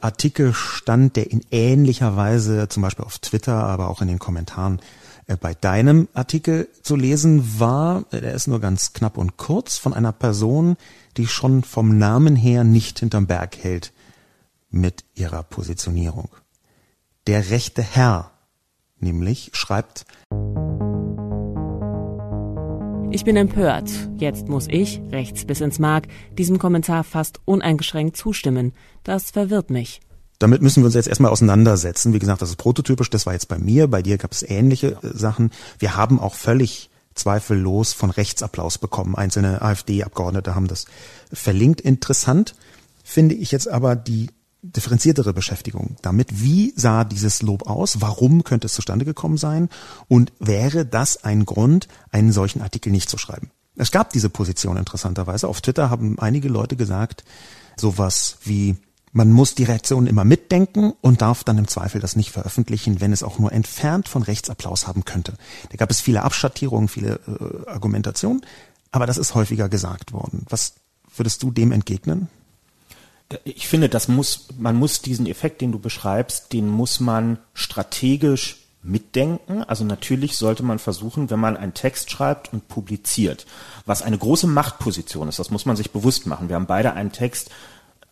Artikel 0.00 0.52
stand, 0.52 1.16
der 1.16 1.30
in 1.30 1.42
ähnlicher 1.50 2.16
Weise 2.16 2.68
zum 2.68 2.82
Beispiel 2.82 3.04
auf 3.04 3.18
Twitter, 3.18 3.54
aber 3.54 3.88
auch 3.88 4.02
in 4.02 4.08
den 4.08 4.18
Kommentaren 4.18 4.80
bei 5.40 5.54
deinem 5.54 6.08
Artikel 6.12 6.68
zu 6.82 6.96
lesen 6.96 7.58
war. 7.58 8.04
Der 8.12 8.34
ist 8.34 8.46
nur 8.46 8.60
ganz 8.60 8.92
knapp 8.92 9.16
und 9.16 9.36
kurz 9.36 9.78
von 9.78 9.94
einer 9.94 10.12
Person, 10.12 10.76
die 11.16 11.26
schon 11.26 11.62
vom 11.62 11.98
Namen 11.98 12.36
her 12.36 12.64
nicht 12.64 13.00
hinterm 13.00 13.26
Berg 13.26 13.56
hält 13.56 13.92
mit 14.70 15.04
ihrer 15.14 15.42
Positionierung. 15.42 16.28
Der 17.26 17.50
rechte 17.50 17.82
Herr 17.82 18.30
nämlich 18.98 19.50
schreibt 19.52 20.06
ich 23.14 23.24
bin 23.24 23.36
empört. 23.36 23.88
Jetzt 24.16 24.48
muss 24.48 24.66
ich, 24.68 25.00
rechts 25.12 25.44
bis 25.44 25.60
ins 25.60 25.78
Mark, 25.78 26.08
diesem 26.36 26.58
Kommentar 26.58 27.04
fast 27.04 27.40
uneingeschränkt 27.44 28.16
zustimmen. 28.16 28.72
Das 29.04 29.30
verwirrt 29.30 29.70
mich. 29.70 30.00
Damit 30.38 30.62
müssen 30.62 30.82
wir 30.82 30.86
uns 30.86 30.94
jetzt 30.94 31.08
erstmal 31.08 31.30
auseinandersetzen. 31.30 32.12
Wie 32.12 32.18
gesagt, 32.18 32.42
das 32.42 32.50
ist 32.50 32.56
prototypisch, 32.56 33.10
das 33.10 33.26
war 33.26 33.32
jetzt 33.32 33.48
bei 33.48 33.58
mir, 33.58 33.88
bei 33.88 34.02
dir 34.02 34.18
gab 34.18 34.32
es 34.32 34.42
ähnliche 34.42 34.98
äh, 35.02 35.16
Sachen. 35.16 35.50
Wir 35.78 35.96
haben 35.96 36.18
auch 36.20 36.34
völlig 36.34 36.90
zweifellos 37.14 37.92
von 37.92 38.10
Rechtsapplaus 38.10 38.78
bekommen. 38.78 39.14
Einzelne 39.14 39.62
AfD-Abgeordnete 39.62 40.54
haben 40.54 40.66
das 40.66 40.86
verlinkt. 41.32 41.80
Interessant 41.80 42.54
finde 43.04 43.34
ich 43.34 43.52
jetzt 43.52 43.68
aber 43.68 43.94
die 43.94 44.30
differenziertere 44.62 45.34
Beschäftigung 45.34 45.96
damit. 46.02 46.40
Wie 46.42 46.72
sah 46.76 47.04
dieses 47.04 47.42
Lob 47.42 47.68
aus? 47.68 48.00
Warum 48.00 48.44
könnte 48.44 48.66
es 48.66 48.74
zustande 48.74 49.04
gekommen 49.04 49.36
sein? 49.36 49.68
Und 50.08 50.32
wäre 50.40 50.86
das 50.86 51.22
ein 51.22 51.44
Grund, 51.44 51.86
einen 52.10 52.32
solchen 52.32 52.62
Artikel 52.62 52.90
nicht 52.90 53.10
zu 53.10 53.18
schreiben? 53.18 53.50
Es 53.76 53.90
gab 53.90 54.12
diese 54.12 54.30
Position 54.30 54.76
interessanterweise. 54.76 55.48
Auf 55.48 55.60
Twitter 55.60 55.90
haben 55.90 56.18
einige 56.18 56.48
Leute 56.48 56.76
gesagt, 56.76 57.24
sowas 57.76 58.38
wie, 58.44 58.76
man 59.14 59.32
muss 59.32 59.54
die 59.54 59.64
Reaktion 59.64 60.06
immer 60.06 60.24
mitdenken 60.24 60.92
und 61.00 61.22
darf 61.22 61.44
dann 61.44 61.56
im 61.56 61.68
Zweifel 61.68 62.00
das 62.00 62.16
nicht 62.16 62.30
veröffentlichen, 62.30 63.00
wenn 63.00 63.12
es 63.12 63.22
auch 63.22 63.38
nur 63.38 63.52
entfernt 63.52 64.08
von 64.08 64.22
Rechtsapplaus 64.22 64.86
haben 64.86 65.04
könnte. 65.04 65.34
Da 65.70 65.76
gab 65.76 65.90
es 65.90 66.00
viele 66.00 66.22
Abschattierungen, 66.22 66.88
viele 66.88 67.20
äh, 67.26 67.70
Argumentationen, 67.70 68.44
aber 68.90 69.06
das 69.06 69.16
ist 69.16 69.34
häufiger 69.34 69.68
gesagt 69.68 70.12
worden. 70.12 70.44
Was 70.50 70.74
würdest 71.16 71.42
du 71.42 71.50
dem 71.50 71.72
entgegnen? 71.72 72.28
ich 73.44 73.68
finde, 73.68 73.88
das 73.88 74.08
muss, 74.08 74.48
man 74.58 74.76
muss 74.76 75.00
diesen 75.00 75.26
Effekt, 75.26 75.60
den 75.60 75.72
du 75.72 75.78
beschreibst, 75.78 76.52
den 76.52 76.68
muss 76.68 77.00
man 77.00 77.38
strategisch 77.54 78.58
mitdenken. 78.82 79.62
Also 79.64 79.84
natürlich 79.84 80.36
sollte 80.36 80.62
man 80.62 80.78
versuchen, 80.78 81.30
wenn 81.30 81.40
man 81.40 81.56
einen 81.56 81.74
Text 81.74 82.10
schreibt 82.10 82.52
und 82.52 82.68
publiziert, 82.68 83.46
was 83.86 84.02
eine 84.02 84.18
große 84.18 84.46
Machtposition 84.46 85.28
ist, 85.28 85.38
das 85.38 85.50
muss 85.50 85.66
man 85.66 85.76
sich 85.76 85.90
bewusst 85.90 86.26
machen. 86.26 86.48
Wir 86.48 86.56
haben 86.56 86.66
beide 86.66 86.92
einen 86.92 87.12
Text 87.12 87.50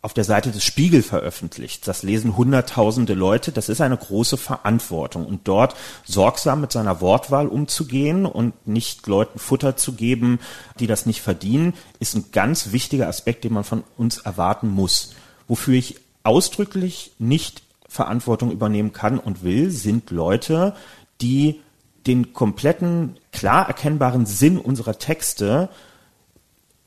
auf 0.03 0.13
der 0.13 0.25
Seite 0.25 0.51
des 0.51 0.65
Spiegel 0.65 1.01
veröffentlicht. 1.01 1.87
Das 1.87 2.03
lesen 2.03 2.35
hunderttausende 2.35 3.13
Leute. 3.13 3.53
Das 3.53 3.69
ist 3.69 3.79
eine 3.79 3.95
große 3.95 4.35
Verantwortung. 4.35 5.25
Und 5.25 5.47
dort 5.47 5.75
sorgsam 6.03 6.59
mit 6.59 6.73
seiner 6.73 6.99
Wortwahl 6.99 7.47
umzugehen 7.47 8.25
und 8.25 8.67
nicht 8.67 9.07
Leuten 9.07 9.39
Futter 9.39 9.77
zu 9.77 9.93
geben, 9.93 10.39
die 10.77 10.87
das 10.87 11.05
nicht 11.05 11.21
verdienen, 11.21 11.73
ist 12.01 12.15
ein 12.15 12.25
ganz 12.33 12.73
wichtiger 12.73 13.07
Aspekt, 13.07 13.45
den 13.45 13.53
man 13.53 13.63
von 13.63 13.85
uns 13.97 14.17
erwarten 14.17 14.67
muss. 14.67 15.15
Wofür 15.47 15.75
ich 15.75 16.01
ausdrücklich 16.23 17.13
nicht 17.17 17.63
Verantwortung 17.87 18.51
übernehmen 18.51 18.91
kann 18.91 19.19
und 19.19 19.41
will, 19.41 19.71
sind 19.71 20.11
Leute, 20.11 20.75
die 21.21 21.61
den 22.07 22.33
kompletten, 22.33 23.15
klar 23.31 23.67
erkennbaren 23.67 24.25
Sinn 24.25 24.57
unserer 24.57 24.99
Texte 24.99 25.69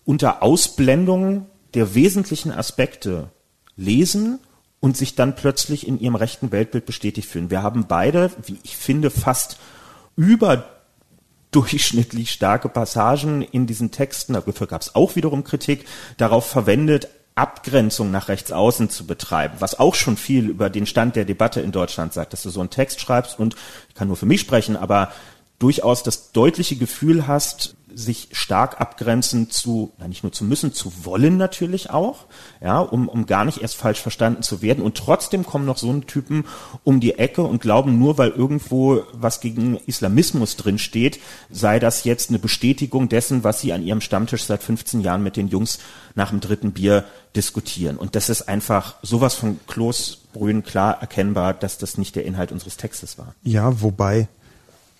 unter 0.04 0.42
Ausblendung 0.42 1.46
der 1.76 1.94
wesentlichen 1.94 2.50
Aspekte 2.50 3.30
lesen 3.76 4.40
und 4.80 4.96
sich 4.96 5.14
dann 5.14 5.36
plötzlich 5.36 5.86
in 5.86 6.00
ihrem 6.00 6.16
rechten 6.16 6.50
Weltbild 6.50 6.86
bestätigt 6.86 7.28
fühlen. 7.28 7.50
Wir 7.50 7.62
haben 7.62 7.86
beide, 7.86 8.30
wie 8.46 8.58
ich 8.62 8.74
finde, 8.76 9.10
fast 9.10 9.58
überdurchschnittlich 10.16 12.30
starke 12.30 12.70
Passagen 12.70 13.42
in 13.42 13.66
diesen 13.66 13.90
Texten, 13.90 14.32
dafür 14.32 14.66
gab 14.66 14.80
es 14.80 14.94
auch 14.94 15.16
wiederum 15.16 15.44
Kritik, 15.44 15.84
darauf 16.16 16.46
verwendet, 16.46 17.08
Abgrenzung 17.34 18.10
nach 18.10 18.28
rechts 18.28 18.50
außen 18.50 18.88
zu 18.88 19.06
betreiben, 19.06 19.56
was 19.58 19.78
auch 19.78 19.94
schon 19.94 20.16
viel 20.16 20.48
über 20.48 20.70
den 20.70 20.86
Stand 20.86 21.14
der 21.14 21.26
Debatte 21.26 21.60
in 21.60 21.72
Deutschland 21.72 22.14
sagt, 22.14 22.32
dass 22.32 22.42
du 22.42 22.48
so 22.48 22.60
einen 22.60 22.70
Text 22.70 23.00
schreibst 23.00 23.38
und 23.38 23.54
ich 23.90 23.94
kann 23.94 24.08
nur 24.08 24.16
für 24.16 24.24
mich 24.24 24.40
sprechen, 24.40 24.78
aber 24.78 25.12
durchaus 25.58 26.02
das 26.02 26.32
deutliche 26.32 26.76
Gefühl 26.76 27.26
hast, 27.26 27.75
sich 27.96 28.28
stark 28.32 28.78
abgrenzen 28.78 29.50
zu, 29.50 29.92
na 29.98 30.06
nicht 30.06 30.22
nur 30.22 30.30
zu 30.30 30.44
müssen, 30.44 30.74
zu 30.74 30.92
wollen 31.04 31.38
natürlich 31.38 31.88
auch, 31.88 32.26
ja, 32.60 32.78
um, 32.78 33.08
um 33.08 33.24
gar 33.24 33.46
nicht 33.46 33.62
erst 33.62 33.76
falsch 33.76 34.00
verstanden 34.00 34.42
zu 34.42 34.60
werden. 34.60 34.84
Und 34.84 34.98
trotzdem 34.98 35.46
kommen 35.46 35.64
noch 35.64 35.78
so 35.78 35.90
ein 35.90 36.06
Typen 36.06 36.44
um 36.84 37.00
die 37.00 37.18
Ecke 37.18 37.42
und 37.42 37.62
glauben 37.62 37.98
nur, 37.98 38.18
weil 38.18 38.30
irgendwo 38.30 39.02
was 39.12 39.40
gegen 39.40 39.78
Islamismus 39.86 40.56
drin 40.56 40.78
steht, 40.78 41.20
sei 41.50 41.78
das 41.78 42.04
jetzt 42.04 42.28
eine 42.28 42.38
Bestätigung 42.38 43.08
dessen, 43.08 43.44
was 43.44 43.62
sie 43.62 43.72
an 43.72 43.82
ihrem 43.82 44.02
Stammtisch 44.02 44.44
seit 44.44 44.62
15 44.62 45.00
Jahren 45.00 45.22
mit 45.22 45.38
den 45.38 45.48
Jungs 45.48 45.78
nach 46.14 46.30
dem 46.30 46.40
dritten 46.40 46.72
Bier 46.72 47.04
diskutieren. 47.34 47.96
Und 47.96 48.14
das 48.14 48.28
ist 48.28 48.42
einfach 48.42 48.96
sowas 49.02 49.34
von 49.34 49.58
Kloßbrühen 49.68 50.64
klar 50.64 51.00
erkennbar, 51.00 51.54
dass 51.54 51.78
das 51.78 51.96
nicht 51.96 52.14
der 52.14 52.26
Inhalt 52.26 52.52
unseres 52.52 52.76
Textes 52.76 53.16
war. 53.16 53.34
Ja, 53.42 53.80
wobei 53.80 54.28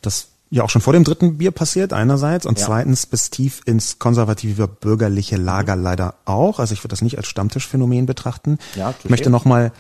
das 0.01 0.29
ja 0.51 0.63
auch 0.63 0.71
schon 0.71 0.83
vor 0.83 0.93
dem 0.93 1.05
dritten 1.05 1.39
Bier 1.39 1.51
passiert, 1.51 1.93
einerseits, 1.93 2.47
und 2.47 2.59
ja. 2.59 2.67
zweitens 2.67 3.07
bis 3.07 3.31
tief 3.31 3.63
ins 3.67 3.99
konservative 3.99 4.69
bürgerliche 4.69 5.37
Lager 5.37 5.77
leider 5.77 6.15
auch. 6.25 6.59
Also 6.59 6.73
ich 6.73 6.81
würde 6.81 6.93
das 6.93 7.03
nicht 7.03 7.19
als 7.19 7.27
Stammtischphänomen 7.27 8.07
betrachten. 8.07 8.59
Ja, 8.75 8.95
ich 9.03 9.11
möchte 9.11 9.31
nochmal 9.31 9.73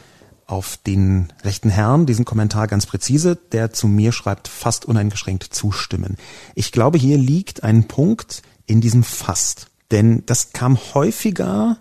auf 0.46 0.78
den 0.86 1.32
rechten 1.42 1.70
Herrn 1.70 2.06
diesen 2.06 2.24
Kommentar 2.24 2.68
ganz 2.68 2.86
präzise, 2.86 3.36
der 3.52 3.72
zu 3.72 3.88
mir 3.88 4.12
schreibt, 4.12 4.48
fast 4.48 4.84
uneingeschränkt 4.84 5.42
zustimmen. 5.52 6.16
Ich 6.54 6.70
glaube, 6.70 6.98
hier 6.98 7.18
liegt 7.18 7.64
ein 7.64 7.88
Punkt 7.88 8.42
in 8.66 8.80
diesem 8.80 9.02
fast. 9.02 9.66
Denn 9.90 10.24
das 10.26 10.52
kam 10.52 10.78
häufiger, 10.94 11.78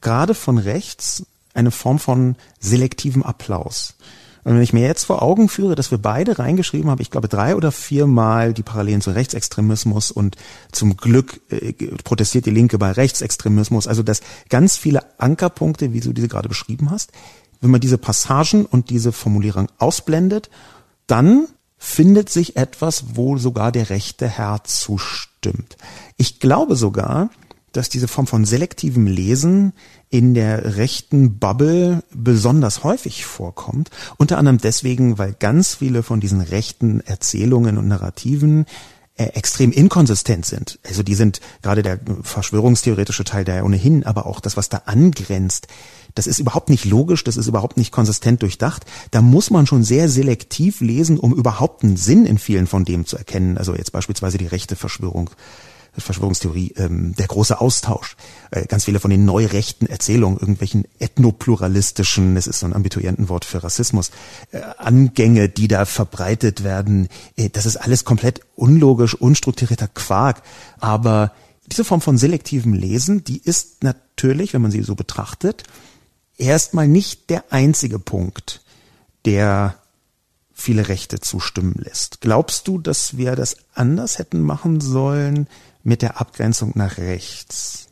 gerade 0.00 0.34
von 0.34 0.58
rechts, 0.58 1.24
eine 1.54 1.70
Form 1.70 1.98
von 1.98 2.36
selektivem 2.60 3.22
Applaus. 3.22 3.94
Und 4.48 4.54
wenn 4.54 4.62
ich 4.62 4.72
mir 4.72 4.86
jetzt 4.86 5.04
vor 5.04 5.20
Augen 5.20 5.50
führe, 5.50 5.74
dass 5.74 5.90
wir 5.90 5.98
beide 5.98 6.38
reingeschrieben 6.38 6.90
haben, 6.90 7.02
ich 7.02 7.10
glaube 7.10 7.28
drei 7.28 7.54
oder 7.54 7.70
viermal 7.70 8.54
die 8.54 8.62
Parallelen 8.62 9.02
zu 9.02 9.10
Rechtsextremismus 9.10 10.10
und 10.10 10.36
zum 10.72 10.96
Glück 10.96 11.42
äh, 11.50 11.74
protestiert 12.02 12.46
die 12.46 12.50
Linke 12.50 12.78
bei 12.78 12.92
Rechtsextremismus, 12.92 13.86
also 13.86 14.02
dass 14.02 14.22
ganz 14.48 14.78
viele 14.78 15.02
Ankerpunkte, 15.20 15.92
wie 15.92 16.00
du 16.00 16.14
diese 16.14 16.28
gerade 16.28 16.48
beschrieben 16.48 16.90
hast, 16.90 17.12
wenn 17.60 17.70
man 17.70 17.82
diese 17.82 17.98
Passagen 17.98 18.64
und 18.64 18.88
diese 18.88 19.12
Formulierung 19.12 19.68
ausblendet, 19.76 20.48
dann 21.06 21.48
findet 21.76 22.30
sich 22.30 22.56
etwas, 22.56 23.16
wo 23.16 23.36
sogar 23.36 23.70
der 23.70 23.90
rechte 23.90 24.26
Herr 24.26 24.64
zustimmt. 24.64 25.76
Ich 26.16 26.40
glaube 26.40 26.74
sogar, 26.74 27.28
dass 27.78 27.88
diese 27.88 28.08
Form 28.08 28.26
von 28.26 28.44
selektivem 28.44 29.06
Lesen 29.06 29.72
in 30.10 30.34
der 30.34 30.76
rechten 30.76 31.38
Bubble 31.38 32.02
besonders 32.12 32.82
häufig 32.82 33.24
vorkommt. 33.24 33.90
Unter 34.16 34.36
anderem 34.36 34.58
deswegen, 34.58 35.16
weil 35.16 35.32
ganz 35.32 35.76
viele 35.76 36.02
von 36.02 36.18
diesen 36.18 36.40
rechten 36.40 37.00
Erzählungen 37.00 37.78
und 37.78 37.86
Narrativen 37.86 38.66
äh, 39.14 39.26
extrem 39.26 39.70
inkonsistent 39.70 40.44
sind. 40.44 40.80
Also 40.86 41.04
die 41.04 41.14
sind 41.14 41.40
gerade 41.62 41.82
der 41.82 42.00
verschwörungstheoretische 42.22 43.24
Teil, 43.24 43.44
der 43.44 43.56
ja 43.56 43.62
ohnehin, 43.62 44.04
aber 44.04 44.26
auch 44.26 44.40
das, 44.40 44.56
was 44.56 44.68
da 44.68 44.82
angrenzt, 44.86 45.68
das 46.16 46.26
ist 46.26 46.40
überhaupt 46.40 46.70
nicht 46.70 46.84
logisch, 46.84 47.22
das 47.22 47.36
ist 47.36 47.46
überhaupt 47.46 47.76
nicht 47.76 47.92
konsistent 47.92 48.42
durchdacht. 48.42 48.86
Da 49.12 49.22
muss 49.22 49.50
man 49.50 49.66
schon 49.66 49.84
sehr 49.84 50.08
selektiv 50.08 50.80
lesen, 50.80 51.18
um 51.18 51.32
überhaupt 51.32 51.84
einen 51.84 51.96
Sinn 51.96 52.26
in 52.26 52.38
vielen 52.38 52.66
von 52.66 52.84
dem 52.84 53.06
zu 53.06 53.16
erkennen. 53.16 53.56
Also 53.56 53.76
jetzt 53.76 53.92
beispielsweise 53.92 54.36
die 54.36 54.46
rechte 54.46 54.74
Verschwörung 54.74 55.30
Verschwörungstheorie, 55.96 56.74
ähm, 56.76 57.14
der 57.16 57.26
große 57.26 57.60
Austausch. 57.60 58.16
Äh, 58.50 58.66
ganz 58.66 58.84
viele 58.84 59.00
von 59.00 59.10
den 59.10 59.24
neurechten 59.24 59.86
Erzählungen, 59.86 60.38
irgendwelchen 60.38 60.84
ethnopluralistischen, 60.98 62.36
es 62.36 62.46
ist 62.46 62.60
so 62.60 62.66
ein 62.66 62.72
Abiturientenwort 62.72 63.44
für 63.44 63.62
Rassismus, 63.62 64.10
äh, 64.52 64.60
Angänge, 64.78 65.48
die 65.48 65.68
da 65.68 65.84
verbreitet 65.84 66.64
werden, 66.64 67.08
äh, 67.36 67.48
das 67.48 67.66
ist 67.66 67.76
alles 67.76 68.04
komplett 68.04 68.40
unlogisch, 68.54 69.14
unstrukturierter 69.14 69.88
Quark. 69.88 70.42
Aber 70.78 71.32
diese 71.66 71.84
Form 71.84 72.00
von 72.00 72.18
selektivem 72.18 72.72
Lesen, 72.72 73.24
die 73.24 73.38
ist 73.38 73.82
natürlich, 73.82 74.54
wenn 74.54 74.62
man 74.62 74.70
sie 74.70 74.82
so 74.82 74.94
betrachtet, 74.94 75.64
erstmal 76.36 76.88
nicht 76.88 77.30
der 77.30 77.44
einzige 77.50 77.98
Punkt, 77.98 78.62
der 79.24 79.76
viele 80.58 80.88
Rechte 80.88 81.20
zustimmen 81.20 81.74
lässt. 81.78 82.20
Glaubst 82.20 82.66
du, 82.66 82.78
dass 82.78 83.16
wir 83.16 83.36
das 83.36 83.56
anders 83.74 84.18
hätten 84.18 84.40
machen 84.40 84.80
sollen 84.80 85.46
mit 85.88 86.02
der 86.02 86.20
Abgrenzung 86.20 86.72
nach 86.74 86.98
rechts? 86.98 87.86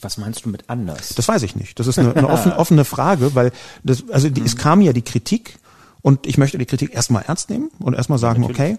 Was 0.00 0.18
meinst 0.18 0.44
du 0.44 0.50
mit 0.50 0.68
anders? 0.68 1.14
Das 1.14 1.26
weiß 1.26 1.42
ich 1.42 1.56
nicht. 1.56 1.78
Das 1.78 1.86
ist 1.86 1.98
eine, 1.98 2.14
eine 2.14 2.28
offene, 2.28 2.56
offene 2.58 2.84
Frage, 2.84 3.34
weil 3.34 3.50
das, 3.82 4.04
also 4.10 4.28
die, 4.28 4.42
es 4.42 4.56
kam 4.56 4.80
ja 4.80 4.92
die 4.92 5.02
Kritik 5.02 5.58
und 6.02 6.26
ich 6.26 6.38
möchte 6.38 6.58
die 6.58 6.66
Kritik 6.66 6.94
erstmal 6.94 7.22
ernst 7.22 7.50
nehmen 7.50 7.70
und 7.78 7.94
erstmal 7.94 8.18
sagen, 8.18 8.42
ja, 8.42 8.50
okay, 8.50 8.78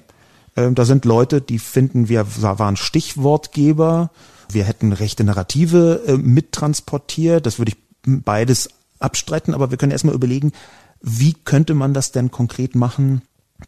äh, 0.56 0.72
da 0.72 0.86
sind 0.86 1.06
Leute, 1.06 1.42
die 1.42 1.60
finden, 1.60 2.08
wir 2.08 2.26
waren 2.42 2.76
Stichwortgeber, 2.76 4.12
wir 4.50 4.66
hätten 4.66 4.94
rechte 4.94 5.24
Narrative 5.24 6.04
äh, 6.06 6.18
mittransportiert, 6.18 7.46
das 7.46 7.58
würde 7.58 7.72
ich 7.72 7.78
beides 8.06 8.70
abstreiten, 9.00 9.54
aber 9.54 9.72
wir 9.72 9.78
können 9.78 9.92
erstmal 9.92 10.16
überlegen, 10.16 10.52
wie 11.02 11.34
könnte 11.34 11.74
man 11.74 11.94
das 11.94 12.12
denn 12.12 12.32
konkret 12.32 12.76
machen, 12.76 13.24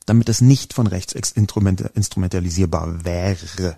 damit 0.06 0.30
es 0.30 0.42
nicht 0.42 0.74
von 0.74 0.88
rechts 0.88 1.14
instrumentalisierbar 1.14 3.06
wäre? 3.06 3.78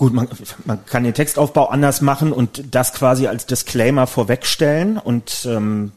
Gut, 0.00 0.14
man, 0.14 0.28
man 0.64 0.86
kann 0.86 1.04
den 1.04 1.12
Textaufbau 1.12 1.66
anders 1.66 2.00
machen 2.00 2.32
und 2.32 2.74
das 2.74 2.94
quasi 2.94 3.26
als 3.26 3.44
Disclaimer 3.44 4.06
vorwegstellen. 4.06 4.96
Und 4.96 5.44
ähm, 5.44 5.92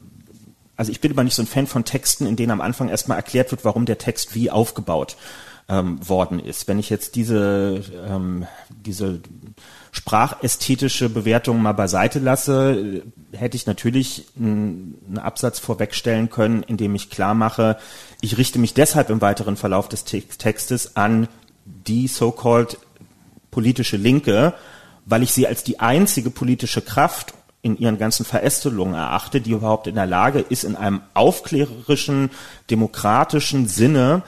also 0.76 0.91
ich 0.91 0.99
bin 0.99 1.12
immer 1.12 1.24
nicht 1.24 1.36
so 1.36 1.41
ein 1.41 1.47
Fan 1.47 1.68
von 1.68 1.86
Texten, 1.86 2.26
in 2.26 2.36
denen 2.36 2.51
am 2.51 2.60
Anfang 2.60 2.89
erstmal 2.89 3.16
erklärt 3.16 3.51
wird, 3.51 3.64
warum 3.64 3.86
der 3.86 3.99
Text 3.99 4.36
wie 4.36 4.51
aufgebaut 4.51 5.16
ähm, 5.70 6.06
worden 6.06 6.41
ist. 6.41 6.68
Wenn 6.68 6.80
ich 6.80 6.89
jetzt 6.89 7.16
diese, 7.16 7.82
ähm, 8.06 8.45
diese 8.70 9.22
sprachästhetische 9.93 11.08
Bewertung 11.08 11.62
mal 11.62 11.72
beiseite 11.72 12.20
lasse, 12.20 13.04
hätte 13.32 13.56
ich 13.56 13.68
natürlich 13.68 14.26
einen 14.38 15.18
Absatz 15.18 15.60
vorwegstellen 15.60 16.30
können, 16.30 16.62
in 16.64 16.76
dem 16.76 16.93
ich 16.93 17.10
klar 17.10 17.36
mache, 17.36 17.78
ich 18.20 18.38
richte 18.38 18.60
mich 18.60 18.74
deshalb 18.74 19.10
im 19.10 19.22
weiteren 19.22 19.56
Verlauf 19.56 19.88
des 19.88 20.04
Textes 20.04 20.97
an 20.97 21.30
die 21.66 22.10
so-called 22.10 22.78
politische 23.54 23.97
Linke, 23.97 24.54
weil 25.06 25.24
ich 25.24 25.32
sie 25.32 25.47
als 25.47 25.64
die 25.64 25.80
einzige 25.80 26.30
politische 26.30 26.82
Kraft 26.82 27.34
in 27.62 27.78
ihren 27.78 27.97
ganzen 27.97 28.26
Verästelungen 28.26 28.93
erachte, 28.93 29.39
die 29.39 29.51
überhaupt 29.51 29.88
in 29.88 29.95
der 29.95 30.06
Lage 30.06 30.39
ist, 30.39 30.66
in 30.66 30.76
einem 30.76 31.01
aufklärerischen, 31.14 32.30
demokratischen 32.70 33.68
Sinne 33.68 34.24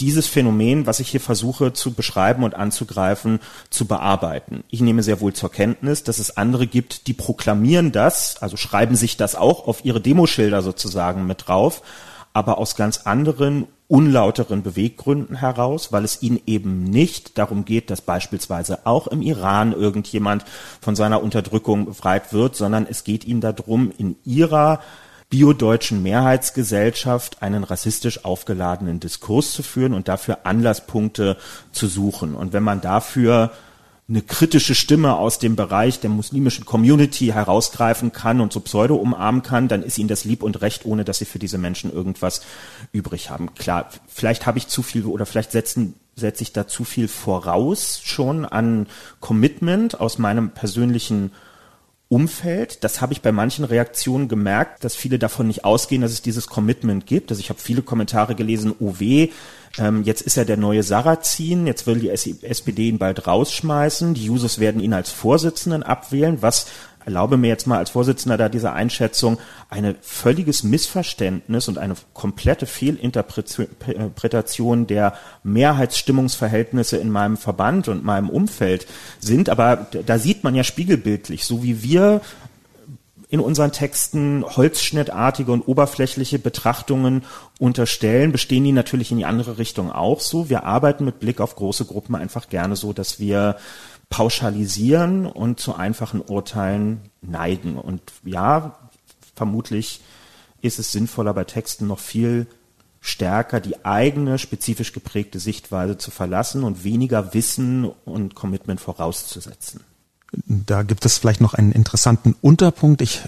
dieses 0.00 0.26
Phänomen, 0.26 0.86
was 0.86 1.00
ich 1.00 1.10
hier 1.10 1.20
versuche 1.20 1.72
zu 1.72 1.92
beschreiben 1.92 2.44
und 2.44 2.54
anzugreifen, 2.54 3.40
zu 3.68 3.86
bearbeiten. 3.86 4.62
Ich 4.70 4.80
nehme 4.80 5.02
sehr 5.02 5.20
wohl 5.20 5.32
zur 5.32 5.50
Kenntnis, 5.50 6.04
dass 6.04 6.18
es 6.18 6.36
andere 6.36 6.66
gibt, 6.66 7.08
die 7.08 7.14
proklamieren 7.14 7.92
das, 7.92 8.40
also 8.40 8.56
schreiben 8.56 8.96
sich 8.96 9.16
das 9.16 9.34
auch 9.34 9.66
auf 9.66 9.84
ihre 9.84 10.00
Demoschilder 10.00 10.62
sozusagen 10.62 11.26
mit 11.26 11.48
drauf, 11.48 11.82
aber 12.32 12.58
aus 12.58 12.76
ganz 12.76 12.98
anderen 12.98 13.66
unlauteren 13.88 14.62
Beweggründen 14.62 15.36
heraus, 15.36 15.92
weil 15.92 16.04
es 16.04 16.22
ihnen 16.22 16.40
eben 16.46 16.84
nicht 16.84 17.38
darum 17.38 17.64
geht, 17.64 17.90
dass 17.90 18.02
beispielsweise 18.02 18.86
auch 18.86 19.06
im 19.06 19.22
Iran 19.22 19.72
irgendjemand 19.72 20.44
von 20.80 20.94
seiner 20.94 21.22
Unterdrückung 21.22 21.86
befreit 21.86 22.34
wird, 22.34 22.54
sondern 22.54 22.86
es 22.88 23.02
geht 23.02 23.24
ihnen 23.24 23.40
darum, 23.40 23.90
in 23.96 24.16
ihrer 24.24 24.80
biodeutschen 25.30 26.02
Mehrheitsgesellschaft 26.02 27.42
einen 27.42 27.64
rassistisch 27.64 28.24
aufgeladenen 28.24 29.00
Diskurs 29.00 29.52
zu 29.52 29.62
führen 29.62 29.94
und 29.94 30.08
dafür 30.08 30.40
Anlasspunkte 30.44 31.36
zu 31.72 31.86
suchen. 31.86 32.34
Und 32.34 32.52
wenn 32.52 32.62
man 32.62 32.80
dafür 32.80 33.52
eine 34.08 34.22
kritische 34.22 34.74
Stimme 34.74 35.16
aus 35.16 35.38
dem 35.38 35.54
Bereich 35.54 36.00
der 36.00 36.08
muslimischen 36.08 36.64
Community 36.64 37.26
herausgreifen 37.26 38.10
kann 38.12 38.40
und 38.40 38.52
so 38.54 38.60
Pseudo 38.60 38.96
umarmen 38.96 39.42
kann, 39.42 39.68
dann 39.68 39.82
ist 39.82 39.98
ihnen 39.98 40.08
das 40.08 40.24
lieb 40.24 40.42
und 40.42 40.62
recht, 40.62 40.86
ohne 40.86 41.04
dass 41.04 41.18
sie 41.18 41.26
für 41.26 41.38
diese 41.38 41.58
Menschen 41.58 41.92
irgendwas 41.92 42.40
übrig 42.92 43.28
haben. 43.28 43.54
Klar, 43.54 43.90
vielleicht 44.06 44.46
habe 44.46 44.56
ich 44.56 44.68
zu 44.68 44.82
viel 44.82 45.04
oder 45.04 45.26
vielleicht 45.26 45.52
setzen 45.52 45.94
setze 46.18 46.42
ich 46.42 46.52
da 46.52 46.66
zu 46.66 46.84
viel 46.84 47.06
voraus 47.06 48.00
schon 48.02 48.44
an 48.44 48.86
Commitment 49.20 50.00
aus 50.00 50.18
meinem 50.18 50.50
persönlichen 50.50 51.30
Umfeld. 52.08 52.82
Das 52.84 53.00
habe 53.00 53.12
ich 53.12 53.22
bei 53.22 53.32
manchen 53.32 53.64
Reaktionen 53.64 54.28
gemerkt, 54.28 54.82
dass 54.82 54.96
viele 54.96 55.18
davon 55.18 55.46
nicht 55.46 55.64
ausgehen, 55.64 56.02
dass 56.02 56.12
es 56.12 56.22
dieses 56.22 56.46
Commitment 56.46 57.06
gibt. 57.06 57.30
Also 57.30 57.40
ich 57.40 57.50
habe 57.50 57.60
viele 57.60 57.82
Kommentare 57.82 58.34
gelesen, 58.34 58.74
oh 58.80 58.94
weh, 58.98 59.30
ähm, 59.78 60.02
jetzt 60.02 60.22
ist 60.22 60.36
er 60.36 60.44
der 60.44 60.56
neue 60.56 60.82
Sarrazin, 60.82 61.66
jetzt 61.66 61.86
will 61.86 61.98
die 61.98 62.10
SPD 62.10 62.88
ihn 62.88 62.98
bald 62.98 63.26
rausschmeißen, 63.26 64.14
die 64.14 64.26
Jusos 64.26 64.58
werden 64.58 64.80
ihn 64.80 64.92
als 64.92 65.10
Vorsitzenden 65.10 65.82
abwählen, 65.82 66.38
was 66.40 66.66
erlaube 67.08 67.38
mir 67.38 67.48
jetzt 67.48 67.66
mal 67.66 67.78
als 67.78 67.90
Vorsitzender 67.90 68.36
da 68.36 68.50
dieser 68.50 68.74
Einschätzung 68.74 69.38
eine 69.70 69.96
völliges 70.02 70.62
Missverständnis 70.62 71.66
und 71.66 71.78
eine 71.78 71.94
komplette 72.12 72.66
Fehlinterpretation 72.66 74.86
der 74.86 75.14
Mehrheitsstimmungsverhältnisse 75.42 76.98
in 76.98 77.10
meinem 77.10 77.38
Verband 77.38 77.88
und 77.88 78.04
meinem 78.04 78.28
Umfeld 78.28 78.86
sind. 79.20 79.48
Aber 79.48 79.86
da 80.04 80.18
sieht 80.18 80.44
man 80.44 80.54
ja 80.54 80.64
spiegelbildlich, 80.64 81.46
so 81.46 81.62
wie 81.62 81.82
wir 81.82 82.20
in 83.28 83.40
unseren 83.40 83.72
Texten 83.72 84.44
holzschnittartige 84.44 85.52
und 85.52 85.68
oberflächliche 85.68 86.38
Betrachtungen 86.38 87.24
unterstellen, 87.58 88.32
bestehen 88.32 88.64
die 88.64 88.72
natürlich 88.72 89.12
in 89.12 89.18
die 89.18 89.26
andere 89.26 89.58
Richtung 89.58 89.92
auch 89.92 90.20
so. 90.20 90.48
Wir 90.48 90.64
arbeiten 90.64 91.04
mit 91.04 91.20
Blick 91.20 91.40
auf 91.40 91.54
große 91.54 91.84
Gruppen 91.84 92.14
einfach 92.14 92.48
gerne 92.48 92.74
so, 92.74 92.92
dass 92.92 93.20
wir 93.20 93.56
pauschalisieren 94.08 95.26
und 95.26 95.60
zu 95.60 95.74
einfachen 95.74 96.22
Urteilen 96.22 97.02
neigen. 97.20 97.76
Und 97.76 98.00
ja, 98.24 98.78
vermutlich 99.34 100.00
ist 100.62 100.78
es 100.78 100.90
sinnvoller, 100.90 101.34
bei 101.34 101.44
Texten 101.44 101.86
noch 101.86 102.00
viel 102.00 102.46
stärker 103.00 103.60
die 103.60 103.84
eigene 103.84 104.38
spezifisch 104.38 104.92
geprägte 104.92 105.38
Sichtweise 105.38 105.98
zu 105.98 106.10
verlassen 106.10 106.64
und 106.64 106.82
weniger 106.82 107.34
Wissen 107.34 107.84
und 108.04 108.34
Commitment 108.34 108.80
vorauszusetzen. 108.80 109.84
Da 110.32 110.82
gibt 110.82 111.04
es 111.06 111.18
vielleicht 111.18 111.40
noch 111.40 111.54
einen 111.54 111.72
interessanten 111.72 112.34
Unterpunkt. 112.40 113.02
Ich 113.02 113.22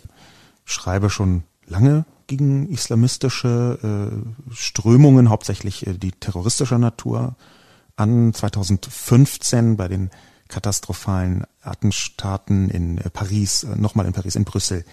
schreibe 0.64 1.10
schon 1.10 1.44
lange 1.66 2.04
gegen 2.26 2.68
islamistische 2.68 4.12
äh, 4.12 4.54
Strömungen, 4.54 5.30
hauptsächlich 5.30 5.86
äh, 5.86 5.94
die 5.94 6.12
terroristischer 6.12 6.78
Natur 6.78 7.34
an. 7.96 8.32
2015 8.32 9.76
bei 9.76 9.88
den 9.88 10.10
katastrophalen 10.48 11.44
Attentaten 11.62 12.68
in 12.68 12.98
äh, 12.98 13.10
Paris, 13.10 13.64
äh, 13.64 13.76
nochmal 13.76 14.06
in 14.06 14.12
Paris, 14.12 14.36
in 14.36 14.44
Brüssel, 14.44 14.84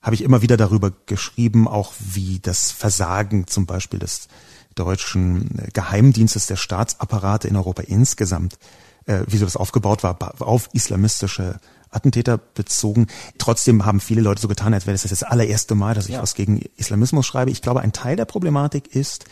habe 0.00 0.14
ich 0.14 0.22
immer 0.22 0.42
wieder 0.42 0.56
darüber 0.56 0.92
geschrieben, 1.06 1.68
auch 1.68 1.92
wie 1.98 2.38
das 2.38 2.70
Versagen 2.70 3.46
zum 3.46 3.66
Beispiel 3.66 3.98
des 3.98 4.28
deutschen 4.74 5.58
äh, 5.58 5.68
Geheimdienstes 5.72 6.46
der 6.46 6.56
Staatsapparate 6.56 7.48
in 7.48 7.56
Europa 7.56 7.82
insgesamt, 7.82 8.58
äh, 9.06 9.24
wie 9.26 9.36
so 9.36 9.44
das 9.44 9.56
aufgebaut 9.56 10.02
war, 10.02 10.16
auf 10.40 10.68
islamistische 10.72 11.60
Attentäter 11.90 12.38
bezogen. 12.38 13.08
Trotzdem 13.38 13.84
haben 13.84 14.00
viele 14.00 14.20
Leute 14.20 14.40
so 14.40 14.48
getan, 14.48 14.74
als 14.74 14.86
wäre 14.86 14.94
das 14.94 15.02
das 15.02 15.22
allererste 15.22 15.74
Mal, 15.74 15.94
dass 15.94 16.06
ich 16.06 16.14
ja. 16.14 16.22
was 16.22 16.34
gegen 16.34 16.62
Islamismus 16.76 17.26
schreibe. 17.26 17.50
Ich 17.50 17.62
glaube, 17.62 17.80
ein 17.80 17.92
Teil 17.92 18.16
der 18.16 18.24
Problematik 18.24 18.94
ist, 18.94 19.24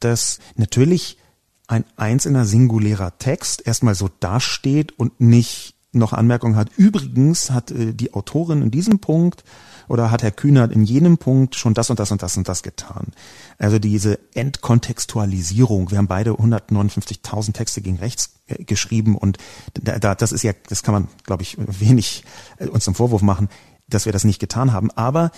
dass 0.00 0.38
natürlich 0.56 1.18
ein 1.66 1.84
einzelner 1.96 2.44
singulärer 2.44 3.18
Text 3.18 3.66
erstmal 3.66 3.94
so 3.94 4.08
dasteht 4.20 4.98
und 4.98 5.20
nicht 5.20 5.74
noch 5.92 6.12
Anmerkungen 6.12 6.56
hat. 6.56 6.70
Übrigens 6.76 7.50
hat 7.50 7.70
äh, 7.70 7.92
die 7.92 8.12
Autorin 8.14 8.62
in 8.62 8.70
diesem 8.70 8.98
Punkt 8.98 9.44
oder 9.88 10.10
hat 10.10 10.22
Herr 10.22 10.30
Kühnert 10.30 10.72
in 10.72 10.82
jenem 10.82 11.18
Punkt 11.18 11.54
schon 11.56 11.74
das 11.74 11.90
und 11.90 11.98
das 11.98 12.10
und 12.10 12.22
das 12.22 12.36
und 12.36 12.48
das 12.48 12.62
getan. 12.62 13.12
Also 13.58 13.78
diese 13.78 14.18
Entkontextualisierung. 14.34 15.90
Wir 15.90 15.98
haben 15.98 16.08
beide 16.08 16.32
159.000 16.32 17.52
Texte 17.52 17.80
gegen 17.80 17.98
rechts 17.98 18.34
äh, 18.46 18.64
geschrieben 18.64 19.16
und 19.16 19.38
da, 19.74 19.98
da, 19.98 20.14
das 20.14 20.32
ist 20.32 20.42
ja, 20.42 20.52
das 20.68 20.82
kann 20.82 20.94
man, 20.94 21.08
glaube 21.24 21.42
ich, 21.42 21.56
wenig 21.58 22.24
äh, 22.58 22.66
uns 22.66 22.84
zum 22.84 22.94
Vorwurf 22.94 23.22
machen, 23.22 23.48
dass 23.88 24.06
wir 24.06 24.12
das 24.12 24.24
nicht 24.24 24.40
getan 24.40 24.72
haben. 24.72 24.90
Aber 24.92 25.30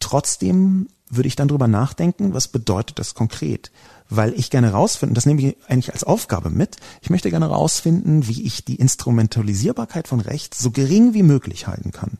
trotzdem 0.00 0.88
würde 1.10 1.28
ich 1.28 1.36
dann 1.36 1.48
drüber 1.48 1.68
nachdenken, 1.68 2.34
was 2.34 2.48
bedeutet 2.48 2.98
das 2.98 3.14
konkret? 3.14 3.70
Weil 4.08 4.32
ich 4.34 4.50
gerne 4.50 4.72
rausfinden, 4.72 5.14
das 5.14 5.26
nehme 5.26 5.42
ich 5.42 5.56
eigentlich 5.66 5.92
als 5.92 6.04
Aufgabe 6.04 6.50
mit, 6.50 6.76
ich 7.00 7.10
möchte 7.10 7.30
gerne 7.30 7.46
rausfinden, 7.46 8.26
wie 8.26 8.42
ich 8.42 8.64
die 8.64 8.76
Instrumentalisierbarkeit 8.76 10.08
von 10.08 10.20
Recht 10.20 10.54
so 10.54 10.70
gering 10.70 11.14
wie 11.14 11.22
möglich 11.22 11.66
halten 11.66 11.90
kann. 11.90 12.18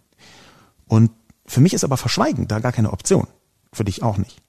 Und 0.87 1.11
für 1.47 1.61
mich 1.61 1.75
ist 1.75 1.85
aber 1.85 1.97
Verschweigen 1.97 2.49
da 2.49 2.61
gar 2.61 2.73
keine 2.73 2.93
Option. 2.93 3.27
Für 3.73 3.85
dich 3.85 4.03
auch 4.03 4.17
nicht. 4.17 4.41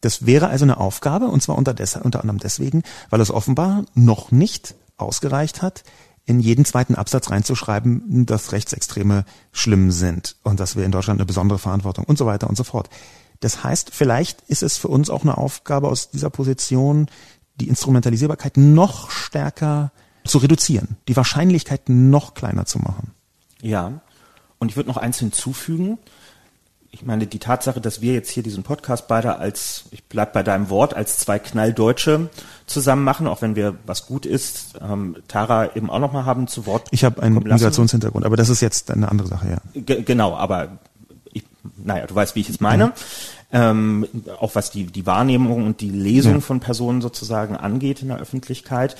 Das 0.00 0.26
wäre 0.26 0.48
also 0.48 0.64
eine 0.64 0.78
Aufgabe, 0.78 1.26
und 1.26 1.42
zwar 1.42 1.56
unter, 1.56 1.74
unter 2.02 2.20
anderem 2.20 2.38
deswegen, 2.38 2.82
weil 3.10 3.20
es 3.20 3.30
offenbar 3.30 3.84
noch 3.94 4.30
nicht 4.30 4.74
ausgereicht 4.96 5.62
hat, 5.62 5.84
in 6.24 6.40
jeden 6.40 6.64
zweiten 6.64 6.94
Absatz 6.94 7.30
reinzuschreiben, 7.30 8.26
dass 8.26 8.52
Rechtsextreme 8.52 9.24
schlimm 9.50 9.90
sind 9.90 10.36
und 10.42 10.60
dass 10.60 10.76
wir 10.76 10.84
in 10.84 10.92
Deutschland 10.92 11.18
eine 11.18 11.26
besondere 11.26 11.58
Verantwortung 11.58 12.04
und 12.04 12.18
so 12.18 12.26
weiter 12.26 12.48
und 12.48 12.56
so 12.56 12.64
fort. 12.64 12.90
Das 13.40 13.64
heißt, 13.64 13.90
vielleicht 13.92 14.42
ist 14.42 14.62
es 14.62 14.76
für 14.76 14.88
uns 14.88 15.10
auch 15.10 15.22
eine 15.22 15.38
Aufgabe 15.38 15.88
aus 15.88 16.10
dieser 16.10 16.28
Position, 16.28 17.06
die 17.60 17.68
Instrumentalisierbarkeit 17.68 18.56
noch 18.56 19.10
stärker 19.10 19.90
zu 20.24 20.38
reduzieren, 20.38 20.96
die 21.08 21.16
Wahrscheinlichkeit 21.16 21.88
noch 21.88 22.34
kleiner 22.34 22.66
zu 22.66 22.78
machen. 22.78 23.12
Ja, 23.62 24.02
und 24.58 24.70
ich 24.70 24.76
würde 24.76 24.88
noch 24.88 24.96
eins 24.96 25.18
hinzufügen. 25.18 25.98
Ich 26.90 27.04
meine, 27.04 27.26
die 27.26 27.38
Tatsache, 27.38 27.82
dass 27.82 28.00
wir 28.00 28.14
jetzt 28.14 28.30
hier 28.30 28.42
diesen 28.42 28.62
Podcast 28.62 29.08
beide 29.08 29.36
als, 29.36 29.84
ich 29.90 30.04
bleib 30.04 30.32
bei 30.32 30.42
deinem 30.42 30.70
Wort, 30.70 30.94
als 30.94 31.18
zwei 31.18 31.38
Knalldeutsche 31.38 32.30
zusammen 32.66 33.04
machen, 33.04 33.26
auch 33.26 33.42
wenn 33.42 33.56
wir, 33.56 33.76
was 33.84 34.06
gut 34.06 34.24
ist, 34.24 34.74
ähm, 34.80 35.16
Tara 35.28 35.76
eben 35.76 35.90
auch 35.90 35.98
nochmal 35.98 36.24
haben 36.24 36.48
zu 36.48 36.64
Wort. 36.64 36.88
Ich 36.90 37.04
habe 37.04 37.22
einen 37.22 37.34
Migrationshintergrund, 37.34 38.24
aber 38.24 38.36
das 38.36 38.48
ist 38.48 38.62
jetzt 38.62 38.90
eine 38.90 39.10
andere 39.10 39.28
Sache, 39.28 39.48
ja. 39.50 39.80
G 39.80 40.02
genau, 40.02 40.34
aber 40.34 40.78
ich, 41.32 41.44
naja, 41.76 42.06
du 42.06 42.14
weißt, 42.14 42.34
wie 42.36 42.40
ich 42.40 42.48
es 42.48 42.60
meine. 42.60 42.86
Mhm. 42.86 42.92
Ähm, 43.50 44.06
auch 44.40 44.54
was 44.54 44.70
die, 44.70 44.84
die 44.84 45.06
Wahrnehmung 45.06 45.64
und 45.66 45.80
die 45.80 45.90
Lesung 45.90 46.34
ja. 46.34 46.40
von 46.40 46.60
Personen 46.60 47.00
sozusagen 47.00 47.56
angeht 47.56 48.02
in 48.02 48.08
der 48.08 48.18
Öffentlichkeit. 48.18 48.96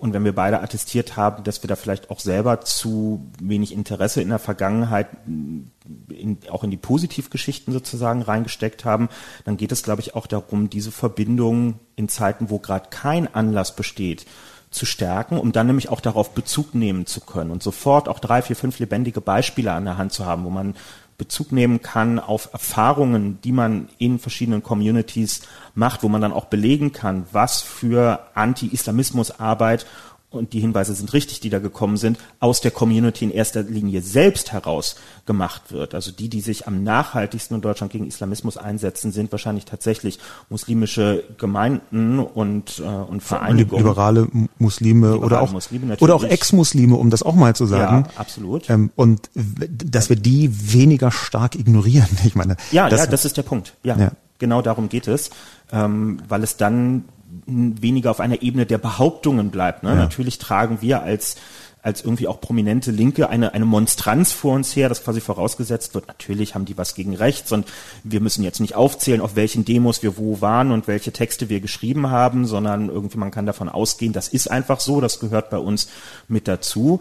Und 0.00 0.14
wenn 0.14 0.24
wir 0.24 0.34
beide 0.34 0.62
attestiert 0.62 1.16
haben, 1.16 1.44
dass 1.44 1.62
wir 1.62 1.68
da 1.68 1.76
vielleicht 1.76 2.10
auch 2.10 2.20
selber 2.20 2.62
zu 2.62 3.30
wenig 3.38 3.72
Interesse 3.72 4.22
in 4.22 4.30
der 4.30 4.38
Vergangenheit 4.38 5.08
in, 5.26 6.38
auch 6.48 6.64
in 6.64 6.70
die 6.70 6.78
Positivgeschichten 6.78 7.72
sozusagen 7.72 8.22
reingesteckt 8.22 8.86
haben, 8.86 9.10
dann 9.44 9.58
geht 9.58 9.72
es, 9.72 9.82
glaube 9.82 10.00
ich, 10.00 10.14
auch 10.14 10.26
darum, 10.26 10.70
diese 10.70 10.90
Verbindung 10.90 11.80
in 11.96 12.08
Zeiten, 12.08 12.48
wo 12.48 12.58
gerade 12.58 12.88
kein 12.88 13.32
Anlass 13.34 13.76
besteht, 13.76 14.24
zu 14.70 14.86
stärken, 14.86 15.36
um 15.36 15.52
dann 15.52 15.66
nämlich 15.66 15.88
auch 15.88 16.00
darauf 16.00 16.30
Bezug 16.30 16.74
nehmen 16.74 17.04
zu 17.04 17.20
können 17.20 17.50
und 17.50 17.62
sofort 17.62 18.08
auch 18.08 18.20
drei, 18.20 18.40
vier, 18.40 18.56
fünf 18.56 18.78
lebendige 18.78 19.20
Beispiele 19.20 19.72
an 19.72 19.84
der 19.84 19.98
Hand 19.98 20.12
zu 20.12 20.24
haben, 20.24 20.44
wo 20.44 20.50
man 20.50 20.76
Bezug 21.20 21.52
nehmen 21.52 21.82
kann 21.82 22.18
auf 22.18 22.48
Erfahrungen, 22.54 23.38
die 23.44 23.52
man 23.52 23.90
in 23.98 24.18
verschiedenen 24.18 24.62
Communities 24.62 25.42
macht, 25.74 26.02
wo 26.02 26.08
man 26.08 26.22
dann 26.22 26.32
auch 26.32 26.46
belegen 26.46 26.92
kann, 26.92 27.26
was 27.30 27.60
für 27.60 28.20
Anti-Islamismus-Arbeit 28.32 29.84
und 30.30 30.52
die 30.52 30.60
Hinweise 30.60 30.94
sind 30.94 31.12
richtig, 31.12 31.40
die 31.40 31.50
da 31.50 31.58
gekommen 31.58 31.96
sind, 31.96 32.18
aus 32.38 32.60
der 32.60 32.70
Community 32.70 33.24
in 33.24 33.32
erster 33.32 33.62
Linie 33.62 34.00
selbst 34.00 34.52
heraus 34.52 34.94
gemacht 35.26 35.72
wird. 35.72 35.94
Also 35.94 36.12
die, 36.12 36.28
die 36.28 36.40
sich 36.40 36.68
am 36.68 36.84
nachhaltigsten 36.84 37.56
in 37.56 37.60
Deutschland 37.60 37.92
gegen 37.92 38.06
Islamismus 38.06 38.56
einsetzen, 38.56 39.10
sind 39.10 39.32
wahrscheinlich 39.32 39.64
tatsächlich 39.64 40.20
muslimische 40.48 41.24
Gemeinden 41.36 42.20
und, 42.20 42.78
äh, 42.78 42.82
und 42.82 43.22
Vereinigungen. 43.22 43.84
Liberale 43.84 44.28
Muslime 44.58 45.14
Liberale 45.14 45.26
oder 45.26 45.42
auch, 45.42 45.52
Muslime 45.52 45.96
oder 45.98 46.14
auch 46.14 46.24
Ex-Muslime, 46.24 46.94
um 46.94 47.10
das 47.10 47.24
auch 47.24 47.34
mal 47.34 47.56
zu 47.56 47.66
sagen. 47.66 48.06
Ja, 48.06 48.20
absolut. 48.20 48.70
Ähm, 48.70 48.90
und 48.94 49.30
dass 49.34 50.10
wir 50.10 50.16
die 50.16 50.72
weniger 50.72 51.10
stark 51.10 51.54
ignorieren. 51.56 52.08
Ich 52.30 52.36
meine, 52.36 52.56
ja, 52.70 52.88
das, 52.88 53.00
ja, 53.00 53.06
das 53.06 53.24
ist 53.24 53.36
der 53.38 53.42
Punkt. 53.42 53.74
Ja, 53.82 53.96
ja. 53.96 54.12
genau 54.38 54.62
darum 54.62 54.88
geht 54.88 55.08
es, 55.08 55.30
ähm, 55.72 56.18
weil 56.28 56.44
es 56.44 56.56
dann 56.56 57.04
weniger 57.46 58.10
auf 58.10 58.20
einer 58.20 58.42
Ebene 58.42 58.66
der 58.66 58.78
Behauptungen 58.78 59.50
bleibt. 59.50 59.82
Ne? 59.82 59.90
Ja. 59.90 59.96
Natürlich 59.96 60.38
tragen 60.38 60.78
wir 60.80 61.02
als 61.02 61.36
als 61.82 62.02
irgendwie 62.02 62.28
auch 62.28 62.40
prominente 62.40 62.90
Linke 62.90 63.28
eine, 63.28 63.54
eine 63.54 63.64
Monstranz 63.64 64.32
vor 64.32 64.54
uns 64.54 64.76
her, 64.76 64.88
das 64.88 65.02
quasi 65.02 65.20
vorausgesetzt 65.20 65.94
wird. 65.94 66.08
Natürlich 66.08 66.54
haben 66.54 66.66
die 66.66 66.76
was 66.76 66.94
gegen 66.94 67.14
rechts 67.14 67.52
und 67.52 67.66
wir 68.04 68.20
müssen 68.20 68.44
jetzt 68.44 68.60
nicht 68.60 68.74
aufzählen, 68.74 69.20
auf 69.20 69.36
welchen 69.36 69.64
Demos 69.64 70.02
wir 70.02 70.16
wo 70.16 70.40
waren 70.40 70.72
und 70.72 70.88
welche 70.88 71.12
Texte 71.12 71.48
wir 71.48 71.60
geschrieben 71.60 72.10
haben, 72.10 72.46
sondern 72.46 72.88
irgendwie 72.88 73.18
man 73.18 73.30
kann 73.30 73.46
davon 73.46 73.68
ausgehen, 73.68 74.12
das 74.12 74.28
ist 74.28 74.50
einfach 74.50 74.80
so, 74.80 75.00
das 75.00 75.20
gehört 75.20 75.50
bei 75.50 75.58
uns 75.58 75.88
mit 76.28 76.48
dazu. 76.48 77.00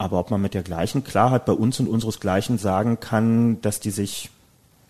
Aber 0.00 0.20
ob 0.20 0.30
man 0.30 0.40
mit 0.40 0.54
der 0.54 0.62
gleichen 0.62 1.02
Klarheit 1.02 1.44
bei 1.44 1.52
uns 1.52 1.80
und 1.80 1.88
unseresgleichen 1.88 2.58
sagen 2.58 3.00
kann, 3.00 3.60
dass 3.62 3.80
die 3.80 3.90
sich 3.90 4.30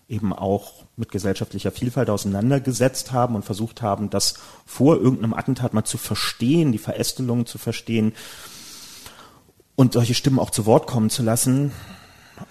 eben 0.07 0.33
auch 0.33 0.78
mit 0.99 1.11
gesellschaftlicher 1.11 1.71
Vielfalt 1.71 2.09
auseinandergesetzt 2.09 3.11
haben 3.11 3.35
und 3.35 3.45
versucht 3.45 3.81
haben, 3.81 4.09
das 4.09 4.35
vor 4.65 4.97
irgendeinem 4.97 5.33
Attentat 5.33 5.73
mal 5.73 5.85
zu 5.85 5.97
verstehen, 5.97 6.71
die 6.71 6.77
Verästelungen 6.77 7.45
zu 7.45 7.57
verstehen 7.57 8.13
und 9.75 9.93
solche 9.93 10.13
Stimmen 10.13 10.39
auch 10.39 10.49
zu 10.49 10.65
Wort 10.65 10.87
kommen 10.87 11.09
zu 11.09 11.23
lassen. 11.23 11.71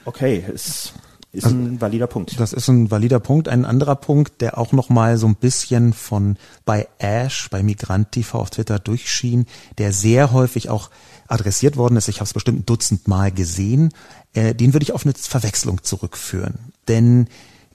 Okay, 0.04 0.44
es 0.52 0.92
ist 1.30 1.44
also, 1.44 1.56
ein 1.56 1.80
valider 1.80 2.06
Punkt. 2.06 2.40
Das 2.40 2.54
ist 2.54 2.68
ein 2.68 2.90
valider 2.90 3.20
Punkt. 3.20 3.48
Ein 3.48 3.66
anderer 3.66 3.96
Punkt, 3.96 4.40
der 4.40 4.56
auch 4.56 4.72
noch 4.72 4.88
mal 4.88 5.18
so 5.18 5.26
ein 5.26 5.36
bisschen 5.36 5.92
von 5.92 6.38
bei 6.64 6.88
Ash, 6.98 7.50
bei 7.50 7.62
Migrant 7.62 8.12
TV 8.12 8.38
auf 8.38 8.50
Twitter 8.50 8.78
durchschien, 8.78 9.44
der 9.76 9.92
sehr 9.92 10.32
häufig 10.32 10.70
auch 10.70 10.88
adressiert 11.26 11.76
worden 11.76 11.96
ist. 11.96 12.08
Ich 12.08 12.16
habe 12.16 12.24
es 12.24 12.32
bestimmt 12.32 12.60
ein 12.60 12.66
Dutzend 12.66 13.08
Mal 13.08 13.30
gesehen. 13.30 13.92
Äh, 14.32 14.54
den 14.54 14.72
würde 14.72 14.84
ich 14.84 14.92
auf 14.92 15.04
eine 15.04 15.12
Verwechslung 15.14 15.82
zurückführen. 15.82 16.72
Denn 16.88 17.28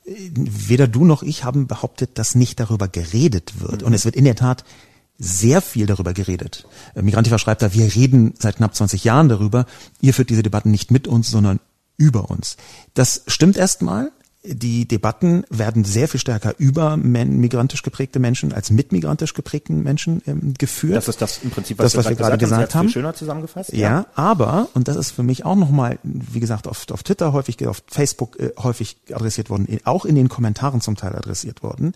weder 0.05 0.87
du 0.87 1.05
noch 1.05 1.23
ich 1.23 1.43
haben 1.43 1.67
behauptet, 1.67 2.17
dass 2.17 2.35
nicht 2.35 2.59
darüber 2.59 2.87
geredet 2.87 3.59
wird. 3.59 3.81
Mhm. 3.81 3.87
Und 3.87 3.93
es 3.93 4.05
wird 4.05 4.15
in 4.15 4.25
der 4.25 4.35
Tat 4.35 4.63
sehr 5.17 5.61
viel 5.61 5.85
darüber 5.85 6.13
geredet. 6.13 6.67
Äh, 6.95 7.01
Migrantiva 7.01 7.37
schreibt 7.37 7.61
da, 7.61 7.73
wir 7.73 7.95
reden 7.95 8.33
seit 8.39 8.57
knapp 8.57 8.75
20 8.75 9.03
Jahren 9.03 9.29
darüber. 9.29 9.65
Ihr 10.01 10.13
führt 10.13 10.29
diese 10.29 10.43
Debatten 10.43 10.71
nicht 10.71 10.91
mit 10.91 11.07
uns, 11.07 11.29
sondern 11.29 11.59
über 11.97 12.29
uns. 12.29 12.57
Das 12.93 13.23
stimmt 13.27 13.55
erstmal 13.55 14.11
die 14.45 14.85
Debatten 14.85 15.45
werden 15.49 15.85
sehr 15.85 16.09
viel 16.09 16.19
stärker 16.19 16.53
über 16.57 16.97
migrantisch 16.97 17.81
geprägte 17.81 18.19
Menschen 18.19 18.51
als 18.51 18.71
mit 18.71 18.91
migrantisch 18.91 19.33
geprägten 19.33 19.83
Menschen 19.83 20.21
ähm, 20.27 20.53
geführt. 20.57 20.97
Das 20.97 21.07
ist 21.07 21.21
das 21.21 21.39
im 21.43 21.49
Prinzip, 21.49 21.79
was, 21.79 21.93
das, 21.93 22.03
was 22.03 22.09
wir 22.09 22.17
gerade 22.17 22.37
gesagt 22.37 22.75
haben. 22.75 22.89
Schöner 22.89 23.13
zusammengefasst. 23.13 23.71
Ja, 23.71 23.79
ja, 23.79 24.05
aber, 24.15 24.67
und 24.73 24.89
das 24.89 24.97
ist 24.97 25.11
für 25.11 25.23
mich 25.23 25.45
auch 25.45 25.55
nochmal, 25.55 25.97
wie 26.03 26.41
gesagt, 26.41 26.67
auf, 26.67 26.85
auf 26.91 27.03
Twitter 27.03 27.31
häufig, 27.31 27.65
auf 27.65 27.83
Facebook 27.87 28.37
äh, 28.37 28.51
häufig 28.57 28.97
adressiert 29.13 29.49
worden, 29.49 29.67
auch 29.85 30.03
in 30.03 30.15
den 30.15 30.27
Kommentaren 30.27 30.81
zum 30.81 30.97
Teil 30.97 31.15
adressiert 31.15 31.63
worden. 31.63 31.93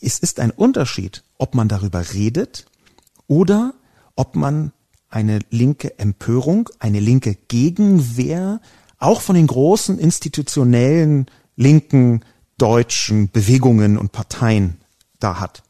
Es 0.00 0.18
ist 0.18 0.40
ein 0.40 0.50
Unterschied, 0.50 1.22
ob 1.38 1.54
man 1.54 1.68
darüber 1.68 2.12
redet 2.12 2.66
oder 3.28 3.74
ob 4.16 4.34
man 4.34 4.72
eine 5.10 5.40
linke 5.50 5.98
Empörung, 5.98 6.70
eine 6.78 7.00
linke 7.00 7.36
Gegenwehr, 7.48 8.60
auch 9.00 9.20
von 9.20 9.34
den 9.34 9.46
großen 9.46 9.98
institutionellen 9.98 11.26
linken 11.56 12.20
deutschen 12.58 13.30
Bewegungen 13.30 13.98
und 13.98 14.12
Parteien 14.12 14.76
da 15.18 15.40
hat. 15.40 15.62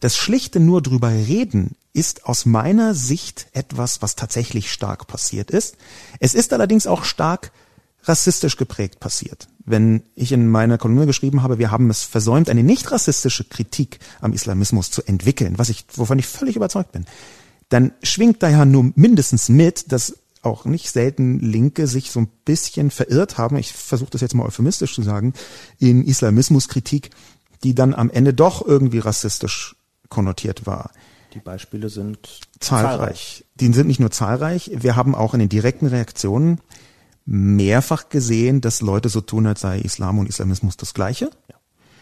Das 0.00 0.16
schlichte 0.16 0.60
nur 0.60 0.82
drüber 0.82 1.08
reden 1.08 1.76
ist 1.94 2.26
aus 2.26 2.44
meiner 2.44 2.92
Sicht 2.92 3.46
etwas, 3.52 4.02
was 4.02 4.16
tatsächlich 4.16 4.72
stark 4.72 5.06
passiert 5.06 5.50
ist. 5.50 5.76
Es 6.18 6.34
ist 6.34 6.52
allerdings 6.52 6.86
auch 6.86 7.04
stark 7.04 7.52
rassistisch 8.02 8.56
geprägt 8.56 9.00
passiert. 9.00 9.48
Wenn 9.64 10.02
ich 10.14 10.32
in 10.32 10.48
meiner 10.48 10.76
Kolumne 10.76 11.06
geschrieben 11.06 11.42
habe, 11.42 11.58
wir 11.58 11.70
haben 11.70 11.88
es 11.88 12.02
versäumt, 12.02 12.50
eine 12.50 12.64
nicht 12.64 12.90
rassistische 12.90 13.44
Kritik 13.44 13.98
am 14.20 14.32
Islamismus 14.32 14.90
zu 14.90 15.02
entwickeln, 15.04 15.54
was 15.56 15.68
ich, 15.70 15.86
wovon 15.94 16.18
ich 16.18 16.26
völlig 16.26 16.56
überzeugt 16.56 16.92
bin, 16.92 17.06
dann 17.70 17.92
schwingt 18.02 18.42
da 18.42 18.50
ja 18.50 18.64
nur 18.64 18.92
mindestens 18.94 19.48
mit, 19.48 19.90
dass 19.90 20.18
auch 20.44 20.64
nicht 20.64 20.90
selten 20.90 21.38
Linke 21.40 21.86
sich 21.86 22.10
so 22.10 22.20
ein 22.20 22.28
bisschen 22.44 22.90
verirrt 22.90 23.38
haben, 23.38 23.56
ich 23.56 23.72
versuche 23.72 24.10
das 24.10 24.20
jetzt 24.20 24.34
mal 24.34 24.46
euphemistisch 24.46 24.94
zu 24.94 25.02
sagen, 25.02 25.32
in 25.78 26.04
Islamismuskritik, 26.04 27.10
die 27.62 27.74
dann 27.74 27.94
am 27.94 28.10
Ende 28.10 28.34
doch 28.34 28.64
irgendwie 28.66 28.98
rassistisch 28.98 29.76
konnotiert 30.08 30.66
war. 30.66 30.90
Die 31.34 31.40
Beispiele 31.40 31.88
sind 31.88 32.40
zahlreich. 32.60 32.98
zahlreich. 32.98 33.44
Die 33.56 33.72
sind 33.72 33.86
nicht 33.86 34.00
nur 34.00 34.10
zahlreich, 34.10 34.70
wir 34.74 34.96
haben 34.96 35.14
auch 35.14 35.34
in 35.34 35.40
den 35.40 35.48
direkten 35.48 35.86
Reaktionen 35.86 36.60
mehrfach 37.26 38.08
gesehen, 38.08 38.60
dass 38.60 38.80
Leute 38.80 39.08
so 39.08 39.20
tun, 39.20 39.46
als 39.46 39.62
sei 39.62 39.80
Islam 39.80 40.18
und 40.18 40.28
Islamismus 40.28 40.76
das 40.76 40.94
Gleiche. 40.94 41.30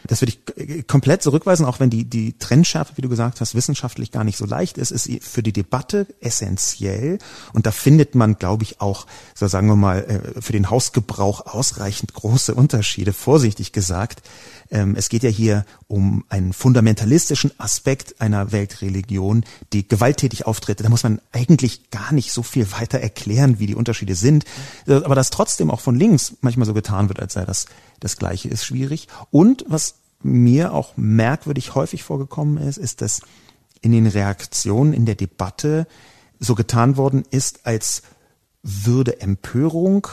Das 0.07 0.21
würde 0.21 0.33
ich 0.57 0.87
komplett 0.87 1.23
zurückweisen, 1.23 1.67
auch 1.67 1.81
wenn 1.81 1.91
die, 1.91 2.05
die 2.05 2.39
Trennschärfe, 2.39 2.97
wie 2.97 3.03
du 3.03 3.09
gesagt 3.09 3.41
hast, 3.41 3.55
wissenschaftlich 3.55 4.11
gar 4.11 4.25
nicht 4.25 4.37
so 4.37 4.47
leicht 4.47 4.79
ist, 4.79 4.91
ist 4.91 5.09
für 5.23 5.43
die 5.43 5.53
Debatte 5.53 6.07
essentiell. 6.21 7.19
Und 7.53 7.67
da 7.67 7.71
findet 7.71 8.15
man, 8.15 8.37
glaube 8.37 8.65
ich, 8.65 8.81
auch, 8.81 9.07
so 9.35 9.47
sagen 9.47 9.69
wir 9.69 9.77
mal, 9.77 10.05
äh, 10.05 10.41
für 10.41 10.53
den 10.53 10.71
Hausgebrauch 10.71 11.47
ausreichend 11.47 12.15
große 12.15 12.55
Unterschiede, 12.55 13.13
vorsichtig 13.13 13.73
gesagt. 13.73 14.23
Ähm, 14.73 14.97
es 14.97 15.11
geht 15.11 15.23
ja 15.23 15.29
hier 15.29 15.65
um 15.87 16.25
einen 16.31 16.53
fundamentalistischen 16.55 17.53
Aspekt 17.59 18.21
einer 18.21 18.53
Weltreligion, 18.53 19.45
die 19.73 19.87
gewalttätig 19.87 20.47
auftritt. 20.47 20.81
Da 20.81 20.89
muss 20.89 21.03
man 21.03 21.21
eigentlich 21.31 21.91
gar 21.91 22.13
nicht 22.13 22.33
so 22.33 22.43
viel 22.43 22.73
weiter 22.73 22.99
erklären, 22.99 23.59
wie 23.59 23.67
die 23.67 23.75
Unterschiede 23.75 24.15
sind. 24.15 24.45
Äh, 24.89 24.95
aber 24.95 25.15
dass 25.15 25.31
trotzdem 25.31 25.71
auch 25.71 25.81
von 25.81 25.95
links 25.95 26.39
manchmal 26.41 26.67
so 26.67 26.75
getan 26.75 27.09
wird, 27.09 27.21
als 27.21 27.35
sei 27.35 27.45
das 27.45 27.67
das 28.01 28.17
Gleiche, 28.17 28.49
ist 28.49 28.65
schwierig. 28.65 29.09
Und 29.31 29.65
was 29.69 29.97
mir 30.23 30.73
auch 30.73 30.97
merkwürdig 30.97 31.75
häufig 31.75 32.03
vorgekommen 32.03 32.57
ist, 32.57 32.79
ist, 32.79 33.03
dass 33.03 33.21
in 33.83 33.93
den 33.93 34.07
Reaktionen 34.07 34.95
in 34.95 35.05
der 35.05 35.17
Debatte 35.17 35.87
so 36.39 36.55
getan 36.55 36.97
worden 36.97 37.25
ist, 37.31 37.67
als 37.67 38.03
würde 38.63 39.21
Empörung 39.21 40.07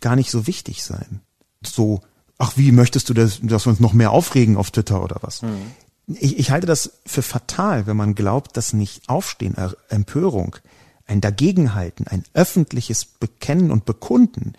gar 0.00 0.16
nicht 0.16 0.30
so 0.30 0.46
wichtig 0.46 0.82
sein. 0.82 1.20
So 1.62 2.00
ach 2.38 2.52
wie, 2.56 2.72
möchtest 2.72 3.08
du, 3.08 3.14
das, 3.14 3.40
dass 3.42 3.66
wir 3.66 3.70
uns 3.70 3.80
noch 3.80 3.92
mehr 3.92 4.12
aufregen 4.12 4.56
auf 4.56 4.70
Twitter 4.70 5.02
oder 5.02 5.18
was? 5.20 5.42
Mhm. 5.42 5.72
Ich, 6.06 6.38
ich 6.38 6.50
halte 6.50 6.66
das 6.66 7.00
für 7.04 7.22
fatal, 7.22 7.86
wenn 7.86 7.96
man 7.96 8.14
glaubt, 8.14 8.56
dass 8.56 8.72
nicht 8.72 9.08
Aufstehen, 9.08 9.56
äh, 9.56 9.70
Empörung, 9.88 10.56
ein 11.06 11.20
Dagegenhalten, 11.20 12.06
ein 12.06 12.24
öffentliches 12.34 13.04
Bekennen 13.04 13.70
und 13.70 13.84
Bekunden, 13.84 14.54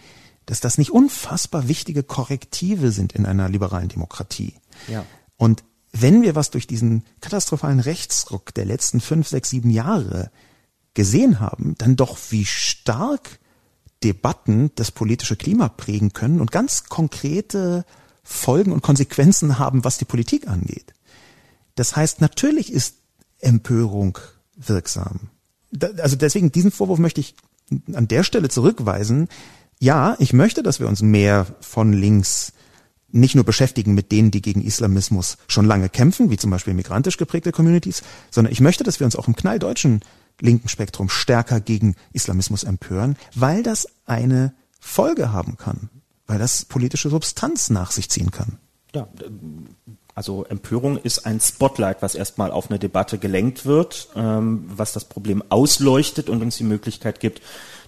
dass 0.45 0.59
das 0.59 0.77
nicht 0.77 0.91
unfassbar 0.91 1.67
wichtige 1.67 2.03
Korrektive 2.03 2.91
sind 2.91 3.13
in 3.13 3.25
einer 3.25 3.49
liberalen 3.49 3.87
Demokratie. 3.87 4.55
Ja. 4.87 5.05
Und 5.37 5.63
wenn 5.91 6.21
wir 6.21 6.35
was 6.35 6.51
durch 6.51 6.67
diesen 6.67 7.03
katastrophalen 7.21 7.79
Rechtsruck 7.79 8.53
der 8.53 8.65
letzten 8.65 8.99
fünf, 8.99 9.27
sechs, 9.27 9.49
sieben 9.49 9.69
Jahre 9.69 10.31
gesehen 10.93 11.39
haben, 11.39 11.75
dann 11.77 11.95
doch 11.95 12.17
wie 12.29 12.45
stark 12.45 13.39
Debatten 14.03 14.71
das 14.75 14.91
politische 14.91 15.35
Klima 15.35 15.69
prägen 15.69 16.13
können 16.13 16.41
und 16.41 16.51
ganz 16.51 16.85
konkrete 16.85 17.85
Folgen 18.23 18.71
und 18.71 18.81
Konsequenzen 18.81 19.59
haben, 19.59 19.83
was 19.83 19.97
die 19.97 20.05
Politik 20.05 20.47
angeht. 20.47 20.93
Das 21.75 21.95
heißt, 21.95 22.21
natürlich 22.21 22.71
ist 22.71 22.95
Empörung 23.39 24.17
wirksam. 24.55 25.29
also 25.97 26.15
deswegen, 26.15 26.51
diesen 26.51 26.71
Vorwurf 26.71 26.99
möchte 26.99 27.21
ich 27.21 27.35
an 27.93 28.07
der 28.07 28.23
Stelle 28.23 28.49
zurückweisen. 28.49 29.27
Ja, 29.79 30.15
ich 30.19 30.33
möchte, 30.33 30.63
dass 30.63 30.79
wir 30.79 30.87
uns 30.87 31.01
mehr 31.01 31.45
von 31.61 31.93
links 31.93 32.53
nicht 33.11 33.35
nur 33.35 33.43
beschäftigen 33.43 33.93
mit 33.93 34.11
denen, 34.11 34.31
die 34.31 34.41
gegen 34.41 34.61
Islamismus 34.61 35.37
schon 35.47 35.65
lange 35.65 35.89
kämpfen, 35.89 36.29
wie 36.29 36.37
zum 36.37 36.51
Beispiel 36.51 36.73
migrantisch 36.73 37.17
geprägte 37.17 37.51
Communities, 37.51 38.03
sondern 38.29 38.51
ich 38.51 38.61
möchte, 38.61 38.83
dass 38.83 38.99
wir 38.99 39.05
uns 39.05 39.15
auch 39.15 39.27
im 39.27 39.35
knalldeutschen 39.35 40.01
linken 40.39 40.69
Spektrum 40.69 41.09
stärker 41.09 41.59
gegen 41.59 41.95
Islamismus 42.13 42.63
empören, 42.63 43.17
weil 43.35 43.63
das 43.63 43.87
eine 44.05 44.53
Folge 44.79 45.31
haben 45.31 45.57
kann, 45.57 45.89
weil 46.27 46.39
das 46.39 46.65
politische 46.65 47.09
Substanz 47.09 47.69
nach 47.69 47.91
sich 47.91 48.09
ziehen 48.09 48.31
kann. 48.31 48.57
Ja, 48.95 49.07
also 50.19 50.43
Empörung 50.43 50.97
ist 50.97 51.25
ein 51.25 51.39
Spotlight, 51.39 52.01
was 52.01 52.13
erstmal 52.13 52.51
auf 52.51 52.69
eine 52.69 52.77
Debatte 52.77 53.19
gelenkt 53.19 53.65
wird, 53.65 54.09
ähm, 54.15 54.65
was 54.67 54.91
das 54.91 55.05
Problem 55.05 55.41
ausleuchtet 55.47 56.29
und 56.29 56.41
uns 56.41 56.57
die 56.57 56.65
Möglichkeit 56.65 57.21
gibt, 57.21 57.41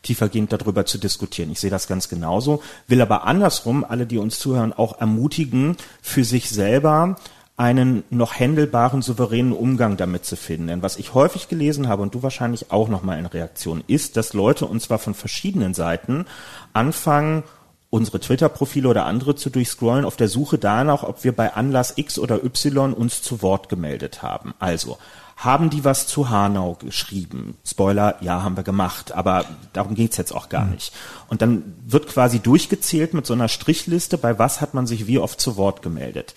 tiefergehend 0.04 0.54
darüber 0.54 0.86
zu 0.86 0.98
diskutieren. 0.98 1.52
Ich 1.52 1.60
sehe 1.60 1.70
das 1.70 1.88
ganz 1.88 2.08
genauso, 2.08 2.64
will 2.88 3.02
aber 3.02 3.26
andersrum 3.26 3.84
alle, 3.84 4.06
die 4.06 4.18
uns 4.18 4.40
zuhören, 4.40 4.72
auch 4.72 5.02
ermutigen, 5.02 5.76
für 6.02 6.24
sich 6.24 6.50
selber 6.50 7.18
einen 7.62 8.04
noch 8.10 8.34
händelbaren, 8.34 9.04
souveränen 9.04 9.54
Umgang 9.54 9.96
damit 9.96 10.26
zu 10.26 10.36
finden. 10.36 10.66
Denn 10.66 10.82
was 10.82 10.98
ich 10.98 11.14
häufig 11.14 11.48
gelesen 11.48 11.88
habe 11.88 12.02
und 12.02 12.16
du 12.16 12.24
wahrscheinlich 12.24 12.72
auch 12.72 12.90
nochmal 12.90 13.20
in 13.20 13.28
Reaktion 13.28 13.84
ist, 13.86 14.18
dass 14.18 14.34
Leute 14.34 14.66
und 14.66 14.82
zwar 14.82 14.98
von 14.98 15.14
verschiedenen 15.14 15.76
Seiten 15.76 16.26
anfangen, 16.74 17.44
unsere 17.92 18.20
Twitter-Profile 18.20 18.88
oder 18.88 19.06
andere 19.06 19.36
zu 19.36 19.52
durchscrollen 19.52 20.06
auf 20.06 20.16
der 20.16 20.28
Suche 20.28 20.58
danach, 20.58 21.04
ob 21.04 21.24
wir 21.24 21.36
bei 21.36 21.54
Anlass 21.54 21.94
X 21.98 22.18
oder 22.18 22.44
Y 22.44 22.94
uns 22.94 23.22
zu 23.22 23.44
Wort 23.44 23.70
gemeldet 23.70 24.24
haben. 24.24 24.56
Also, 24.58 24.98
haben 25.36 25.70
die 25.70 25.84
was 25.84 26.08
zu 26.08 26.30
Hanau 26.30 26.76
geschrieben? 26.80 27.58
Spoiler, 27.64 28.16
ja, 28.22 28.42
haben 28.42 28.56
wir 28.56 28.64
gemacht, 28.64 29.12
aber 29.12 29.46
darum 29.74 29.94
geht's 29.94 30.18
jetzt 30.18 30.34
auch 30.34 30.50
gar 30.50 30.66
mhm. 30.66 30.72
nicht. 30.72 30.94
Und 31.30 31.44
dann 31.44 31.76
wird 31.86 32.08
quasi 32.08 32.40
durchgezählt 32.40 33.14
mit 33.14 33.26
so 33.28 33.34
einer 33.34 33.50
Strichliste, 33.50 34.18
bei 34.18 34.40
was 34.40 34.62
hat 34.62 34.74
man 34.74 34.88
sich 34.88 35.06
wie 35.06 35.20
oft 35.20 35.40
zu 35.40 35.58
Wort 35.58 35.82
gemeldet. 35.82 36.34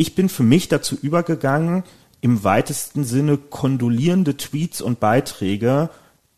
Ich 0.00 0.14
bin 0.14 0.30
für 0.30 0.44
mich 0.44 0.68
dazu 0.68 0.96
übergegangen, 0.96 1.84
im 2.22 2.42
weitesten 2.42 3.04
Sinne 3.04 3.36
kondolierende 3.36 4.34
Tweets 4.38 4.80
und 4.80 4.98
Beiträge 4.98 5.90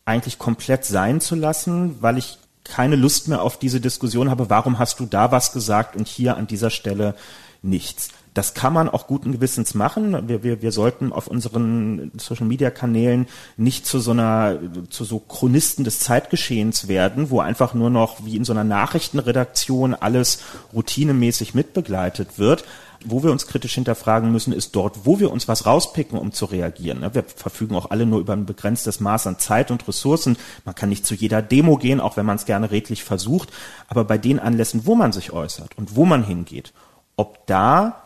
eigentlich 0.03 0.37
komplett 0.37 0.83
sein 0.83 1.21
zu 1.21 1.35
lassen, 1.35 1.95
weil 2.01 2.17
ich 2.17 2.39
keine 2.65 2.97
Lust 2.97 3.29
mehr 3.29 3.41
auf 3.41 3.57
diese 3.57 3.79
Diskussion 3.79 4.29
habe, 4.29 4.49
warum 4.49 4.79
hast 4.79 4.99
du 4.99 5.05
da 5.05 5.31
was 5.31 5.53
gesagt 5.53 5.95
und 5.95 6.09
hier 6.09 6.35
an 6.35 6.45
dieser 6.45 6.71
Stelle 6.71 7.15
nichts. 7.61 8.09
Das 8.33 8.53
kann 8.53 8.73
man 8.73 8.89
auch 8.89 9.07
guten 9.07 9.31
Gewissens 9.31 9.75
machen. 9.75 10.27
Wir, 10.27 10.43
wir, 10.43 10.61
wir 10.61 10.71
sollten 10.73 11.13
auf 11.13 11.27
unseren 11.27 12.11
Social 12.17 12.47
Media 12.47 12.69
Kanälen 12.69 13.27
nicht 13.55 13.85
zu 13.85 13.99
so 13.99 14.11
einer, 14.11 14.59
zu 14.89 15.05
so 15.05 15.19
Chronisten 15.19 15.85
des 15.85 15.99
Zeitgeschehens 15.99 16.89
werden, 16.89 17.29
wo 17.29 17.39
einfach 17.39 17.73
nur 17.73 17.89
noch 17.89 18.25
wie 18.25 18.35
in 18.35 18.43
so 18.43 18.51
einer 18.51 18.63
Nachrichtenredaktion 18.63 19.93
alles 19.93 20.39
routinemäßig 20.73 21.53
mitbegleitet 21.53 22.39
wird. 22.39 22.65
Wo 23.05 23.23
wir 23.23 23.31
uns 23.31 23.47
kritisch 23.47 23.75
hinterfragen 23.75 24.31
müssen, 24.31 24.53
ist 24.53 24.75
dort, 24.75 25.05
wo 25.05 25.19
wir 25.19 25.31
uns 25.31 25.47
was 25.47 25.65
rauspicken, 25.65 26.17
um 26.17 26.31
zu 26.31 26.45
reagieren. 26.45 27.01
Ne? 27.01 27.13
Wir 27.13 27.23
verfügen 27.23 27.75
auch 27.75 27.91
alle 27.91 28.05
nur 28.05 28.19
über 28.19 28.33
ein 28.33 28.45
begrenztes 28.45 28.99
Maß 28.99 29.27
an 29.27 29.39
Zeit 29.39 29.71
und 29.71 29.87
Ressourcen. 29.87 30.37
Man 30.65 30.75
kann 30.75 30.89
nicht 30.89 31.05
zu 31.05 31.15
jeder 31.15 31.41
Demo 31.41 31.77
gehen, 31.77 31.99
auch 31.99 32.17
wenn 32.17 32.25
man 32.25 32.37
es 32.37 32.45
gerne 32.45 32.71
redlich 32.71 33.03
versucht. 33.03 33.49
Aber 33.87 34.03
bei 34.05 34.17
den 34.17 34.39
Anlässen, 34.39 34.85
wo 34.85 34.95
man 34.95 35.11
sich 35.11 35.31
äußert 35.31 35.77
und 35.77 35.95
wo 35.95 36.05
man 36.05 36.23
hingeht, 36.23 36.73
ob 37.15 37.45
da 37.47 38.03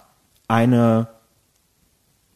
eine 0.48 1.08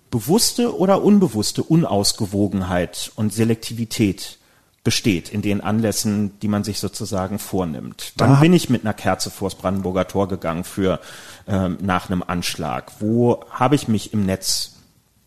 bewusste 0.10 0.78
oder 0.78 1.02
unbewusste 1.02 1.64
Unausgewogenheit 1.64 3.12
und 3.16 3.34
Selektivität 3.34 4.38
besteht 4.84 5.30
in 5.30 5.42
den 5.42 5.62
Anlässen, 5.62 6.40
die 6.40 6.48
man 6.48 6.64
sich 6.64 6.80
sozusagen 6.80 7.38
vornimmt. 7.38 8.14
Wann 8.18 8.40
bin 8.40 8.54
ich 8.54 8.70
mit 8.70 8.84
einer 8.84 8.94
Kerze 8.94 9.30
vors 9.30 9.56
Brandenburger 9.56 10.08
Tor 10.08 10.28
gegangen 10.28 10.64
für 10.64 11.00
ähm, 11.48 11.78
nach 11.82 12.10
einem 12.10 12.24
Anschlag? 12.26 12.92
Wo 13.00 13.44
habe 13.52 13.76
ich 13.76 13.88
mich 13.88 14.14
im 14.14 14.26
Netz 14.26 14.78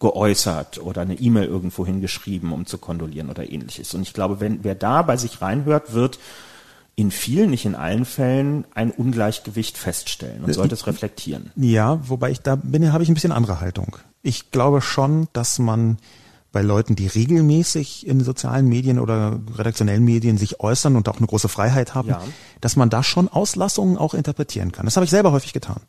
geäußert 0.01 0.81
oder 0.83 1.03
eine 1.03 1.15
E-Mail 1.15 1.47
irgendwo 1.47 1.87
hingeschrieben, 1.87 2.53
um 2.53 2.67
zu 2.67 2.79
kondolieren 2.79 3.31
oder 3.31 3.49
ähnliches? 3.49 3.95
Und 3.95 4.03
ich 4.03 4.13
glaube, 4.13 4.41
wenn 4.41 4.65
wer 4.65 4.75
da 4.75 5.03
bei 5.03 5.17
sich 5.17 5.41
reinhört, 5.41 5.93
wird 5.93 6.19
in 6.97 7.11
vielen, 7.11 7.51
nicht 7.51 7.65
in 7.65 7.75
allen 7.77 8.05
Fällen 8.05 8.65
ein 8.75 8.91
Ungleichgewicht 8.91 9.79
feststellen 9.79 10.45
und 10.45 10.53
sollte 10.53 10.75
es 10.75 10.87
reflektieren. 10.87 11.51
Ja, 11.57 12.01
wobei 12.09 12.31
ich 12.31 12.41
da 12.41 12.57
bin, 12.57 12.93
habe 12.93 13.03
ich 13.03 13.09
ein 13.09 13.15
bisschen 13.15 13.33
andere 13.33 13.61
Haltung. 13.61 13.97
Ich 14.23 14.51
glaube 14.53 14.81
schon, 14.81 15.29
dass 15.33 15.59
man 15.59 15.99
bei 16.55 16.63
Leuten, 16.63 16.97
die 16.97 17.09
regelmäßig 17.09 18.07
in 18.07 18.21
sozialen 18.21 18.67
Medien 18.69 18.99
oder 18.99 19.41
redaktionellen 19.59 20.05
Medien 20.05 20.39
sich 20.39 20.61
äußern 20.61 20.97
und 20.97 21.09
auch 21.09 21.19
eine 21.19 21.27
große 21.27 21.49
Freiheit 21.49 21.95
haben, 21.95 22.09
ja. 22.09 22.23
dass 22.63 22.77
man 22.77 22.89
da 22.89 23.03
schon 23.03 23.29
Auslassungen 23.29 23.99
auch 23.99 24.15
interpretieren 24.15 24.73
kann. 24.73 24.87
Das 24.87 24.97
habe 24.97 25.05
ich 25.05 25.11
selber 25.11 25.33
häufig 25.33 25.53
getan. 25.53 25.83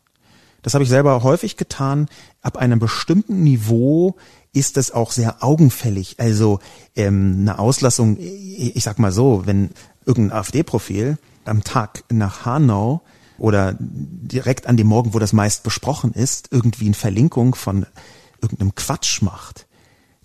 Das 0.63 0.73
habe 0.73 0.83
ich 0.83 0.89
selber 0.89 1.21
häufig 1.21 1.55
getan. 1.55 2.09
Ab 2.41 2.57
einem 2.57 2.79
bestimmten 2.79 3.43
Niveau 3.43 4.15
ist 4.51 4.77
es 4.77 4.91
auch 4.91 5.11
sehr 5.11 5.43
augenfällig. 5.43 6.15
Also 6.17 6.59
ähm, 6.95 7.37
eine 7.41 7.59
Auslassung, 7.59 8.17
ich 8.19 8.83
sag 8.83 8.97
mal 8.97 9.11
so, 9.11 9.43
wenn 9.45 9.69
irgendein 10.05 10.39
AfD-Profil 10.39 11.19
am 11.45 11.63
Tag 11.63 12.03
nach 12.09 12.45
Hanau 12.45 13.01
oder 13.37 13.75
direkt 13.79 14.65
an 14.65 14.77
dem 14.77 14.87
Morgen, 14.87 15.13
wo 15.13 15.19
das 15.19 15.33
meist 15.33 15.61
besprochen 15.61 16.13
ist, 16.13 16.47
irgendwie 16.49 16.85
eine 16.85 16.95
Verlinkung 16.95 17.53
von 17.53 17.85
irgendeinem 18.41 18.73
Quatsch 18.73 19.21
macht, 19.21 19.64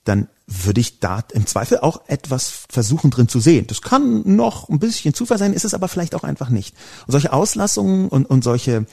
dann 0.04 0.28
würde 0.46 0.80
ich 0.80 0.98
da 0.98 1.22
im 1.32 1.46
Zweifel 1.46 1.78
auch 1.78 2.02
etwas 2.08 2.64
versuchen 2.68 3.10
drin 3.10 3.28
zu 3.28 3.38
sehen. 3.38 3.66
Das 3.68 3.82
kann 3.82 4.22
noch 4.36 4.68
ein 4.68 4.78
bisschen 4.78 5.14
Zufall 5.14 5.38
sein, 5.38 5.52
ist 5.52 5.64
es 5.64 5.74
aber 5.74 5.88
vielleicht 5.88 6.14
auch 6.14 6.24
einfach 6.24 6.48
nicht. 6.48 6.74
Und 7.06 7.12
solche 7.12 7.32
Auslassungen 7.32 8.08
und, 8.08 8.28
und 8.28 8.42
solche 8.42 8.86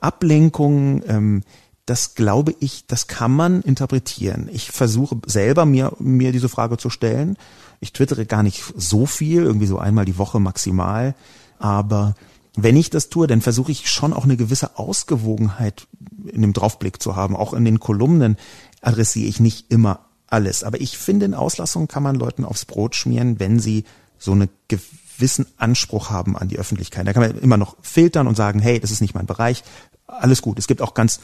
Ablenkungen, 0.00 1.02
ähm, 1.06 1.42
das 1.86 2.14
glaube 2.14 2.54
ich, 2.60 2.86
das 2.86 3.08
kann 3.08 3.32
man 3.32 3.62
interpretieren. 3.62 4.48
Ich 4.52 4.70
versuche 4.70 5.16
selber 5.26 5.64
mir, 5.64 5.92
mir 5.98 6.30
diese 6.30 6.48
Frage 6.48 6.76
zu 6.76 6.90
stellen. 6.90 7.36
Ich 7.80 7.92
twittere 7.92 8.26
gar 8.26 8.44
nicht 8.44 8.62
so 8.76 9.06
viel, 9.06 9.42
irgendwie 9.42 9.66
so 9.66 9.78
einmal 9.78 10.04
die 10.04 10.18
Woche 10.18 10.38
maximal. 10.38 11.16
Aber 11.58 12.14
wenn 12.56 12.76
ich 12.76 12.90
das 12.90 13.08
tue, 13.08 13.26
dann 13.26 13.40
versuche 13.40 13.72
ich 13.72 13.90
schon 13.90 14.12
auch 14.12 14.24
eine 14.24 14.36
gewisse 14.36 14.78
Ausgewogenheit 14.78 15.88
in 16.26 16.42
dem 16.42 16.52
Draufblick 16.52 17.02
zu 17.02 17.16
haben. 17.16 17.34
Auch 17.34 17.54
in 17.54 17.64
den 17.64 17.80
Kolumnen 17.80 18.36
adressiere 18.82 19.28
ich 19.28 19.40
nicht 19.40 19.72
immer 19.72 20.09
alles. 20.30 20.64
Aber 20.64 20.80
ich 20.80 20.96
finde, 20.96 21.26
in 21.26 21.34
Auslassungen 21.34 21.88
kann 21.88 22.02
man 22.02 22.16
Leuten 22.16 22.44
aufs 22.44 22.64
Brot 22.64 22.96
schmieren, 22.96 23.38
wenn 23.38 23.58
sie 23.58 23.84
so 24.18 24.32
einen 24.32 24.48
gewissen 24.68 25.46
Anspruch 25.56 26.10
haben 26.10 26.36
an 26.36 26.48
die 26.48 26.58
Öffentlichkeit. 26.58 27.06
Da 27.06 27.12
kann 27.12 27.22
man 27.22 27.38
immer 27.38 27.56
noch 27.56 27.76
filtern 27.82 28.26
und 28.26 28.36
sagen, 28.36 28.60
hey, 28.60 28.80
das 28.80 28.90
ist 28.90 29.00
nicht 29.00 29.14
mein 29.14 29.26
Bereich. 29.26 29.62
Alles 30.06 30.42
gut. 30.42 30.58
Es 30.58 30.66
gibt 30.66 30.82
auch 30.82 30.94
ganz, 30.94 31.20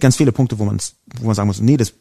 ganz 0.00 0.16
viele 0.16 0.32
Punkte, 0.32 0.58
wo 0.58 0.64
man, 0.64 0.78
wo 1.20 1.26
man 1.26 1.34
sagen 1.34 1.46
muss, 1.48 1.60
nee, 1.60 1.76
das 1.76 1.92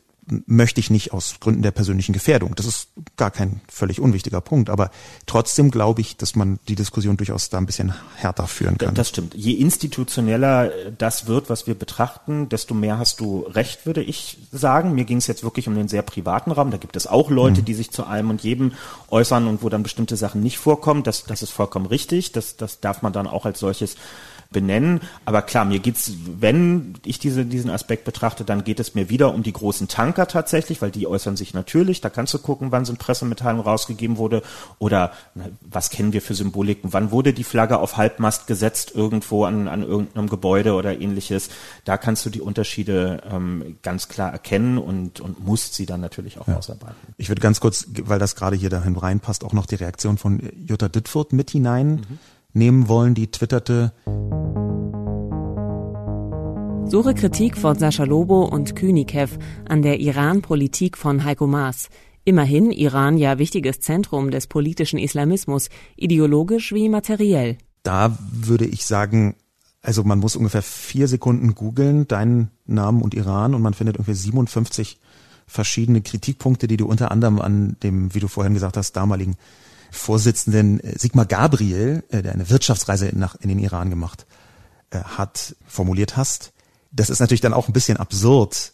möchte 0.48 0.80
ich 0.80 0.90
nicht 0.90 1.14
aus 1.14 1.36
Gründen 1.40 1.62
der 1.62 1.72
persönlichen 1.72 2.14
Gefährdung. 2.14 2.56
Das 2.56 2.66
ist 2.66 2.90
gar 3.16 3.32
kein 3.32 3.62
völlig 3.68 4.00
unwichtiger 4.00 4.42
Punkt. 4.42 4.70
Aber 4.70 4.90
trotzdem 5.26 5.72
glaube 5.72 6.02
ich, 6.02 6.18
dass 6.18 6.36
man 6.36 6.60
die 6.68 6.76
Diskussion 6.76 7.18
durchaus 7.18 7.50
da 7.50 7.58
ein 7.58 7.66
bisschen 7.66 7.94
härter 8.16 8.48
führen 8.48 8.78
kann. 8.78 8.96
Das 8.96 9.10
stimmt. 9.10 9.36
Je 9.36 9.54
institutioneller 9.54 10.72
das 10.98 11.28
wird, 11.28 11.50
was 11.50 11.68
wir 11.68 11.76
betrachten, 11.76 12.50
desto 12.50 12.74
mehr 12.74 12.98
hast 12.98 13.20
du 13.20 13.42
recht, 13.42 13.86
würde 13.86 14.02
ich 14.02 14.38
sagen. 14.52 14.94
Mir 14.96 15.06
ging 15.06 15.18
es 15.18 15.28
jetzt 15.28 15.44
wirklich 15.44 15.68
um 15.68 15.76
den 15.76 15.88
sehr 15.88 16.02
privaten 16.02 16.52
Raum. 16.52 16.72
Da 16.72 16.78
gibt 16.78 16.96
es 16.96 17.08
auch 17.08 17.30
Leute, 17.30 17.62
mhm. 17.62 17.66
die 17.66 17.74
sich 17.74 17.92
zu 17.92 18.06
allem 18.06 18.30
und 18.30 18.42
jedem 18.42 18.74
äußern 19.10 19.48
und 19.48 19.62
wo 19.62 19.70
dann 19.70 19.84
bestimmte 19.84 20.18
Sachen 20.18 20.42
nicht 20.42 20.58
vorkommen. 20.58 21.04
Das, 21.04 21.26
das 21.26 21.44
ist 21.44 21.52
vollkommen 21.52 21.86
richtig. 21.86 22.32
Das, 22.32 22.58
das 22.58 22.80
darf 22.80 23.02
man 23.02 23.14
dann 23.14 23.28
auch 23.28 23.46
als 23.46 23.60
solches 23.60 23.96
benennen. 24.56 25.02
Aber 25.26 25.42
klar, 25.42 25.66
mir 25.66 25.80
geht's, 25.80 26.14
wenn 26.40 26.94
ich 27.04 27.20
diese, 27.20 27.46
diesen 27.46 27.70
Aspekt 27.70 28.06
betrachte, 28.06 28.46
dann 28.46 28.64
geht 28.64 28.80
es 28.80 28.96
mir 28.96 29.10
wieder 29.10 29.34
um 29.34 29.44
die 29.44 29.52
großen 29.52 29.90
Tanker 29.90 30.28
tatsächlich, 30.28 30.82
weil 30.82 30.92
die 30.92 31.08
äußern 31.08 31.36
sich 31.36 31.54
natürlich. 31.54 32.00
Da 32.00 32.10
kannst 32.10 32.34
du 32.34 32.40
gucken, 32.40 32.72
wann 32.72 32.86
sind 32.86 32.98
Pressemitteilungen 32.98 33.66
rausgegeben 33.66 34.16
wurde 34.16 34.44
oder 34.80 35.12
was 35.62 35.90
kennen 35.90 36.14
wir 36.14 36.22
für 36.22 36.36
Symboliken? 36.36 36.94
Wann 36.94 37.12
wurde 37.12 37.34
die 37.34 37.44
Flagge 37.44 37.80
auf 37.80 37.98
Halbmast 37.98 38.48
gesetzt 38.48 38.94
irgendwo 38.96 39.44
an, 39.44 39.68
an 39.68 39.84
irgendeinem 39.84 40.30
Gebäude 40.30 40.76
oder 40.76 41.02
ähnliches? 41.02 41.50
Da 41.84 41.98
kannst 41.98 42.26
du 42.26 42.30
die 42.30 42.42
Unterschiede 42.42 43.22
ähm, 43.30 43.76
ganz 43.84 44.08
klar 44.08 44.32
erkennen 44.32 44.78
und, 44.78 45.20
und 45.20 45.46
musst 45.46 45.74
sie 45.74 45.86
dann 45.86 46.00
natürlich 46.00 46.40
auch 46.40 46.48
ja. 46.48 46.56
ausarbeiten. 46.56 46.96
Ich 47.18 47.28
würde 47.28 47.42
ganz 47.42 47.60
kurz, 47.60 47.88
weil 48.04 48.20
das 48.20 48.38
gerade 48.38 48.56
hier 48.56 48.70
dahin 48.70 48.96
reinpasst, 48.96 49.44
auch 49.44 49.52
noch 49.52 49.66
die 49.66 49.76
Reaktion 49.76 50.18
von 50.18 50.50
Jutta 50.66 50.88
Dittfurt 50.88 51.34
mit 51.34 51.52
hinein. 51.52 51.96
Mhm 51.96 52.20
nehmen 52.56 52.88
wollen, 52.88 53.14
die 53.14 53.28
twitterte. 53.28 53.94
Suche 56.88 57.14
Kritik 57.14 57.58
von 57.58 57.78
Sascha 57.78 58.04
Lobo 58.04 58.46
und 58.46 58.76
Künikev 58.76 59.38
an 59.68 59.82
der 59.82 60.00
Iran-Politik 60.00 60.98
von 60.98 61.24
Heiko 61.24 61.48
Maas. 61.48 61.90
Immerhin 62.24 62.72
Iran 62.72 63.18
ja 63.18 63.38
wichtiges 63.38 63.82
Zentrum 63.82 64.32
des 64.32 64.48
politischen 64.48 64.98
Islamismus, 64.98 65.70
ideologisch 65.96 66.74
wie 66.74 66.90
materiell. 66.90 67.58
Da 67.84 68.18
würde 68.32 68.66
ich 68.66 68.86
sagen, 68.86 69.36
also 69.82 70.04
man 70.04 70.20
muss 70.20 70.36
ungefähr 70.36 70.64
vier 70.64 71.08
Sekunden 71.08 71.54
googeln, 71.54 72.08
deinen 72.08 72.50
Namen 72.66 73.02
und 73.02 73.14
Iran 73.14 73.54
und 73.54 73.62
man 73.62 73.76
findet 73.76 73.98
ungefähr 73.98 74.16
57 74.16 75.00
verschiedene 75.46 76.02
Kritikpunkte, 76.02 76.68
die 76.68 76.78
du 76.78 76.88
unter 76.88 77.12
anderem 77.12 77.40
an 77.40 77.78
dem, 77.84 78.14
wie 78.16 78.20
du 78.20 78.28
vorhin 78.28 78.56
gesagt 78.56 78.78
hast, 78.78 78.94
damaligen 78.94 79.36
Vorsitzenden 79.92 80.80
äh, 80.80 80.98
Sigmar 80.98 81.26
Gabriel, 81.26 82.04
äh, 82.10 82.22
der 82.22 82.34
eine 82.34 82.50
Wirtschaftsreise 82.50 83.12
nach, 83.14 83.36
in 83.36 83.50
den 83.50 83.60
Iran 83.60 83.90
gemacht 83.90 84.26
äh, 84.92 85.00
hat, 85.00 85.56
formuliert 85.68 86.18
hast. 86.18 86.54
Das 86.92 87.10
ist 87.10 87.20
natürlich 87.20 87.42
dann 87.42 87.54
auch 87.54 87.68
ein 87.68 87.74
bisschen 87.74 87.98
absurd, 87.98 88.72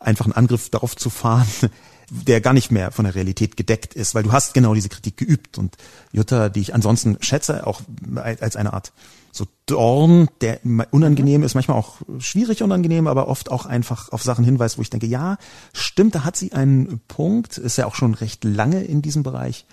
einfach 0.00 0.24
einen 0.24 0.34
Angriff 0.34 0.70
darauf 0.70 0.96
zu 0.96 1.10
fahren, 1.10 1.46
der 2.10 2.40
gar 2.40 2.52
nicht 2.52 2.70
mehr 2.70 2.90
von 2.90 3.04
der 3.04 3.14
Realität 3.14 3.56
gedeckt 3.56 3.94
ist, 3.94 4.14
weil 4.14 4.22
du 4.22 4.32
hast 4.32 4.54
genau 4.54 4.74
diese 4.74 4.88
Kritik 4.88 5.16
geübt. 5.16 5.58
Und 5.58 5.76
Jutta, 6.12 6.48
die 6.48 6.60
ich 6.60 6.74
ansonsten 6.74 7.16
schätze, 7.20 7.66
auch 7.66 7.80
als 8.16 8.56
eine 8.56 8.72
Art 8.72 8.92
so 9.32 9.46
Dorn, 9.64 10.28
der 10.42 10.60
unangenehm 10.90 11.42
ist, 11.42 11.54
manchmal 11.54 11.78
auch 11.78 12.02
schwierig 12.18 12.62
unangenehm, 12.62 13.06
aber 13.06 13.28
oft 13.28 13.50
auch 13.50 13.64
einfach 13.64 14.12
auf 14.12 14.22
Sachen 14.22 14.44
hinweist, 14.44 14.76
wo 14.76 14.82
ich 14.82 14.90
denke, 14.90 15.06
ja, 15.06 15.38
stimmt, 15.72 16.14
da 16.14 16.24
hat 16.24 16.36
sie 16.36 16.52
einen 16.52 17.00
Punkt, 17.08 17.56
ist 17.56 17.78
ja 17.78 17.86
auch 17.86 17.94
schon 17.94 18.12
recht 18.12 18.44
lange 18.44 18.84
in 18.84 19.00
diesem 19.00 19.22
Bereich 19.22 19.64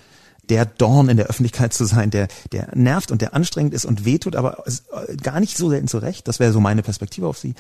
der 0.50 0.66
Dorn 0.66 1.10
in 1.10 1.18
der 1.18 1.28
Öffentlichkeit 1.28 1.74
zu 1.74 1.86
sein, 1.86 2.10
der, 2.10 2.28
der 2.52 2.76
nervt 2.76 3.12
und 3.12 3.22
der 3.22 3.34
anstrengend 3.34 3.74
ist 3.74 3.86
und 3.86 4.06
wehtut, 4.06 4.36
aber 4.36 4.64
äh, 4.68 5.16
gar 5.18 5.40
nicht 5.40 5.58
so 5.58 5.70
selten 5.70 5.88
zurecht. 5.88 6.28
Das 6.28 6.40
wäre 6.40 6.52
so 6.52 6.60
meine 6.60 6.84
Perspektive 6.84 7.28
auf 7.28 7.38
sie. 7.38 7.54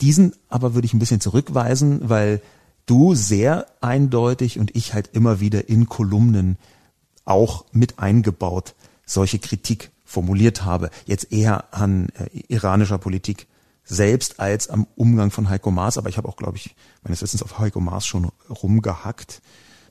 Diesen 0.00 0.34
aber 0.48 0.74
würde 0.74 0.86
ich 0.86 0.94
ein 0.94 0.98
bisschen 0.98 1.20
zurückweisen, 1.20 2.08
weil 2.08 2.40
du 2.86 3.14
sehr 3.14 3.66
eindeutig 3.80 4.58
und 4.58 4.74
ich 4.74 4.94
halt 4.94 5.10
immer 5.12 5.40
wieder 5.40 5.68
in 5.68 5.88
Kolumnen 5.88 6.56
auch 7.24 7.64
mit 7.72 7.98
eingebaut 7.98 8.74
solche 9.04 9.38
Kritik 9.38 9.90
formuliert 10.04 10.64
habe. 10.64 10.90
Jetzt 11.06 11.32
eher 11.32 11.72
an 11.74 12.08
äh, 12.10 12.38
iranischer 12.48 12.98
Politik 12.98 13.46
selbst 13.84 14.38
als 14.40 14.68
am 14.68 14.86
Umgang 14.94 15.30
von 15.30 15.48
Heiko 15.48 15.70
Maas, 15.70 15.98
aber 15.98 16.08
ich 16.08 16.16
habe 16.16 16.28
auch, 16.28 16.36
glaube 16.36 16.56
ich, 16.56 16.76
meines 17.02 17.22
Wissens 17.22 17.42
auf 17.42 17.58
Heiko 17.58 17.80
Maas 17.80 18.06
schon 18.06 18.30
rumgehackt. 18.48 19.42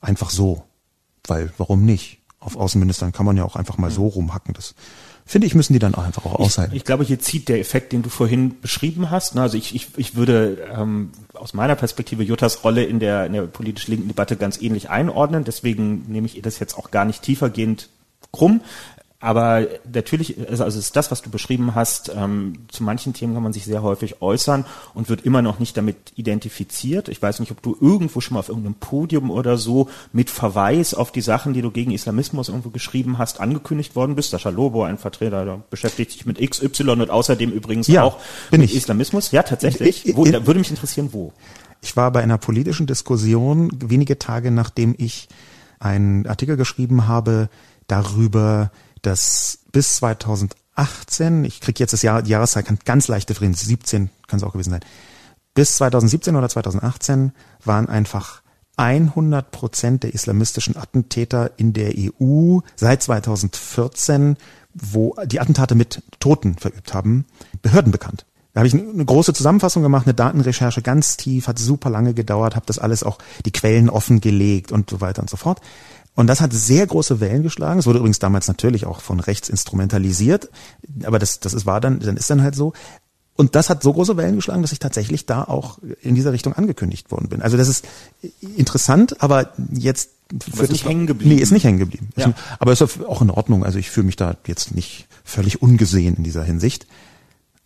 Einfach 0.01 0.29
so. 0.29 0.63
Weil, 1.27 1.51
warum 1.57 1.85
nicht? 1.85 2.18
Auf 2.39 2.55
Außenministern 2.55 3.11
kann 3.11 3.25
man 3.25 3.37
ja 3.37 3.43
auch 3.43 3.55
einfach 3.55 3.77
mal 3.77 3.91
so 3.91 4.07
rumhacken. 4.07 4.53
Das 4.53 4.75
finde 5.25 5.45
ich, 5.45 5.55
müssen 5.55 5.73
die 5.73 5.79
dann 5.79 5.93
auch 5.93 6.03
einfach 6.03 6.25
auch 6.25 6.35
aushalten. 6.35 6.73
Ich, 6.73 6.77
ich 6.77 6.85
glaube, 6.85 7.03
hier 7.03 7.19
zieht 7.19 7.49
der 7.49 7.59
Effekt, 7.59 7.91
den 7.91 8.01
du 8.01 8.09
vorhin 8.09 8.59
beschrieben 8.61 9.11
hast. 9.11 9.37
Also 9.37 9.57
ich, 9.57 9.75
ich, 9.75 9.89
ich 9.97 10.15
würde 10.15 10.57
ähm, 10.75 11.11
aus 11.33 11.53
meiner 11.53 11.75
Perspektive 11.75 12.23
Juttas 12.23 12.63
Rolle 12.63 12.83
in 12.83 12.99
der, 12.99 13.25
in 13.25 13.33
der 13.33 13.43
politisch 13.43 13.87
linken 13.87 14.07
Debatte 14.07 14.37
ganz 14.37 14.61
ähnlich 14.61 14.89
einordnen. 14.89 15.43
Deswegen 15.43 16.05
nehme 16.07 16.27
ich 16.27 16.41
das 16.41 16.59
jetzt 16.59 16.77
auch 16.77 16.91
gar 16.91 17.05
nicht 17.05 17.21
tiefergehend 17.21 17.89
krumm. 18.31 18.61
Aber 19.21 19.67
natürlich, 19.91 20.37
also 20.49 20.63
es 20.63 20.77
ist 20.77 20.95
das, 20.95 21.11
was 21.11 21.21
du 21.21 21.29
beschrieben 21.29 21.75
hast, 21.75 22.09
ähm, 22.15 22.53
zu 22.69 22.83
manchen 22.83 23.13
Themen 23.13 23.33
kann 23.33 23.43
man 23.43 23.51
sich 23.51 23.65
sehr 23.65 23.83
häufig 23.83 24.21
äußern 24.21 24.63
und 24.93 25.09
wird 25.09 25.25
immer 25.25 25.41
noch 25.41 25.59
nicht 25.59 25.75
damit 25.75 25.97
identifiziert. 26.15 27.09
Ich 27.09 27.21
weiß 27.21 27.41
nicht, 27.41 27.51
ob 27.51 27.61
du 27.61 27.75
irgendwo 27.81 28.21
schon 28.21 28.35
mal 28.35 28.39
auf 28.39 28.47
irgendeinem 28.47 28.75
Podium 28.75 29.29
oder 29.29 29.57
so 29.57 29.89
mit 30.13 30.29
Verweis 30.29 30.93
auf 30.93 31.11
die 31.11 31.19
Sachen, 31.19 31.53
die 31.53 31.61
du 31.61 31.69
gegen 31.69 31.91
Islamismus 31.91 32.47
irgendwo 32.47 32.69
geschrieben 32.69 33.17
hast, 33.17 33.41
angekündigt 33.41 33.93
worden 33.93 34.15
bist. 34.15 34.29
Sascha 34.29 34.51
Lobo, 34.51 34.83
ein 34.83 34.97
Vertreter, 34.97 35.43
der 35.43 35.59
beschäftigt 35.69 36.11
sich 36.13 36.25
mit 36.25 36.39
XY 36.39 36.89
und 36.91 37.09
außerdem 37.09 37.51
übrigens 37.51 37.87
ja, 37.87 38.03
auch 38.03 38.19
mit 38.51 38.61
ich. 38.61 38.75
Islamismus. 38.75 39.31
Ja, 39.31 39.43
tatsächlich. 39.43 40.05
Ich, 40.05 40.11
ich, 40.11 40.15
wo, 40.15 40.23
da 40.23 40.47
würde 40.47 40.59
mich 40.61 40.69
interessieren, 40.69 41.09
wo. 41.11 41.33
Ich 41.81 41.97
war 41.97 42.09
bei 42.11 42.23
einer 42.23 42.37
politischen 42.37 42.87
Diskussion 42.87 43.69
wenige 43.83 44.17
Tage 44.17 44.49
nachdem 44.49 44.95
ich 44.97 45.27
einen 45.79 46.25
Artikel 46.25 46.55
geschrieben 46.55 47.07
habe 47.09 47.49
darüber, 47.89 48.71
dass 49.01 49.59
bis 49.71 49.95
2018, 49.97 51.45
ich 51.45 51.61
kriege 51.61 51.79
jetzt 51.79 51.93
das 51.93 52.01
Jahr, 52.01 52.21
die 52.21 52.31
Jahreszeit 52.31 52.65
kann 52.65 52.79
ganz 52.85 53.07
leicht 53.07 53.29
differenzieren, 53.29 53.69
17 53.69 54.09
kann 54.27 54.37
es 54.37 54.43
auch 54.43 54.53
gewesen 54.53 54.71
sein, 54.71 54.81
bis 55.53 55.75
2017 55.77 56.35
oder 56.35 56.49
2018 56.49 57.33
waren 57.63 57.89
einfach 57.89 58.41
100 58.77 59.51
Prozent 59.51 60.03
der 60.03 60.13
islamistischen 60.13 60.77
Attentäter 60.77 61.51
in 61.57 61.73
der 61.73 61.93
EU 61.97 62.59
seit 62.77 63.03
2014, 63.03 64.37
wo 64.73 65.15
die 65.25 65.41
Attentate 65.41 65.75
mit 65.75 66.01
Toten 66.19 66.55
verübt 66.55 66.93
haben, 66.93 67.25
Behörden 67.61 67.91
bekannt. 67.91 68.25
Da 68.53 68.61
habe 68.61 68.67
ich 68.67 68.73
eine 68.73 69.05
große 69.05 69.33
Zusammenfassung 69.33 69.83
gemacht, 69.83 70.07
eine 70.07 70.13
Datenrecherche 70.13 70.81
ganz 70.81 71.17
tief, 71.17 71.47
hat 71.47 71.59
super 71.59 71.89
lange 71.89 72.13
gedauert, 72.13 72.55
habe 72.55 72.65
das 72.65 72.79
alles 72.79 73.03
auch 73.03 73.19
die 73.45 73.51
Quellen 73.51 73.89
offengelegt 73.89 74.71
und 74.71 74.89
so 74.89 75.01
weiter 75.01 75.21
und 75.21 75.29
so 75.29 75.37
fort. 75.37 75.61
Und 76.19 76.27
das 76.27 76.41
hat 76.41 76.51
sehr 76.51 76.85
große 76.85 77.21
Wellen 77.21 77.43
geschlagen. 77.43 77.79
Es 77.79 77.85
wurde 77.85 77.99
übrigens 77.99 78.19
damals 78.19 78.49
natürlich 78.49 78.85
auch 78.85 78.99
von 78.99 79.21
rechts 79.21 79.47
instrumentalisiert, 79.47 80.49
aber 81.05 81.17
das, 81.17 81.39
das 81.39 81.53
ist, 81.53 81.65
war 81.65 81.79
dann, 81.79 82.01
dann 82.01 82.17
ist 82.17 82.29
dann 82.29 82.41
halt 82.41 82.55
so. 82.55 82.73
Und 83.37 83.55
das 83.55 83.69
hat 83.69 83.81
so 83.81 83.93
große 83.93 84.17
Wellen 84.17 84.35
geschlagen, 84.35 84.61
dass 84.61 84.73
ich 84.73 84.79
tatsächlich 84.79 85.27
da 85.27 85.45
auch 85.45 85.79
in 86.01 86.15
dieser 86.15 86.33
Richtung 86.33 86.51
angekündigt 86.51 87.09
worden 87.09 87.29
bin. 87.29 87.41
Also 87.41 87.55
das 87.55 87.69
ist 87.69 87.87
interessant, 88.57 89.23
aber 89.23 89.53
jetzt 89.71 90.09
ist 90.57 90.69
nicht 90.69 90.83
hängen 90.83 91.07
geblieben. 91.07 91.35
Nee, 91.35 91.41
ist 91.41 91.51
nicht 91.51 91.63
hängen 91.63 91.79
geblieben. 91.79 92.09
Ja. 92.17 92.33
Aber 92.59 92.73
ist 92.73 92.81
auch 92.81 93.21
in 93.21 93.29
Ordnung. 93.29 93.63
Also 93.63 93.79
ich 93.79 93.89
fühle 93.89 94.07
mich 94.07 94.17
da 94.17 94.35
jetzt 94.45 94.75
nicht 94.75 95.07
völlig 95.23 95.61
ungesehen 95.61 96.17
in 96.17 96.25
dieser 96.25 96.43
Hinsicht. 96.43 96.85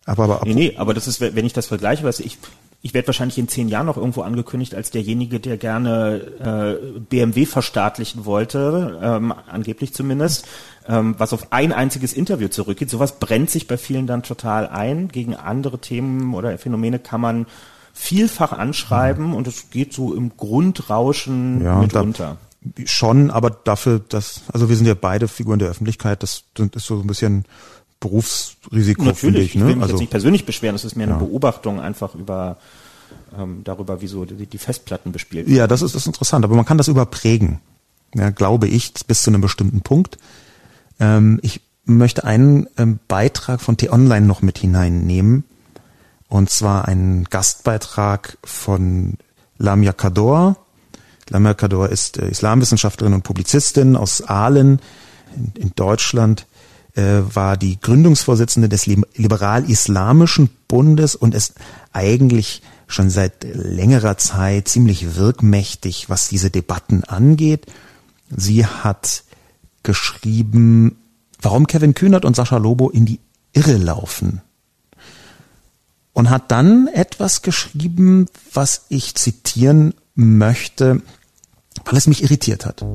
Aber, 0.06 0.26
aber 0.26 0.42
nee, 0.46 0.54
nee, 0.54 0.76
aber 0.78 0.94
das 0.94 1.08
ist, 1.08 1.22
wenn 1.22 1.46
ich 1.46 1.54
das 1.54 1.66
vergleiche, 1.66 2.04
was 2.04 2.20
ich, 2.20 2.38
ich 2.86 2.94
werde 2.94 3.08
wahrscheinlich 3.08 3.38
in 3.38 3.48
zehn 3.48 3.70
Jahren 3.70 3.86
noch 3.86 3.96
irgendwo 3.96 4.24
angekündigt 4.24 4.76
als 4.76 4.92
derjenige, 4.92 5.40
der 5.40 5.58
gerne 5.58 6.80
äh, 6.84 7.00
BMW 7.00 7.46
verstaatlichen 7.46 8.26
wollte, 8.26 9.00
ähm, 9.02 9.34
angeblich 9.50 9.94
zumindest, 9.94 10.46
ähm, 10.90 11.16
was 11.18 11.32
auf 11.32 11.54
ein 11.54 11.72
einziges 11.72 12.12
Interview 12.12 12.50
zurückgeht. 12.50 12.90
Sowas 12.90 13.20
brennt 13.20 13.50
sich 13.50 13.68
bei 13.68 13.78
vielen 13.78 14.06
dann 14.06 14.22
total 14.22 14.68
ein. 14.68 15.08
Gegen 15.08 15.34
andere 15.34 15.80
Themen 15.80 16.34
oder 16.34 16.58
Phänomene 16.58 17.00
kann 17.00 17.22
man 17.22 17.46
vielfach 17.94 18.52
anschreiben 18.52 19.28
mhm. 19.28 19.36
und 19.36 19.48
es 19.48 19.70
geht 19.70 19.94
so 19.94 20.14
im 20.14 20.36
Grundrauschen 20.36 21.64
ja, 21.64 21.78
mitunter. 21.78 22.38
Da, 22.62 22.84
schon, 22.86 23.32
aber 23.32 23.50
dafür, 23.50 24.02
dass, 24.10 24.42
also 24.52 24.68
wir 24.68 24.76
sind 24.76 24.88
ja 24.88 24.94
beide 24.94 25.30
Figuren 25.30 25.60
der 25.60 25.70
Öffentlichkeit, 25.70 26.22
das 26.22 26.44
ist 26.58 26.86
so 26.86 27.00
ein 27.00 27.08
bisschen 27.08 27.46
Berufsrisiko, 28.04 29.06
Natürlich, 29.06 29.56
ich. 29.56 29.56
Ne? 29.56 29.62
ich 29.62 29.68
will 29.68 29.76
mich 29.76 29.84
also, 29.84 29.94
jetzt 29.94 30.02
nicht 30.02 30.12
persönlich 30.12 30.46
beschweren, 30.46 30.76
das 30.76 30.84
ist 30.84 30.98
mehr 30.98 31.08
eine 31.08 31.16
Beobachtung 31.16 31.80
einfach 31.80 32.16
über 32.16 32.58
ähm, 33.38 33.62
darüber, 33.64 34.02
wieso 34.02 34.26
die, 34.26 34.46
die 34.46 34.58
Festplatten 34.58 35.14
bespielt 35.14 35.48
werden. 35.48 35.56
Ja, 35.56 35.68
das 35.68 35.82
ist, 35.82 35.96
das 35.96 36.02
ist 36.02 36.08
interessant, 36.08 36.44
aber 36.44 36.56
man 36.56 36.66
kann 36.66 36.78
das 36.78 36.90
überprägen, 36.90 37.62
ja, 38.14 38.30
glaube 38.30 38.68
ich, 38.68 38.94
bis 39.08 39.22
zu 39.22 39.32
einem 39.32 39.40
bestimmten 39.40 39.82
Punkt. 39.82 40.18
Ähm, 41.00 41.40
ich 41.44 41.62
möchte 41.86 42.26
einen 42.26 42.68
ähm, 42.78 43.00
Beitrag 43.08 43.62
von 43.62 43.78
T-Online 43.78 44.26
noch 44.26 44.42
mit 44.42 44.58
hineinnehmen, 44.58 45.46
und 46.28 46.50
zwar 46.50 46.88
einen 46.88 47.24
Gastbeitrag 47.26 48.38
von 48.44 49.18
Lamia 49.58 49.94
Kador. 49.94 50.58
Lamia 51.30 51.54
Kador 51.54 51.88
ist 51.88 52.18
äh, 52.18 52.28
Islamwissenschaftlerin 52.28 53.14
und 53.14 53.24
Publizistin 53.24 53.96
aus 53.96 54.22
Aalen 54.22 54.82
in, 55.38 55.54
in 55.62 55.72
Deutschland 55.76 56.48
äh, 56.96 57.22
war 57.34 57.58
die 57.58 57.80
Gründungsvorsitzende 57.80 58.70
des 58.70 58.86
Liberal-Islamischen 58.86 60.50
Bundes 60.68 61.16
und 61.16 61.34
ist 61.34 61.56
eigentlich 61.92 62.62
schon 62.88 63.10
seit 63.10 63.44
längerer 63.44 64.18
Zeit 64.18 64.68
ziemlich 64.68 65.16
wirkmächtig, 65.16 66.10
was 66.10 66.28
diese 66.28 66.52
Debatten 66.52 67.04
angeht. 67.04 67.66
Sie 68.30 68.66
hat 68.66 69.24
geschrieben, 69.82 70.98
warum 71.42 71.68
Kevin 71.68 71.94
Kühnert 71.94 72.26
und 72.26 72.36
Sascha 72.36 72.58
Lobo 72.58 72.90
in 72.90 73.06
die 73.06 73.20
Irre 73.54 73.78
laufen. 73.78 74.42
Und 76.14 76.30
hat 76.30 76.52
dann 76.52 76.88
etwas 76.88 77.42
geschrieben, 77.42 78.28
was 78.54 78.86
ich 78.90 79.16
zitieren 79.16 79.96
möchte, 80.14 81.02
weil 81.86 81.98
es 81.98 82.06
mich 82.06 82.24
irritiert 82.24 82.68
hat. 82.68 82.86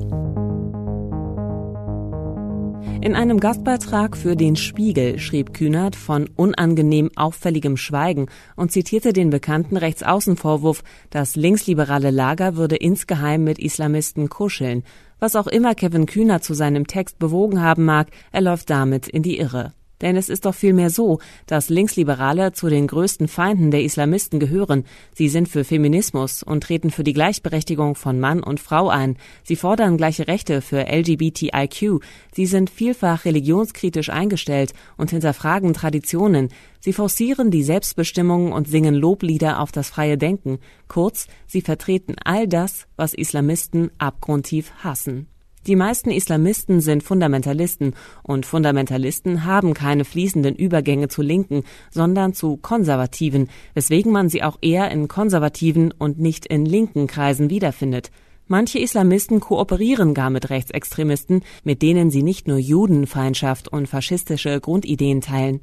In 3.01 3.15
einem 3.15 3.39
Gastbeitrag 3.39 4.17
für 4.17 4.35
den 4.35 4.57
Spiegel 4.57 5.19
schrieb 5.19 5.53
Kühnert 5.53 5.95
von 5.95 6.29
unangenehm 6.35 7.09
auffälligem 7.15 7.77
Schweigen 7.77 8.27
und 8.57 8.73
zitierte 8.73 9.13
den 9.13 9.29
bekannten 9.29 9.77
Rechtsaußenvorwurf, 9.77 10.83
das 11.09 11.37
linksliberale 11.37 12.11
Lager 12.11 12.57
würde 12.57 12.75
insgeheim 12.75 13.45
mit 13.45 13.57
Islamisten 13.57 14.27
kuscheln. 14.27 14.83
Was 15.17 15.37
auch 15.37 15.47
immer 15.47 15.75
Kevin 15.75 16.07
Kühnert 16.07 16.43
zu 16.43 16.53
seinem 16.53 16.87
Text 16.87 17.19
bewogen 17.19 17.61
haben 17.61 17.85
mag, 17.85 18.09
er 18.33 18.41
läuft 18.41 18.69
damit 18.69 19.07
in 19.07 19.23
die 19.23 19.39
Irre. 19.39 19.73
Denn 20.01 20.15
es 20.15 20.29
ist 20.29 20.45
doch 20.45 20.55
vielmehr 20.55 20.89
so, 20.89 21.19
dass 21.45 21.69
Linksliberale 21.69 22.53
zu 22.53 22.69
den 22.69 22.87
größten 22.87 23.27
Feinden 23.27 23.71
der 23.71 23.83
Islamisten 23.83 24.39
gehören. 24.39 24.85
Sie 25.13 25.27
sind 25.29 25.49
für 25.49 25.63
Feminismus 25.63 26.41
und 26.41 26.63
treten 26.63 26.89
für 26.89 27.03
die 27.03 27.13
Gleichberechtigung 27.13 27.95
von 27.95 28.19
Mann 28.19 28.41
und 28.41 28.59
Frau 28.59 28.89
ein. 28.89 29.17
Sie 29.43 29.55
fordern 29.55 29.97
gleiche 29.97 30.27
Rechte 30.27 30.61
für 30.61 30.85
LGBTIQ. 30.87 32.01
Sie 32.33 32.45
sind 32.45 32.69
vielfach 32.69 33.25
religionskritisch 33.25 34.09
eingestellt 34.09 34.73
und 34.97 35.11
hinterfragen 35.11 35.73
Traditionen. 35.73 36.49
Sie 36.79 36.93
forcieren 36.93 37.51
die 37.51 37.63
Selbstbestimmung 37.63 38.53
und 38.53 38.69
singen 38.69 38.95
Loblieder 38.95 39.59
auf 39.59 39.71
das 39.71 39.89
freie 39.89 40.17
Denken. 40.17 40.59
Kurz, 40.87 41.27
sie 41.45 41.61
vertreten 41.61 42.15
all 42.23 42.47
das, 42.47 42.87
was 42.95 43.13
Islamisten 43.13 43.91
abgrundtief 43.97 44.71
hassen. 44.81 45.27
Die 45.67 45.75
meisten 45.75 46.09
Islamisten 46.09 46.79
sind 46.79 47.03
Fundamentalisten 47.03 47.93
und 48.23 48.45
Fundamentalisten 48.45 49.43
haben 49.43 49.73
keine 49.73 50.05
fließenden 50.05 50.55
Übergänge 50.55 51.09
zu 51.09 51.21
Linken, 51.21 51.63
sondern 51.91 52.33
zu 52.33 52.57
Konservativen, 52.57 53.49
weswegen 53.73 54.11
man 54.11 54.29
sie 54.29 54.41
auch 54.41 54.57
eher 54.61 54.89
in 54.89 55.07
konservativen 55.07 55.91
und 55.91 56.17
nicht 56.19 56.45
in 56.45 56.65
linken 56.65 57.07
Kreisen 57.07 57.49
wiederfindet. 57.49 58.09
Manche 58.47 58.79
Islamisten 58.79 59.41
kooperieren 59.41 60.15
gar 60.15 60.31
mit 60.31 60.49
Rechtsextremisten, 60.49 61.43
mit 61.63 61.83
denen 61.83 62.09
sie 62.09 62.23
nicht 62.23 62.47
nur 62.47 62.57
Judenfeindschaft 62.57 63.67
und 63.67 63.87
faschistische 63.87 64.59
Grundideen 64.59 65.21
teilen. 65.21 65.59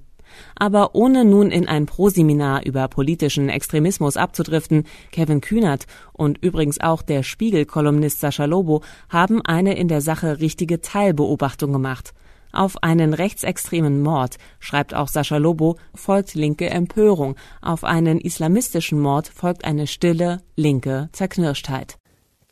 Aber 0.57 0.95
ohne 0.95 1.25
nun 1.25 1.51
in 1.51 1.69
ein 1.69 1.87
Proseminar 1.87 2.65
über 2.65 2.89
politischen 2.89 3.49
Extremismus 3.49 4.17
abzudriften, 4.17 4.85
Kevin 5.13 5.41
Kühnert 5.41 5.87
und 6.13 6.39
übrigens 6.43 6.81
auch 6.81 7.03
der 7.03 7.23
Spiegel-Kolumnist 7.23 8.21
Sascha 8.21 8.45
Lobo 8.45 8.83
haben 9.09 9.43
eine 9.43 9.77
in 9.77 9.89
der 9.89 10.01
Sache 10.01 10.41
richtige 10.41 10.81
Teilbeobachtung 10.81 11.73
gemacht. 11.73 12.15
Auf 12.53 12.83
einen 12.83 13.13
rechtsextremen 13.13 14.03
Mord, 14.03 14.39
schreibt 14.61 14.95
auch 14.95 15.09
Sascha 15.09 15.37
Lobo, 15.37 15.77
folgt 15.95 16.35
linke 16.35 16.71
Empörung. 16.71 17.37
Auf 17.61 17.85
einen 17.85 18.19
islamistischen 18.19 18.99
Mord 18.99 19.29
folgt 19.29 19.65
eine 19.65 19.87
stille, 19.87 20.43
linke 20.57 21.11
Zerknirschtheit. 21.13 21.99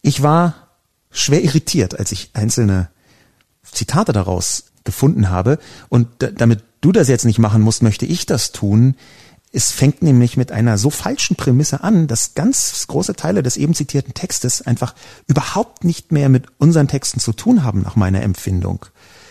Ich 0.03 0.23
war 0.23 0.55
schwer 1.11 1.43
irritiert, 1.43 1.99
als 1.99 2.13
ich 2.13 2.31
einzelne 2.35 2.91
Zitate 3.63 4.13
daraus 4.13 4.67
gefunden 4.85 5.31
habe. 5.31 5.59
Und 5.89 6.09
damit 6.19 6.63
du 6.85 6.93
das 6.93 7.09
jetzt 7.09 7.25
nicht 7.25 7.39
machen 7.39 7.63
musst, 7.63 7.83
möchte 7.83 8.07
ich 8.07 8.27
das 8.27 8.53
tun. 8.53 8.95
Es 9.53 9.71
fängt 9.71 10.03
nämlich 10.03 10.37
mit 10.37 10.53
einer 10.53 10.79
so 10.79 10.91
falschen 10.91 11.37
Prämisse 11.37 11.83
an, 11.85 12.09
dass 12.09 12.35
ganz 12.35 12.87
große 12.89 13.15
Teile 13.15 13.43
des 13.43 13.57
eben 13.57 13.75
zitierten 13.75 14.13
Textes 14.13 14.63
einfach 14.63 14.95
überhaupt 15.27 15.85
nicht 15.85 16.13
mehr 16.13 16.29
mit 16.29 16.47
unseren 16.59 16.89
Texten 16.89 17.21
zu 17.21 17.33
tun 17.33 17.63
haben, 17.63 17.83
nach 17.83 17.97
meiner 17.97 18.23
Empfindung. 18.23 18.87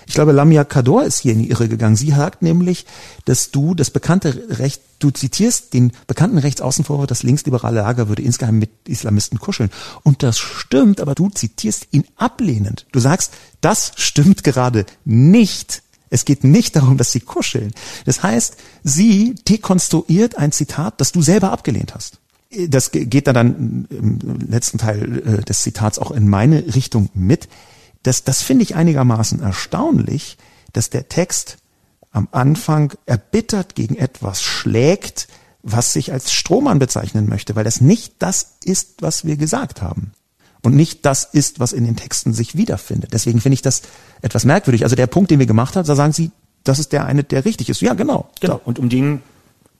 Ich 0.05 0.15
glaube, 0.15 0.31
Lamia 0.31 0.63
Kador 0.63 1.03
ist 1.03 1.19
hier 1.19 1.33
in 1.33 1.39
die 1.39 1.49
Irre 1.49 1.69
gegangen. 1.69 1.95
Sie 1.95 2.11
sagt 2.11 2.41
nämlich, 2.41 2.85
dass 3.25 3.51
du 3.51 3.73
das 3.73 3.89
bekannte 3.89 4.45
Recht, 4.49 4.81
du 4.99 5.11
zitierst 5.11 5.73
den 5.73 5.91
bekannten 6.07 6.37
Rechtsaußenvorwurf, 6.37 7.07
das 7.07 7.23
linksliberale 7.23 7.81
Lager 7.81 8.09
würde 8.09 8.21
insgeheim 8.21 8.59
mit 8.59 8.69
Islamisten 8.87 9.39
kuscheln. 9.39 9.69
Und 10.03 10.23
das 10.23 10.39
stimmt, 10.39 10.99
aber 10.99 11.15
du 11.15 11.29
zitierst 11.29 11.87
ihn 11.91 12.05
ablehnend. 12.15 12.85
Du 12.91 12.99
sagst, 12.99 13.33
das 13.61 13.93
stimmt 13.95 14.43
gerade 14.43 14.85
nicht. 15.05 15.83
Es 16.13 16.25
geht 16.25 16.43
nicht 16.43 16.75
darum, 16.75 16.97
dass 16.97 17.11
sie 17.11 17.21
kuscheln. 17.21 17.73
Das 18.05 18.21
heißt, 18.21 18.55
sie 18.83 19.33
dekonstruiert 19.49 20.37
ein 20.37 20.51
Zitat, 20.51 21.01
das 21.01 21.11
du 21.11 21.23
selber 21.23 21.51
abgelehnt 21.51 21.95
hast. 21.95 22.19
Das 22.67 22.91
geht 22.91 23.25
dann 23.25 23.87
im 23.89 24.19
letzten 24.47 24.77
Teil 24.77 25.23
äh, 25.25 25.43
des 25.43 25.63
Zitats 25.63 25.97
auch 25.97 26.11
in 26.11 26.27
meine 26.27 26.75
Richtung 26.75 27.09
mit. 27.15 27.49
Das, 28.03 28.23
das 28.23 28.43
finde 28.43 28.61
ich 28.61 28.75
einigermaßen 28.75 29.39
erstaunlich, 29.39 30.37
dass 30.71 30.91
der 30.91 31.09
Text 31.09 31.57
am 32.11 32.27
Anfang 32.31 32.93
erbittert 33.07 33.73
gegen 33.73 33.95
etwas 33.95 34.43
schlägt, 34.43 35.27
was 35.63 35.93
sich 35.93 36.11
als 36.11 36.31
Strohmann 36.31 36.77
bezeichnen 36.77 37.27
möchte, 37.27 37.55
weil 37.55 37.63
das 37.63 37.81
nicht 37.81 38.13
das 38.19 38.57
ist, 38.63 39.01
was 39.01 39.25
wir 39.25 39.35
gesagt 39.35 39.81
haben 39.81 40.11
und 40.63 40.75
nicht 40.75 41.05
das 41.05 41.25
ist, 41.25 41.59
was 41.59 41.73
in 41.73 41.85
den 41.85 41.95
Texten 41.95 42.33
sich 42.33 42.55
wiederfindet. 42.55 43.13
Deswegen 43.13 43.41
finde 43.41 43.55
ich 43.55 43.61
das 43.61 43.83
etwas 44.21 44.45
merkwürdig. 44.45 44.83
Also 44.83 44.95
der 44.95 45.07
Punkt, 45.07 45.29
den 45.29 45.39
wir 45.39 45.45
gemacht 45.45 45.75
haben, 45.75 45.85
da 45.85 45.95
sagen 45.95 46.13
Sie, 46.13 46.31
das 46.63 46.79
ist 46.79 46.93
der 46.93 47.05
eine, 47.05 47.23
der 47.23 47.45
richtig 47.45 47.69
ist. 47.69 47.81
Ja, 47.81 47.93
genau. 47.93 48.29
Genau. 48.39 48.61
Und 48.63 48.79
um 48.79 48.89
den 48.89 49.21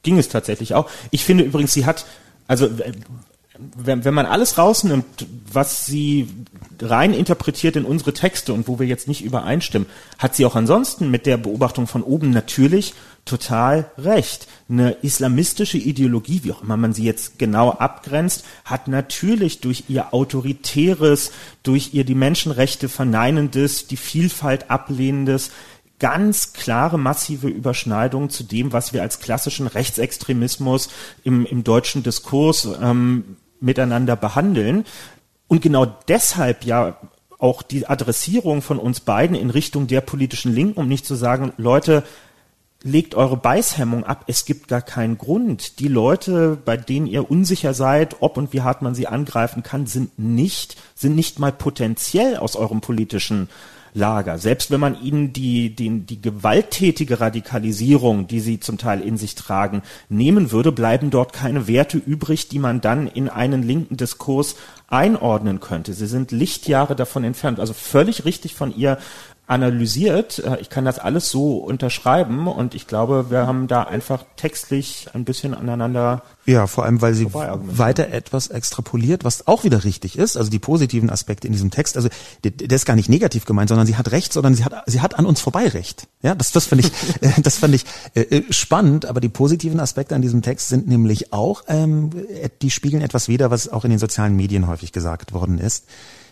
ging 0.04 0.20
es 0.20 0.28
tatsächlich 0.28 0.76
auch. 0.76 0.90
Ich 1.12 1.24
finde 1.24 1.46
übrigens, 1.46 1.74
sie 1.74 1.86
hat, 1.86 2.06
also 2.48 2.70
wenn, 3.78 4.04
wenn 4.04 4.14
man 4.14 4.26
alles 4.26 4.58
rausnimmt, 4.58 5.26
was 5.52 5.86
sie 5.86 6.30
rein 6.82 7.14
interpretiert 7.14 7.76
in 7.76 7.86
unsere 7.86 8.14
Texte 8.14 8.54
und 8.54 8.68
wo 8.68 8.80
wir 8.80 8.88
jetzt 8.88 9.08
nicht 9.08 9.24
übereinstimmen, 9.24 9.88
hat 10.18 10.36
sie 10.36 10.46
auch 10.46 10.56
ansonsten 10.56 11.10
mit 11.10 11.26
der 11.26 11.38
Beobachtung 11.38 11.88
von 11.88 12.04
oben 12.04 12.32
natürlich 12.32 12.94
total 13.26 13.92
recht. 13.98 14.48
Eine 14.70 14.92
islamistische 15.02 15.78
Ideologie, 15.78 16.42
wie 16.44 16.52
auch 16.52 16.62
immer 16.62 16.78
man 16.78 16.94
sie 16.94 17.04
jetzt 17.04 17.40
genau 17.40 17.72
abgrenzt, 17.72 18.44
hat 18.66 18.88
natürlich 18.88 19.62
durch 19.62 19.86
ihr 19.88 20.14
autoritäres, 20.14 21.32
durch 21.64 21.94
ihr 21.94 22.04
die 22.04 22.16
Menschenrechte 22.16 22.90
verneinendes, 22.90 23.88
die 23.88 23.98
Vielfalt 23.98 24.70
ablehnendes, 24.70 25.52
ganz 26.00 26.52
klare 26.52 27.00
massive 27.00 27.48
Überschneidungen 27.48 28.30
zu 28.30 28.44
dem, 28.44 28.74
was 28.74 28.92
wir 28.92 29.02
als 29.02 29.20
klassischen 29.20 29.68
Rechtsextremismus 29.68 30.90
im, 31.24 31.46
im 31.46 31.64
deutschen 31.64 32.04
Diskurs 32.04 32.68
ähm, 32.82 33.38
miteinander 33.62 34.18
behandeln. 34.18 34.84
Und 35.48 35.62
genau 35.62 35.86
deshalb 35.86 36.66
ja 36.66 36.98
auch 37.38 37.62
die 37.62 37.88
Adressierung 37.88 38.62
von 38.62 38.80
uns 38.80 39.02
beiden 39.02 39.36
in 39.36 39.50
Richtung 39.50 39.88
der 39.88 40.02
politischen 40.02 40.54
Linken, 40.54 40.80
um 40.80 40.88
nicht 40.88 41.06
zu 41.06 41.16
sagen, 41.16 41.54
Leute, 41.58 42.04
legt 42.84 43.16
eure 43.16 43.38
Beißhemmung 43.38 44.04
ab, 44.04 44.26
es 44.28 44.46
gibt 44.46 44.68
gar 44.68 44.82
keinen 44.82 45.18
Grund. 45.18 45.80
Die 45.80 45.88
Leute, 45.88 46.58
bei 46.64 46.78
denen 46.78 47.08
ihr 47.08 47.32
unsicher 47.32 47.74
seid, 47.74 48.18
ob 48.20 48.38
und 48.38 48.54
wie 48.54 48.62
hart 48.62 48.82
man 48.82 48.94
sie 48.94 49.08
angreifen 49.08 49.64
kann, 49.64 49.88
sind 49.88 50.20
nicht, 50.20 50.76
sind 50.94 51.16
nicht 51.16 51.40
mal 51.40 51.54
potenziell 51.54 52.38
aus 52.38 52.56
eurem 52.56 52.82
politischen 52.82 53.50
Lager. 53.96 54.40
Selbst 54.40 54.72
wenn 54.72 54.80
man 54.80 55.02
ihnen 55.02 55.34
die, 55.34 55.76
die, 55.76 56.00
die 56.00 56.22
gewalttätige 56.22 57.20
Radikalisierung, 57.20 58.28
die 58.28 58.40
sie 58.40 58.60
zum 58.60 58.78
Teil 58.78 59.02
in 59.02 59.18
sich 59.18 59.36
tragen, 59.36 59.84
nehmen 60.10 60.52
würde, 60.52 60.72
bleiben 60.72 61.12
dort 61.12 61.32
keine 61.32 61.68
Werte 61.68 62.00
übrig, 62.00 62.48
die 62.48 62.60
man 62.60 62.82
dann 62.82 63.08
in 63.08 63.30
einen 63.30 63.62
linken 63.62 63.96
Diskurs 63.96 64.56
einordnen 64.88 65.60
könnte. 65.60 65.94
Sie 65.94 66.08
sind 66.08 66.32
Lichtjahre 66.32 66.96
davon 66.96 67.24
entfernt. 67.24 67.60
Also 67.60 67.74
völlig 67.74 68.26
richtig 68.26 68.56
von 68.56 68.76
ihr 68.76 68.98
analysiert. 69.54 70.40
Äh, 70.40 70.58
ich 70.60 70.70
kann 70.70 70.84
das 70.84 71.00
alles 71.00 71.30
so 71.30 71.58
unterschreiben 71.58 72.48
und 72.48 72.74
ich 72.74 72.88
glaube, 72.88 73.30
wir 73.30 73.46
haben 73.48 73.68
da 73.68 73.84
einfach 73.84 74.26
textlich 74.36 75.08
ein 75.14 75.24
bisschen 75.24 75.54
aneinander. 75.54 76.24
Ja, 76.46 76.68
vor 76.68 76.84
allem, 76.84 77.02
weil 77.02 77.14
sie 77.14 77.28
weiter 77.34 78.10
etwas 78.10 78.48
extrapoliert, 78.48 79.24
was 79.24 79.48
auch 79.48 79.64
wieder 79.64 79.86
richtig 79.86 80.18
ist. 80.18 80.36
Also 80.36 80.50
die 80.50 80.60
positiven 80.60 81.10
Aspekte 81.10 81.48
in 81.48 81.54
diesem 81.54 81.72
Text. 81.72 81.96
Also 81.96 82.10
der, 82.44 82.72
ist 82.72 82.86
gar 82.86 82.96
nicht 82.96 83.08
negativ 83.08 83.46
gemeint, 83.46 83.70
sondern 83.70 83.88
sie 83.88 83.96
hat 83.96 84.12
recht, 84.12 84.34
sondern 84.34 84.56
sie 84.56 84.66
hat 84.66 84.84
sie 84.88 85.00
hat 85.00 85.18
an 85.18 85.26
uns 85.26 85.40
vorbei 85.40 85.68
recht. 85.68 86.08
Ja, 86.22 86.36
das 86.36 86.52
das 86.52 86.66
fand 86.66 86.84
ich 86.84 86.88
äh, 87.22 87.42
das 87.42 87.60
fand 87.60 87.76
ich 87.76 87.86
äh, 88.16 88.42
spannend. 88.50 89.06
Aber 89.06 89.22
die 89.22 89.30
positiven 89.30 89.80
Aspekte 89.80 90.16
an 90.16 90.22
diesem 90.22 90.42
Text 90.42 90.68
sind 90.68 90.88
nämlich 90.88 91.32
auch, 91.32 91.64
ähm, 91.68 92.10
die 92.62 92.72
spiegeln 92.72 93.04
etwas 93.04 93.28
wider, 93.28 93.52
was 93.52 93.70
auch 93.70 93.86
in 93.86 93.92
den 93.92 94.00
sozialen 94.00 94.36
Medien 94.36 94.68
häufig 94.68 94.92
gesagt 94.92 95.32
worden 95.32 95.60
ist, 95.60 95.86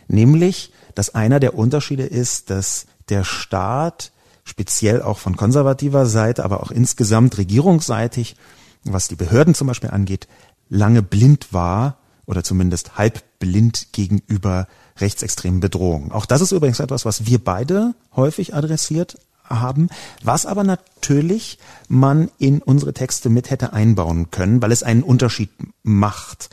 nämlich 0.08 0.72
dass 0.96 1.16
einer 1.16 1.40
der 1.40 1.58
Unterschiede 1.58 2.04
ist, 2.04 2.50
dass 2.50 2.86
der 3.12 3.24
Staat, 3.24 4.12
speziell 4.44 5.02
auch 5.02 5.20
von 5.20 5.38
konservativer 5.38 6.06
Seite, 6.08 6.44
aber 6.44 6.64
auch 6.64 6.72
insgesamt 6.72 7.38
regierungsseitig, 7.38 8.36
was 8.84 9.08
die 9.08 9.16
Behörden 9.16 9.54
zum 9.54 9.68
Beispiel 9.68 9.92
angeht, 9.92 10.28
lange 10.70 11.04
blind 11.04 11.54
war 11.54 11.98
oder 12.26 12.44
zumindest 12.44 12.98
halb 12.98 13.24
blind 13.40 13.88
gegenüber 13.92 14.68
rechtsextremen 14.98 15.60
Bedrohungen. 15.60 16.12
Auch 16.12 16.26
das 16.26 16.42
ist 16.42 16.52
übrigens 16.52 16.80
etwas, 16.80 17.06
was 17.06 17.26
wir 17.26 17.44
beide 17.44 17.94
häufig 18.16 18.56
adressiert 18.56 19.18
haben, 19.44 19.90
was 20.24 20.46
aber 20.46 20.64
natürlich 20.64 21.60
man 21.88 22.32
in 22.38 22.62
unsere 22.62 22.94
Texte 22.94 23.30
mit 23.30 23.50
hätte 23.50 23.74
einbauen 23.74 24.32
können, 24.32 24.62
weil 24.62 24.72
es 24.72 24.84
einen 24.84 25.04
Unterschied 25.04 25.52
macht, 25.84 26.50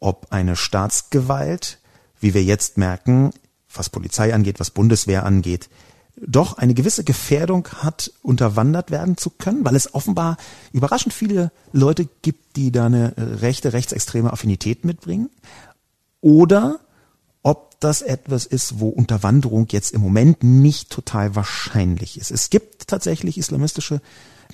ob 0.00 0.26
eine 0.30 0.56
Staatsgewalt, 0.56 1.78
wie 2.20 2.34
wir 2.34 2.44
jetzt 2.44 2.76
merken, 2.76 3.32
was 3.72 3.88
Polizei 3.88 4.34
angeht, 4.34 4.60
was 4.60 4.70
Bundeswehr 4.70 5.24
angeht, 5.24 5.70
doch 6.16 6.58
eine 6.58 6.74
gewisse 6.74 7.04
Gefährdung 7.04 7.66
hat, 7.68 8.12
unterwandert 8.22 8.90
werden 8.90 9.16
zu 9.16 9.30
können, 9.30 9.64
weil 9.64 9.76
es 9.76 9.94
offenbar 9.94 10.36
überraschend 10.72 11.14
viele 11.14 11.50
Leute 11.72 12.06
gibt, 12.22 12.56
die 12.56 12.70
da 12.70 12.86
eine 12.86 13.14
rechte, 13.16 13.72
rechtsextreme 13.72 14.32
Affinität 14.32 14.84
mitbringen. 14.84 15.30
Oder 16.20 16.80
ob 17.42 17.80
das 17.80 18.02
etwas 18.02 18.46
ist, 18.46 18.78
wo 18.78 18.88
Unterwanderung 18.88 19.66
jetzt 19.70 19.92
im 19.92 20.00
Moment 20.00 20.42
nicht 20.42 20.90
total 20.90 21.34
wahrscheinlich 21.34 22.18
ist. 22.18 22.30
Es 22.30 22.50
gibt 22.50 22.86
tatsächlich 22.86 23.38
islamistische 23.38 24.00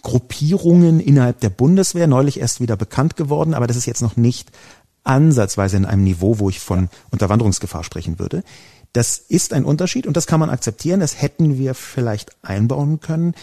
Gruppierungen 0.02 1.00
innerhalb 1.00 1.40
der 1.40 1.50
Bundeswehr, 1.50 2.06
neulich 2.06 2.40
erst 2.40 2.60
wieder 2.60 2.76
bekannt 2.76 3.16
geworden, 3.16 3.52
aber 3.52 3.66
das 3.66 3.76
ist 3.76 3.86
jetzt 3.86 4.00
noch 4.00 4.16
nicht 4.16 4.50
ansatzweise 5.04 5.76
in 5.76 5.84
einem 5.84 6.04
Niveau, 6.04 6.38
wo 6.38 6.48
ich 6.48 6.60
von 6.60 6.88
Unterwanderungsgefahr 7.10 7.82
sprechen 7.82 8.18
würde. 8.18 8.44
Das 8.92 9.18
ist 9.18 9.52
ein 9.52 9.64
Unterschied 9.64 10.06
und 10.06 10.16
das 10.16 10.26
kann 10.26 10.40
man 10.40 10.50
akzeptieren. 10.50 11.00
Das 11.00 11.20
hätten 11.20 11.58
wir 11.58 11.74
vielleicht 11.74 12.36
einbauen 12.42 13.00
können. 13.00 13.34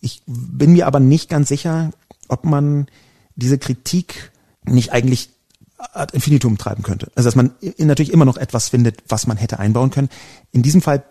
Ich 0.00 0.22
bin 0.26 0.72
mir 0.72 0.86
aber 0.86 1.00
nicht 1.00 1.28
ganz 1.28 1.48
sicher, 1.48 1.90
ob 2.28 2.44
man 2.44 2.86
diese 3.34 3.58
Kritik 3.58 4.32
nicht 4.64 4.92
eigentlich 4.92 5.30
ad 5.78 6.14
infinitum 6.14 6.58
treiben 6.58 6.82
könnte. 6.82 7.10
Also 7.14 7.28
dass 7.28 7.36
man 7.36 7.52
natürlich 7.78 8.12
immer 8.12 8.24
noch 8.24 8.36
etwas 8.36 8.68
findet, 8.68 9.02
was 9.08 9.26
man 9.26 9.36
hätte 9.36 9.58
einbauen 9.58 9.90
können. 9.90 10.08
In 10.50 10.62
diesem 10.62 10.82
Fall 10.82 11.04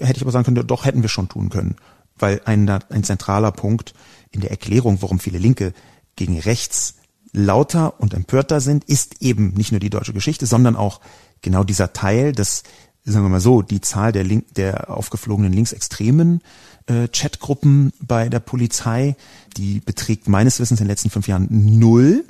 hätte 0.00 0.16
ich 0.16 0.22
aber 0.22 0.32
sagen 0.32 0.44
können, 0.44 0.66
doch 0.66 0.84
hätten 0.84 1.02
wir 1.02 1.08
schon 1.08 1.28
tun 1.28 1.50
können, 1.50 1.76
weil 2.18 2.40
ein, 2.46 2.68
ein 2.68 3.04
zentraler 3.04 3.52
Punkt 3.52 3.94
in 4.30 4.40
der 4.40 4.50
Erklärung, 4.50 5.02
warum 5.02 5.20
viele 5.20 5.38
Linke 5.38 5.74
gegen 6.16 6.38
rechts 6.38 6.94
lauter 7.32 8.00
und 8.00 8.14
empörter 8.14 8.60
sind, 8.60 8.84
ist 8.84 9.22
eben 9.22 9.52
nicht 9.54 9.70
nur 9.70 9.80
die 9.80 9.90
deutsche 9.90 10.12
Geschichte, 10.12 10.46
sondern 10.46 10.76
auch 10.76 11.00
genau 11.42 11.62
dieser 11.64 11.92
Teil 11.92 12.32
des 12.32 12.62
sagen 13.04 13.24
wir 13.24 13.30
mal 13.30 13.40
so, 13.40 13.62
die 13.62 13.80
Zahl 13.80 14.12
der, 14.12 14.24
Link, 14.24 14.54
der 14.54 14.90
aufgeflogenen 14.90 15.52
linksextremen 15.52 16.42
äh, 16.86 17.08
Chatgruppen 17.08 17.92
bei 18.00 18.28
der 18.28 18.40
Polizei, 18.40 19.16
die 19.56 19.80
beträgt 19.80 20.28
meines 20.28 20.60
Wissens 20.60 20.80
in 20.80 20.86
den 20.86 20.90
letzten 20.90 21.10
fünf 21.10 21.28
Jahren 21.28 21.48
null. 21.50 22.24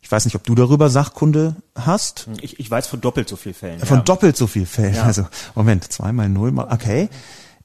Ich 0.00 0.10
weiß 0.10 0.24
nicht, 0.24 0.34
ob 0.34 0.44
du 0.44 0.54
darüber 0.54 0.90
Sachkunde 0.90 1.56
hast. 1.74 2.28
Ich, 2.40 2.58
ich 2.58 2.70
weiß 2.70 2.88
von 2.88 3.00
doppelt 3.00 3.28
so 3.28 3.36
viel 3.36 3.54
Fällen. 3.54 3.78
Von 3.80 3.98
ja. 3.98 4.02
doppelt 4.02 4.36
so 4.36 4.46
viel 4.46 4.66
Fällen. 4.66 4.94
Ja. 4.94 5.04
Also 5.04 5.26
Moment, 5.54 5.90
zweimal 5.92 6.28
null 6.28 6.50
mal. 6.50 6.68
Okay. 6.70 7.08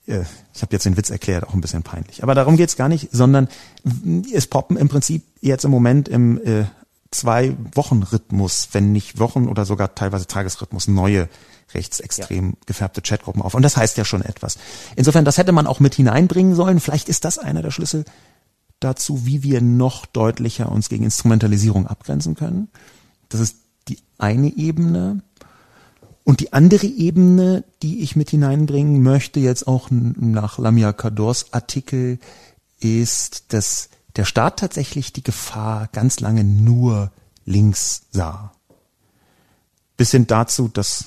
Äh, 0.05 0.21
ich 0.53 0.61
habe 0.61 0.73
jetzt 0.73 0.85
den 0.85 0.97
Witz 0.97 1.09
erklärt, 1.09 1.47
auch 1.47 1.53
ein 1.53 1.61
bisschen 1.61 1.83
peinlich. 1.83 2.23
Aber 2.23 2.35
darum 2.35 2.57
geht's 2.57 2.75
gar 2.75 2.89
nicht, 2.89 3.09
sondern 3.11 3.47
es 4.33 4.47
poppen 4.47 4.77
im 4.77 4.87
Prinzip 4.87 5.23
jetzt 5.41 5.65
im 5.65 5.71
Moment 5.71 6.07
im 6.07 6.39
äh, 6.43 6.65
zwei 7.11 7.55
Wochen 7.73 8.03
Rhythmus, 8.03 8.69
wenn 8.71 8.91
nicht 8.91 9.19
Wochen 9.19 9.47
oder 9.47 9.65
sogar 9.65 9.95
teilweise 9.95 10.27
Tagesrhythmus 10.27 10.87
neue 10.87 11.29
rechtsextrem 11.73 12.49
ja. 12.49 12.55
gefärbte 12.65 13.01
Chatgruppen 13.01 13.41
auf. 13.41 13.53
Und 13.53 13.61
das 13.61 13.77
heißt 13.77 13.97
ja 13.97 14.05
schon 14.05 14.21
etwas. 14.21 14.57
Insofern, 14.95 15.25
das 15.25 15.37
hätte 15.37 15.51
man 15.51 15.67
auch 15.67 15.79
mit 15.79 15.95
hineinbringen 15.95 16.55
sollen. 16.55 16.79
Vielleicht 16.79 17.09
ist 17.09 17.25
das 17.25 17.37
einer 17.37 17.61
der 17.61 17.71
Schlüssel 17.71 18.05
dazu, 18.79 19.25
wie 19.25 19.43
wir 19.43 19.61
noch 19.61 20.05
deutlicher 20.05 20.71
uns 20.71 20.89
gegen 20.89 21.03
Instrumentalisierung 21.03 21.87
abgrenzen 21.87 22.35
können. 22.35 22.69
Das 23.29 23.41
ist 23.41 23.57
die 23.87 23.99
eine 24.17 24.55
Ebene. 24.55 25.21
Und 26.23 26.41
die 26.41 26.53
andere 26.53 26.87
Ebene, 26.87 27.63
die 27.81 28.01
ich 28.01 28.15
mit 28.15 28.29
hineinbringen 28.29 29.01
möchte, 29.01 29.39
jetzt 29.39 29.67
auch 29.67 29.87
nach 29.89 30.57
Lamia 30.57 30.91
Kadors 30.93 31.53
Artikel, 31.53 32.19
ist, 32.79 33.53
dass 33.53 33.89
der 34.15 34.25
Staat 34.25 34.59
tatsächlich 34.59 35.13
die 35.13 35.23
Gefahr 35.23 35.87
ganz 35.93 36.19
lange 36.19 36.43
nur 36.43 37.11
links 37.45 38.03
sah. 38.11 38.51
Bis 39.95 40.11
hin 40.11 40.27
dazu, 40.27 40.67
dass 40.67 41.05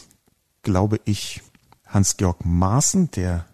glaube 0.63 1.01
ich, 1.05 1.43
Hans-Georg 1.87 2.45
Maaßen, 2.45 3.11
der 3.11 3.47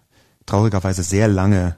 traurigerweise 0.45 1.01
sehr 1.03 1.27
lange 1.27 1.75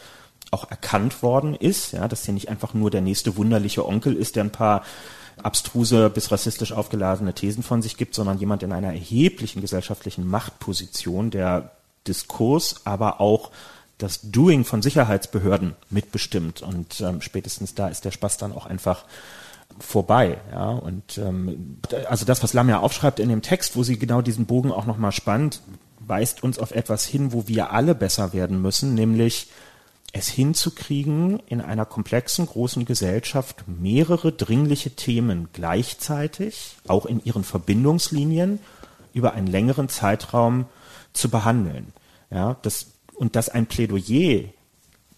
auch 0.52 0.70
erkannt 0.70 1.22
worden 1.22 1.56
ist, 1.56 1.94
ja, 1.94 2.08
dass 2.08 2.26
hier 2.26 2.34
nicht 2.34 2.50
einfach 2.50 2.74
nur 2.74 2.92
der 2.92 3.02
nächste 3.02 3.38
wunderliche 3.38 3.86
Onkel 3.86 4.16
ist, 4.16 4.36
der 4.36 4.44
ein 4.44 4.52
paar 4.52 4.84
abstruse 5.42 6.10
bis 6.10 6.32
rassistisch 6.32 6.74
aufgeladene 6.74 7.34
Thesen 7.34 7.64
von 7.64 7.82
sich 7.82 7.98
gibt, 7.98 8.16
sondern 8.16 8.40
jemand 8.40 8.64
in 8.64 8.74
einer 8.74 8.92
erheblichen 8.92 9.62
gesellschaftlichen 9.62 10.28
Machtposition, 10.28 11.32
der 11.32 11.72
Diskurs, 12.08 12.82
aber 12.84 13.22
auch 13.22 13.52
das 14.00 14.22
Doing 14.24 14.66
von 14.66 14.82
Sicherheitsbehörden 14.82 15.76
mitbestimmt. 15.90 16.62
Und 16.62 17.00
ähm, 17.02 17.22
spätestens 17.22 17.76
da 17.76 17.90
ist 17.90 18.06
der 18.06 18.12
Spaß 18.12 18.38
dann 18.38 18.54
auch 18.54 18.66
einfach 18.66 19.06
vorbei. 19.78 20.40
Ja, 20.52 20.72
und 20.72 21.18
ähm, 21.20 21.78
also 22.10 22.26
das, 22.26 22.42
was 22.42 22.54
Lamia 22.54 22.80
aufschreibt 22.80 23.20
in 23.20 23.30
dem 23.30 23.44
Text, 23.44 23.76
wo 23.76 23.84
sie 23.84 24.00
genau 24.00 24.22
diesen 24.22 24.46
Bogen 24.46 24.72
auch 24.72 24.86
nochmal 24.86 25.12
spannt, 25.12 25.62
weist 26.00 26.44
uns 26.44 26.58
auf 26.58 26.72
etwas 26.72 27.06
hin, 27.06 27.34
wo 27.34 27.48
wir 27.48 27.72
alle 27.72 27.94
besser 27.94 28.34
werden 28.34 28.62
müssen, 28.62 28.96
nämlich 28.96 29.50
es 30.12 30.28
hinzukriegen, 30.28 31.40
in 31.48 31.62
einer 31.62 31.86
komplexen, 31.86 32.48
großen 32.48 32.86
Gesellschaft 32.86 33.66
mehrere 33.68 34.32
dringliche 34.32 34.92
Themen 34.92 35.50
gleichzeitig, 35.54 36.78
auch 36.88 37.06
in 37.06 37.24
ihren 37.24 37.44
Verbindungslinien, 37.44 38.60
über 39.14 39.34
einen 39.34 39.48
längeren 39.48 39.88
Zeitraum 39.88 40.66
zu 41.14 41.30
behandeln. 41.30 41.94
Ja, 42.32 42.58
das 42.64 42.88
und 43.20 43.36
dass 43.36 43.50
ein 43.50 43.66
Plädoyer 43.66 44.46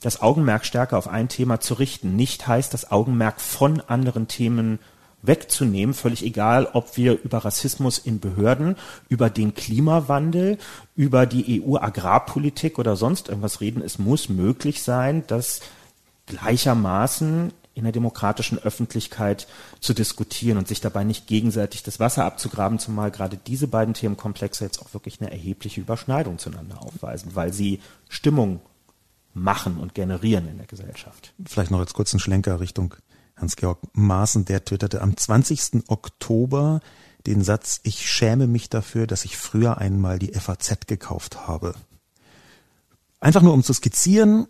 das 0.02 0.22
Augenmerk 0.22 0.66
stärker 0.66 0.97
auf 0.97 1.08
ein 1.08 1.30
Thema 1.30 1.60
zu 1.60 1.76
richten, 1.76 2.16
nicht 2.16 2.47
heißt, 2.47 2.74
das 2.74 2.91
Augenmerk 2.91 3.39
von 3.39 3.80
anderen 3.82 4.28
Themen 4.28 4.80
wegzunehmen, 5.22 5.93
völlig 5.93 6.26
egal, 6.26 6.68
ob 6.74 6.97
wir 6.97 7.22
über 7.22 7.45
Rassismus 7.45 7.99
in 7.99 8.20
Behörden, 8.20 8.76
über 9.08 9.30
den 9.30 9.54
Klimawandel, 9.54 10.58
über 10.95 11.28
die 11.28 11.62
EU-Agrarpolitik 11.64 12.80
oder 12.80 12.95
sonst 12.95 13.30
irgendwas 13.30 13.62
reden. 13.62 13.84
Es 13.84 13.99
muss 13.99 14.30
möglich 14.30 14.82
sein, 14.82 15.24
dass 15.28 15.62
gleichermaßen 16.26 17.54
in 17.74 17.84
der 17.84 17.94
demokratischen 17.94 18.60
Öffentlichkeit 18.60 19.48
zu 19.80 19.94
diskutieren 19.94 20.58
und 20.58 20.68
sich 20.68 20.82
dabei 20.82 21.04
nicht 21.04 21.28
gegenseitig 21.28 21.84
das 21.84 22.00
Wasser 22.00 22.26
abzugraben, 22.26 22.80
zumal 22.80 23.12
gerade 23.12 23.38
diese 23.38 23.68
beiden 23.68 23.94
Themenkomplexe 23.94 24.66
jetzt 24.66 24.82
auch 24.82 24.94
wirklich 24.94 25.22
eine 25.22 25.32
erhebliche 25.32 25.82
Überschneidung 25.82 26.38
zueinander 26.38 26.82
aufweisen, 26.82 27.34
weil 27.34 27.54
sie 27.54 27.80
Stimmung 28.10 28.60
machen 29.34 29.78
und 29.78 29.96
generieren 29.96 30.50
in 30.50 30.58
der 30.58 30.68
Gesellschaft. 30.68 31.34
Vielleicht 31.46 31.72
noch 31.72 31.80
als 31.80 31.94
kurzen 31.94 32.20
Schlenker 32.20 32.60
Richtung 32.60 32.96
Hans-Georg 33.38 33.80
Maaßen, 33.94 34.46
der 34.46 34.66
twitterte 34.66 35.02
am 35.02 35.16
20. 35.16 35.88
Oktober 35.88 36.82
den 37.28 37.44
Satz, 37.44 37.80
ich 37.84 38.10
schäme 38.10 38.48
mich 38.48 38.70
dafür, 38.70 39.08
dass 39.08 39.26
ich 39.26 39.38
früher 39.38 39.78
einmal 39.78 40.20
die 40.20 40.34
FAZ 40.34 40.88
gekauft 40.88 41.48
habe. 41.48 41.76
Einfach 43.20 43.42
nur 43.42 43.54
um 43.54 43.64
zu 43.64 43.74
skizzieren, 43.74 44.48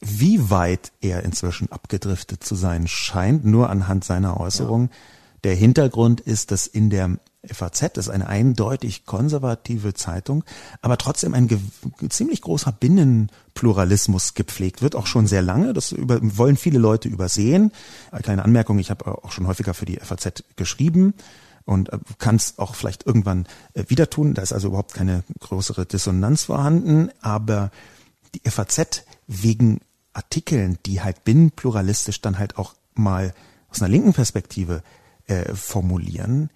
wie 0.00 0.50
weit 0.50 0.92
er 1.00 1.24
inzwischen 1.24 1.70
abgedriftet 1.72 2.44
zu 2.44 2.54
sein 2.54 2.86
scheint, 2.86 3.44
nur 3.44 3.70
anhand 3.70 4.04
seiner 4.04 4.38
Äußerung. 4.38 4.82
Ja. 4.84 4.96
Der 5.44 5.54
Hintergrund 5.54 6.20
ist, 6.20 6.50
dass 6.50 6.66
in 6.66 6.90
der 6.90 7.18
FAZ, 7.46 7.92
das 7.94 8.06
ist 8.06 8.10
eine 8.10 8.26
eindeutig 8.26 9.06
konservative 9.06 9.94
Zeitung, 9.94 10.44
aber 10.82 10.98
trotzdem 10.98 11.34
ein 11.34 11.48
ziemlich 12.08 12.42
großer 12.42 12.72
Binnenpluralismus 12.72 14.34
gepflegt 14.34 14.82
wird, 14.82 14.96
auch 14.96 15.06
schon 15.06 15.26
sehr 15.26 15.42
lange. 15.42 15.72
Das 15.72 15.92
über, 15.92 16.18
wollen 16.20 16.56
viele 16.56 16.78
Leute 16.78 17.08
übersehen. 17.08 17.72
Eine 18.10 18.22
kleine 18.22 18.44
Anmerkung, 18.44 18.78
ich 18.78 18.90
habe 18.90 19.06
auch 19.06 19.30
schon 19.30 19.46
häufiger 19.46 19.74
für 19.74 19.86
die 19.86 19.96
FAZ 19.96 20.42
geschrieben 20.56 21.14
und 21.64 21.92
äh, 21.92 21.98
kann 22.18 22.36
es 22.36 22.58
auch 22.58 22.74
vielleicht 22.74 23.06
irgendwann 23.06 23.46
äh, 23.74 23.84
wieder 23.88 24.10
tun. 24.10 24.34
Da 24.34 24.42
ist 24.42 24.52
also 24.52 24.68
überhaupt 24.68 24.94
keine 24.94 25.22
größere 25.38 25.86
Dissonanz 25.86 26.44
vorhanden, 26.44 27.10
aber 27.20 27.70
die 28.34 28.50
FAZ 28.50 29.04
wegen 29.28 29.80
Artikeln, 30.12 30.78
die 30.86 31.00
halt 31.00 31.24
binnenpluralistisch 31.24 32.20
dann 32.20 32.38
halt 32.38 32.58
auch 32.58 32.74
mal 32.94 33.34
aus 33.68 33.80
einer 33.80 33.90
linken 33.90 34.12
Perspektive 34.12 34.82
äh, 35.26 35.54
formulieren, 35.54 36.50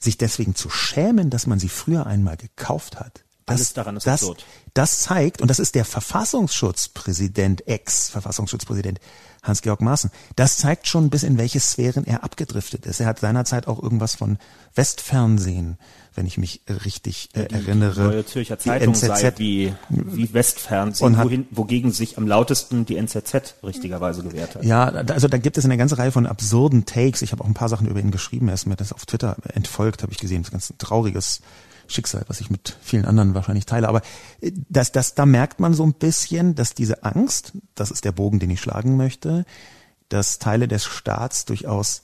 sich 0.00 0.16
deswegen 0.16 0.54
zu 0.54 0.70
schämen, 0.70 1.30
dass 1.30 1.46
man 1.46 1.58
sie 1.58 1.68
früher 1.68 2.06
einmal 2.06 2.36
gekauft 2.36 2.98
hat. 2.98 3.25
Das, 3.46 3.56
Alles 3.56 3.72
daran 3.74 3.96
ist 3.96 4.06
das, 4.06 4.22
absurd. 4.22 4.44
Das 4.74 5.00
zeigt, 5.00 5.40
und 5.40 5.48
das 5.48 5.60
ist 5.60 5.76
der 5.76 5.84
Verfassungsschutzpräsident, 5.84 7.66
Ex-Verfassungsschutzpräsident 7.68 8.98
Hans-Georg 9.44 9.80
Maaßen, 9.80 10.10
das 10.34 10.58
zeigt 10.58 10.88
schon, 10.88 11.10
bis 11.10 11.22
in 11.22 11.38
welche 11.38 11.60
Sphären 11.60 12.04
er 12.04 12.24
abgedriftet 12.24 12.86
ist. 12.86 12.98
Er 12.98 13.06
hat 13.06 13.20
seinerzeit 13.20 13.68
auch 13.68 13.80
irgendwas 13.80 14.16
von 14.16 14.38
Westfernsehen 14.74 15.78
wenn 16.16 16.26
ich 16.26 16.38
mich 16.38 16.62
richtig 16.84 17.28
äh, 17.34 17.42
erinnere. 17.52 17.94
Die 17.94 18.14
Neue 18.14 18.26
Zürcher 18.26 18.58
Zeitung 18.58 18.94
die 18.94 19.06
NZZ, 19.06 19.20
sei 19.20 19.32
wie, 19.36 19.74
wie 19.90 20.32
Westfernsehen, 20.32 21.16
wohin, 21.18 21.46
wogegen 21.50 21.92
sich 21.92 22.18
am 22.18 22.26
lautesten 22.26 22.86
die 22.86 22.96
NZZ 22.96 23.56
richtigerweise 23.62 24.22
gewehrt 24.22 24.56
hat. 24.56 24.64
Ja, 24.64 24.86
also 24.86 25.28
da 25.28 25.38
gibt 25.38 25.58
es 25.58 25.64
eine 25.64 25.76
ganze 25.76 25.98
Reihe 25.98 26.12
von 26.12 26.26
absurden 26.26 26.86
Takes. 26.86 27.22
Ich 27.22 27.32
habe 27.32 27.44
auch 27.44 27.48
ein 27.48 27.54
paar 27.54 27.68
Sachen 27.68 27.86
über 27.86 28.00
ihn 28.00 28.10
geschrieben. 28.10 28.48
Er 28.48 28.54
ist 28.54 28.66
mir 28.66 28.76
das 28.76 28.92
auf 28.92 29.06
Twitter 29.06 29.36
entfolgt, 29.52 30.02
habe 30.02 30.12
ich 30.12 30.18
gesehen. 30.18 30.42
Das 30.42 30.48
ist 30.48 30.52
ganz 30.52 30.70
ein 30.70 30.78
trauriges 30.78 31.40
Schicksal, 31.88 32.24
was 32.28 32.40
ich 32.40 32.50
mit 32.50 32.76
vielen 32.80 33.04
anderen 33.04 33.34
wahrscheinlich 33.34 33.66
teile. 33.66 33.88
Aber 33.88 34.02
äh, 34.40 34.52
das, 34.68 34.92
das, 34.92 35.14
da 35.14 35.26
merkt 35.26 35.60
man 35.60 35.74
so 35.74 35.84
ein 35.84 35.94
bisschen, 35.94 36.54
dass 36.54 36.74
diese 36.74 37.04
Angst, 37.04 37.52
das 37.74 37.90
ist 37.90 38.04
der 38.04 38.12
Bogen, 38.12 38.38
den 38.38 38.50
ich 38.50 38.60
schlagen 38.60 38.96
möchte, 38.96 39.44
dass 40.08 40.38
Teile 40.38 40.68
des 40.68 40.84
Staats 40.84 41.44
durchaus 41.44 42.02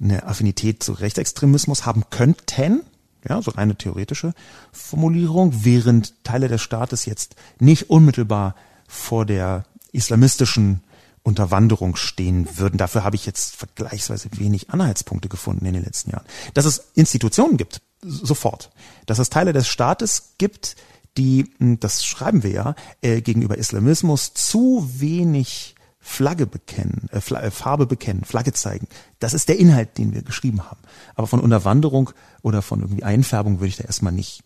eine 0.00 0.24
Affinität 0.26 0.82
zu 0.82 0.92
Rechtsextremismus 0.92 1.86
haben 1.86 2.04
könnten, 2.10 2.82
ja, 3.28 3.40
so 3.40 3.52
eine 3.52 3.76
theoretische 3.76 4.34
Formulierung, 4.72 5.64
während 5.64 6.24
Teile 6.24 6.48
des 6.48 6.60
Staates 6.60 7.06
jetzt 7.06 7.36
nicht 7.60 7.88
unmittelbar 7.88 8.56
vor 8.88 9.24
der 9.24 9.64
islamistischen 9.92 10.82
Unterwanderung 11.22 11.94
stehen 11.94 12.48
würden. 12.58 12.78
Dafür 12.78 13.04
habe 13.04 13.14
ich 13.14 13.26
jetzt 13.26 13.54
vergleichsweise 13.54 14.28
wenig 14.36 14.70
Anhaltspunkte 14.70 15.28
gefunden 15.28 15.66
in 15.66 15.74
den 15.74 15.84
letzten 15.84 16.10
Jahren. 16.10 16.26
Dass 16.54 16.64
es 16.64 16.88
Institutionen 16.94 17.56
gibt, 17.56 17.80
sofort. 18.02 18.70
Dass 19.06 19.18
es 19.18 19.30
Teile 19.30 19.52
des 19.52 19.68
Staates 19.68 20.34
gibt, 20.38 20.76
die, 21.16 21.50
hm, 21.58 21.80
das 21.80 22.04
schreiben 22.04 22.42
wir 22.42 22.50
ja, 22.50 22.74
äh, 23.00 23.20
gegenüber 23.20 23.58
Islamismus 23.58 24.34
zu 24.34 24.88
wenig 24.98 25.74
Flagge 26.04 26.46
bekennen, 26.46 27.08
äh, 27.12 27.18
äh, 27.18 27.50
Farbe 27.50 27.86
bekennen, 27.86 28.24
Flagge 28.24 28.52
zeigen. 28.52 28.88
Das 29.20 29.34
ist 29.34 29.48
der 29.48 29.58
Inhalt, 29.58 29.98
den 29.98 30.14
wir 30.14 30.22
geschrieben 30.22 30.68
haben. 30.68 30.80
Aber 31.14 31.26
von 31.26 31.40
Unterwanderung 31.40 32.10
oder 32.42 32.60
von 32.60 32.80
irgendwie 32.80 33.04
Einfärbung 33.04 33.60
würde 33.60 33.68
ich 33.68 33.76
da 33.76 33.84
erstmal 33.84 34.12
nicht 34.12 34.42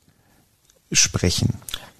sprechen. 0.92 1.54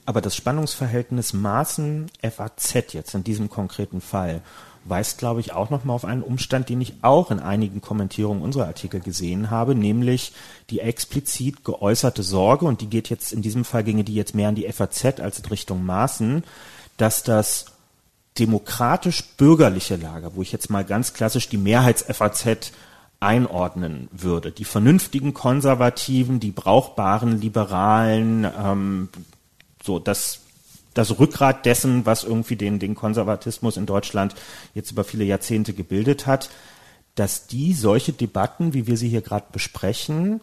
Aber 0.05 0.21
das 0.21 0.37
Spannungsverhältnis 0.37 1.33
Maßen 1.33 2.11
FAZ 2.23 2.93
jetzt 2.93 3.15
in 3.15 3.25
diesem 3.25 3.49
konkreten 3.49 4.01
Fall 4.01 4.43
weist, 4.89 5.19
glaube 5.19 5.41
ich, 5.41 5.53
auch 5.53 5.71
nochmal 5.71 5.97
auf 5.97 6.05
einen 6.05 6.23
Umstand, 6.23 6.69
den 6.69 6.81
ich 6.81 6.95
auch 7.03 7.31
in 7.31 7.41
einigen 7.41 7.81
Kommentierungen 7.81 8.43
unserer 8.43 8.67
Artikel 8.67 9.01
gesehen 9.01 9.51
habe, 9.51 9.75
nämlich 9.75 10.33
die 10.71 10.81
explizit 10.81 11.65
geäußerte 11.65 12.23
Sorge, 12.23 12.67
und 12.67 12.81
die 12.81 12.89
geht 12.89 13.09
jetzt, 13.09 13.33
in 13.33 13.43
diesem 13.43 13.65
Fall 13.65 13.85
ginge 13.85 14.05
die 14.05 14.15
jetzt 14.15 14.35
mehr 14.35 14.49
an 14.49 14.55
die 14.55 14.71
FAZ 14.71 15.21
als 15.21 15.39
in 15.39 15.47
Richtung 15.47 15.85
Maßen, 15.85 16.45
dass 16.97 17.23
das 17.23 17.67
demokratisch-bürgerliche 18.39 19.97
Lager, 19.97 20.35
wo 20.35 20.43
ich 20.43 20.53
jetzt 20.53 20.71
mal 20.71 20.85
ganz 20.85 21.15
klassisch 21.15 21.49
die 21.49 21.57
Mehrheits-FAZ 21.57 22.73
einordnen 23.21 24.09
würde. 24.13 24.53
Die 24.53 24.65
vernünftigen 24.65 25.33
Konservativen, 25.33 26.39
die 26.39 26.51
brauchbaren 26.51 27.41
Liberalen, 27.41 28.45
ähm, 28.45 29.09
so 29.83 29.99
das 29.99 30.41
das 30.97 31.19
Rückgrat 31.19 31.67
dessen, 31.67 32.07
was 32.07 32.25
irgendwie 32.25 32.57
den, 32.57 32.79
den 32.79 32.95
Konservatismus 32.95 33.77
in 33.77 33.87
Deutschland 33.87 34.35
jetzt 34.75 34.91
über 34.91 35.05
viele 35.05 35.25
Jahrzehnte 35.25 35.75
gebildet 35.75 36.27
hat, 36.27 36.49
dass 37.15 37.47
die 37.47 37.73
solche 37.73 38.13
Debatten, 38.13 38.75
wie 38.75 38.87
wir 38.87 38.97
sie 38.97 39.09
hier 39.09 39.23
gerade 39.23 39.47
besprechen, 39.53 40.41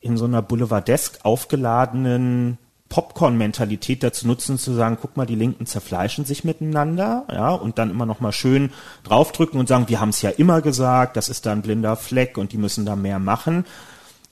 in 0.00 0.16
so 0.16 0.24
einer 0.24 0.42
boulevardesk 0.42 1.20
aufgeladenen 1.24 2.58
Popcorn-Mentalität 2.88 4.02
dazu 4.02 4.26
nutzen, 4.26 4.58
zu 4.58 4.72
sagen, 4.72 4.98
guck 5.00 5.16
mal, 5.16 5.26
die 5.26 5.34
Linken 5.34 5.66
zerfleischen 5.66 6.24
sich 6.24 6.44
miteinander, 6.44 7.24
ja, 7.32 7.50
und 7.50 7.78
dann 7.78 7.90
immer 7.90 8.06
noch 8.06 8.20
mal 8.20 8.32
schön 8.32 8.70
draufdrücken 9.02 9.58
und 9.58 9.68
sagen, 9.68 9.88
wir 9.88 10.00
haben 10.00 10.10
es 10.10 10.22
ja 10.22 10.30
immer 10.30 10.60
gesagt, 10.60 11.16
das 11.16 11.28
ist 11.28 11.46
da 11.46 11.52
ein 11.52 11.62
blinder 11.62 11.96
Fleck 11.96 12.38
und 12.38 12.52
die 12.52 12.58
müssen 12.58 12.86
da 12.86 12.94
mehr 12.94 13.18
machen, 13.18 13.64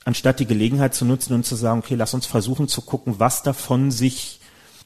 anstatt 0.05 0.39
die 0.39 0.45
Gelegenheit 0.45 0.93
zu 0.93 1.03
nutzen 1.05 1.33
und 1.33 1.45
zu 1.45 1.55
sagen, 1.55 1.79
okay, 1.79 1.95
lass 1.95 2.13
uns 2.13 2.25
versuchen 2.25 2.67
zu 2.67 2.81
gucken, 2.81 3.15
was 3.17 3.43
davon 3.43 3.91
sich 3.91 4.39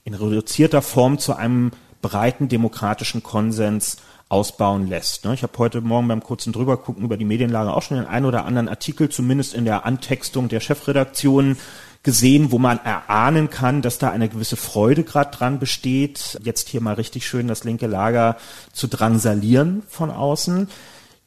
in 0.04 0.14
reduzierter 0.14 0.82
Form 0.82 1.20
zu 1.20 1.36
einem 1.36 1.72
breiten 2.02 2.48
demokratischen 2.48 3.24
Konsens 3.24 3.98
ausbauen 4.30 4.88
lässt. 4.88 5.26
Ne? 5.26 5.34
Ich 5.34 5.44
habe 5.44 5.58
heute 5.58 5.82
Morgen 5.82 6.08
beim 6.08 6.24
kurzen 6.24 6.54
drübergucken 6.54 7.04
über 7.04 7.18
die 7.18 7.26
Medienlage 7.26 7.74
auch 7.74 7.82
schon 7.82 7.98
den 7.98 8.06
einen 8.06 8.26
oder 8.26 8.46
anderen 8.46 8.70
Artikel, 8.70 9.10
zumindest 9.10 9.54
in 9.54 9.66
der 9.66 9.86
Antextung 9.86 10.50
der 10.50 10.60
Chefredaktion, 10.60 11.58
gesehen, 12.04 12.52
wo 12.52 12.60
man 12.60 12.80
erahnen 12.80 13.50
kann, 13.50 13.82
dass 13.82 13.98
da 13.98 14.10
eine 14.10 14.30
gewisse 14.30 14.56
Freude 14.56 15.04
gerade 15.04 15.36
dran 15.36 15.60
besteht, 15.60 16.40
jetzt 16.44 16.70
hier 16.70 16.80
mal 16.80 16.94
richtig 16.94 17.28
schön 17.28 17.48
das 17.48 17.66
linke 17.66 17.88
Lager 17.88 18.38
zu 18.72 18.88
drangsalieren 18.88 19.84
von 19.90 20.10
außen. 20.10 20.70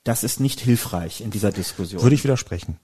Das 0.04 0.24
ist 0.24 0.40
nicht 0.40 0.60
hilfreich 0.60 1.20
in 1.20 1.30
dieser 1.30 1.52
Diskussion. 1.52 2.02
Würde 2.02 2.14
ich 2.14 2.24
widersprechen. 2.24 2.78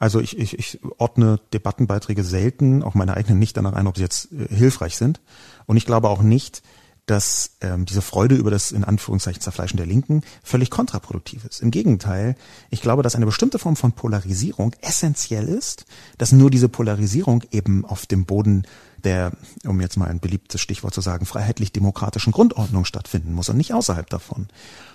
Also 0.00 0.18
ich, 0.18 0.36
ich, 0.38 0.58
ich 0.58 0.80
ordne 0.98 1.38
Debattenbeiträge 1.52 2.24
selten, 2.24 2.82
auch 2.82 2.94
meine 2.94 3.14
eigenen 3.14 3.38
nicht 3.38 3.56
danach 3.56 3.74
ein, 3.74 3.86
ob 3.86 3.96
sie 3.96 4.02
jetzt 4.02 4.32
äh, 4.32 4.52
hilfreich 4.52 4.96
sind. 4.96 5.20
Und 5.66 5.76
ich 5.76 5.84
glaube 5.84 6.08
auch 6.08 6.22
nicht, 6.22 6.62
dass 7.04 7.56
ähm, 7.60 7.84
diese 7.84 8.02
Freude 8.02 8.36
über 8.36 8.50
das 8.50 8.72
in 8.72 8.84
Anführungszeichen 8.84 9.42
Zerfleischen 9.42 9.76
der 9.76 9.86
Linken 9.86 10.22
völlig 10.42 10.70
kontraproduktiv 10.70 11.44
ist. 11.44 11.60
Im 11.60 11.70
Gegenteil, 11.70 12.34
ich 12.70 12.80
glaube, 12.80 13.02
dass 13.02 13.14
eine 13.14 13.26
bestimmte 13.26 13.58
Form 13.58 13.76
von 13.76 13.92
Polarisierung 13.92 14.74
essentiell 14.80 15.48
ist, 15.48 15.84
dass 16.18 16.32
nur 16.32 16.50
diese 16.50 16.68
Polarisierung 16.68 17.42
eben 17.50 17.84
auf 17.84 18.06
dem 18.06 18.24
Boden 18.24 18.66
der, 19.04 19.32
um 19.66 19.80
jetzt 19.80 19.96
mal 19.96 20.08
ein 20.08 20.20
beliebtes 20.20 20.60
Stichwort 20.60 20.94
zu 20.94 21.00
sagen, 21.00 21.26
freiheitlich-demokratischen 21.26 22.32
Grundordnung 22.32 22.84
stattfinden 22.84 23.32
muss 23.32 23.48
und 23.48 23.56
nicht 23.56 23.74
außerhalb 23.74 24.08
davon. 24.08 24.48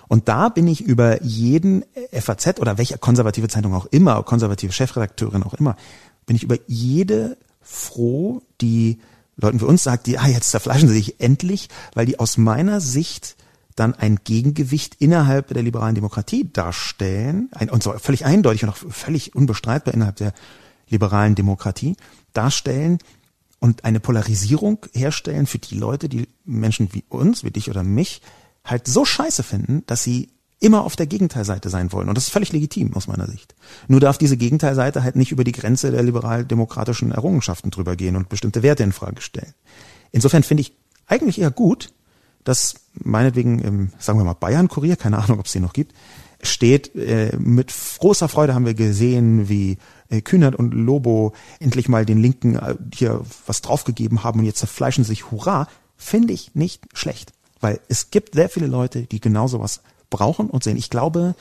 Und 0.07 0.27
da 0.27 0.49
bin 0.49 0.67
ich 0.67 0.81
über 0.81 1.21
jeden 1.23 1.83
FAZ 2.11 2.59
oder 2.59 2.77
welche 2.77 2.97
konservative 2.97 3.47
Zeitung 3.47 3.73
auch 3.73 3.85
immer, 3.87 4.21
konservative 4.23 4.71
Chefredakteurin 4.71 5.43
auch 5.43 5.53
immer, 5.55 5.75
bin 6.25 6.35
ich 6.35 6.43
über 6.43 6.57
jede 6.67 7.37
froh, 7.61 8.41
die 8.61 8.99
Leuten 9.37 9.59
wie 9.59 9.65
uns 9.65 9.83
sagt, 9.83 10.07
die, 10.07 10.17
ah, 10.17 10.27
jetzt 10.27 10.51
zerfleischen 10.51 10.87
sie 10.87 10.95
sich 10.95 11.19
endlich, 11.19 11.69
weil 11.93 12.05
die 12.05 12.19
aus 12.19 12.37
meiner 12.37 12.79
Sicht 12.79 13.35
dann 13.75 13.93
ein 13.93 14.19
Gegengewicht 14.23 14.95
innerhalb 14.99 15.49
der 15.49 15.63
liberalen 15.63 15.95
Demokratie 15.95 16.49
darstellen, 16.51 17.49
ein, 17.53 17.69
und 17.69 17.83
zwar 17.83 17.99
völlig 17.99 18.25
eindeutig 18.25 18.63
und 18.63 18.69
auch 18.69 18.77
völlig 18.77 19.35
unbestreitbar 19.35 19.93
innerhalb 19.93 20.15
der 20.15 20.33
liberalen 20.87 21.35
Demokratie 21.35 21.97
darstellen 22.31 22.99
und 23.59 23.83
eine 23.83 23.99
Polarisierung 23.99 24.85
herstellen 24.93 25.47
für 25.47 25.59
die 25.59 25.75
Leute, 25.75 26.07
die 26.07 26.29
Menschen 26.45 26.93
wie 26.93 27.03
uns, 27.09 27.43
wie 27.43 27.51
dich 27.51 27.69
oder 27.69 27.83
mich, 27.83 28.21
halt 28.65 28.87
so 28.87 29.05
scheiße 29.05 29.43
finden, 29.43 29.83
dass 29.85 30.03
sie 30.03 30.29
immer 30.59 30.83
auf 30.83 30.95
der 30.95 31.05
Gegenteilseite 31.05 31.69
sein 31.69 31.91
wollen. 31.91 32.09
Und 32.09 32.15
das 32.17 32.25
ist 32.25 32.33
völlig 32.33 32.51
legitim 32.51 32.93
aus 32.95 33.07
meiner 33.07 33.27
Sicht. 33.27 33.55
Nur 33.87 33.99
darf 33.99 34.17
diese 34.17 34.37
Gegenteilseite 34.37 35.03
halt 35.03 35.15
nicht 35.15 35.31
über 35.31 35.43
die 35.43 35.51
Grenze 35.51 35.91
der 35.91 36.01
liberal-demokratischen 36.01 37.11
Errungenschaften 37.11 37.71
drüber 37.71 37.95
gehen 37.95 38.15
und 38.15 38.29
bestimmte 38.29 38.63
Werte 38.63 38.83
in 38.83 38.91
Frage 38.91 39.21
stellen. 39.21 39.53
Insofern 40.11 40.43
finde 40.43 40.61
ich 40.61 40.73
eigentlich 41.07 41.39
eher 41.39 41.51
gut, 41.51 41.93
dass 42.43 42.75
meinetwegen 42.93 43.59
im, 43.59 43.91
sagen 43.99 44.19
wir 44.19 44.23
mal, 44.23 44.33
Bayern-Kurier, 44.33 44.95
keine 44.95 45.17
Ahnung, 45.17 45.39
ob 45.39 45.45
es 45.45 45.51
den 45.51 45.63
noch 45.63 45.73
gibt, 45.73 45.93
steht. 46.41 46.95
Äh, 46.95 47.35
mit 47.37 47.73
großer 47.99 48.29
Freude 48.29 48.55
haben 48.55 48.65
wir 48.65 48.75
gesehen, 48.75 49.49
wie 49.49 49.77
äh, 50.09 50.21
Kühnert 50.21 50.55
und 50.55 50.73
Lobo 50.73 51.33
endlich 51.59 51.89
mal 51.89 52.05
den 52.05 52.19
Linken 52.19 52.55
äh, 52.55 52.75
hier 52.93 53.21
was 53.45 53.61
draufgegeben 53.61 54.23
haben 54.23 54.39
und 54.39 54.45
jetzt 54.45 54.59
zerfleischen 54.59 55.03
sich. 55.03 55.31
Hurra! 55.31 55.67
Finde 55.97 56.33
ich 56.33 56.53
nicht 56.55 56.83
schlecht. 56.93 57.31
Weil 57.59 57.79
es 57.87 58.11
gibt 58.11 58.35
sehr 58.35 58.49
viele 58.49 58.67
Leute, 58.67 59.03
die 59.03 59.19
genau 59.19 59.47
sowas 59.47 59.81
brauchen 60.09 60.49
und 60.49 60.63
sehen. 60.63 60.77
Ich 60.77 60.89
glaube, 60.89 61.35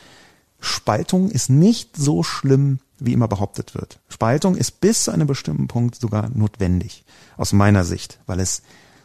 Spaltung 0.61 1.31
ist 1.31 1.51
nicht 1.51 1.97
so 1.97 2.23
schlimm, 2.23 2.79
wie 2.99 3.13
immer 3.13 3.29
behauptet 3.29 3.75
wird. 3.75 3.99
Spaltung 4.09 4.57
ist 4.57 4.81
bis 4.81 5.05
zu 5.05 5.11
einem 5.11 5.27
bestimmten 5.27 5.69
Punkt 5.69 5.97
sogar 5.97 6.31
notwendig, 6.31 7.05
aus 7.37 7.53
meiner 7.53 7.85
Sicht, 7.85 8.19
weil 8.27 8.41
es 8.41 8.63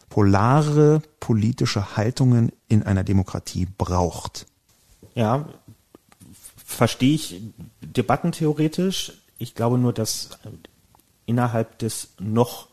polare 0.10 1.02
politische 1.20 1.98
Haltungen 1.98 2.52
in 2.68 2.84
einer 2.84 3.04
Demokratie 3.04 3.68
braucht. 3.78 4.46
Ja, 5.16 5.50
verstehe 6.66 7.16
ich 7.16 7.42
debattentheoretisch. 7.82 9.14
Ich 9.38 9.56
glaube 9.56 9.78
nur, 9.78 9.94
dass 9.94 10.30
innerhalb 11.26 11.78
des 11.80 12.10
noch 12.20 12.68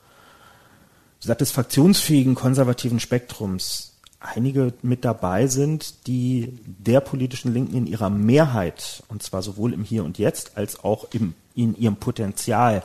satisfaktionsfähigen 1.21 2.35
konservativen 2.35 3.01
Spektrums 3.01 3.96
einige 4.35 4.75
mit 4.83 5.05
dabei 5.05 5.47
sind, 5.47 6.07
die 6.07 6.59
der 6.67 7.01
politischen 7.01 7.53
Linken 7.53 7.77
in 7.77 7.87
ihrer 7.87 8.11
Mehrheit, 8.11 9.03
und 9.09 9.23
zwar 9.23 9.43
sowohl 9.43 9.73
im 9.73 9.85
Hier 9.85 10.05
und 10.05 10.19
Jetzt 10.19 10.57
als 10.57 10.83
auch 10.85 11.07
im, 11.13 11.35
in 11.55 11.77
ihrem 11.77 11.97
Potenzial, 11.97 12.83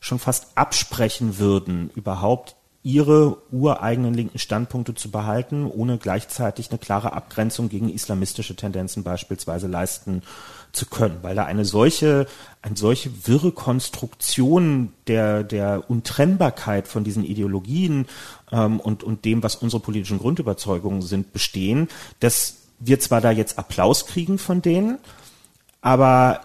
schon 0.00 0.18
fast 0.18 0.48
absprechen 0.54 1.38
würden, 1.38 1.90
überhaupt 1.94 2.54
ihre 2.82 3.36
ureigenen 3.52 4.14
linken 4.14 4.38
Standpunkte 4.38 4.94
zu 4.94 5.10
behalten, 5.10 5.66
ohne 5.66 5.98
gleichzeitig 5.98 6.70
eine 6.70 6.78
klare 6.78 7.12
Abgrenzung 7.12 7.68
gegen 7.68 7.88
islamistische 7.88 8.56
Tendenzen 8.56 9.02
beispielsweise 9.02 9.66
leisten 9.66 10.22
zu 10.72 10.86
können, 10.86 11.18
weil 11.22 11.34
da 11.34 11.44
eine 11.44 11.64
solche, 11.64 12.26
eine 12.62 12.76
solche 12.76 13.26
wirre 13.26 13.52
Konstruktion 13.52 14.92
der, 15.06 15.44
der 15.44 15.88
Untrennbarkeit 15.88 16.88
von 16.88 17.04
diesen 17.04 17.24
Ideologien 17.24 18.06
ähm, 18.52 18.80
und, 18.80 19.02
und 19.02 19.24
dem, 19.24 19.42
was 19.42 19.56
unsere 19.56 19.82
politischen 19.82 20.18
Grundüberzeugungen 20.18 21.02
sind, 21.02 21.32
bestehen, 21.32 21.88
dass 22.20 22.56
wir 22.78 23.00
zwar 23.00 23.20
da 23.20 23.30
jetzt 23.30 23.58
Applaus 23.58 24.06
kriegen 24.06 24.38
von 24.38 24.62
denen, 24.62 24.98
aber 25.80 26.40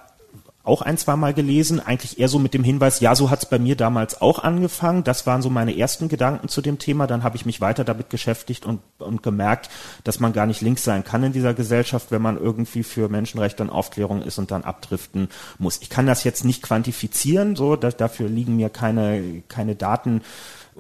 auch 0.63 0.81
ein, 0.81 0.97
zwei 0.97 1.17
Mal 1.17 1.33
gelesen, 1.33 1.81
eigentlich 1.81 2.19
eher 2.19 2.29
so 2.29 2.39
mit 2.39 2.53
dem 2.53 2.63
Hinweis, 2.63 3.01
ja, 3.01 3.15
so 3.15 3.29
hat's 3.29 3.45
bei 3.45 3.59
mir 3.59 3.75
damals 3.75 4.21
auch 4.21 4.39
angefangen. 4.39 5.03
Das 5.03 5.27
waren 5.27 5.41
so 5.41 5.49
meine 5.49 5.77
ersten 5.77 6.07
Gedanken 6.07 6.47
zu 6.47 6.61
dem 6.61 6.79
Thema. 6.79 7.05
Dann 7.05 7.23
habe 7.23 7.35
ich 7.35 7.45
mich 7.45 7.59
weiter 7.59 7.83
damit 7.83 8.07
beschäftigt 8.07 8.65
und, 8.65 8.79
und 8.97 9.21
gemerkt, 9.23 9.69
dass 10.05 10.21
man 10.21 10.31
gar 10.31 10.45
nicht 10.45 10.61
links 10.61 10.85
sein 10.85 11.03
kann 11.03 11.21
in 11.23 11.33
dieser 11.33 11.53
Gesellschaft, 11.53 12.11
wenn 12.11 12.21
man 12.21 12.37
irgendwie 12.37 12.83
für 12.83 13.09
Menschenrechte 13.09 13.61
und 13.61 13.71
Aufklärung 13.71 14.21
ist 14.21 14.37
und 14.37 14.51
dann 14.51 14.63
abdriften 14.63 15.27
muss. 15.59 15.81
Ich 15.81 15.89
kann 15.89 16.07
das 16.07 16.23
jetzt 16.23 16.45
nicht 16.45 16.63
quantifizieren, 16.63 17.57
so, 17.57 17.75
da, 17.75 17.91
dafür 17.91 18.29
liegen 18.29 18.55
mir 18.55 18.69
keine, 18.69 19.43
keine 19.49 19.75
Daten 19.75 20.21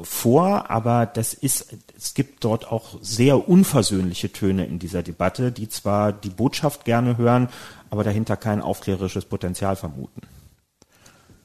vor, 0.01 0.71
aber 0.71 1.05
das 1.05 1.33
ist, 1.33 1.75
es 1.95 2.13
gibt 2.13 2.43
dort 2.43 2.71
auch 2.71 2.97
sehr 3.01 3.47
unversöhnliche 3.47 4.31
Töne 4.31 4.65
in 4.65 4.79
dieser 4.79 5.03
Debatte, 5.03 5.51
die 5.51 5.69
zwar 5.69 6.11
die 6.11 6.29
Botschaft 6.29 6.85
gerne 6.85 7.17
hören, 7.17 7.49
aber 7.93 8.03
dahinter 8.03 8.37
kein 8.37 8.59
aufklärerisches 8.59 9.25
Potenzial 9.25 9.75
vermuten. 9.75 10.21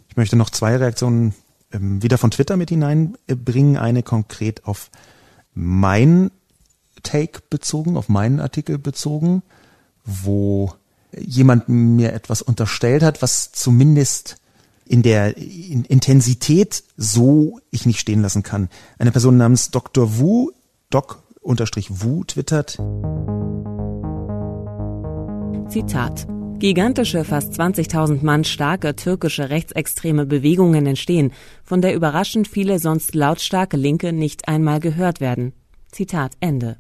Ich 0.08 0.16
möchte 0.16 0.34
noch 0.34 0.48
zwei 0.48 0.76
Reaktionen 0.76 1.34
ähm, 1.74 2.02
wieder 2.02 2.16
von 2.16 2.30
Twitter 2.30 2.56
mit 2.56 2.70
hineinbringen. 2.70 3.76
Eine 3.76 4.02
konkret 4.02 4.64
auf 4.64 4.90
mein 5.52 6.30
Take 7.02 7.42
bezogen, 7.50 7.98
auf 7.98 8.08
meinen 8.08 8.40
Artikel 8.40 8.78
bezogen, 8.78 9.42
wo 10.06 10.72
jemand 11.14 11.68
mir 11.68 12.14
etwas 12.14 12.40
unterstellt 12.40 13.02
hat, 13.02 13.20
was 13.20 13.52
zumindest 13.52 14.36
in 14.86 15.02
der 15.02 15.36
Intensität 15.36 16.82
so 16.96 17.60
ich 17.70 17.84
nicht 17.84 18.00
stehen 18.00 18.22
lassen 18.22 18.42
kann. 18.42 18.70
Eine 18.98 19.12
Person 19.12 19.36
namens 19.36 19.70
Dr. 19.70 20.16
Wu, 20.16 20.52
Doc 20.88 21.22
unterstrich 21.42 22.02
Wu 22.02 22.24
twittert. 22.24 22.78
Zitat. 25.68 26.26
Gigantische, 26.58 27.24
fast 27.24 27.52
20.000 27.52 28.24
Mann 28.24 28.42
starke 28.42 28.96
türkische 28.96 29.48
rechtsextreme 29.48 30.26
Bewegungen 30.26 30.86
entstehen, 30.86 31.32
von 31.62 31.80
der 31.80 31.94
überraschend 31.94 32.48
viele 32.48 32.80
sonst 32.80 33.14
lautstarke 33.14 33.76
Linke 33.76 34.12
nicht 34.12 34.48
einmal 34.48 34.80
gehört 34.80 35.20
werden. 35.20 35.52
Zitat 35.92 36.32
Ende. 36.40 36.78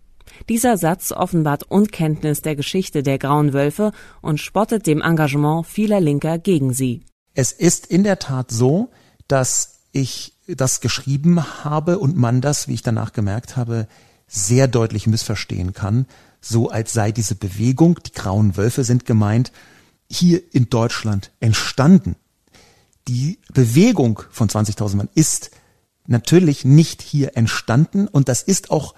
Dieser 0.48 0.78
Satz 0.78 1.12
offenbart 1.12 1.62
Unkenntnis 1.62 2.42
der 2.42 2.56
Geschichte 2.56 3.04
der 3.04 3.18
Grauen 3.18 3.52
Wölfe 3.52 3.92
und 4.20 4.40
spottet 4.40 4.88
dem 4.88 5.00
Engagement 5.00 5.64
vieler 5.64 6.00
Linker 6.00 6.38
gegen 6.40 6.72
sie. 6.72 7.04
Es 7.34 7.52
ist 7.52 7.86
in 7.86 8.02
der 8.02 8.18
Tat 8.18 8.50
so, 8.50 8.90
dass 9.28 9.78
ich 9.92 10.34
das 10.48 10.80
geschrieben 10.80 11.40
habe 11.62 12.00
und 12.00 12.16
man 12.16 12.40
das, 12.40 12.66
wie 12.66 12.74
ich 12.74 12.82
danach 12.82 13.12
gemerkt 13.12 13.56
habe, 13.56 13.86
sehr 14.26 14.66
deutlich 14.66 15.06
missverstehen 15.06 15.72
kann, 15.72 16.06
so 16.40 16.70
als 16.70 16.92
sei 16.92 17.12
diese 17.12 17.34
Bewegung, 17.34 18.00
die 18.04 18.12
Grauen 18.12 18.56
Wölfe 18.56 18.84
sind 18.84 19.04
gemeint, 19.04 19.52
hier 20.10 20.42
in 20.54 20.70
Deutschland 20.70 21.32
entstanden. 21.40 22.16
Die 23.08 23.38
Bewegung 23.52 24.22
von 24.30 24.48
20.000 24.48 24.96
Mann 24.96 25.08
ist 25.14 25.50
natürlich 26.06 26.64
nicht 26.64 27.02
hier 27.02 27.36
entstanden 27.36 28.08
und 28.08 28.28
das 28.28 28.42
ist 28.42 28.70
auch 28.70 28.94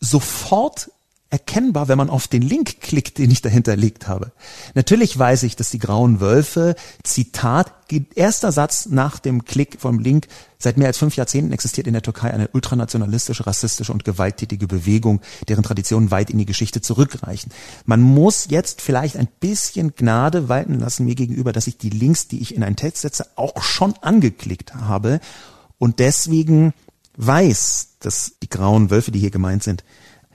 sofort 0.00 0.90
erkennbar, 1.32 1.88
wenn 1.88 1.96
man 1.96 2.10
auf 2.10 2.28
den 2.28 2.42
Link 2.42 2.82
klickt, 2.82 3.16
den 3.16 3.30
ich 3.30 3.40
dahinterlegt 3.40 4.06
habe. 4.06 4.32
Natürlich 4.74 5.18
weiß 5.18 5.44
ich, 5.44 5.56
dass 5.56 5.70
die 5.70 5.78
Grauen 5.78 6.20
Wölfe, 6.20 6.76
Zitat, 7.04 7.72
erster 8.14 8.52
Satz 8.52 8.86
nach 8.86 9.18
dem 9.18 9.44
Klick 9.44 9.80
vom 9.80 9.98
Link, 9.98 10.28
seit 10.58 10.76
mehr 10.76 10.88
als 10.88 10.98
fünf 10.98 11.16
Jahrzehnten 11.16 11.52
existiert 11.52 11.86
in 11.86 11.94
der 11.94 12.02
Türkei 12.02 12.30
eine 12.30 12.48
ultranationalistische, 12.48 13.46
rassistische 13.46 13.92
und 13.92 14.04
gewalttätige 14.04 14.66
Bewegung, 14.66 15.22
deren 15.48 15.62
Traditionen 15.62 16.10
weit 16.10 16.28
in 16.28 16.38
die 16.38 16.46
Geschichte 16.46 16.82
zurückreichen. 16.82 17.50
Man 17.86 18.02
muss 18.02 18.48
jetzt 18.50 18.82
vielleicht 18.82 19.16
ein 19.16 19.28
bisschen 19.40 19.94
Gnade 19.96 20.50
walten 20.50 20.78
lassen 20.78 21.06
mir 21.06 21.14
gegenüber, 21.14 21.52
dass 21.52 21.66
ich 21.66 21.78
die 21.78 21.90
Links, 21.90 22.28
die 22.28 22.40
ich 22.40 22.54
in 22.54 22.62
einen 22.62 22.76
Text 22.76 23.02
setze, 23.02 23.26
auch 23.36 23.62
schon 23.62 23.94
angeklickt 24.02 24.74
habe 24.74 25.20
und 25.78 25.98
deswegen 25.98 26.74
weiß, 27.16 27.96
dass 28.00 28.34
die 28.42 28.48
Grauen 28.48 28.90
Wölfe, 28.90 29.12
die 29.12 29.18
hier 29.18 29.30
gemeint 29.30 29.62
sind, 29.62 29.82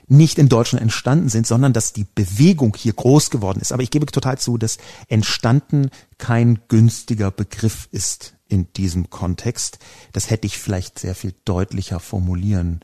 nicht 0.07 0.39
in 0.39 0.49
Deutschland 0.49 0.81
entstanden 0.81 1.29
sind, 1.29 1.45
sondern 1.45 1.73
dass 1.73 1.93
die 1.93 2.05
Bewegung 2.05 2.75
hier 2.75 2.93
groß 2.93 3.29
geworden 3.29 3.59
ist. 3.59 3.73
Aber 3.73 3.83
ich 3.83 3.91
gebe 3.91 4.05
total 4.05 4.37
zu, 4.37 4.57
dass 4.57 4.77
entstanden 5.07 5.89
kein 6.17 6.59
günstiger 6.69 7.29
Begriff 7.29 7.89
ist 7.91 8.33
in 8.47 8.71
diesem 8.73 9.09
Kontext. 9.09 9.79
Das 10.13 10.29
hätte 10.29 10.47
ich 10.47 10.57
vielleicht 10.57 10.99
sehr 10.99 11.15
viel 11.15 11.33
deutlicher 11.43 11.99
formulieren 11.99 12.79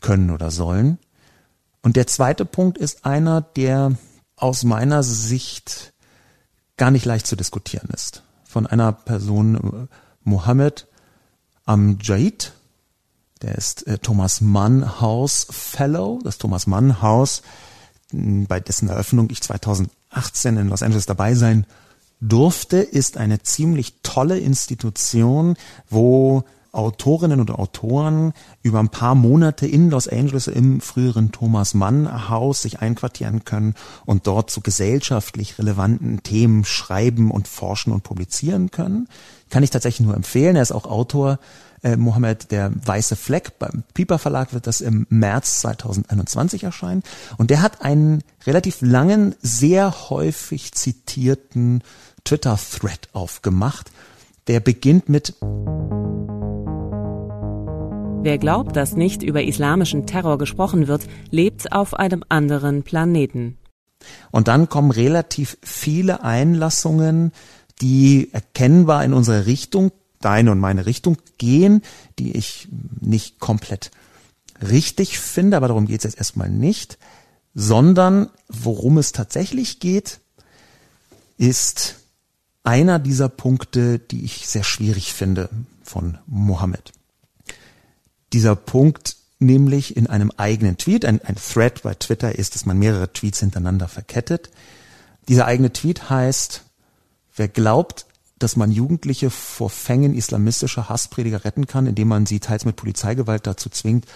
können 0.00 0.30
oder 0.30 0.52
sollen. 0.52 0.98
Und 1.82 1.96
der 1.96 2.06
zweite 2.06 2.44
Punkt 2.44 2.78
ist 2.78 3.04
einer, 3.04 3.40
der 3.40 3.96
aus 4.36 4.62
meiner 4.62 5.02
Sicht 5.02 5.92
gar 6.76 6.92
nicht 6.92 7.04
leicht 7.04 7.26
zu 7.26 7.34
diskutieren 7.34 7.88
ist. 7.92 8.22
Von 8.44 8.66
einer 8.66 8.92
Person, 8.92 9.56
äh, 9.56 9.94
Mohammed 10.22 10.86
Amjad, 11.64 12.52
der 13.42 13.56
ist 13.56 13.86
äh, 13.86 13.98
Thomas 13.98 14.40
Mann 14.40 15.00
House 15.00 15.46
Fellow, 15.50 16.20
das 16.24 16.38
Thomas 16.38 16.66
Mann 16.66 17.02
House, 17.02 17.42
bei 18.10 18.58
dessen 18.60 18.88
Eröffnung 18.88 19.28
ich 19.30 19.42
2018 19.42 20.56
in 20.56 20.68
Los 20.68 20.82
Angeles 20.82 21.06
dabei 21.06 21.34
sein 21.34 21.66
durfte, 22.20 22.78
ist 22.78 23.16
eine 23.16 23.42
ziemlich 23.42 23.94
tolle 24.02 24.38
Institution, 24.38 25.56
wo 25.88 26.44
Autorinnen 26.72 27.40
und 27.40 27.50
Autoren 27.50 28.32
über 28.62 28.78
ein 28.78 28.90
paar 28.90 29.14
Monate 29.14 29.66
in 29.66 29.90
Los 29.90 30.06
Angeles 30.06 30.46
im 30.46 30.80
früheren 30.80 31.32
Thomas 31.32 31.74
Mann 31.74 32.28
Haus 32.28 32.62
sich 32.62 32.80
einquartieren 32.80 33.44
können 33.44 33.74
und 34.04 34.26
dort 34.26 34.50
zu 34.50 34.60
gesellschaftlich 34.60 35.58
relevanten 35.58 36.22
Themen 36.22 36.64
schreiben 36.64 37.30
und 37.30 37.48
forschen 37.48 37.92
und 37.92 38.02
publizieren 38.02 38.70
können. 38.70 39.08
Kann 39.48 39.62
ich 39.62 39.70
tatsächlich 39.70 40.06
nur 40.06 40.14
empfehlen. 40.14 40.56
Er 40.56 40.62
ist 40.62 40.72
auch 40.72 40.86
Autor 40.86 41.38
äh, 41.82 41.96
Mohammed, 41.96 42.50
der 42.50 42.72
weiße 42.84 43.16
Fleck. 43.16 43.58
Beim 43.58 43.84
Piper 43.94 44.18
Verlag 44.18 44.52
wird 44.52 44.66
das 44.66 44.80
im 44.80 45.06
März 45.08 45.60
2021 45.60 46.64
erscheinen. 46.64 47.02
Und 47.36 47.50
der 47.50 47.62
hat 47.62 47.82
einen 47.82 48.22
relativ 48.46 48.78
langen, 48.80 49.34
sehr 49.40 50.10
häufig 50.10 50.72
zitierten 50.72 51.82
Twitter-Thread 52.24 53.08
aufgemacht. 53.12 53.90
Der 54.46 54.60
beginnt 54.60 55.08
mit 55.08 55.34
Wer 58.20 58.38
glaubt, 58.38 58.74
dass 58.74 58.96
nicht 58.96 59.22
über 59.22 59.44
islamischen 59.44 60.04
Terror 60.04 60.38
gesprochen 60.38 60.88
wird, 60.88 61.06
lebt 61.30 61.72
auf 61.72 61.94
einem 61.94 62.24
anderen 62.28 62.82
Planeten. 62.82 63.56
Und 64.30 64.48
dann 64.48 64.68
kommen 64.68 64.90
relativ 64.90 65.56
viele 65.62 66.22
Einlassungen, 66.24 67.32
die 67.80 68.30
erkennbar 68.32 69.04
in 69.04 69.12
unsere 69.12 69.46
Richtung 69.46 69.92
deine 70.20 70.52
und 70.52 70.58
meine 70.58 70.86
Richtung 70.86 71.18
gehen, 71.38 71.82
die 72.18 72.36
ich 72.36 72.68
nicht 73.00 73.38
komplett 73.38 73.90
richtig 74.60 75.18
finde, 75.18 75.56
aber 75.56 75.68
darum 75.68 75.86
geht 75.86 76.00
es 76.00 76.04
jetzt 76.04 76.18
erstmal 76.18 76.50
nicht, 76.50 76.98
sondern 77.54 78.30
worum 78.48 78.98
es 78.98 79.12
tatsächlich 79.12 79.80
geht, 79.80 80.20
ist 81.36 81.96
einer 82.64 82.98
dieser 82.98 83.28
Punkte, 83.28 83.98
die 83.98 84.24
ich 84.24 84.48
sehr 84.48 84.64
schwierig 84.64 85.12
finde 85.14 85.48
von 85.82 86.18
Mohammed. 86.26 86.92
Dieser 88.32 88.56
Punkt 88.56 89.16
nämlich 89.38 89.96
in 89.96 90.06
einem 90.06 90.32
eigenen 90.36 90.76
Tweet, 90.76 91.04
ein, 91.04 91.22
ein 91.24 91.36
Thread 91.36 91.82
bei 91.82 91.94
Twitter 91.94 92.36
ist, 92.36 92.54
dass 92.54 92.66
man 92.66 92.78
mehrere 92.78 93.12
Tweets 93.12 93.40
hintereinander 93.40 93.88
verkettet. 93.88 94.50
Dieser 95.28 95.46
eigene 95.46 95.72
Tweet 95.72 96.10
heißt, 96.10 96.64
wer 97.36 97.48
glaubt, 97.48 98.06
dass 98.38 98.56
man 98.56 98.70
Jugendliche 98.70 99.30
vor 99.30 99.70
Fängen 99.70 100.14
islamistischer 100.14 100.88
Hassprediger 100.88 101.44
retten 101.44 101.66
kann, 101.66 101.86
indem 101.86 102.08
man 102.08 102.26
sie 102.26 102.40
teils 102.40 102.64
mit 102.64 102.76
Polizeigewalt 102.76 103.46
dazu 103.46 103.68
zwingt, 103.68 104.06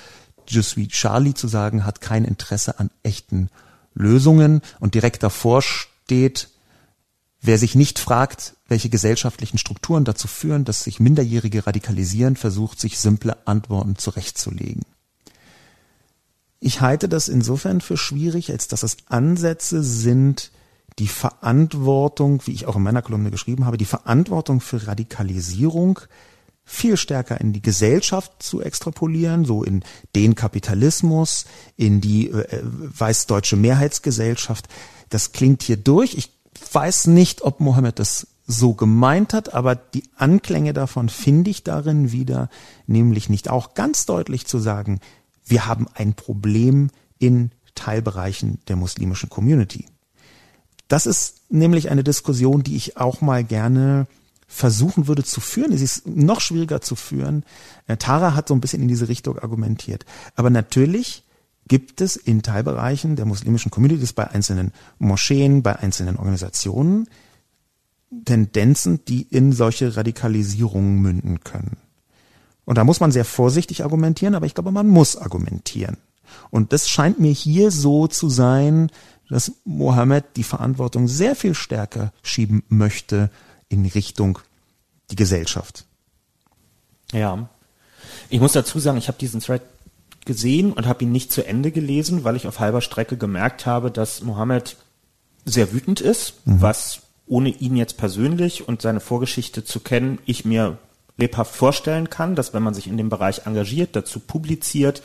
Je 0.48 0.62
suis 0.62 0.88
Charlie 0.88 1.34
zu 1.34 1.48
sagen, 1.48 1.84
hat 1.84 2.00
kein 2.00 2.24
Interesse 2.24 2.78
an 2.78 2.90
echten 3.02 3.48
Lösungen. 3.94 4.62
Und 4.80 4.94
direkt 4.94 5.22
davor 5.22 5.62
steht, 5.62 6.48
wer 7.40 7.58
sich 7.58 7.74
nicht 7.74 7.98
fragt, 7.98 8.56
welche 8.68 8.88
gesellschaftlichen 8.88 9.58
Strukturen 9.58 10.04
dazu 10.04 10.28
führen, 10.28 10.64
dass 10.64 10.84
sich 10.84 11.00
Minderjährige 11.00 11.66
radikalisieren, 11.66 12.36
versucht 12.36 12.80
sich 12.80 12.98
simple 12.98 13.36
Antworten 13.46 13.96
zurechtzulegen. 13.96 14.82
Ich 16.60 16.80
halte 16.80 17.08
das 17.08 17.28
insofern 17.28 17.80
für 17.80 17.96
schwierig, 17.96 18.50
als 18.50 18.68
dass 18.68 18.84
es 18.84 18.96
Ansätze 19.06 19.82
sind, 19.82 20.52
die 20.98 21.08
Verantwortung, 21.08 22.42
wie 22.46 22.52
ich 22.52 22.66
auch 22.66 22.76
in 22.76 22.82
meiner 22.82 23.02
Kolumne 23.02 23.30
geschrieben 23.30 23.64
habe, 23.64 23.78
die 23.78 23.84
Verantwortung 23.84 24.60
für 24.60 24.86
Radikalisierung 24.86 26.00
viel 26.64 26.96
stärker 26.96 27.40
in 27.40 27.52
die 27.52 27.62
Gesellschaft 27.62 28.42
zu 28.42 28.62
extrapolieren, 28.62 29.44
so 29.44 29.64
in 29.64 29.82
den 30.14 30.34
Kapitalismus, 30.34 31.46
in 31.76 32.00
die 32.00 32.28
äh, 32.28 32.60
weißdeutsche 32.62 33.56
Mehrheitsgesellschaft. 33.56 34.68
Das 35.08 35.32
klingt 35.32 35.62
hier 35.62 35.76
durch. 35.76 36.14
Ich 36.14 36.30
weiß 36.72 37.08
nicht, 37.08 37.42
ob 37.42 37.60
Mohammed 37.60 37.98
das 37.98 38.28
so 38.46 38.74
gemeint 38.74 39.34
hat, 39.34 39.54
aber 39.54 39.74
die 39.74 40.04
Anklänge 40.16 40.72
davon 40.72 41.08
finde 41.08 41.50
ich 41.50 41.64
darin 41.64 42.12
wieder, 42.12 42.48
nämlich 42.86 43.28
nicht 43.28 43.48
auch 43.48 43.74
ganz 43.74 44.06
deutlich 44.06 44.46
zu 44.46 44.58
sagen, 44.58 45.00
wir 45.44 45.66
haben 45.66 45.86
ein 45.94 46.14
Problem 46.14 46.90
in 47.18 47.50
Teilbereichen 47.74 48.60
der 48.68 48.76
muslimischen 48.76 49.28
Community. 49.28 49.86
Das 50.92 51.06
ist 51.06 51.50
nämlich 51.50 51.88
eine 51.88 52.04
Diskussion, 52.04 52.62
die 52.62 52.76
ich 52.76 52.98
auch 52.98 53.22
mal 53.22 53.44
gerne 53.44 54.06
versuchen 54.46 55.08
würde 55.08 55.24
zu 55.24 55.40
führen. 55.40 55.72
Es 55.72 55.80
ist 55.80 56.06
noch 56.06 56.42
schwieriger 56.42 56.82
zu 56.82 56.96
führen. 56.96 57.44
Äh, 57.86 57.96
Tara 57.96 58.34
hat 58.34 58.48
so 58.48 58.52
ein 58.52 58.60
bisschen 58.60 58.82
in 58.82 58.88
diese 58.88 59.08
Richtung 59.08 59.38
argumentiert. 59.38 60.04
Aber 60.36 60.50
natürlich 60.50 61.24
gibt 61.66 62.02
es 62.02 62.16
in 62.16 62.42
Teilbereichen 62.42 63.16
der 63.16 63.24
muslimischen 63.24 63.70
Communities 63.70 64.12
bei 64.12 64.30
einzelnen 64.30 64.70
Moscheen, 64.98 65.62
bei 65.62 65.76
einzelnen 65.76 66.18
Organisationen 66.18 67.08
Tendenzen, 68.26 69.02
die 69.06 69.22
in 69.22 69.52
solche 69.52 69.96
Radikalisierungen 69.96 71.00
münden 71.00 71.40
können. 71.40 71.78
Und 72.66 72.76
da 72.76 72.84
muss 72.84 73.00
man 73.00 73.12
sehr 73.12 73.24
vorsichtig 73.24 73.82
argumentieren, 73.82 74.34
aber 74.34 74.44
ich 74.44 74.52
glaube, 74.52 74.72
man 74.72 74.88
muss 74.88 75.16
argumentieren. 75.16 75.96
Und 76.50 76.74
das 76.74 76.88
scheint 76.88 77.18
mir 77.18 77.32
hier 77.32 77.70
so 77.70 78.06
zu 78.08 78.28
sein, 78.28 78.90
dass 79.32 79.52
Mohammed 79.64 80.36
die 80.36 80.42
Verantwortung 80.42 81.08
sehr 81.08 81.34
viel 81.34 81.54
stärker 81.54 82.12
schieben 82.22 82.64
möchte 82.68 83.30
in 83.70 83.86
Richtung 83.86 84.40
die 85.10 85.16
Gesellschaft. 85.16 85.86
Ja. 87.12 87.48
Ich 88.28 88.40
muss 88.40 88.52
dazu 88.52 88.78
sagen, 88.78 88.98
ich 88.98 89.08
habe 89.08 89.16
diesen 89.16 89.40
Thread 89.40 89.62
gesehen 90.26 90.74
und 90.74 90.86
habe 90.86 91.04
ihn 91.04 91.12
nicht 91.12 91.32
zu 91.32 91.46
Ende 91.46 91.72
gelesen, 91.72 92.24
weil 92.24 92.36
ich 92.36 92.46
auf 92.46 92.60
halber 92.60 92.82
Strecke 92.82 93.16
gemerkt 93.16 93.64
habe, 93.64 93.90
dass 93.90 94.20
Mohammed 94.22 94.76
sehr 95.46 95.72
wütend 95.72 96.02
ist, 96.02 96.46
mhm. 96.46 96.60
was 96.60 97.00
ohne 97.26 97.48
ihn 97.48 97.74
jetzt 97.74 97.96
persönlich 97.96 98.68
und 98.68 98.82
seine 98.82 99.00
Vorgeschichte 99.00 99.64
zu 99.64 99.80
kennen, 99.80 100.18
ich 100.26 100.44
mir 100.44 100.76
lebhaft 101.16 101.56
vorstellen 101.56 102.10
kann, 102.10 102.34
dass 102.34 102.52
wenn 102.52 102.62
man 102.62 102.74
sich 102.74 102.86
in 102.86 102.98
dem 102.98 103.08
Bereich 103.08 103.46
engagiert, 103.46 103.96
dazu 103.96 104.20
publiziert 104.20 105.02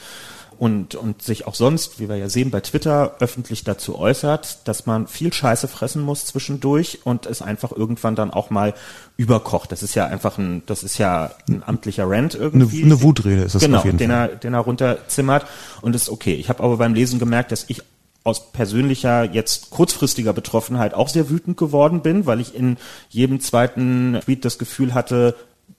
und, 0.59 0.95
und 0.95 1.21
sich 1.21 1.45
auch 1.45 1.55
sonst, 1.55 1.99
wie 1.99 2.09
wir 2.09 2.15
ja 2.15 2.29
sehen, 2.29 2.49
bei 2.49 2.61
Twitter 2.61 3.15
öffentlich 3.19 3.63
dazu 3.63 3.97
äußert, 3.97 4.67
dass 4.67 4.85
man 4.85 5.07
viel 5.07 5.31
Scheiße 5.31 5.67
fressen 5.67 6.01
muss 6.01 6.25
zwischendurch 6.25 6.99
und 7.03 7.25
es 7.25 7.41
einfach 7.41 7.71
irgendwann 7.71 8.15
dann 8.15 8.31
auch 8.31 8.49
mal 8.49 8.73
überkocht. 9.17 9.71
Das 9.71 9.83
ist 9.83 9.93
ja 9.95 10.05
einfach 10.07 10.37
ein, 10.37 10.63
das 10.65 10.83
ist 10.83 10.97
ja 10.97 11.31
ein 11.47 11.63
amtlicher 11.65 12.09
Rant 12.09 12.33
irgendwie. 12.33 12.83
Eine, 12.83 12.93
eine 12.93 13.01
Wutrede 13.03 13.43
ist 13.43 13.55
das 13.55 13.61
genau, 13.61 13.79
auf 13.79 13.85
jeden 13.85 13.97
den 13.97 14.09
Fall. 14.09 14.29
er, 14.29 14.35
den 14.35 14.53
er 14.53 14.59
runterzimmert 14.61 15.45
und 15.81 15.95
ist 15.95 16.09
okay. 16.09 16.33
Ich 16.33 16.49
habe 16.49 16.63
aber 16.63 16.77
beim 16.77 16.93
Lesen 16.93 17.19
gemerkt, 17.19 17.51
dass 17.51 17.65
ich 17.67 17.83
aus 18.23 18.51
persönlicher, 18.51 19.23
jetzt 19.23 19.69
kurzfristiger 19.69 20.33
Betroffenheit 20.33 20.93
auch 20.93 21.07
sehr 21.07 21.29
wütend 21.29 21.55
geworden 21.55 22.01
bin, 22.01 22.25
weil 22.25 22.41
ich 22.41 22.55
in 22.55 22.77
jedem 23.09 23.39
zweiten 23.39 24.19
Tweet 24.23 24.43
das 24.43 24.57
Gefühl 24.57 24.93
hatte, 24.93 25.35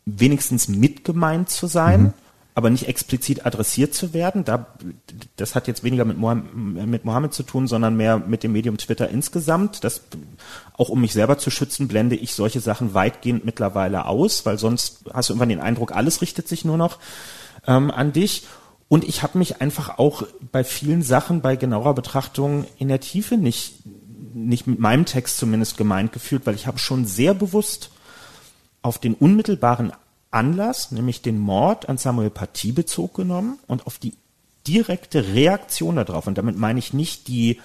wenigstens 0.07 0.69
mitgemeint 0.69 1.51
zu 1.51 1.67
sein. 1.67 2.03
Mhm 2.03 2.13
aber 2.59 2.71
nicht 2.71 2.89
explizit 2.89 3.47
adressiert 3.47 3.95
zu 3.95 4.13
werden. 4.13 4.45
Da, 4.45 4.67
das 5.37 5.55
hat 5.55 5.69
jetzt 5.69 5.85
weniger 5.85 6.05
mit 6.05 6.19
Mohammed, 6.19 6.89
mit 6.89 7.05
Mohammed 7.05 7.33
zu 7.33 7.45
tun, 7.45 7.69
sondern 7.69 7.97
mehr 7.97 8.19
mit 8.19 8.43
dem 8.43 8.51
Medium 8.51 8.79
Twitter 8.79 9.09
insgesamt. 9.09 9.85
Das, 9.85 10.01
auch 10.77 10.89
um 10.89 11.01
mich 11.01 11.13
selber 11.13 11.39
zu 11.39 11.51
schützen, 11.51 11.87
blende 11.87 12.17
ich 12.17 12.35
solche 12.35 12.59
Sachen 12.59 12.95
weitgehend 12.95 13.45
mittlerweile 13.45 14.07
aus, 14.07 14.45
weil 14.45 14.59
sonst 14.59 15.05
hast 15.15 15.29
du 15.29 15.35
irgendwann 15.35 15.51
den 15.51 15.61
Eindruck, 15.61 15.93
alles 15.93 16.21
richtet 16.21 16.49
sich 16.49 16.65
nur 16.65 16.77
noch 16.77 16.99
ähm, 17.69 17.93
an 17.93 18.13
dich. 18.13 18.43
Und 18.89 19.05
ich 19.05 19.23
habe 19.23 19.39
mich 19.39 19.61
einfach 19.61 20.01
auch 20.01 20.25
bei 20.51 20.65
vielen 20.65 21.03
Sachen 21.03 21.43
bei 21.43 21.55
genauer 21.55 21.95
Betrachtung 21.95 22.67
in 22.77 22.89
der 22.89 22.99
Tiefe 22.99 23.37
nicht, 23.37 23.85
nicht 24.35 24.67
mit 24.67 24.81
meinem 24.81 25.05
Text 25.05 25.39
zumindest 25.39 25.77
gemeint 25.77 26.13
gefühlt, 26.13 26.45
weil 26.45 26.57
ich 26.57 26.67
habe 26.67 26.81
schon 26.81 27.05
sehr 27.05 27.35
bewusst 27.35 27.93
auf 28.83 28.99
den 28.99 29.15
unmittelbaren 29.15 29.93
Anlass, 30.31 30.93
nämlich 30.93 31.23
den 31.23 31.39
Mord 31.39 31.89
an 31.89 31.99
Samuel 31.99 32.31
Paty 32.31 32.73
Bezug 32.73 33.15
genommen 33.15 33.59
und 33.67 33.87
auf 33.87 33.99
die 33.99 34.15
direkte 34.67 35.35
Reaktion 35.35 35.97
darauf. 35.97 36.27
Und 36.27 36.39
damit 36.39 36.57
meine 36.57 36.79
ich 36.79 36.93
nicht 36.93 37.29
die 37.29 37.61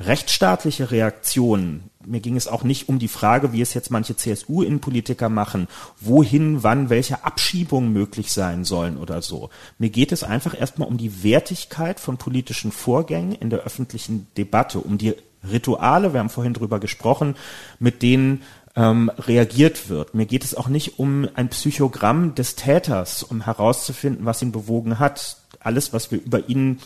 rechtsstaatliche 0.00 0.90
Reaktion. 0.90 1.84
Mir 2.04 2.20
ging 2.20 2.36
es 2.36 2.48
auch 2.48 2.64
nicht 2.64 2.88
um 2.88 2.98
die 2.98 3.08
Frage, 3.08 3.52
wie 3.52 3.60
es 3.60 3.74
jetzt 3.74 3.90
manche 3.90 4.16
CSU-Innenpolitiker 4.16 5.28
machen, 5.28 5.68
wohin, 6.00 6.62
wann, 6.62 6.90
welche 6.90 7.24
Abschiebungen 7.24 7.92
möglich 7.92 8.32
sein 8.32 8.64
sollen 8.64 8.96
oder 8.96 9.22
so. 9.22 9.50
Mir 9.78 9.90
geht 9.90 10.12
es 10.12 10.24
einfach 10.24 10.58
erstmal 10.58 10.88
um 10.88 10.98
die 10.98 11.22
Wertigkeit 11.22 12.00
von 12.00 12.16
politischen 12.16 12.72
Vorgängen 12.72 13.32
in 13.32 13.50
der 13.50 13.60
öffentlichen 13.60 14.26
Debatte, 14.36 14.80
um 14.80 14.98
die 14.98 15.14
Rituale, 15.48 16.12
wir 16.12 16.20
haben 16.20 16.30
vorhin 16.30 16.54
drüber 16.54 16.78
gesprochen, 16.78 17.34
mit 17.80 18.02
denen 18.02 18.42
ähm, 18.74 19.10
reagiert 19.18 19.88
wird. 19.88 20.14
Mir 20.14 20.26
geht 20.26 20.44
es 20.44 20.54
auch 20.54 20.68
nicht 20.68 20.98
um 20.98 21.28
ein 21.34 21.48
Psychogramm 21.48 22.34
des 22.34 22.56
Täters, 22.56 23.22
um 23.22 23.42
herauszufinden, 23.42 24.24
was 24.24 24.42
ihn 24.42 24.52
bewogen 24.52 24.98
hat. 24.98 25.36
Alles, 25.60 25.92
was 25.92 26.10
wir 26.10 26.20
über 26.20 26.48
ihn 26.48 26.80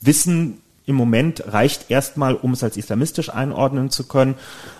wissen 0.00 0.60
im 0.86 0.94
Moment, 0.96 1.44
reicht 1.46 1.90
erstmal, 1.90 2.34
um 2.34 2.52
es 2.52 2.62
als 2.62 2.76
islamistisch 2.76 3.30
einordnen 3.30 3.90
zu 3.90 4.06
können. 4.06 4.36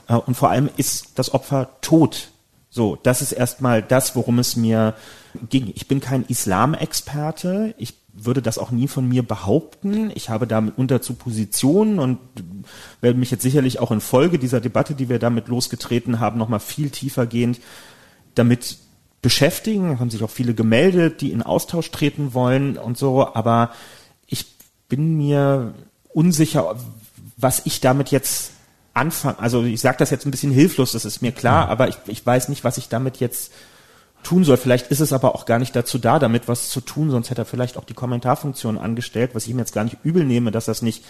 Äh, 0.09 0.15
und 0.15 0.35
vor 0.35 0.51
allem 0.51 0.69
ist 0.77 1.13
das 1.17 1.35
Opfer 1.35 1.71
tot. 1.81 2.31
So, 2.71 2.97
das 3.03 3.21
ist 3.21 3.33
erstmal 3.33 3.83
das, 3.83 4.15
worum 4.15 4.39
es 4.39 4.55
mir 4.55 4.95
ging. 5.49 5.73
Ich 5.75 5.89
bin 5.89 6.01
kein 6.01 6.25
Islamexperte. 6.25 7.75
Ich 7.79 8.00
würde 8.13 8.43
das 8.43 8.59
auch 8.59 8.71
nie 8.71 8.89
von 8.89 9.09
mir 9.09 9.23
behaupten. 9.23 10.11
Ich 10.15 10.29
habe 10.29 10.47
damit 10.47 10.77
unter 10.77 11.01
zu 11.01 11.15
Positionen 11.15 11.99
und 11.99 12.19
werde 13.01 13.19
mich 13.19 13.31
jetzt 13.31 13.43
sicherlich 13.43 13.79
auch 13.79 13.91
in 13.91 14.01
Folge 14.01 14.39
dieser 14.39 14.61
Debatte, 14.61 14.95
die 14.95 15.09
wir 15.09 15.19
damit 15.19 15.49
losgetreten 15.49 16.21
haben, 16.21 16.39
nochmal 16.39 16.61
viel 16.61 16.91
tiefergehend 16.91 17.61
damit 18.35 18.79
beschäftigen. 19.23 19.93
Es 19.93 20.01
haben 20.01 20.11
sich 20.11 20.23
auch 20.23 20.31
viele 20.31 20.55
gemeldet, 20.55 21.21
die 21.21 21.33
in 21.33 21.43
Austausch 21.43 21.91
treten 21.91 22.35
wollen 22.35 22.77
und 22.77 22.99
so, 22.99 23.27
aber 23.35 23.71
ich 24.27 24.47
bin 24.89 25.17
mir 25.17 25.75
unsicher, 26.13 26.77
was 27.37 27.65
ich 27.65 27.81
damit 27.81 28.11
jetzt 28.11 28.53
anfange. 28.93 29.39
Also 29.39 29.65
ich 29.65 29.81
sage 29.81 29.99
das 29.99 30.11
jetzt 30.11 30.27
ein 30.27 30.31
bisschen 30.31 30.53
hilflos, 30.53 30.93
das 30.93 31.05
ist 31.05 31.23
mir 31.23 31.33
klar, 31.33 31.69
aber 31.69 31.89
ich, 31.89 31.97
ich 32.07 32.25
weiß 32.25 32.49
nicht, 32.49 32.65
was 32.65 32.79
ich 32.79 32.89
damit 32.89 33.19
jetzt 33.19 33.53
tun 34.23 34.45
soll. 34.45 34.57
Vielleicht 34.57 34.89
ist 34.89 35.01
es 35.01 35.13
aber 35.13 35.35
auch 35.35 35.47
gar 35.47 35.59
nicht 35.59 35.75
dazu 35.75 35.99
da, 35.99 36.19
damit 36.19 36.49
was 36.49 36.69
zu 36.71 36.81
tun, 36.81 37.11
sonst 37.11 37.31
hätte 37.31 37.43
er 37.43 37.47
vielleicht 37.47 37.77
auch 37.77 37.85
die 37.85 37.95
Kommentarfunktion 37.95 38.79
angestellt, 38.79 39.31
was 39.35 39.45
ich 39.45 39.51
ihm 39.51 39.59
jetzt 39.59 39.73
gar 39.73 39.85
nicht 39.85 39.99
übel 40.03 40.25
nehme, 40.25 40.51
dass 40.51 40.69
es 40.69 40.83
nicht 40.83 41.05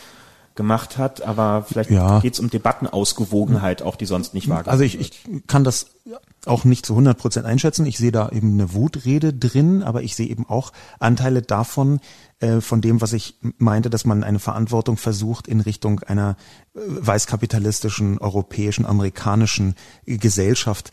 gemacht 0.57 0.99
hat, 0.99 1.23
aber 1.23 1.65
vielleicht 1.67 1.91
ja. 1.91 2.19
geht 2.21 2.35
es 2.35 2.41
um 2.41 2.51
Debattenausgewogenheit, 2.51 3.83
auch 3.83 3.97
die 3.97 4.05
sonst 4.05 4.35
nicht 4.35 4.49
wahrgenommen 4.49 4.73
Also 4.73 4.85
ich, 4.85 4.99
ich 4.99 5.47
kann 5.47 5.65
das 5.65 5.93
auch 6.47 6.65
nicht 6.65 6.85
zu 6.85 6.95
100 6.95 7.17
Prozent 7.17 7.47
einschätzen. 7.47 7.87
Ich 7.87 7.99
sehe 7.99 8.13
da 8.13 8.31
eben 8.31 8.55
eine 8.55 8.75
Wutrede 8.75 9.33
drin, 9.33 9.83
aber 9.83 10.03
ich 10.03 10.17
sehe 10.17 10.29
eben 10.29 10.49
auch 10.49 10.73
Anteile 10.99 11.43
davon, 11.43 12.01
äh, 12.41 12.61
von 12.61 12.81
dem, 12.81 13.01
was 13.01 13.13
ich 13.13 13.37
meinte, 13.59 13.91
dass 13.91 14.05
man 14.05 14.25
eine 14.25 14.39
Verantwortung 14.39 14.97
versucht 14.97 15.47
in 15.47 15.61
Richtung 15.61 16.01
einer 16.01 16.37
äh, 16.75 16.81
weißkapitalistischen, 16.85 18.19
europäischen, 18.19 18.87
amerikanischen 18.87 19.75
Gesellschaft 20.07 20.91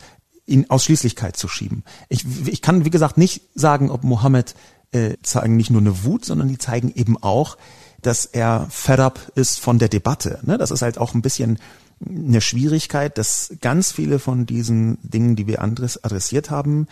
in 0.48 0.70
Ausschließlichkeit 0.70 1.36
zu 1.36 1.46
schieben. 1.46 1.84
Ich, 2.08 2.24
ich 2.46 2.62
kann, 2.62 2.84
wie 2.84 2.90
gesagt, 2.90 3.18
nicht 3.18 3.42
sagen, 3.54 3.90
ob 3.90 4.02
Mohammed 4.02 4.54
äh, 4.92 5.16
zeigen 5.22 5.56
nicht 5.56 5.70
nur 5.70 5.80
eine 5.80 6.04
Wut, 6.04 6.24
sondern 6.24 6.48
die 6.48 6.58
zeigen 6.58 6.92
eben 6.94 7.22
auch, 7.22 7.58
dass 8.00 8.24
er 8.24 8.66
fed 8.70 9.00
up 9.00 9.32
ist 9.34 9.60
von 9.60 9.78
der 9.78 9.88
Debatte. 9.88 10.40
Ne? 10.42 10.56
Das 10.56 10.70
ist 10.70 10.82
halt 10.82 10.98
auch 10.98 11.14
ein 11.14 11.22
bisschen 11.22 11.58
eine 12.06 12.40
Schwierigkeit, 12.40 13.18
dass 13.18 13.52
ganz 13.60 13.92
viele 13.92 14.18
von 14.18 14.46
diesen 14.46 14.98
Dingen, 15.02 15.36
die 15.36 15.46
wir 15.46 15.62
adressiert 15.62 16.50
haben, 16.50 16.86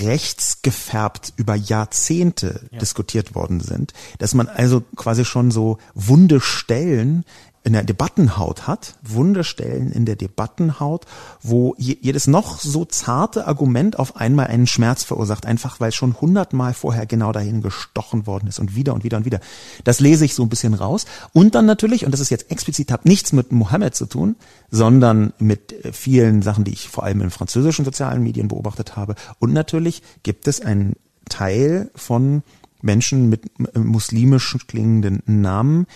rechtsgefärbt 0.00 1.32
über 1.36 1.54
Jahrzehnte 1.54 2.68
ja. 2.70 2.78
diskutiert 2.78 3.34
worden 3.34 3.60
sind, 3.60 3.92
dass 4.18 4.34
man 4.34 4.48
also 4.48 4.82
quasi 4.96 5.24
schon 5.24 5.50
so 5.50 5.78
wunde 5.94 6.40
Stellen 6.40 7.24
in 7.66 7.72
der 7.72 7.82
Debattenhaut 7.82 8.68
hat, 8.68 8.94
Wunderstellen 9.02 9.90
in 9.90 10.04
der 10.04 10.14
Debattenhaut, 10.14 11.04
wo 11.42 11.74
jedes 11.78 12.28
noch 12.28 12.60
so 12.60 12.84
zarte 12.84 13.48
Argument 13.48 13.98
auf 13.98 14.16
einmal 14.16 14.46
einen 14.46 14.68
Schmerz 14.68 15.02
verursacht, 15.02 15.46
einfach 15.46 15.80
weil 15.80 15.90
schon 15.90 16.20
hundertmal 16.20 16.74
vorher 16.74 17.06
genau 17.06 17.32
dahin 17.32 17.62
gestochen 17.62 18.28
worden 18.28 18.46
ist 18.46 18.60
und 18.60 18.76
wieder 18.76 18.94
und 18.94 19.02
wieder 19.02 19.16
und 19.16 19.24
wieder. 19.24 19.40
Das 19.82 19.98
lese 19.98 20.24
ich 20.24 20.36
so 20.36 20.44
ein 20.44 20.48
bisschen 20.48 20.74
raus. 20.74 21.06
Und 21.32 21.56
dann 21.56 21.66
natürlich, 21.66 22.04
und 22.04 22.12
das 22.12 22.20
ist 22.20 22.30
jetzt 22.30 22.52
explizit, 22.52 22.92
hat 22.92 23.04
nichts 23.04 23.32
mit 23.32 23.50
Mohammed 23.50 23.96
zu 23.96 24.06
tun, 24.06 24.36
sondern 24.70 25.32
mit 25.40 25.74
vielen 25.90 26.42
Sachen, 26.42 26.62
die 26.62 26.72
ich 26.72 26.88
vor 26.88 27.02
allem 27.02 27.20
in 27.20 27.30
französischen 27.30 27.84
sozialen 27.84 28.22
Medien 28.22 28.46
beobachtet 28.46 28.94
habe. 28.94 29.16
Und 29.40 29.52
natürlich 29.52 30.04
gibt 30.22 30.46
es 30.46 30.60
einen 30.60 30.94
Teil 31.28 31.90
von 31.96 32.44
Menschen 32.80 33.28
mit 33.28 33.42
muslimisch 33.74 34.56
klingenden 34.68 35.20
Namen, 35.26 35.88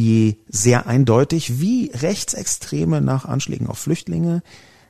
die 0.00 0.38
sehr 0.48 0.86
eindeutig 0.86 1.60
wie 1.60 1.90
Rechtsextreme 1.92 3.02
nach 3.02 3.26
Anschlägen 3.26 3.66
auf 3.66 3.78
Flüchtlinge 3.78 4.42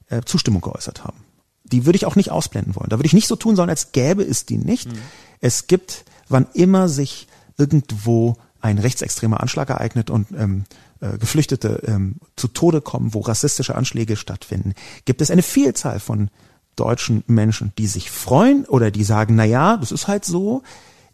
äh, 0.08 0.20
Zustimmung 0.24 0.60
geäußert 0.62 1.02
haben. 1.02 1.24
Die 1.64 1.84
würde 1.84 1.96
ich 1.96 2.06
auch 2.06 2.14
nicht 2.14 2.30
ausblenden 2.30 2.76
wollen. 2.76 2.90
Da 2.90 2.96
würde 2.96 3.08
ich 3.08 3.12
nicht 3.12 3.26
so 3.26 3.34
tun 3.34 3.56
sollen, 3.56 3.70
als 3.70 3.90
gäbe 3.90 4.22
es 4.22 4.46
die 4.46 4.56
nicht. 4.56 4.86
Mhm. 4.86 4.98
Es 5.40 5.66
gibt, 5.66 6.04
wann 6.28 6.46
immer 6.54 6.88
sich 6.88 7.26
irgendwo 7.58 8.36
ein 8.60 8.78
rechtsextremer 8.78 9.40
Anschlag 9.40 9.70
ereignet 9.70 10.10
und 10.10 10.28
ähm, 10.30 10.64
äh, 11.00 11.18
Geflüchtete 11.18 11.82
ähm, 11.88 12.16
zu 12.36 12.46
Tode 12.46 12.80
kommen, 12.80 13.12
wo 13.12 13.18
rassistische 13.18 13.74
Anschläge 13.74 14.14
stattfinden, 14.14 14.74
gibt 15.06 15.22
es 15.22 15.32
eine 15.32 15.42
Vielzahl 15.42 15.98
von 15.98 16.30
deutschen 16.76 17.24
Menschen, 17.26 17.72
die 17.78 17.88
sich 17.88 18.12
freuen 18.12 18.64
oder 18.64 18.92
die 18.92 19.02
sagen, 19.02 19.34
na 19.34 19.44
ja, 19.44 19.76
das 19.76 19.90
ist 19.90 20.06
halt 20.06 20.24
so. 20.24 20.62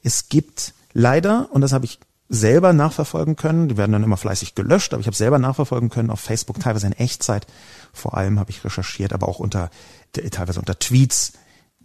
Es 0.02 0.28
gibt 0.28 0.74
leider, 0.92 1.48
und 1.50 1.62
das 1.62 1.72
habe 1.72 1.86
ich 1.86 1.98
selber 2.28 2.72
nachverfolgen 2.72 3.36
können. 3.36 3.68
Die 3.68 3.76
werden 3.76 3.92
dann 3.92 4.02
immer 4.02 4.16
fleißig 4.16 4.54
gelöscht, 4.54 4.92
aber 4.92 5.00
ich 5.00 5.06
habe 5.06 5.16
selber 5.16 5.38
nachverfolgen 5.38 5.90
können 5.90 6.10
auf 6.10 6.20
Facebook, 6.20 6.60
teilweise 6.60 6.86
in 6.86 6.92
Echtzeit. 6.92 7.46
Vor 7.92 8.16
allem 8.16 8.38
habe 8.38 8.50
ich 8.50 8.64
recherchiert, 8.64 9.12
aber 9.12 9.28
auch 9.28 9.38
unter 9.38 9.70
teilweise 10.12 10.58
unter 10.58 10.78
Tweets. 10.78 11.34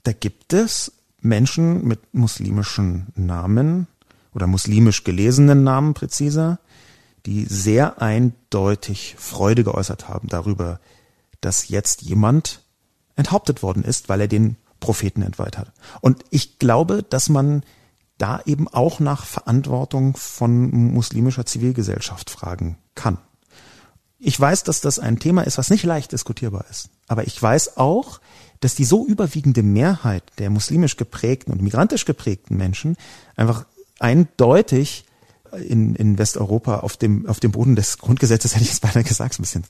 Da 0.03 0.13
gibt 0.13 0.53
es 0.53 0.93
Menschen 1.21 1.85
mit 1.87 2.13
muslimischen 2.13 3.07
Namen 3.15 3.87
oder 4.33 4.47
muslimisch 4.47 5.03
gelesenen 5.03 5.63
Namen 5.63 5.93
präziser, 5.93 6.59
die 7.25 7.45
sehr 7.45 8.01
eindeutig 8.01 9.15
Freude 9.19 9.63
geäußert 9.63 10.07
haben 10.09 10.27
darüber, 10.27 10.79
dass 11.41 11.69
jetzt 11.69 12.01
jemand 12.01 12.61
enthauptet 13.15 13.61
worden 13.61 13.83
ist, 13.83 14.09
weil 14.09 14.21
er 14.21 14.27
den 14.27 14.55
Propheten 14.79 15.21
entweiht 15.21 15.57
hat. 15.57 15.71
Und 16.01 16.23
ich 16.31 16.57
glaube, 16.57 17.03
dass 17.03 17.29
man 17.29 17.63
da 18.21 18.41
eben 18.45 18.67
auch 18.67 18.99
nach 18.99 19.25
Verantwortung 19.25 20.15
von 20.15 20.69
muslimischer 20.93 21.45
Zivilgesellschaft 21.45 22.29
fragen 22.29 22.77
kann. 22.93 23.17
Ich 24.19 24.39
weiß, 24.39 24.63
dass 24.63 24.81
das 24.81 24.99
ein 24.99 25.17
Thema 25.17 25.41
ist, 25.41 25.57
was 25.57 25.71
nicht 25.71 25.83
leicht 25.83 26.11
diskutierbar 26.11 26.65
ist. 26.69 26.89
Aber 27.07 27.25
ich 27.25 27.41
weiß 27.41 27.77
auch, 27.77 28.21
dass 28.59 28.75
die 28.75 28.85
so 28.85 29.07
überwiegende 29.07 29.63
Mehrheit 29.63 30.23
der 30.37 30.51
muslimisch 30.51 30.97
geprägten 30.97 31.51
und 31.51 31.63
migrantisch 31.63 32.05
geprägten 32.05 32.57
Menschen 32.57 32.95
einfach 33.35 33.65
eindeutig 33.99 35.05
in, 35.67 35.95
in 35.95 36.19
Westeuropa 36.19 36.81
auf 36.81 36.97
dem, 36.97 37.25
auf 37.25 37.39
dem 37.39 37.51
Boden 37.51 37.75
des 37.75 37.97
Grundgesetzes, 37.97 38.53
hätte 38.53 38.63
ich 38.63 38.69
jetzt 38.69 38.81
beinahe 38.81 39.03
gesagt, 39.03 39.39
ein 39.39 39.41
bisschen 39.41 39.63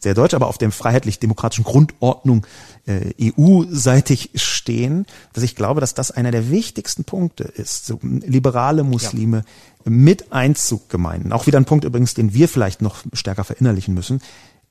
sehr 0.00 0.14
deutsch, 0.14 0.34
aber 0.34 0.48
auf 0.48 0.58
dem 0.58 0.72
freiheitlich-demokratischen 0.72 1.64
Grundordnung 1.64 2.46
äh, 2.86 3.12
EU-seitig 3.20 4.30
stehen, 4.34 5.06
dass 5.32 5.44
ich 5.44 5.54
glaube, 5.54 5.80
dass 5.80 5.94
das 5.94 6.10
einer 6.10 6.30
der 6.30 6.50
wichtigsten 6.50 7.04
Punkte 7.04 7.44
ist, 7.44 7.86
so 7.86 7.98
liberale 8.02 8.82
Muslime 8.82 9.44
ja. 9.84 9.90
mit 9.90 10.32
Einzuggemeinden. 10.32 11.32
Auch 11.32 11.46
wieder 11.46 11.58
ein 11.58 11.66
Punkt 11.66 11.84
übrigens, 11.84 12.14
den 12.14 12.34
wir 12.34 12.48
vielleicht 12.48 12.82
noch 12.82 13.04
stärker 13.12 13.44
verinnerlichen 13.44 13.94
müssen, 13.94 14.20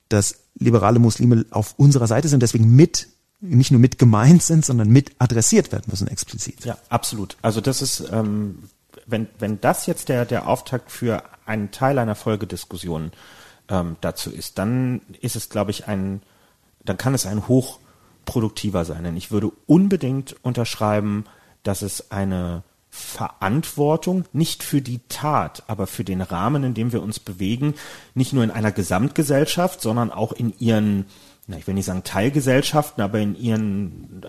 dass 0.10 0.36
liberale 0.58 1.00
Muslime 1.00 1.46
auf 1.52 1.76
unserer 1.78 2.08
Seite 2.08 2.28
sind, 2.28 2.42
deswegen 2.42 2.76
mit 2.76 3.08
nicht 3.42 3.72
nur 3.72 3.80
mit 3.80 3.98
gemeint 3.98 4.44
sind, 4.44 4.66
sondern 4.66 4.90
mit 4.90 5.12
adressiert 5.20 5.72
werden 5.72 5.86
müssen 5.90 6.08
explizit. 6.08 6.66
Ja, 6.66 6.78
absolut. 6.90 7.38
Also 7.42 7.62
das 7.62 7.82
ist, 7.82 8.04
ähm, 8.12 8.64
wenn, 9.06 9.28
wenn 9.40 9.62
das 9.62 9.86
jetzt 9.86 10.10
der, 10.10 10.26
der 10.26 10.48
Auftakt 10.48 10.92
für 10.92 11.24
einen 11.46 11.72
Teil 11.72 12.00
einer 12.00 12.16
Folgediskussion 12.16 13.12
ähm, 13.70 13.98
dazu 14.02 14.32
ist, 14.32 14.58
dann 14.58 15.02
ist 15.22 15.36
es, 15.36 15.50
glaube 15.50 15.72
ich, 15.72 15.88
ein, 15.88 16.22
dann 16.84 16.98
kann 16.98 17.14
es 17.14 17.26
ein 17.26 17.48
hochproduktiver 17.48 18.86
sein. 18.86 19.04
Denn 19.04 19.18
ich 19.18 19.32
würde 19.32 19.52
unbedingt 19.68 20.36
unterschreiben, 20.44 21.26
dass 21.64 21.82
es 21.82 22.12
eine 22.12 22.64
Verantwortung 22.90 24.26
nicht 24.34 24.64
für 24.64 24.82
die 24.82 25.00
Tat, 25.10 25.64
aber 25.68 25.86
für 25.86 26.04
den 26.04 26.22
Rahmen, 26.22 26.64
in 26.64 26.74
dem 26.74 26.92
wir 26.92 27.04
uns 27.04 27.20
bewegen, 27.20 27.76
nicht 28.16 28.34
nur 28.34 28.44
in 28.44 28.52
einer 28.52 28.72
Gesamtgesellschaft, 28.72 29.82
sondern 29.82 30.12
auch 30.12 30.32
in 30.32 30.58
ihren 30.58 31.06
na, 31.50 31.58
ich 31.58 31.66
will 31.66 31.74
nicht 31.74 31.86
sagen 31.86 32.04
Teilgesellschaften, 32.04 33.02
aber 33.02 33.18
in 33.20 33.36
ihren, 33.36 34.22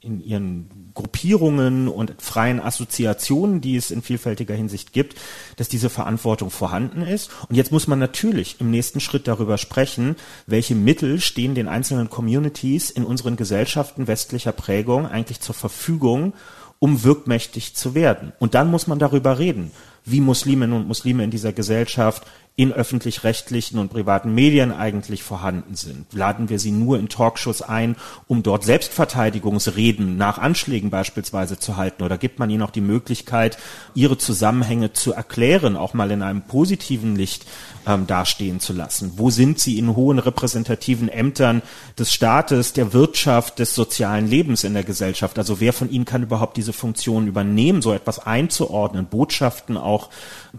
in 0.00 0.18
ihren 0.24 0.90
Gruppierungen 0.94 1.88
und 1.88 2.14
freien 2.22 2.58
Assoziationen, 2.58 3.60
die 3.60 3.76
es 3.76 3.90
in 3.90 4.00
vielfältiger 4.00 4.54
Hinsicht 4.54 4.94
gibt, 4.94 5.20
dass 5.56 5.68
diese 5.68 5.90
Verantwortung 5.90 6.50
vorhanden 6.50 7.02
ist. 7.02 7.30
Und 7.50 7.56
jetzt 7.56 7.70
muss 7.70 7.86
man 7.86 7.98
natürlich 7.98 8.62
im 8.62 8.70
nächsten 8.70 9.00
Schritt 9.00 9.28
darüber 9.28 9.58
sprechen, 9.58 10.16
welche 10.46 10.74
Mittel 10.74 11.20
stehen 11.20 11.54
den 11.54 11.68
einzelnen 11.68 12.08
Communities 12.08 12.90
in 12.90 13.04
unseren 13.04 13.36
Gesellschaften 13.36 14.06
westlicher 14.06 14.52
Prägung 14.52 15.06
eigentlich 15.06 15.40
zur 15.40 15.54
Verfügung, 15.54 16.32
um 16.78 17.04
wirkmächtig 17.04 17.74
zu 17.74 17.94
werden. 17.94 18.32
Und 18.38 18.54
dann 18.54 18.70
muss 18.70 18.86
man 18.86 18.98
darüber 18.98 19.38
reden, 19.38 19.70
wie 20.06 20.20
Musliminnen 20.20 20.74
und 20.74 20.88
Muslime 20.88 21.24
in 21.24 21.30
dieser 21.30 21.52
Gesellschaft 21.52 22.24
in 22.54 22.70
öffentlich-rechtlichen 22.70 23.78
und 23.78 23.88
privaten 23.88 24.34
Medien 24.34 24.72
eigentlich 24.72 25.22
vorhanden 25.22 25.74
sind. 25.74 26.12
Laden 26.12 26.50
wir 26.50 26.58
sie 26.58 26.70
nur 26.70 26.98
in 26.98 27.08
Talkshows 27.08 27.62
ein, 27.62 27.96
um 28.28 28.42
dort 28.42 28.64
Selbstverteidigungsreden 28.64 30.18
nach 30.18 30.36
Anschlägen 30.36 30.90
beispielsweise 30.90 31.58
zu 31.58 31.78
halten? 31.78 32.02
Oder 32.02 32.18
gibt 32.18 32.38
man 32.38 32.50
ihnen 32.50 32.62
auch 32.62 32.70
die 32.70 32.82
Möglichkeit, 32.82 33.56
ihre 33.94 34.18
Zusammenhänge 34.18 34.92
zu 34.92 35.14
erklären, 35.14 35.76
auch 35.76 35.94
mal 35.94 36.10
in 36.10 36.22
einem 36.22 36.42
positiven 36.42 37.16
Licht 37.16 37.46
ähm, 37.86 38.06
dastehen 38.06 38.60
zu 38.60 38.72
lassen? 38.72 39.12
Wo 39.16 39.30
sind 39.30 39.58
sie 39.58 39.78
in 39.78 39.94
hohen 39.96 40.18
repräsentativen 40.18 41.08
Ämtern 41.08 41.62
des 41.98 42.12
Staates, 42.12 42.72
der 42.72 42.92
Wirtschaft, 42.92 43.58
des 43.58 43.74
sozialen 43.74 44.26
Lebens 44.26 44.64
in 44.64 44.74
der 44.74 44.84
Gesellschaft? 44.84 45.38
Also 45.38 45.60
wer 45.60 45.72
von 45.72 45.90
ihnen 45.90 46.04
kann 46.04 46.22
überhaupt 46.22 46.56
diese 46.56 46.72
Funktion 46.72 47.26
übernehmen, 47.26 47.82
so 47.82 47.92
etwas 47.92 48.18
einzuordnen, 48.18 49.06
Botschaften 49.06 49.76
auch 49.76 50.10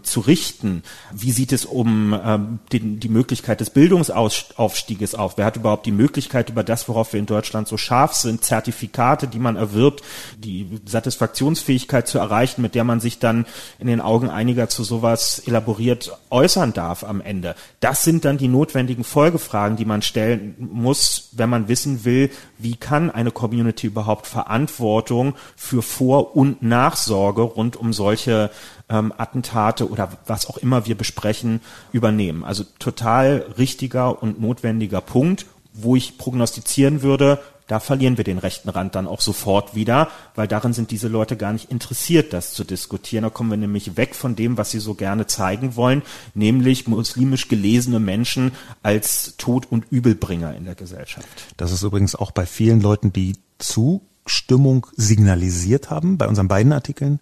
zu 0.02 0.20
richten? 0.20 0.82
Wie 1.12 1.30
sieht 1.30 1.52
es 1.52 1.64
um 1.64 2.18
ähm, 2.24 2.58
den, 2.72 3.00
die 3.00 3.08
Möglichkeit 3.08 3.60
des 3.60 3.70
Bildungsaufstieges 3.70 5.14
auf? 5.14 5.36
Wer 5.36 5.46
hat 5.46 5.56
überhaupt 5.56 5.86
die 5.86 5.92
Möglichkeit 5.92 6.50
über 6.50 6.64
das, 6.64 6.88
worauf 6.88 7.12
wir 7.12 7.20
in 7.20 7.26
Deutschland 7.26 7.68
so 7.68 7.76
scharf 7.76 8.14
sind, 8.14 8.44
Zertifikate, 8.44 9.28
die 9.28 9.38
man 9.38 9.56
erwirbt, 9.56 10.02
die 10.38 10.80
Satisfaktionsfähigkeit 10.84 12.08
zu 12.08 12.18
erreichen, 12.18 12.62
mit 12.62 12.74
der 12.74 12.84
man 12.84 13.00
sich 13.00 13.18
dann 13.18 13.46
in 13.78 13.86
den 13.86 14.00
Augen 14.00 14.28
einiger 14.28 14.68
zu 14.68 14.84
sowas 14.84 15.42
elaboriert 15.46 16.16
äußern 16.30 16.72
darf 16.72 17.04
am 17.14 17.20
Ende? 17.20 17.54
Das 17.80 18.02
sind 18.02 18.24
dann 18.24 18.38
die 18.38 18.48
notwendigen 18.48 19.04
Folgefragen, 19.04 19.76
die 19.76 19.84
man 19.84 20.02
stellen 20.02 20.54
muss, 20.58 21.30
wenn 21.32 21.48
man 21.48 21.68
wissen 21.68 22.04
will, 22.04 22.30
wie 22.58 22.76
kann 22.76 23.10
eine 23.10 23.30
Community 23.30 23.86
überhaupt 23.86 24.26
Verantwortung 24.26 25.34
für 25.56 25.82
Vor- 25.82 26.36
und 26.36 26.62
Nachsorge 26.62 27.42
rund 27.42 27.76
um 27.76 27.92
solche 27.92 28.50
ähm, 28.88 29.12
Attentate 29.16 29.88
oder 29.88 30.10
was 30.26 30.48
auch 30.48 30.56
immer 30.56 30.86
wir 30.86 30.96
besprechen, 30.96 31.60
übernehmen. 31.92 32.44
Also 32.44 32.64
total 32.78 33.46
richtiger 33.58 34.22
und 34.22 34.40
notwendiger 34.40 35.00
Punkt, 35.00 35.46
wo 35.72 35.96
ich 35.96 36.18
prognostizieren 36.18 37.02
würde, 37.02 37.40
da 37.66 37.80
verlieren 37.80 38.16
wir 38.18 38.24
den 38.24 38.38
rechten 38.38 38.68
Rand 38.68 38.94
dann 38.94 39.06
auch 39.06 39.20
sofort 39.20 39.74
wieder, 39.74 40.08
weil 40.34 40.46
darin 40.46 40.74
sind 40.74 40.90
diese 40.90 41.08
Leute 41.08 41.36
gar 41.36 41.52
nicht 41.52 41.70
interessiert, 41.70 42.32
das 42.32 42.52
zu 42.52 42.64
diskutieren. 42.64 43.22
Da 43.22 43.30
kommen 43.30 43.50
wir 43.50 43.56
nämlich 43.56 43.96
weg 43.96 44.14
von 44.14 44.36
dem, 44.36 44.58
was 44.58 44.70
sie 44.70 44.80
so 44.80 44.94
gerne 44.94 45.26
zeigen 45.26 45.74
wollen, 45.76 46.02
nämlich 46.34 46.86
muslimisch 46.86 47.48
gelesene 47.48 48.00
Menschen 48.00 48.52
als 48.82 49.36
Tod- 49.38 49.70
und 49.70 49.86
Übelbringer 49.90 50.54
in 50.54 50.64
der 50.64 50.74
Gesellschaft. 50.74 51.26
Das 51.56 51.72
ist 51.72 51.82
übrigens 51.82 52.14
auch 52.14 52.32
bei 52.32 52.44
vielen 52.44 52.80
Leuten, 52.80 53.12
die 53.12 53.36
Zustimmung 53.58 54.86
signalisiert 54.94 55.88
haben, 55.88 56.18
bei 56.18 56.28
unseren 56.28 56.48
beiden 56.48 56.72
Artikeln, 56.72 57.20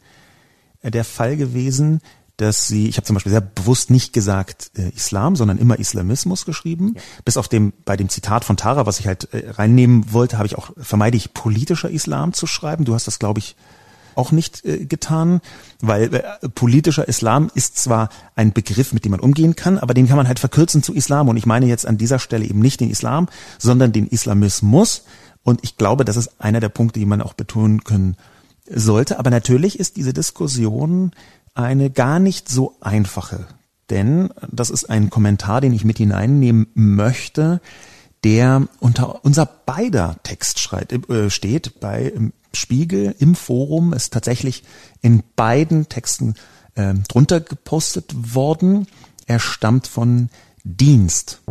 der 0.83 1.05
Fall 1.05 1.37
gewesen, 1.37 2.01
dass 2.43 2.67
sie, 2.67 2.89
ich 2.89 2.97
habe 2.97 3.07
zum 3.07 3.15
Beispiel 3.15 3.33
sehr 3.33 3.41
bewusst 3.41 3.91
nicht 3.91 4.13
gesagt 4.13 4.71
äh, 4.77 4.91
Islam, 4.95 5.37
sondern 5.37 5.59
immer 5.59 5.79
Islamismus 5.79 6.45
geschrieben. 6.45 6.93
Ja. 6.95 7.03
Bis 7.25 7.37
auf 7.37 7.49
dem, 7.49 7.73
bei 7.85 7.97
dem 7.97 8.09
Zitat 8.09 8.45
von 8.45 8.57
Tara, 8.57 8.87
was 8.87 9.01
ich 9.01 9.07
halt 9.07 9.33
äh, 9.33 9.51
reinnehmen 9.51 10.13
wollte, 10.13 10.39
habe 10.39 10.47
ich 10.47 10.57
auch, 10.57 10.71
vermeide 10.77 11.17
ich 11.17 11.33
politischer 11.33 11.91
Islam 11.91 12.33
zu 12.33 12.47
schreiben. 12.47 12.85
Du 12.85 12.95
hast 12.95 13.07
das, 13.07 13.19
glaube 13.19 13.39
ich, 13.39 13.57
auch 14.15 14.33
nicht 14.33 14.65
äh, 14.65 14.85
getan, 14.85 15.41
weil 15.81 16.13
äh, 16.15 16.49
politischer 16.49 17.09
Islam 17.09 17.51
ist 17.55 17.79
zwar 17.79 18.09
ein 18.35 18.53
Begriff, 18.53 18.93
mit 18.93 19.05
dem 19.05 19.13
man 19.13 19.21
umgehen 19.21 19.57
kann, 19.57 19.79
aber 19.79 19.95
den 19.95 20.09
kann 20.09 20.17
man 20.17 20.29
halt 20.29 20.39
verkürzen 20.39 20.83
zu 20.83 20.93
Islam. 20.95 21.29
Und 21.29 21.37
ich 21.37 21.47
meine 21.47 21.67
jetzt 21.67 21.87
an 21.87 21.99
dieser 21.99 22.19
Stelle 22.19 22.45
eben 22.45 22.61
nicht 22.61 22.81
den 22.81 22.91
Islam, 22.91 23.29
sondern 23.59 23.93
den 23.93 24.07
Islamismus. 24.07 25.05
Und 25.43 25.61
ich 25.63 25.77
glaube, 25.77 26.05
das 26.05 26.17
ist 26.17 26.41
einer 26.41 26.61
der 26.61 26.69
Punkte, 26.69 27.01
die 27.01 27.07
man 27.07 27.23
auch 27.23 27.33
betonen 27.33 27.85
können 27.85 28.17
sollte. 28.69 29.19
Aber 29.19 29.31
natürlich 29.31 29.79
ist 29.79 29.97
diese 29.97 30.13
Diskussion 30.13 31.13
eine 31.55 31.91
gar 31.91 32.19
nicht 32.19 32.49
so 32.49 32.77
einfache. 32.81 33.47
Denn 33.91 34.31
das 34.51 34.71
ist 34.71 34.89
ein 34.89 35.11
Kommentar, 35.11 35.61
den 35.61 35.73
ich 35.73 35.85
mit 35.85 35.99
hineinnehmen 35.99 36.69
möchte, 36.75 37.61
der 38.25 38.67
unter 38.81 39.25
unser 39.25 39.47
beider 39.47 40.17
Text 40.23 40.61
schreit, 40.61 40.93
äh, 41.11 41.29
steht 41.29 41.81
bei 41.81 42.13
Spiegel 42.55 43.15
im 43.19 43.35
Forum, 43.35 43.93
ist 43.93 44.13
tatsächlich 44.13 44.63
in 45.01 45.23
beiden 45.37 45.89
Texten 45.89 46.35
äh, 46.75 46.95
drunter 47.09 47.41
gepostet 47.41 48.35
worden. 48.35 48.87
Er 49.27 49.41
stammt 49.41 49.87
von 49.87 50.29
Dienst. 50.65 51.43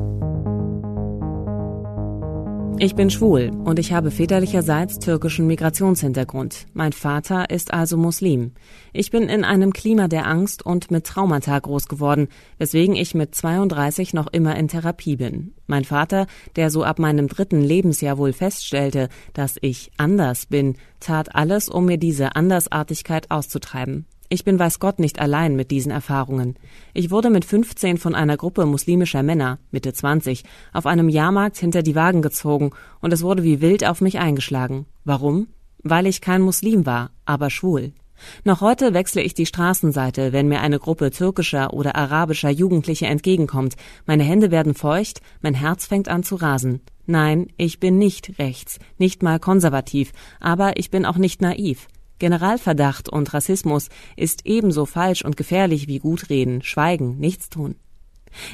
Ich 2.84 2.96
bin 2.96 3.12
schwul 3.12 3.52
und 3.64 3.78
ich 3.78 3.94
habe 3.94 4.10
väterlicherseits 4.10 4.98
türkischen 4.98 5.46
Migrationshintergrund. 5.46 6.66
Mein 6.74 6.94
Vater 6.94 7.52
ist 7.52 7.76
also 7.76 7.96
Muslim. 7.96 8.54
Ich 8.92 9.12
bin 9.12 9.30
in 9.30 9.44
einem 9.44 9.72
Klima 9.72 10.08
der 10.08 10.26
Angst 10.26 10.66
und 10.66 10.90
mit 10.90 11.06
Traumata 11.06 11.60
groß 11.60 11.88
geworden, 11.88 12.28
weswegen 12.58 12.96
ich 12.96 13.14
mit 13.14 13.36
32 13.36 14.16
noch 14.16 14.26
immer 14.34 14.56
in 14.56 14.68
Therapie 14.68 15.16
bin. 15.16 15.54
Mein 15.68 15.86
Vater, 15.86 16.26
der 16.56 16.72
so 16.72 16.84
ab 16.84 16.98
meinem 16.98 17.28
dritten 17.28 17.62
Lebensjahr 17.62 18.18
wohl 18.18 18.34
feststellte, 18.34 19.10
dass 19.34 19.58
ich 19.62 19.92
anders 19.98 20.48
bin, 20.48 20.76
tat 21.00 21.36
alles, 21.36 21.70
um 21.70 21.86
mir 21.86 22.00
diese 22.00 22.36
Andersartigkeit 22.36 23.30
auszutreiben. 23.30 24.08
Ich 24.34 24.46
bin 24.46 24.58
weiß 24.58 24.80
Gott 24.80 25.00
nicht 25.00 25.20
allein 25.20 25.58
mit 25.58 25.72
diesen 25.72 25.92
Erfahrungen. 25.92 26.56
Ich 26.94 27.12
wurde 27.12 27.30
mit 27.30 27.44
15 27.44 27.98
von 27.98 28.16
einer 28.16 28.38
Gruppe 28.38 28.66
muslimischer 28.66 29.24
Männer, 29.24 29.60
Mitte 29.72 29.92
20, 29.92 30.46
auf 30.72 30.86
einem 30.86 31.10
Jahrmarkt 31.10 31.58
hinter 31.58 31.84
die 31.84 31.96
Wagen 31.96 32.22
gezogen 32.22 32.72
und 33.02 33.12
es 33.12 33.24
wurde 33.24 33.44
wie 33.44 33.60
wild 33.60 33.86
auf 33.86 34.00
mich 34.00 34.20
eingeschlagen. 34.20 34.86
Warum? 35.04 35.48
Weil 35.84 36.08
ich 36.08 36.22
kein 36.22 36.42
Muslim 36.42 36.86
war, 36.86 37.12
aber 37.26 37.50
schwul. 37.50 37.92
Noch 38.46 38.62
heute 38.62 38.94
wechsle 38.94 39.22
ich 39.22 39.34
die 39.34 39.46
Straßenseite, 39.46 40.32
wenn 40.32 40.48
mir 40.48 40.62
eine 40.62 40.80
Gruppe 40.80 41.12
türkischer 41.12 41.74
oder 41.74 41.98
arabischer 41.98 42.52
Jugendliche 42.52 43.08
entgegenkommt. 43.08 43.76
Meine 44.06 44.24
Hände 44.24 44.50
werden 44.50 44.76
feucht, 44.76 45.20
mein 45.42 45.56
Herz 45.56 45.88
fängt 45.88 46.08
an 46.08 46.24
zu 46.24 46.36
rasen. 46.36 46.80
Nein, 47.06 47.48
ich 47.58 47.82
bin 47.82 47.98
nicht 47.98 48.40
rechts, 48.40 48.80
nicht 48.98 49.24
mal 49.24 49.40
konservativ, 49.40 50.14
aber 50.40 50.78
ich 50.78 50.90
bin 50.90 51.06
auch 51.06 51.18
nicht 51.18 51.42
naiv. 51.42 51.90
Generalverdacht 52.22 53.10
und 53.10 53.34
Rassismus 53.34 53.90
ist 54.16 54.46
ebenso 54.46 54.86
falsch 54.86 55.26
und 55.26 55.38
gefährlich 55.38 55.88
wie 55.88 55.98
Gutreden, 55.98 56.62
Schweigen, 56.62 57.18
Nichtstun. 57.18 57.78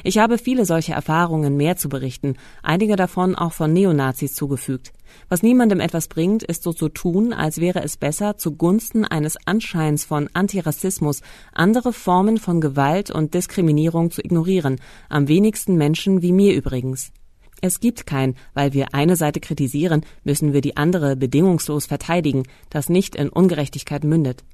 Ich 0.02 0.16
habe 0.16 0.38
viele 0.38 0.64
solche 0.64 0.94
Erfahrungen 0.94 1.54
mehr 1.54 1.76
zu 1.76 1.90
berichten, 1.90 2.36
einige 2.62 2.96
davon 2.96 3.34
auch 3.34 3.52
von 3.52 3.74
Neonazis 3.74 4.32
zugefügt. 4.32 4.94
Was 5.28 5.42
niemandem 5.42 5.80
etwas 5.80 6.08
bringt, 6.08 6.42
ist 6.42 6.62
so 6.62 6.72
zu 6.72 6.88
tun, 6.88 7.34
als 7.34 7.60
wäre 7.60 7.82
es 7.82 7.98
besser, 7.98 8.38
zugunsten 8.38 9.04
eines 9.04 9.36
Anscheins 9.46 10.06
von 10.06 10.30
Antirassismus 10.32 11.20
andere 11.52 11.92
Formen 11.92 12.38
von 12.38 12.62
Gewalt 12.62 13.10
und 13.10 13.34
Diskriminierung 13.34 14.10
zu 14.10 14.22
ignorieren, 14.24 14.80
am 15.10 15.28
wenigsten 15.28 15.76
Menschen 15.76 16.22
wie 16.22 16.32
mir 16.32 16.54
übrigens. 16.54 17.12
Es 17.60 17.80
gibt 17.80 18.06
kein, 18.06 18.34
weil 18.54 18.72
wir 18.72 18.94
eine 18.94 19.16
Seite 19.16 19.40
kritisieren, 19.40 20.04
müssen 20.24 20.52
wir 20.52 20.60
die 20.60 20.76
andere 20.76 21.16
bedingungslos 21.16 21.86
verteidigen, 21.86 22.44
das 22.70 22.88
nicht 22.88 23.16
in 23.16 23.28
Ungerechtigkeit 23.28 24.04
mündet. 24.04 24.44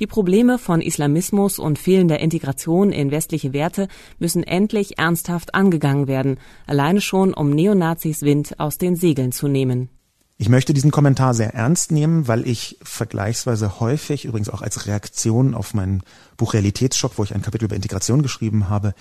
Die 0.00 0.06
Probleme 0.06 0.58
von 0.58 0.80
Islamismus 0.80 1.58
und 1.58 1.78
fehlender 1.78 2.20
Integration 2.20 2.90
in 2.90 3.10
westliche 3.10 3.52
Werte 3.52 3.86
müssen 4.18 4.42
endlich 4.42 4.98
ernsthaft 4.98 5.54
angegangen 5.54 6.08
werden, 6.08 6.38
alleine 6.66 7.02
schon 7.02 7.34
um 7.34 7.50
Neonazis 7.50 8.22
Wind 8.22 8.58
aus 8.58 8.78
den 8.78 8.96
Segeln 8.96 9.30
zu 9.30 9.46
nehmen. 9.46 9.90
Ich 10.38 10.48
möchte 10.48 10.72
diesen 10.72 10.90
Kommentar 10.90 11.34
sehr 11.34 11.52
ernst 11.52 11.92
nehmen, 11.92 12.26
weil 12.26 12.48
ich 12.48 12.78
vergleichsweise 12.82 13.78
häufig, 13.78 14.24
übrigens 14.24 14.48
auch 14.48 14.62
als 14.62 14.86
Reaktion 14.86 15.54
auf 15.54 15.74
mein 15.74 16.02
Buch 16.38 16.54
Realitätsschock, 16.54 17.18
wo 17.18 17.24
ich 17.24 17.34
ein 17.34 17.42
Kapitel 17.42 17.66
über 17.66 17.76
Integration 17.76 18.22
geschrieben 18.22 18.70
habe, 18.70 18.94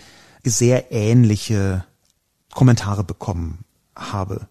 sehr 0.44 0.92
ähnliche 0.92 1.86
Kommentare 2.54 3.04
bekommen 3.04 3.60
habe. 3.96 4.48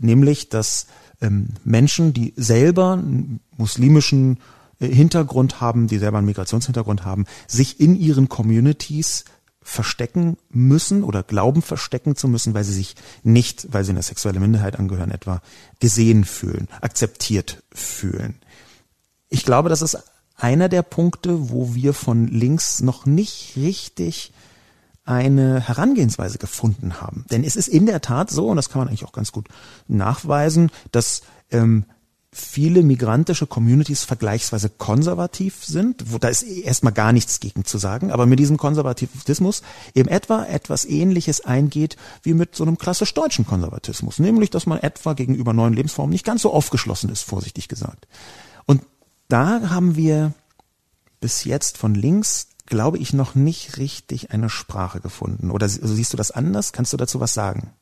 Nämlich, 0.00 0.48
dass 0.48 0.86
ähm, 1.20 1.48
Menschen, 1.64 2.12
die 2.12 2.32
selber 2.36 2.94
einen 2.94 3.40
muslimischen 3.56 4.40
äh, 4.80 4.88
Hintergrund 4.88 5.60
haben, 5.60 5.86
die 5.86 5.98
selber 5.98 6.18
einen 6.18 6.26
Migrationshintergrund 6.26 7.04
haben, 7.04 7.26
sich 7.46 7.80
in 7.80 7.96
ihren 7.96 8.28
Communities 8.28 9.24
verstecken 9.62 10.36
müssen 10.50 11.02
oder 11.02 11.22
glauben 11.22 11.62
verstecken 11.62 12.16
zu 12.16 12.28
müssen, 12.28 12.52
weil 12.52 12.64
sie 12.64 12.74
sich 12.74 12.96
nicht, 13.22 13.72
weil 13.72 13.84
sie 13.84 13.92
einer 13.92 14.02
sexuelle 14.02 14.38
Minderheit 14.38 14.78
angehören, 14.78 15.10
etwa 15.10 15.40
gesehen 15.80 16.24
fühlen, 16.24 16.68
akzeptiert 16.82 17.62
fühlen. 17.72 18.34
Ich 19.30 19.44
glaube, 19.44 19.70
das 19.70 19.80
ist 19.80 19.96
einer 20.36 20.68
der 20.68 20.82
Punkte, 20.82 21.50
wo 21.50 21.74
wir 21.74 21.94
von 21.94 22.28
links 22.28 22.80
noch 22.82 23.06
nicht 23.06 23.54
richtig 23.56 24.32
eine 25.04 25.60
Herangehensweise 25.60 26.38
gefunden 26.38 27.00
haben. 27.00 27.24
Denn 27.30 27.44
es 27.44 27.56
ist 27.56 27.68
in 27.68 27.86
der 27.86 28.00
Tat 28.00 28.30
so, 28.30 28.48
und 28.48 28.56
das 28.56 28.70
kann 28.70 28.80
man 28.80 28.88
eigentlich 28.88 29.04
auch 29.04 29.12
ganz 29.12 29.32
gut 29.32 29.48
nachweisen, 29.86 30.70
dass 30.92 31.22
ähm, 31.50 31.84
viele 32.34 32.82
migrantische 32.82 33.46
Communities 33.46 34.02
vergleichsweise 34.02 34.68
konservativ 34.68 35.64
sind, 35.64 36.10
wo 36.10 36.18
da 36.18 36.28
ist 36.28 36.42
erstmal 36.42 36.92
gar 36.92 37.12
nichts 37.12 37.38
gegen 37.38 37.64
zu 37.64 37.78
sagen, 37.78 38.10
aber 38.10 38.26
mit 38.26 38.40
diesem 38.40 38.56
Konservatismus 38.56 39.62
eben 39.94 40.08
etwa 40.08 40.44
etwas 40.44 40.84
ähnliches 40.84 41.44
eingeht 41.44 41.96
wie 42.22 42.34
mit 42.34 42.56
so 42.56 42.64
einem 42.64 42.76
klassisch 42.76 43.14
deutschen 43.14 43.46
Konservatismus, 43.46 44.18
nämlich 44.18 44.50
dass 44.50 44.66
man 44.66 44.80
etwa 44.80 45.12
gegenüber 45.12 45.52
neuen 45.52 45.74
Lebensformen 45.74 46.10
nicht 46.10 46.26
ganz 46.26 46.42
so 46.42 46.52
aufgeschlossen 46.52 47.08
ist, 47.08 47.22
vorsichtig 47.22 47.68
gesagt. 47.68 48.08
Und 48.66 48.82
da 49.28 49.70
haben 49.70 49.94
wir 49.94 50.32
bis 51.20 51.44
jetzt 51.44 51.78
von 51.78 51.94
links 51.94 52.48
glaube 52.66 52.98
ich, 52.98 53.12
noch 53.12 53.34
nicht 53.34 53.76
richtig 53.76 54.30
eine 54.30 54.48
Sprache 54.48 55.00
gefunden. 55.00 55.50
Oder 55.50 55.64
also 55.64 55.86
siehst 55.86 56.12
du 56.12 56.16
das 56.16 56.30
anders? 56.30 56.72
Kannst 56.72 56.92
du 56.92 56.96
dazu 56.96 57.20
was 57.20 57.34
sagen? 57.34 57.72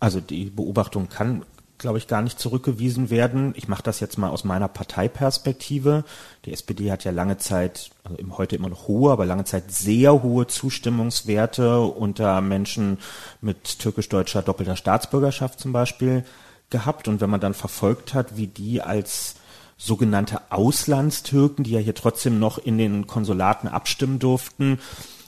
Also 0.00 0.20
die 0.20 0.50
Beobachtung 0.50 1.08
kann, 1.08 1.44
glaube 1.78 1.98
ich, 1.98 2.08
gar 2.08 2.22
nicht 2.22 2.38
zurückgewiesen 2.38 3.10
werden. 3.10 3.54
Ich 3.56 3.68
mache 3.68 3.82
das 3.82 4.00
jetzt 4.00 4.18
mal 4.18 4.30
aus 4.30 4.44
meiner 4.44 4.68
Parteiperspektive. 4.68 6.04
Die 6.44 6.52
SPD 6.52 6.90
hat 6.90 7.04
ja 7.04 7.12
lange 7.12 7.38
Zeit, 7.38 7.90
also 8.04 8.18
heute 8.36 8.56
immer 8.56 8.68
noch 8.68 8.88
hohe, 8.88 9.12
aber 9.12 9.26
lange 9.26 9.44
Zeit 9.44 9.70
sehr 9.70 10.22
hohe 10.22 10.46
Zustimmungswerte 10.46 11.80
unter 11.80 12.40
Menschen 12.40 12.98
mit 13.40 13.78
türkisch-deutscher 13.78 14.42
doppelter 14.42 14.76
Staatsbürgerschaft 14.76 15.60
zum 15.60 15.72
Beispiel 15.72 16.24
gehabt. 16.70 17.08
Und 17.08 17.20
wenn 17.20 17.30
man 17.30 17.40
dann 17.40 17.54
verfolgt 17.54 18.12
hat, 18.12 18.36
wie 18.36 18.48
die 18.48 18.82
als 18.82 19.36
sogenannte 19.76 20.40
Auslandstürken, 20.50 21.64
die 21.64 21.72
ja 21.72 21.80
hier 21.80 21.94
trotzdem 21.94 22.38
noch 22.38 22.58
in 22.58 22.78
den 22.78 23.06
Konsulaten 23.06 23.68
abstimmen 23.68 24.18
durften, 24.18 24.78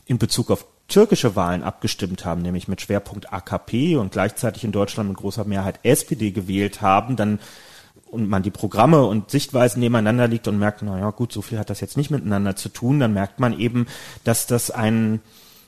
in 0.07 0.19
Bezug 0.19 0.51
auf 0.51 0.67
türkische 0.89 1.37
Wahlen 1.37 1.63
abgestimmt 1.63 2.25
haben, 2.25 2.41
nämlich 2.41 2.67
mit 2.67 2.81
Schwerpunkt 2.81 3.33
AKP 3.33 3.97
und 3.97 4.13
gleichzeitig 4.13 4.65
in 4.65 4.73
Deutschland 4.73 5.11
mit 5.11 5.19
großer 5.19 5.45
Mehrheit 5.45 5.81
SPD 5.83 6.31
gewählt 6.31 6.81
haben, 6.81 7.17
dann 7.17 7.39
und 8.11 8.27
man 8.27 8.43
die 8.43 8.51
Programme 8.51 9.05
und 9.05 9.31
Sichtweisen 9.31 9.81
nebeneinander 9.81 10.29
liegt 10.29 10.49
und 10.49 10.59
merkt, 10.59 10.81
naja 10.81 11.11
gut, 11.11 11.31
so 11.31 11.43
viel 11.43 11.59
hat 11.59 11.69
das 11.69 11.81
jetzt 11.81 11.99
nicht 11.99 12.11
miteinander 12.11 12.57
zu 12.57 12.71
tun, 12.71 13.01
dann 13.01 13.13
merkt 13.13 13.39
man 13.39 13.59
eben, 13.59 13.87
dass 14.25 14.47
das 14.47 14.71
ein 14.71 15.21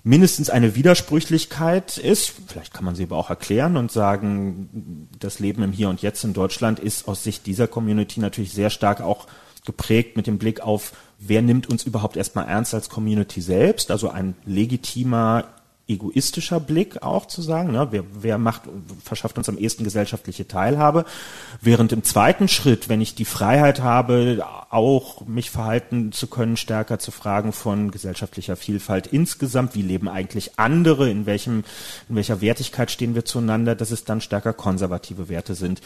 mindestens 0.03 0.51
eine 0.51 0.75
Widersprüchlichkeit 0.75 1.99
ist. 1.99 2.33
Vielleicht 2.47 2.73
kann 2.73 2.85
man 2.85 2.95
sie 2.95 3.05
aber 3.05 3.17
auch 3.17 3.31
erklären 3.31 3.77
und 3.77 3.93
sagen, 3.93 5.09
das 5.19 5.39
Leben 5.39 5.63
im 5.63 5.73
Hier 5.73 5.89
und 5.89 6.03
Jetzt 6.03 6.25
in 6.25 6.33
Deutschland 6.33 6.79
ist 6.79 7.09
aus 7.09 7.25
Sicht 7.25 7.47
dieser 7.47 7.67
Community 7.67 8.21
natürlich 8.21 8.53
sehr 8.53 8.71
stark 8.71 9.01
auch 9.01 9.27
geprägt 9.65 10.17
mit 10.17 10.27
dem 10.27 10.39
Blick 10.39 10.61
auf, 10.61 10.93
wer 11.19 11.43
nimmt 11.43 11.69
uns 11.69 11.85
überhaupt 11.85 12.17
erstmal 12.17 12.49
ernst 12.49 12.73
als 12.75 12.89
Community 12.89 13.41
selbst, 13.43 13.91
also 13.91 14.09
ein 14.09 14.35
legitimer 14.47 15.45
egoistischer 15.91 16.61
Blick 16.61 17.03
auch 17.03 17.27
zu 17.27 17.43
sagen, 17.43 17.73
ne, 17.73 17.89
wer, 17.91 18.05
wer 18.13 18.39
macht, 18.39 18.63
verschafft 19.05 19.37
uns 19.39 19.49
am 19.49 19.59
ehesten 19.59 19.85
gesellschaftliche 19.85 20.47
Teilhabe, 20.47 21.05
während 21.61 21.93
im 21.93 22.05
zweiten 22.05 22.49
Schritt, 22.49 22.89
wenn 22.89 23.01
ich 23.01 23.15
die 23.15 23.25
Freiheit 23.25 23.81
habe, 23.81 24.45
auch 24.71 25.27
mich 25.27 25.51
verhalten 25.51 26.13
zu 26.13 26.29
können, 26.29 26.57
stärker 26.57 26.99
zu 26.99 27.11
fragen 27.11 27.53
von 27.53 27.91
gesellschaftlicher 27.91 28.57
Vielfalt 28.57 29.09
insgesamt, 29.09 29.75
wie 29.75 29.83
leben 29.83 30.09
eigentlich 30.09 30.59
andere, 30.59 31.11
in 31.11 31.27
welchem, 31.27 31.65
in 32.09 32.17
welcher 32.17 32.41
Wertigkeit 32.41 32.91
stehen 32.91 33.15
wir 33.15 33.25
zueinander, 33.25 33.75
dass 33.75 33.91
es 33.91 34.05
dann 34.05 34.21
stärker 34.21 34.53
konservative 34.53 35.29
Werte 35.29 35.55
sind, 35.55 35.81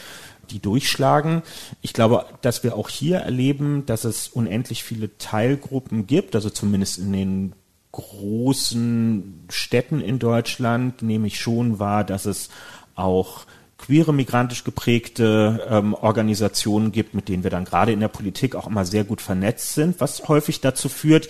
die 0.51 0.59
durchschlagen. 0.59 1.43
Ich 1.81 1.95
glaube, 1.95 2.27
dass 2.43 2.63
wir 2.63 2.77
auch 2.77 2.91
hier 2.91 3.19
erleben, 3.19 3.87
dass 3.87 4.05
es 4.05 4.29
unendlich 4.29 4.85
viele 4.85 5.17
Teilgruppen 5.17 6.07
gibt, 6.07 6.35
also 6.35 6.51
zumindest 6.51 6.99
in 6.99 7.13
den 7.13 7.53
großen 7.95 9.47
Städten 9.49 10.01
in 10.01 10.19
Deutschland 10.19 11.03
nehme 11.03 11.29
ich 11.29 11.39
schon 11.41 11.79
wahr, 11.79 12.03
dass 12.03 12.27
es 12.27 12.49
auch 12.97 13.47
queere, 13.79 14.13
migrantisch 14.13 14.65
geprägte 14.65 15.65
ähm, 15.71 15.95
Organisationen 15.95 16.91
gibt, 16.91 17.15
mit 17.15 17.29
denen 17.29 17.45
wir 17.45 17.51
dann 17.51 17.65
gerade 17.65 17.93
in 17.93 18.01
der 18.01 18.09
Politik 18.09 18.57
auch 18.57 18.67
immer 18.67 18.85
sehr 18.85 19.05
gut 19.05 19.21
vernetzt 19.21 19.75
sind, 19.75 20.01
was 20.01 20.27
häufig 20.27 20.61
dazu 20.61 20.89
führt, 20.89 21.29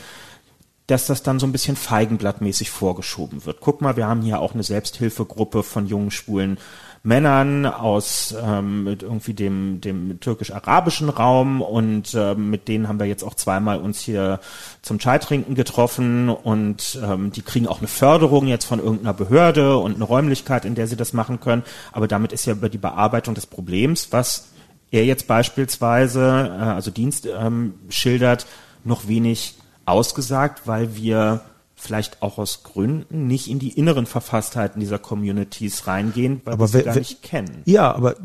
dass 0.86 1.06
das 1.06 1.22
dann 1.22 1.38
so 1.38 1.46
ein 1.46 1.52
bisschen 1.52 1.76
feigenblattmäßig 1.76 2.70
vorgeschoben 2.70 3.44
wird. 3.44 3.60
Guck 3.60 3.82
mal, 3.82 3.96
wir 3.96 4.06
haben 4.06 4.22
hier 4.22 4.40
auch 4.40 4.54
eine 4.54 4.62
Selbsthilfegruppe 4.62 5.62
von 5.62 5.86
jungen 5.86 6.10
schwulen 6.10 6.58
Männern 7.06 7.66
aus 7.66 8.34
ähm, 8.42 8.84
mit 8.84 9.02
irgendwie 9.02 9.34
dem, 9.34 9.82
dem 9.82 10.20
türkisch-arabischen 10.20 11.10
Raum 11.10 11.60
und 11.60 12.14
ähm, 12.14 12.48
mit 12.48 12.66
denen 12.66 12.88
haben 12.88 12.98
wir 12.98 13.04
jetzt 13.04 13.22
auch 13.22 13.34
zweimal 13.34 13.78
uns 13.78 14.00
hier 14.00 14.40
zum 14.80 14.98
Chai 14.98 15.18
trinken 15.18 15.54
getroffen 15.54 16.30
und 16.30 16.98
ähm, 17.04 17.30
die 17.30 17.42
kriegen 17.42 17.68
auch 17.68 17.80
eine 17.80 17.88
Förderung 17.88 18.46
jetzt 18.46 18.64
von 18.64 18.78
irgendeiner 18.78 19.12
Behörde 19.12 19.76
und 19.76 19.96
eine 19.96 20.04
Räumlichkeit, 20.04 20.64
in 20.64 20.74
der 20.74 20.86
sie 20.86 20.96
das 20.96 21.12
machen 21.12 21.40
können. 21.40 21.62
Aber 21.92 22.08
damit 22.08 22.32
ist 22.32 22.46
ja 22.46 22.54
über 22.54 22.70
die 22.70 22.78
Bearbeitung 22.78 23.34
des 23.34 23.44
Problems, 23.44 24.08
was 24.10 24.48
er 24.90 25.04
jetzt 25.04 25.26
beispielsweise, 25.26 26.56
äh, 26.58 26.62
also 26.62 26.90
Dienst 26.90 27.26
ähm, 27.26 27.74
schildert, 27.90 28.46
noch 28.82 29.08
wenig 29.08 29.56
ausgesagt, 29.84 30.62
weil 30.64 30.96
wir 30.96 31.42
vielleicht 31.84 32.22
auch 32.22 32.38
aus 32.38 32.62
Gründen 32.62 33.26
nicht 33.26 33.48
in 33.48 33.58
die 33.58 33.70
inneren 33.70 34.06
Verfasstheiten 34.06 34.80
dieser 34.80 34.98
Communities 34.98 35.86
reingehen, 35.86 36.40
weil 36.44 36.54
aber 36.54 36.72
wir 36.72 36.80
sie 36.80 36.82
gar 36.84 36.96
nicht 36.96 37.22
kennen. 37.22 37.62
Ja, 37.66 37.94
aber 37.94 38.16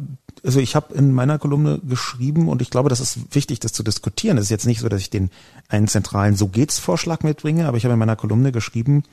also 0.43 0.59
ich 0.59 0.75
habe 0.75 0.93
in 0.93 1.11
meiner 1.11 1.37
Kolumne 1.37 1.79
geschrieben 1.79 2.47
und 2.47 2.61
ich 2.61 2.69
glaube, 2.69 2.89
das 2.89 2.99
ist 3.01 3.35
wichtig, 3.35 3.59
das 3.59 3.73
zu 3.73 3.83
diskutieren. 3.83 4.37
Es 4.37 4.45
ist 4.45 4.49
jetzt 4.49 4.65
nicht 4.65 4.79
so, 4.79 4.89
dass 4.89 5.01
ich 5.01 5.09
den 5.09 5.29
einen 5.67 5.87
zentralen 5.87 6.35
So 6.35 6.47
geht's 6.47 6.79
Vorschlag 6.79 7.23
mitbringe, 7.23 7.67
aber 7.67 7.77
ich 7.77 7.83
habe 7.83 7.93
in 7.93 7.99
meiner 7.99 8.15
Kolumne 8.15 8.51
geschrieben, 8.51 9.03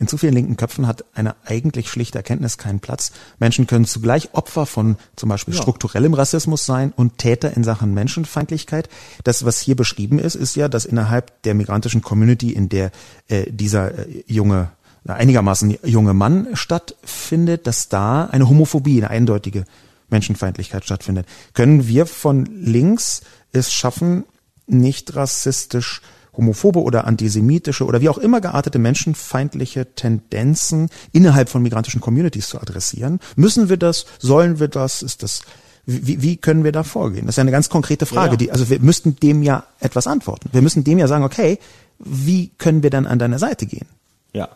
in 0.00 0.08
zu 0.08 0.16
vielen 0.16 0.32
linken 0.32 0.56
Köpfen 0.56 0.86
hat 0.86 1.04
eine 1.12 1.36
eigentlich 1.44 1.90
schlichte 1.90 2.16
Erkenntnis 2.16 2.56
keinen 2.56 2.80
Platz. 2.80 3.12
Menschen 3.38 3.66
können 3.66 3.84
zugleich 3.84 4.30
Opfer 4.32 4.64
von 4.64 4.96
zum 5.14 5.28
Beispiel 5.28 5.54
ja. 5.54 5.60
strukturellem 5.60 6.14
Rassismus 6.14 6.64
sein 6.64 6.92
und 6.96 7.18
Täter 7.18 7.54
in 7.54 7.64
Sachen 7.64 7.92
Menschenfeindlichkeit. 7.92 8.88
Das, 9.24 9.44
was 9.44 9.60
hier 9.60 9.76
beschrieben 9.76 10.18
ist, 10.18 10.36
ist 10.36 10.56
ja, 10.56 10.68
dass 10.68 10.86
innerhalb 10.86 11.42
der 11.42 11.54
migrantischen 11.54 12.00
Community, 12.00 12.50
in 12.50 12.70
der 12.70 12.92
äh, 13.28 13.52
dieser 13.52 14.08
äh, 14.08 14.24
junge 14.26 14.70
einigermaßen 15.06 15.78
junge 15.84 16.14
Mann 16.14 16.48
stattfindet, 16.54 17.66
dass 17.66 17.88
da 17.88 18.26
eine 18.26 18.48
Homophobie, 18.48 18.98
eine 18.98 19.10
eindeutige 19.10 19.64
Menschenfeindlichkeit 20.08 20.84
stattfindet. 20.84 21.26
Können 21.52 21.86
wir 21.88 22.06
von 22.06 22.46
links 22.46 23.22
es 23.52 23.72
schaffen, 23.72 24.24
nicht 24.66 25.14
rassistisch 25.14 26.00
homophobe 26.36 26.82
oder 26.82 27.06
antisemitische 27.06 27.84
oder 27.84 28.00
wie 28.00 28.08
auch 28.08 28.18
immer 28.18 28.40
geartete 28.40 28.78
menschenfeindliche 28.78 29.94
Tendenzen 29.94 30.88
innerhalb 31.12 31.48
von 31.48 31.62
migrantischen 31.62 32.00
Communities 32.00 32.48
zu 32.48 32.60
adressieren? 32.60 33.20
Müssen 33.36 33.68
wir 33.68 33.76
das? 33.76 34.06
Sollen 34.18 34.60
wir 34.60 34.68
das? 34.68 35.02
Ist 35.02 35.22
das 35.22 35.42
wie, 35.86 36.22
wie 36.22 36.36
können 36.36 36.62
wir 36.62 36.72
da 36.72 36.82
vorgehen? 36.82 37.26
Das 37.26 37.32
ist 37.32 37.36
ja 37.38 37.42
eine 37.42 37.50
ganz 37.50 37.68
konkrete 37.68 38.06
Frage. 38.06 38.32
Ja. 38.32 38.36
Die, 38.36 38.52
also 38.52 38.68
wir 38.68 38.80
müssten 38.80 39.16
dem 39.16 39.42
ja 39.42 39.64
etwas 39.80 40.06
antworten. 40.06 40.50
Wir 40.52 40.62
müssen 40.62 40.84
dem 40.84 40.98
ja 40.98 41.08
sagen, 41.08 41.24
okay, 41.24 41.58
wie 41.98 42.50
können 42.58 42.82
wir 42.82 42.90
dann 42.90 43.06
an 43.06 43.18
deiner 43.18 43.38
Seite 43.38 43.66
gehen? 43.66 43.86
Ja. 44.32 44.48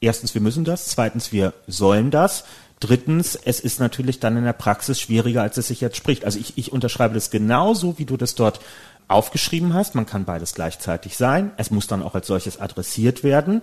Erstens, 0.00 0.34
wir 0.34 0.42
müssen 0.42 0.64
das. 0.64 0.86
Zweitens, 0.88 1.32
wir 1.32 1.54
sollen 1.66 2.10
das. 2.10 2.44
Drittens, 2.80 3.36
es 3.36 3.60
ist 3.60 3.80
natürlich 3.80 4.20
dann 4.20 4.36
in 4.36 4.44
der 4.44 4.52
Praxis 4.52 5.00
schwieriger, 5.00 5.42
als 5.42 5.56
es 5.56 5.68
sich 5.68 5.80
jetzt 5.80 5.96
spricht. 5.96 6.26
Also 6.26 6.38
ich, 6.38 6.58
ich 6.58 6.72
unterschreibe 6.72 7.14
das 7.14 7.30
genauso, 7.30 7.98
wie 7.98 8.04
du 8.04 8.18
das 8.18 8.34
dort 8.34 8.60
aufgeschrieben 9.08 9.74
hast. 9.74 9.94
Man 9.94 10.06
kann 10.06 10.24
beides 10.24 10.54
gleichzeitig 10.54 11.16
sein. 11.16 11.52
Es 11.56 11.70
muss 11.70 11.86
dann 11.86 12.02
auch 12.02 12.14
als 12.14 12.26
solches 12.26 12.60
adressiert 12.60 13.22
werden. 13.22 13.62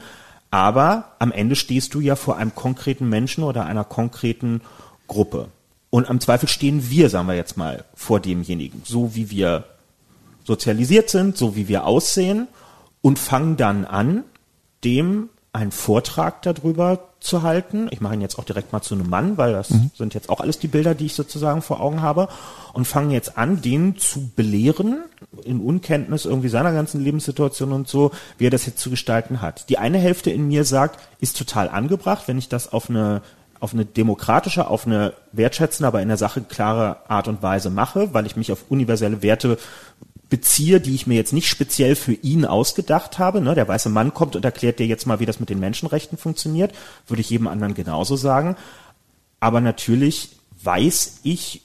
Aber 0.51 1.13
am 1.19 1.31
Ende 1.31 1.55
stehst 1.55 1.93
du 1.93 1.99
ja 1.99 2.15
vor 2.15 2.37
einem 2.37 2.53
konkreten 2.53 3.09
Menschen 3.09 3.43
oder 3.43 3.65
einer 3.65 3.83
konkreten 3.83 4.61
Gruppe. 5.07 5.47
Und 5.89 6.09
am 6.09 6.19
Zweifel 6.19 6.47
stehen 6.47 6.89
wir, 6.89 7.09
sagen 7.09 7.27
wir 7.27 7.35
jetzt 7.35 7.57
mal, 7.57 7.85
vor 7.95 8.19
demjenigen, 8.19 8.81
so 8.85 9.15
wie 9.15 9.29
wir 9.29 9.65
sozialisiert 10.43 11.09
sind, 11.09 11.37
so 11.37 11.55
wie 11.55 11.67
wir 11.67 11.85
aussehen 11.85 12.47
und 13.01 13.19
fangen 13.19 13.57
dann 13.57 13.85
an, 13.85 14.23
dem 14.83 15.29
einen 15.53 15.71
Vortrag 15.71 16.41
darüber 16.41 17.09
zu 17.19 17.43
halten. 17.43 17.87
Ich 17.91 18.01
mache 18.01 18.15
ihn 18.15 18.21
jetzt 18.21 18.39
auch 18.39 18.43
direkt 18.43 18.73
mal 18.73 18.81
zu 18.81 18.95
einem 18.95 19.07
Mann, 19.07 19.37
weil 19.37 19.53
das 19.53 19.69
mhm. 19.69 19.91
sind 19.95 20.15
jetzt 20.15 20.29
auch 20.29 20.41
alles 20.41 20.57
die 20.57 20.67
Bilder, 20.67 20.95
die 20.95 21.05
ich 21.05 21.13
sozusagen 21.13 21.61
vor 21.61 21.79
Augen 21.79 22.01
habe 22.01 22.27
und 22.73 22.85
fange 22.85 23.13
jetzt 23.13 23.37
an, 23.37 23.61
den 23.61 23.95
zu 23.95 24.31
belehren 24.35 25.03
in 25.45 25.61
Unkenntnis 25.61 26.25
irgendwie 26.25 26.49
seiner 26.49 26.73
ganzen 26.73 27.03
Lebenssituation 27.03 27.71
und 27.71 27.87
so, 27.87 28.11
wie 28.39 28.47
er 28.47 28.49
das 28.49 28.65
jetzt 28.65 28.79
zu 28.79 28.89
gestalten 28.89 29.41
hat. 29.41 29.69
Die 29.69 29.77
eine 29.77 29.99
Hälfte 29.99 30.31
in 30.31 30.47
mir 30.47 30.65
sagt, 30.65 30.99
ist 31.19 31.37
total 31.37 31.69
angebracht, 31.69 32.23
wenn 32.27 32.39
ich 32.39 32.49
das 32.49 32.73
auf 32.73 32.89
eine 32.89 33.21
auf 33.59 33.73
eine 33.73 33.85
demokratische, 33.85 34.67
auf 34.67 34.85
eine 34.85 35.13
wertschätzende, 35.31 35.87
aber 35.87 36.01
in 36.01 36.09
der 36.09 36.17
Sache 36.17 36.41
klare 36.41 36.97
Art 37.09 37.29
und 37.29 37.41
Weise 37.41 37.69
mache, 37.69 38.13
weil 38.13 38.25
ich 38.25 38.35
mich 38.35 38.51
auf 38.51 38.65
universelle 38.67 39.21
Werte 39.21 39.57
beziehe, 40.33 40.81
die 40.81 40.95
ich 40.95 41.05
mir 41.05 41.13
jetzt 41.13 41.31
nicht 41.31 41.47
speziell 41.47 41.95
für 41.95 42.13
ihn 42.13 42.43
ausgedacht 42.43 43.19
habe. 43.19 43.39
Ne? 43.39 43.53
Der 43.53 43.67
weiße 43.67 43.89
Mann 43.89 44.15
kommt 44.15 44.35
und 44.35 44.43
erklärt 44.43 44.79
dir 44.79 44.87
jetzt 44.87 45.05
mal, 45.05 45.19
wie 45.19 45.27
das 45.27 45.39
mit 45.39 45.51
den 45.51 45.59
Menschenrechten 45.59 46.17
funktioniert, 46.17 46.73
würde 47.05 47.21
ich 47.21 47.29
jedem 47.29 47.45
anderen 47.45 47.75
genauso 47.75 48.15
sagen. 48.15 48.55
Aber 49.39 49.61
natürlich 49.61 50.29
weiß 50.63 51.19
ich 51.21 51.61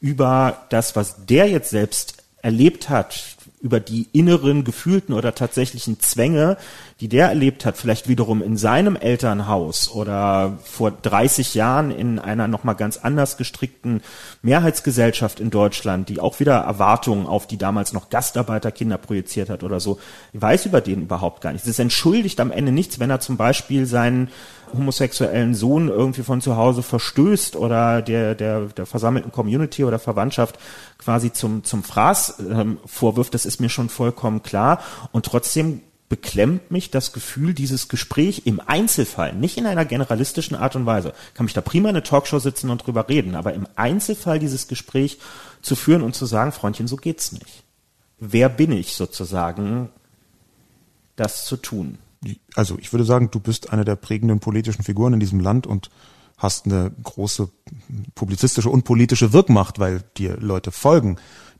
über 0.00 0.66
das, 0.68 0.96
was 0.96 1.24
der 1.24 1.48
jetzt 1.48 1.70
selbst 1.70 2.22
erlebt 2.42 2.90
hat, 2.90 3.36
über 3.60 3.78
die 3.78 4.08
inneren 4.12 4.64
gefühlten 4.64 5.14
oder 5.14 5.34
tatsächlichen 5.34 6.00
Zwänge, 6.00 6.56
die 7.00 7.08
der 7.08 7.28
erlebt 7.28 7.66
hat, 7.66 7.76
vielleicht 7.76 8.08
wiederum 8.08 8.42
in 8.42 8.56
seinem 8.56 8.96
Elternhaus 8.96 9.90
oder 9.90 10.58
vor 10.64 10.90
30 10.90 11.54
Jahren 11.54 11.90
in 11.90 12.18
einer 12.18 12.48
nochmal 12.48 12.74
ganz 12.74 12.96
anders 12.96 13.36
gestrickten 13.36 14.00
Mehrheitsgesellschaft 14.40 15.40
in 15.40 15.50
Deutschland, 15.50 16.08
die 16.08 16.20
auch 16.20 16.40
wieder 16.40 16.56
Erwartungen 16.56 17.26
auf 17.26 17.46
die 17.46 17.58
damals 17.58 17.92
noch 17.92 18.08
Gastarbeiterkinder 18.08 18.96
projiziert 18.96 19.50
hat 19.50 19.62
oder 19.62 19.78
so, 19.78 20.00
ich 20.32 20.40
weiß 20.40 20.64
über 20.64 20.80
den 20.80 21.02
überhaupt 21.02 21.42
gar 21.42 21.52
nichts. 21.52 21.68
Es 21.68 21.78
entschuldigt 21.78 22.40
am 22.40 22.50
Ende 22.50 22.72
nichts, 22.72 22.98
wenn 22.98 23.10
er 23.10 23.20
zum 23.20 23.36
Beispiel 23.36 23.84
seinen 23.84 24.28
homosexuellen 24.72 25.54
Sohn 25.54 25.88
irgendwie 25.88 26.22
von 26.22 26.40
zu 26.40 26.56
Hause 26.56 26.82
verstößt 26.82 27.56
oder 27.56 28.02
der, 28.02 28.34
der, 28.34 28.66
der 28.66 28.86
versammelten 28.86 29.32
Community 29.32 29.84
oder 29.84 29.98
Verwandtschaft 29.98 30.58
quasi 30.98 31.32
zum, 31.32 31.64
zum 31.64 31.82
Fraß 31.82 32.36
ähm, 32.50 32.78
vorwirft, 32.86 33.34
das 33.34 33.46
ist 33.46 33.60
mir 33.60 33.68
schon 33.68 33.88
vollkommen 33.88 34.42
klar. 34.42 34.80
Und 35.12 35.26
trotzdem 35.26 35.82
beklemmt 36.10 36.72
mich 36.72 36.90
das 36.90 37.12
Gefühl, 37.12 37.54
dieses 37.54 37.88
Gespräch 37.88 38.42
im 38.44 38.60
Einzelfall, 38.60 39.32
nicht 39.32 39.56
in 39.56 39.66
einer 39.66 39.84
generalistischen 39.84 40.56
Art 40.56 40.74
und 40.74 40.84
Weise, 40.84 41.14
kann 41.34 41.44
mich 41.44 41.54
da 41.54 41.60
prima 41.60 41.88
in 41.88 41.94
eine 41.94 42.02
Talkshow 42.02 42.40
sitzen 42.40 42.68
und 42.68 42.84
drüber 42.84 43.08
reden, 43.08 43.36
aber 43.36 43.54
im 43.54 43.66
Einzelfall 43.76 44.40
dieses 44.40 44.66
Gespräch 44.66 45.18
zu 45.62 45.76
führen 45.76 46.02
und 46.02 46.16
zu 46.16 46.26
sagen, 46.26 46.50
Freundchen, 46.50 46.88
so 46.88 46.96
geht's 46.96 47.30
nicht. 47.30 47.62
Wer 48.18 48.48
bin 48.48 48.72
ich 48.72 48.94
sozusagen, 48.94 49.88
das 51.14 51.46
zu 51.46 51.56
tun? 51.56 51.98
Also 52.54 52.78
ich 52.78 52.92
würde 52.92 53.04
sagen, 53.04 53.30
du 53.30 53.40
bist 53.40 53.72
eine 53.72 53.84
der 53.84 53.96
prägenden 53.96 54.40
politischen 54.40 54.82
Figuren 54.82 55.14
in 55.14 55.20
diesem 55.20 55.40
Land 55.40 55.66
und 55.66 55.90
hast 56.36 56.66
eine 56.66 56.90
große 57.02 57.50
publizistische 58.14 58.70
und 58.70 58.84
politische 58.84 59.32
Wirkmacht, 59.32 59.78
weil 59.78 60.02
dir 60.16 60.36
Leute 60.38 60.72
folgen. 60.72 61.16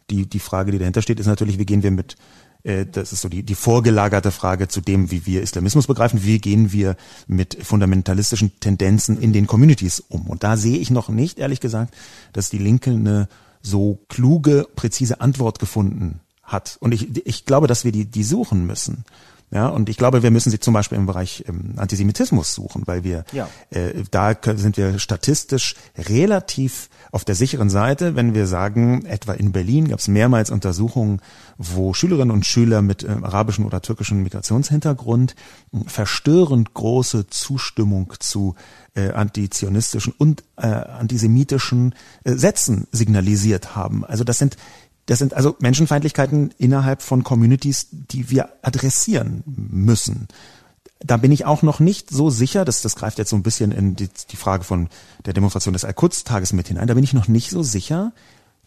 Die, 0.09 0.27
die 0.27 0.41
Frage, 0.41 0.73
die 0.73 0.79
dahinter 0.79 1.03
steht, 1.03 1.21
ist 1.21 1.27
natürlich, 1.27 1.59
wie 1.59 1.67
gehen 1.67 1.83
wir 1.83 1.91
mit, 1.91 2.17
äh, 2.65 2.87
das 2.87 3.13
ist 3.13 3.21
so 3.21 3.29
die, 3.29 3.43
die 3.43 3.55
vorgelagerte 3.55 4.31
Frage 4.31 4.69
zu 4.69 4.81
dem, 4.81 5.11
wie 5.11 5.27
wir 5.27 5.43
Islamismus 5.43 5.87
begreifen, 5.87 6.25
wie 6.25 6.39
gehen 6.39 6.73
wir 6.73 6.97
mit 7.27 7.59
fundamentalistischen 7.63 8.59
Tendenzen 8.59 9.21
in 9.21 9.33
den 9.33 9.47
Communities 9.47 10.01
um. 10.01 10.27
Und 10.27 10.43
da 10.43 10.57
sehe 10.57 10.79
ich 10.79 10.91
noch 10.91 11.09
nicht, 11.11 11.39
ehrlich 11.39 11.61
gesagt, 11.61 11.95
dass 12.33 12.51
die 12.51 12.59
Linke 12.59 12.91
eine 12.91 13.29
so 13.63 14.01
kluge, 14.09 14.67
präzise 14.75 15.21
Antwort 15.21 15.59
gefunden 15.59 16.21
hat. 16.43 16.79
Und 16.81 16.93
ich, 16.93 17.25
ich 17.27 17.45
glaube, 17.45 17.67
dass 17.67 17.85
wir 17.85 17.93
die, 17.93 18.07
die 18.07 18.25
suchen 18.25 18.67
müssen. 18.67 19.05
Ja, 19.53 19.67
und 19.67 19.89
ich 19.89 19.97
glaube, 19.97 20.23
wir 20.23 20.31
müssen 20.31 20.51
sie 20.51 20.61
zum 20.61 20.75
Beispiel 20.75 20.97
im 20.97 21.07
Bereich 21.07 21.45
ähm, 21.49 21.75
Antisemitismus 21.77 22.55
suchen, 22.55 22.83
weil 22.87 23.03
wir 23.03 23.25
ja. 23.33 23.49
äh, 23.71 24.05
da 24.11 24.37
sind 24.55 24.77
wir 24.77 25.01
statistisch 25.01 25.75
relativ 25.97 26.89
auf 27.11 27.25
der 27.25 27.35
sicheren 27.35 27.69
Seite, 27.69 28.15
wenn 28.15 28.33
wir 28.35 28.47
sagen, 28.47 29.05
etwa 29.07 29.33
in 29.33 29.51
Berlin 29.51 29.89
gab 29.89 29.99
es 29.99 30.07
mehrmals 30.07 30.51
Untersuchungen, 30.51 31.21
wo 31.59 31.95
Schülerinnen 31.95 32.31
und 32.31 32.47
Schüler 32.47 32.81
mit 32.81 33.03
äh, 33.03 33.09
arabischem 33.09 33.67
oder 33.67 33.83
türkischem 33.83 34.23
Migrationshintergrund 34.23 35.35
äh, 35.73 35.79
verstörend 35.89 36.73
große 36.75 37.27
Zustimmung 37.27 38.13
zu 38.21 38.55
äh, 38.95 39.11
antizionistischen 39.11 40.15
und 40.17 40.45
äh, 40.57 40.67
antisemitischen 40.67 41.95
äh, 42.25 42.35
Sätzen 42.35 42.87
signalisiert 42.93 43.75
haben. 43.75 44.05
Also 44.05 44.25
das 44.25 44.39
sind 44.39 44.57
das 45.11 45.19
sind 45.19 45.35
also 45.35 45.57
Menschenfeindlichkeiten 45.59 46.55
innerhalb 46.57 47.03
von 47.03 47.25
Communities, 47.25 47.89
die 47.91 48.31
wir 48.31 48.49
adressieren 48.63 49.43
müssen. 49.45 50.29
Da 51.01 51.17
bin 51.17 51.33
ich 51.33 51.45
auch 51.47 51.63
noch 51.63 51.81
nicht 51.81 52.11
so 52.11 52.31
sicher, 52.31 52.65
das, 52.65 52.81
das 52.81 52.95
greift 52.95 53.19
jetzt 53.19 53.31
so 53.31 53.35
ein 53.35 53.43
bisschen 53.43 53.73
in 53.73 53.97
die, 53.97 54.09
die 54.31 54.37
Frage 54.37 54.63
von 54.63 54.89
der 55.27 55.33
Demonstration 55.33 55.73
des 55.73 55.85
Al-Quds-Tages 55.85 56.53
mit 56.53 56.69
hinein, 56.69 56.87
da 56.87 56.95
bin 56.95 57.03
ich 57.03 57.13
noch 57.13 57.27
nicht 57.27 57.51
so 57.51 57.65
sicher, 57.65 58.13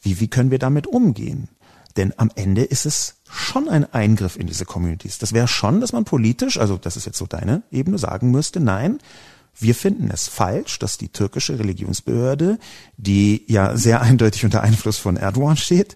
wie, 0.01 0.19
wie 0.19 0.27
können 0.27 0.51
wir 0.51 0.59
damit 0.59 0.85
umgehen. 0.85 1.47
Denn 1.95 2.13
am 2.17 2.29
Ende 2.35 2.65
ist 2.65 2.85
es 2.85 3.21
schon 3.29 3.69
ein 3.69 3.93
Eingriff 3.93 4.35
in 4.35 4.47
diese 4.47 4.65
Communities. 4.65 5.19
Das 5.19 5.31
wäre 5.31 5.47
schon, 5.47 5.79
dass 5.79 5.93
man 5.93 6.03
politisch, 6.03 6.59
also 6.59 6.75
das 6.75 6.97
ist 6.97 7.05
jetzt 7.05 7.19
so 7.19 7.25
deine 7.25 7.63
Ebene, 7.71 7.97
sagen 7.97 8.31
müsste, 8.31 8.59
nein, 8.59 8.99
Wir 9.59 9.75
finden 9.75 10.09
es 10.11 10.27
falsch, 10.27 10.79
dass 10.79 10.97
die 10.97 11.09
türkische 11.09 11.59
Religionsbehörde, 11.59 12.57
die 12.97 13.43
ja 13.47 13.77
sehr 13.77 14.01
eindeutig 14.01 14.45
unter 14.45 14.63
Einfluss 14.63 14.97
von 14.97 15.15
Erdogan 15.15 15.57
steht, 15.57 15.95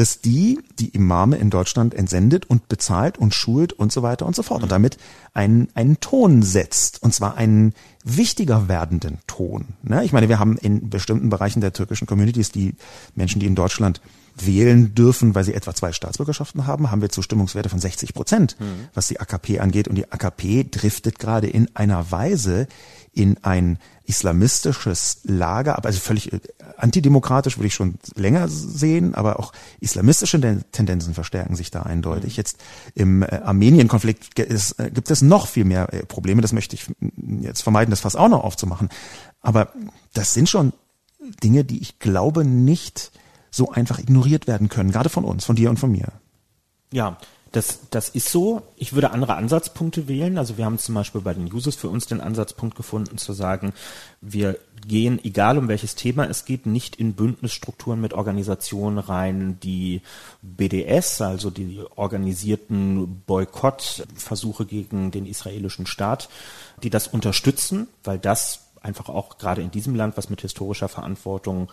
dass 0.00 0.22
die 0.22 0.58
die 0.78 0.88
Imame 0.88 1.36
in 1.36 1.50
Deutschland 1.50 1.92
entsendet 1.92 2.48
und 2.48 2.68
bezahlt 2.68 3.18
und 3.18 3.34
schult 3.34 3.74
und 3.74 3.92
so 3.92 4.02
weiter 4.02 4.24
und 4.24 4.34
so 4.34 4.42
fort 4.42 4.62
und 4.62 4.72
damit 4.72 4.96
einen, 5.34 5.68
einen 5.74 6.00
Ton 6.00 6.42
setzt 6.42 7.02
und 7.02 7.12
zwar 7.12 7.36
einen 7.36 7.74
wichtiger 8.02 8.66
werdenden 8.66 9.18
Ton. 9.26 9.66
Ne? 9.82 10.02
Ich 10.02 10.14
meine, 10.14 10.30
wir 10.30 10.38
haben 10.38 10.56
in 10.56 10.88
bestimmten 10.88 11.28
Bereichen 11.28 11.60
der 11.60 11.74
türkischen 11.74 12.06
Communities 12.06 12.50
die 12.50 12.76
Menschen, 13.14 13.40
die 13.40 13.46
in 13.46 13.54
Deutschland 13.54 14.00
wählen 14.36 14.94
dürfen, 14.94 15.34
weil 15.34 15.44
sie 15.44 15.54
etwa 15.54 15.74
zwei 15.74 15.92
Staatsbürgerschaften 15.92 16.66
haben, 16.66 16.90
haben 16.90 17.02
wir 17.02 17.08
Zustimmungswerte 17.08 17.68
von 17.68 17.78
60 17.78 18.14
Prozent, 18.14 18.56
mhm. 18.58 18.88
was 18.94 19.08
die 19.08 19.20
AKP 19.20 19.60
angeht. 19.60 19.88
Und 19.88 19.96
die 19.96 20.10
AKP 20.10 20.64
driftet 20.70 21.18
gerade 21.18 21.48
in 21.48 21.74
einer 21.74 22.10
Weise 22.10 22.66
in 23.12 23.38
ein 23.42 23.78
islamistisches 24.06 25.20
Lager, 25.24 25.76
aber 25.78 25.86
also 25.86 26.00
völlig 26.00 26.32
äh, 26.32 26.40
antidemokratisch 26.76 27.58
würde 27.58 27.68
ich 27.68 27.74
schon 27.74 27.94
länger 28.16 28.48
sehen, 28.48 29.14
aber 29.14 29.38
auch 29.38 29.52
islamistische 29.78 30.40
Tendenzen 30.72 31.14
verstärken 31.14 31.54
sich 31.54 31.70
da 31.70 31.82
eindeutig. 31.82 32.32
Mhm. 32.32 32.36
Jetzt 32.36 32.58
im 32.94 33.22
äh, 33.22 33.26
Armenien-Konflikt 33.44 34.34
gibt 34.34 34.50
es, 34.50 34.72
äh, 34.72 34.90
gibt 34.92 35.10
es 35.10 35.22
noch 35.22 35.46
viel 35.46 35.64
mehr 35.64 35.86
Probleme. 36.08 36.42
Das 36.42 36.52
möchte 36.52 36.74
ich 36.74 36.86
jetzt 37.40 37.62
vermeiden, 37.62 37.90
das 37.90 38.00
fast 38.00 38.16
auch 38.16 38.28
noch 38.28 38.42
aufzumachen. 38.42 38.88
Aber 39.40 39.72
das 40.12 40.34
sind 40.34 40.48
schon 40.48 40.72
Dinge, 41.42 41.64
die 41.64 41.80
ich 41.80 41.98
glaube 41.98 42.44
nicht 42.44 43.12
so 43.50 43.70
einfach 43.70 43.98
ignoriert 43.98 44.46
werden 44.46 44.68
können, 44.68 44.92
gerade 44.92 45.08
von 45.08 45.24
uns, 45.24 45.44
von 45.44 45.56
dir 45.56 45.70
und 45.70 45.78
von 45.78 45.90
mir. 45.90 46.12
Ja, 46.92 47.16
das, 47.52 47.80
das 47.90 48.08
ist 48.08 48.30
so. 48.30 48.62
Ich 48.76 48.92
würde 48.92 49.10
andere 49.10 49.34
Ansatzpunkte 49.34 50.06
wählen. 50.06 50.38
Also 50.38 50.56
wir 50.56 50.64
haben 50.64 50.78
zum 50.78 50.94
Beispiel 50.94 51.20
bei 51.20 51.34
den 51.34 51.52
Users 51.52 51.74
für 51.74 51.88
uns 51.88 52.06
den 52.06 52.20
Ansatzpunkt 52.20 52.76
gefunden, 52.76 53.18
zu 53.18 53.32
sagen, 53.32 53.72
wir 54.20 54.56
gehen, 54.86 55.18
egal 55.24 55.58
um 55.58 55.66
welches 55.66 55.96
Thema 55.96 56.24
es 56.26 56.44
geht, 56.44 56.66
nicht 56.66 56.96
in 56.96 57.14
Bündnisstrukturen 57.14 58.00
mit 58.00 58.12
Organisationen 58.12 58.98
rein, 58.98 59.58
die 59.62 60.00
BDS, 60.42 61.20
also 61.22 61.50
die 61.50 61.80
organisierten 61.96 63.22
Boykottversuche 63.26 64.64
gegen 64.64 65.10
den 65.10 65.26
israelischen 65.26 65.86
Staat, 65.86 66.28
die 66.84 66.90
das 66.90 67.08
unterstützen, 67.08 67.88
weil 68.04 68.18
das 68.18 68.68
einfach 68.80 69.08
auch 69.08 69.38
gerade 69.38 69.60
in 69.60 69.72
diesem 69.72 69.96
Land 69.96 70.16
was 70.16 70.30
mit 70.30 70.40
historischer 70.40 70.88
Verantwortung 70.88 71.68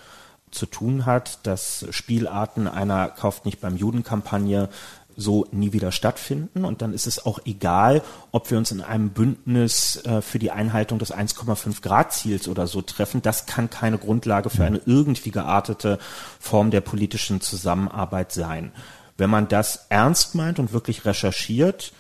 zu 0.52 0.66
tun 0.66 1.06
hat, 1.06 1.46
dass 1.46 1.86
Spielarten 1.92 2.68
einer 2.68 3.10
kauft 3.10 3.46
nicht 3.46 3.60
beim 3.60 3.76
Judenkampagne 3.76 4.70
so 5.18 5.48
nie 5.52 5.74
wieder 5.74 5.92
stattfinden. 5.92 6.64
Und 6.64 6.82
dann 6.82 6.94
ist 6.94 7.08
es 7.08 7.26
auch 7.26 7.40
egal, 7.46 8.04
ob 8.32 8.52
wir 8.52 8.58
uns 8.58 8.72
in 8.72 8.82
einem 8.82 9.10
Bündnis 9.10 9.98
äh, 10.06 10.22
für 10.22 10.40
die 10.40 10.52
Einhaltung 10.52 11.00
des 11.00 11.14
1,5 11.14 11.82
Grad 11.82 12.14
Ziels 12.14 12.48
oder 12.48 12.68
so 12.68 12.82
treffen. 12.82 13.24
Das 13.24 13.48
kann 13.48 13.70
keine 13.70 13.98
Grundlage 13.98 14.50
für 14.52 14.64
eine 14.64 14.80
irgendwie 14.86 15.32
geartete 15.32 15.98
Form 16.40 16.70
der 16.70 16.82
politischen 16.82 17.42
Zusammenarbeit 17.42 18.32
sein. 18.32 18.72
Wenn 19.18 19.32
man 19.32 19.48
das 19.48 19.88
ernst 19.90 20.36
meint 20.36 20.60
und 20.60 20.72
wirklich 20.72 21.04
recherchiert, 21.04 21.92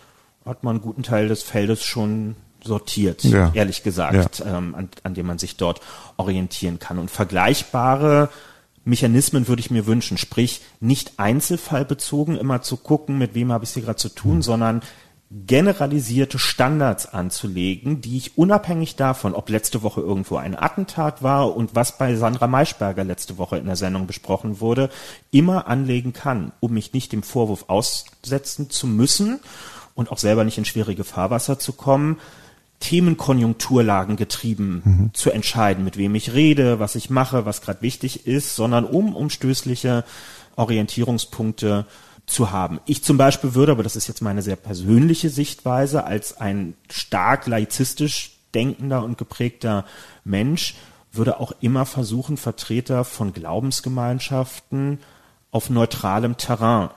hat 0.45 0.63
man 0.63 0.75
einen 0.75 0.83
guten 0.83 1.03
Teil 1.03 1.27
des 1.27 1.41
Feldes 1.41 1.83
schon 1.83 2.35
sortiert, 2.67 3.23
ja. 3.23 3.51
ehrlich 3.53 3.83
gesagt, 3.83 4.39
ja. 4.39 4.57
ähm, 4.57 4.75
an, 4.75 4.89
an 5.03 5.13
dem 5.13 5.25
man 5.25 5.39
sich 5.39 5.57
dort 5.57 5.81
orientieren 6.17 6.79
kann. 6.79 6.99
Und 6.99 7.09
vergleichbare 7.09 8.29
Mechanismen 8.85 9.47
würde 9.47 9.59
ich 9.59 9.71
mir 9.71 9.85
wünschen, 9.85 10.17
sprich 10.17 10.61
nicht 10.79 11.13
einzelfallbezogen 11.17 12.37
immer 12.37 12.61
zu 12.61 12.77
gucken, 12.77 13.17
mit 13.17 13.33
wem 13.35 13.51
habe 13.51 13.63
ich 13.63 13.71
es 13.71 13.73
hier 13.73 13.83
gerade 13.83 13.97
zu 13.97 14.09
tun, 14.09 14.37
mhm. 14.37 14.41
sondern 14.41 14.81
generalisierte 15.29 16.39
Standards 16.39 17.05
anzulegen, 17.05 17.99
die 17.99 18.15
ich 18.15 18.37
unabhängig 18.37 18.95
davon, 18.95 19.35
ob 19.35 19.49
letzte 19.49 19.83
Woche 19.83 19.99
irgendwo 19.99 20.37
ein 20.37 20.57
Attentat 20.57 21.21
war 21.21 21.53
und 21.53 21.75
was 21.75 21.97
bei 21.97 22.15
Sandra 22.15 22.47
Maischberger 22.47 23.03
letzte 23.03 23.37
Woche 23.37 23.57
in 23.57 23.65
der 23.65 23.75
Sendung 23.75 24.07
besprochen 24.07 24.61
wurde, 24.61 24.89
immer 25.29 25.67
anlegen 25.67 26.13
kann, 26.13 26.53
um 26.61 26.73
mich 26.73 26.93
nicht 26.93 27.11
dem 27.11 27.23
Vorwurf 27.23 27.65
aussetzen 27.67 28.69
zu 28.69 28.87
müssen 28.87 29.41
und 29.95 30.11
auch 30.13 30.17
selber 30.17 30.45
nicht 30.45 30.57
in 30.57 30.65
schwierige 30.65 31.03
Fahrwasser 31.03 31.59
zu 31.59 31.73
kommen, 31.73 32.19
Themenkonjunkturlagen 32.79 34.15
getrieben 34.15 34.81
mhm. 34.85 35.09
zu 35.13 35.31
entscheiden, 35.31 35.83
mit 35.83 35.97
wem 35.97 36.15
ich 36.15 36.33
rede, 36.33 36.79
was 36.79 36.95
ich 36.95 37.09
mache, 37.09 37.45
was 37.45 37.61
gerade 37.61 37.81
wichtig 37.81 38.27
ist, 38.27 38.55
sondern 38.55 38.85
um 38.85 39.15
umstößliche 39.15 40.03
Orientierungspunkte 40.55 41.85
zu 42.27 42.51
haben. 42.51 42.79
Ich 42.85 43.03
zum 43.03 43.17
Beispiel 43.17 43.55
würde, 43.55 43.71
aber 43.71 43.83
das 43.83 43.95
ist 43.95 44.07
jetzt 44.07 44.21
meine 44.21 44.41
sehr 44.41 44.57
persönliche 44.57 45.29
Sichtweise, 45.29 46.03
als 46.03 46.39
ein 46.39 46.75
stark 46.89 47.47
laizistisch 47.47 48.37
denkender 48.53 49.03
und 49.03 49.17
geprägter 49.17 49.85
Mensch, 50.23 50.75
würde 51.11 51.39
auch 51.39 51.53
immer 51.61 51.85
versuchen, 51.85 52.37
Vertreter 52.37 53.03
von 53.03 53.33
Glaubensgemeinschaften 53.33 54.99
auf 55.51 55.69
neutralem 55.69 56.37
Terrain 56.37 56.89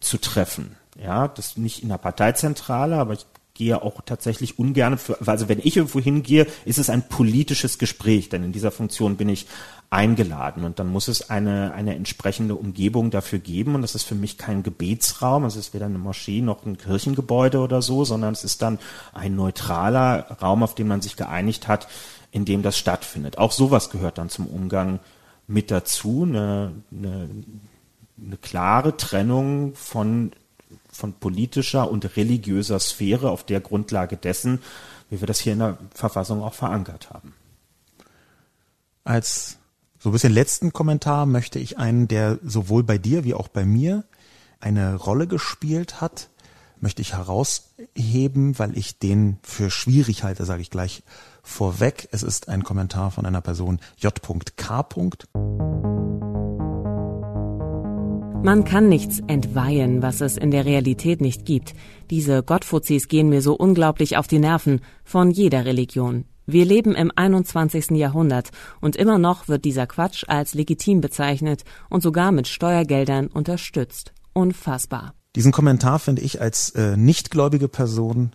zu 0.00 0.18
treffen. 0.18 0.76
Ja, 1.02 1.28
das 1.28 1.56
nicht 1.56 1.82
in 1.82 1.88
der 1.88 1.98
Parteizentrale, 1.98 2.96
aber 2.96 3.14
ich 3.14 3.26
gehe 3.58 3.82
auch 3.82 4.00
tatsächlich 4.06 4.58
ungern 4.58 4.96
für, 4.96 5.18
also 5.26 5.48
wenn 5.48 5.58
ich 5.58 5.76
irgendwo 5.76 6.00
hingehe, 6.00 6.46
ist 6.64 6.78
es 6.78 6.88
ein 6.88 7.08
politisches 7.08 7.78
Gespräch, 7.78 8.28
denn 8.28 8.44
in 8.44 8.52
dieser 8.52 8.70
Funktion 8.70 9.16
bin 9.16 9.28
ich 9.28 9.46
eingeladen 9.90 10.64
und 10.64 10.78
dann 10.78 10.86
muss 10.86 11.08
es 11.08 11.28
eine, 11.28 11.72
eine 11.72 11.96
entsprechende 11.96 12.54
Umgebung 12.54 13.10
dafür 13.10 13.40
geben 13.40 13.74
und 13.74 13.82
das 13.82 13.94
ist 13.94 14.04
für 14.04 14.14
mich 14.14 14.38
kein 14.38 14.62
Gebetsraum, 14.62 15.44
es 15.44 15.56
ist 15.56 15.74
weder 15.74 15.86
eine 15.86 15.98
Moschee 15.98 16.40
noch 16.40 16.64
ein 16.64 16.78
Kirchengebäude 16.78 17.58
oder 17.58 17.82
so, 17.82 18.04
sondern 18.04 18.32
es 18.32 18.44
ist 18.44 18.62
dann 18.62 18.78
ein 19.12 19.34
neutraler 19.34 20.38
Raum, 20.40 20.62
auf 20.62 20.74
den 20.74 20.86
man 20.86 21.00
sich 21.00 21.16
geeinigt 21.16 21.66
hat, 21.66 21.88
in 22.30 22.44
dem 22.44 22.62
das 22.62 22.78
stattfindet. 22.78 23.38
Auch 23.38 23.52
sowas 23.52 23.90
gehört 23.90 24.18
dann 24.18 24.28
zum 24.28 24.46
Umgang 24.46 25.00
mit 25.48 25.70
dazu, 25.72 26.24
eine, 26.28 26.72
eine, 26.92 27.28
eine 28.24 28.36
klare 28.36 28.96
Trennung 28.96 29.74
von 29.74 30.30
von 30.98 31.12
politischer 31.12 31.88
und 31.88 32.16
religiöser 32.16 32.80
Sphäre 32.80 33.30
auf 33.30 33.44
der 33.44 33.60
Grundlage 33.60 34.16
dessen, 34.16 34.60
wie 35.10 35.20
wir 35.20 35.28
das 35.28 35.38
hier 35.38 35.52
in 35.52 35.60
der 35.60 35.78
Verfassung 35.94 36.42
auch 36.42 36.54
verankert 36.54 37.10
haben. 37.10 37.34
Als 39.04 39.58
so 40.00 40.08
ein 40.08 40.12
bisschen 40.12 40.32
letzten 40.32 40.72
Kommentar 40.72 41.24
möchte 41.24 41.60
ich 41.60 41.78
einen, 41.78 42.08
der 42.08 42.40
sowohl 42.42 42.82
bei 42.82 42.98
dir 42.98 43.22
wie 43.22 43.34
auch 43.34 43.46
bei 43.46 43.64
mir 43.64 44.04
eine 44.58 44.96
Rolle 44.96 45.28
gespielt 45.28 46.00
hat, 46.00 46.30
möchte 46.80 47.00
ich 47.00 47.12
herausheben, 47.14 48.58
weil 48.58 48.76
ich 48.76 48.98
den 48.98 49.38
für 49.42 49.70
schwierig 49.70 50.24
halte, 50.24 50.44
sage 50.44 50.62
ich 50.62 50.70
gleich 50.70 51.04
vorweg. 51.44 52.08
Es 52.10 52.24
ist 52.24 52.48
ein 52.48 52.64
Kommentar 52.64 53.12
von 53.12 53.24
einer 53.24 53.40
Person 53.40 53.78
J.K. 53.98 54.82
Man 58.42 58.64
kann 58.64 58.88
nichts 58.88 59.20
entweihen, 59.26 60.00
was 60.00 60.20
es 60.20 60.36
in 60.36 60.50
der 60.50 60.64
Realität 60.64 61.20
nicht 61.20 61.44
gibt. 61.44 61.74
Diese 62.08 62.42
Gottfuzis 62.42 63.08
gehen 63.08 63.28
mir 63.28 63.42
so 63.42 63.54
unglaublich 63.54 64.16
auf 64.16 64.28
die 64.28 64.38
Nerven, 64.38 64.80
von 65.04 65.30
jeder 65.32 65.64
Religion. 65.64 66.24
Wir 66.46 66.64
leben 66.64 66.94
im 66.94 67.12
21. 67.14 67.90
Jahrhundert 67.90 68.50
und 68.80 68.96
immer 68.96 69.18
noch 69.18 69.48
wird 69.48 69.64
dieser 69.64 69.86
Quatsch 69.86 70.24
als 70.28 70.54
legitim 70.54 71.00
bezeichnet 71.00 71.64
und 71.90 72.02
sogar 72.02 72.32
mit 72.32 72.48
Steuergeldern 72.48 73.26
unterstützt. 73.26 74.12
Unfassbar. 74.32 75.14
Diesen 75.36 75.52
Kommentar 75.52 75.98
finde 75.98 76.22
ich 76.22 76.40
als 76.40 76.70
äh, 76.70 76.96
nichtgläubige 76.96 77.68
Person 77.68 78.30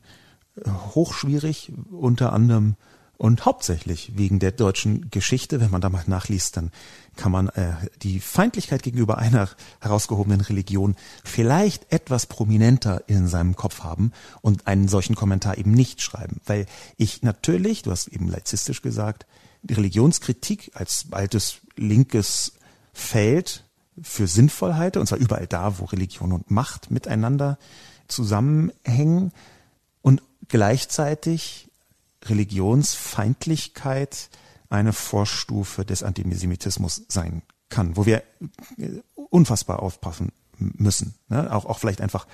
äh, 0.56 0.70
hochschwierig, 0.70 1.72
unter 1.90 2.34
anderem 2.34 2.76
und 3.24 3.46
hauptsächlich 3.46 4.18
wegen 4.18 4.40
der 4.40 4.52
deutschen 4.52 5.10
Geschichte, 5.10 5.62
wenn 5.62 5.72
man 5.72 5.80
da 5.80 5.88
mal 5.88 6.04
nachliest, 6.08 6.58
dann 6.58 6.74
kann 7.16 7.32
man 7.32 7.48
äh, 7.48 7.72
die 8.02 8.20
Feindlichkeit 8.20 8.84
gegenüber 8.84 9.18
einer 9.18 9.48
herausgehobenen 9.80 10.42
Religion 10.42 10.98
vielleicht 11.24 11.90
etwas 11.94 12.26
prominenter 12.26 13.06
in 13.08 13.30
seinem 13.30 13.56
Kopf 13.56 13.82
haben 13.82 14.12
und 14.42 14.68
einen 14.68 14.90
solchen 14.90 15.16
Kommentar 15.16 15.58
eben 15.58 15.72
nicht 15.72 16.02
schreiben. 16.02 16.42
Weil 16.46 16.66
ich 16.98 17.24
natürlich, 17.24 17.84
du 17.84 17.92
hast 17.92 18.10
eben 18.10 18.28
laizistisch 18.28 18.82
gesagt, 18.82 19.26
die 19.62 19.76
Religionskritik 19.76 20.72
als 20.74 21.06
altes 21.12 21.60
linkes 21.78 22.52
Feld 22.92 23.64
für 24.02 24.28
sinnvoll 24.28 24.74
halte, 24.74 25.00
und 25.00 25.08
zwar 25.08 25.20
überall 25.20 25.48
da, 25.48 25.80
wo 25.80 25.86
Religion 25.86 26.34
und 26.34 26.52
Macht 26.52 26.92
miteinander 26.92 27.58
zusammenhängen 28.10 29.32
und 30.02 30.22
gleichzeitig 30.50 31.70
Religionsfeindlichkeit 32.30 34.30
eine 34.70 34.94
Vorstufe 34.94 35.86
des 35.86 36.04
Antisemitismus 36.04 37.04
sein 37.08 37.44
kann, 37.70 37.96
wo 37.96 38.06
wir 38.06 38.24
äh, 38.78 38.90
unfassbar 39.30 39.82
aufpassen 39.82 40.32
müssen. 40.58 41.16
Ne? 41.30 41.54
Auch, 41.54 41.66
auch 41.66 41.80
vielleicht 41.80 42.02
einfach 42.02 42.28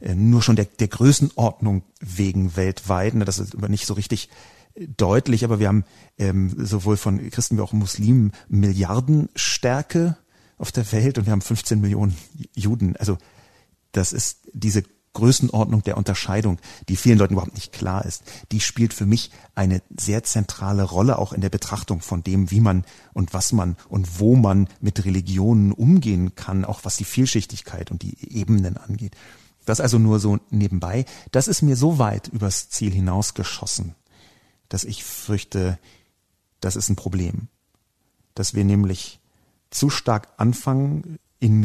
äh, 0.00 0.14
nur 0.14 0.42
schon 0.42 0.56
der, 0.56 0.66
der 0.66 0.88
Größenordnung 0.88 1.82
wegen 2.00 2.56
weltweit. 2.56 3.14
Ne? 3.14 3.24
Das 3.24 3.38
ist 3.38 3.54
aber 3.54 3.68
nicht 3.68 3.86
so 3.86 3.94
richtig 3.94 4.28
äh, 4.74 4.86
deutlich, 4.88 5.44
aber 5.44 5.58
wir 5.58 5.68
haben 5.68 5.84
ähm, 6.18 6.54
sowohl 6.56 6.96
von 6.96 7.30
Christen 7.30 7.56
wie 7.56 7.62
auch 7.62 7.72
Muslimen 7.72 8.32
Milliardenstärke 8.48 10.16
auf 10.56 10.72
der 10.72 10.90
Welt 10.92 11.18
und 11.18 11.26
wir 11.26 11.32
haben 11.32 11.42
15 11.42 11.80
Millionen 11.80 12.16
Juden. 12.54 12.96
Also 12.96 13.18
das 13.92 14.12
ist 14.12 14.48
diese 14.52 14.82
Größenordnung 15.12 15.82
der 15.82 15.96
Unterscheidung, 15.96 16.58
die 16.88 16.96
vielen 16.96 17.18
Leuten 17.18 17.34
überhaupt 17.34 17.54
nicht 17.54 17.72
klar 17.72 18.04
ist, 18.04 18.22
die 18.52 18.60
spielt 18.60 18.94
für 18.94 19.06
mich 19.06 19.30
eine 19.54 19.82
sehr 19.98 20.22
zentrale 20.22 20.82
Rolle 20.82 21.18
auch 21.18 21.32
in 21.32 21.40
der 21.40 21.48
Betrachtung 21.48 22.00
von 22.00 22.22
dem, 22.22 22.50
wie 22.50 22.60
man 22.60 22.84
und 23.14 23.34
was 23.34 23.52
man 23.52 23.76
und 23.88 24.20
wo 24.20 24.36
man 24.36 24.68
mit 24.80 25.04
Religionen 25.04 25.72
umgehen 25.72 26.34
kann, 26.34 26.64
auch 26.64 26.80
was 26.84 26.96
die 26.96 27.04
Vielschichtigkeit 27.04 27.90
und 27.90 28.02
die 28.02 28.36
Ebenen 28.36 28.76
angeht. 28.76 29.16
Das 29.64 29.80
also 29.80 29.98
nur 29.98 30.18
so 30.18 30.38
nebenbei. 30.50 31.04
Das 31.30 31.46
ist 31.46 31.62
mir 31.62 31.76
so 31.76 31.98
weit 31.98 32.28
übers 32.28 32.70
Ziel 32.70 32.92
hinausgeschossen, 32.92 33.94
dass 34.68 34.84
ich 34.84 35.04
fürchte, 35.04 35.78
das 36.60 36.76
ist 36.76 36.88
ein 36.88 36.96
Problem. 36.96 37.48
Dass 38.34 38.54
wir 38.54 38.64
nämlich 38.64 39.20
zu 39.70 39.90
stark 39.90 40.28
anfangen, 40.38 41.18
in 41.40 41.64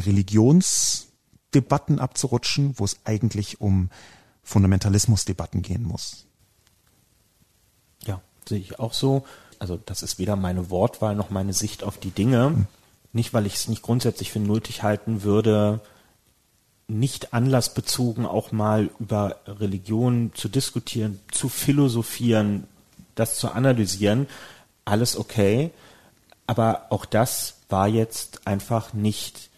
Religionsdebatten 1.53 1.99
abzurutschen, 1.99 2.73
wo 2.77 2.85
es 2.85 2.97
eigentlich 3.05 3.61
um 3.61 3.89
Fundamentalismusdebatten 4.43 5.61
gehen 5.61 5.83
muss. 5.83 6.25
Ja, 8.05 8.21
sehe 8.47 8.59
ich 8.59 8.79
auch 8.79 8.93
so. 8.93 9.25
Also 9.59 9.79
das 9.85 10.03
ist 10.03 10.19
weder 10.19 10.35
meine 10.35 10.69
Wortwahl 10.69 11.15
noch 11.15 11.29
meine 11.29 11.53
Sicht 11.53 11.83
auf 11.83 11.97
die 11.97 12.11
Dinge. 12.11 12.47
Hm. 12.47 12.67
Nicht, 13.13 13.33
weil 13.33 13.45
ich 13.45 13.55
es 13.55 13.67
nicht 13.67 13.83
grundsätzlich 13.83 14.31
für 14.31 14.39
nötig 14.39 14.81
halten 14.81 15.21
würde, 15.21 15.81
nicht 16.87 17.33
anlassbezogen 17.33 18.25
auch 18.25 18.51
mal 18.51 18.89
über 18.99 19.37
Religion 19.45 20.31
zu 20.33 20.49
diskutieren, 20.49 21.19
zu 21.31 21.47
philosophieren, 21.47 22.65
das 23.15 23.37
zu 23.37 23.51
analysieren. 23.51 24.27
Alles 24.83 25.15
okay. 25.15 25.69
Aber 26.47 26.87
auch 26.89 27.05
das 27.05 27.55
war 27.69 27.87
jetzt 27.87 28.47
einfach 28.47 28.93
nicht 28.93 29.49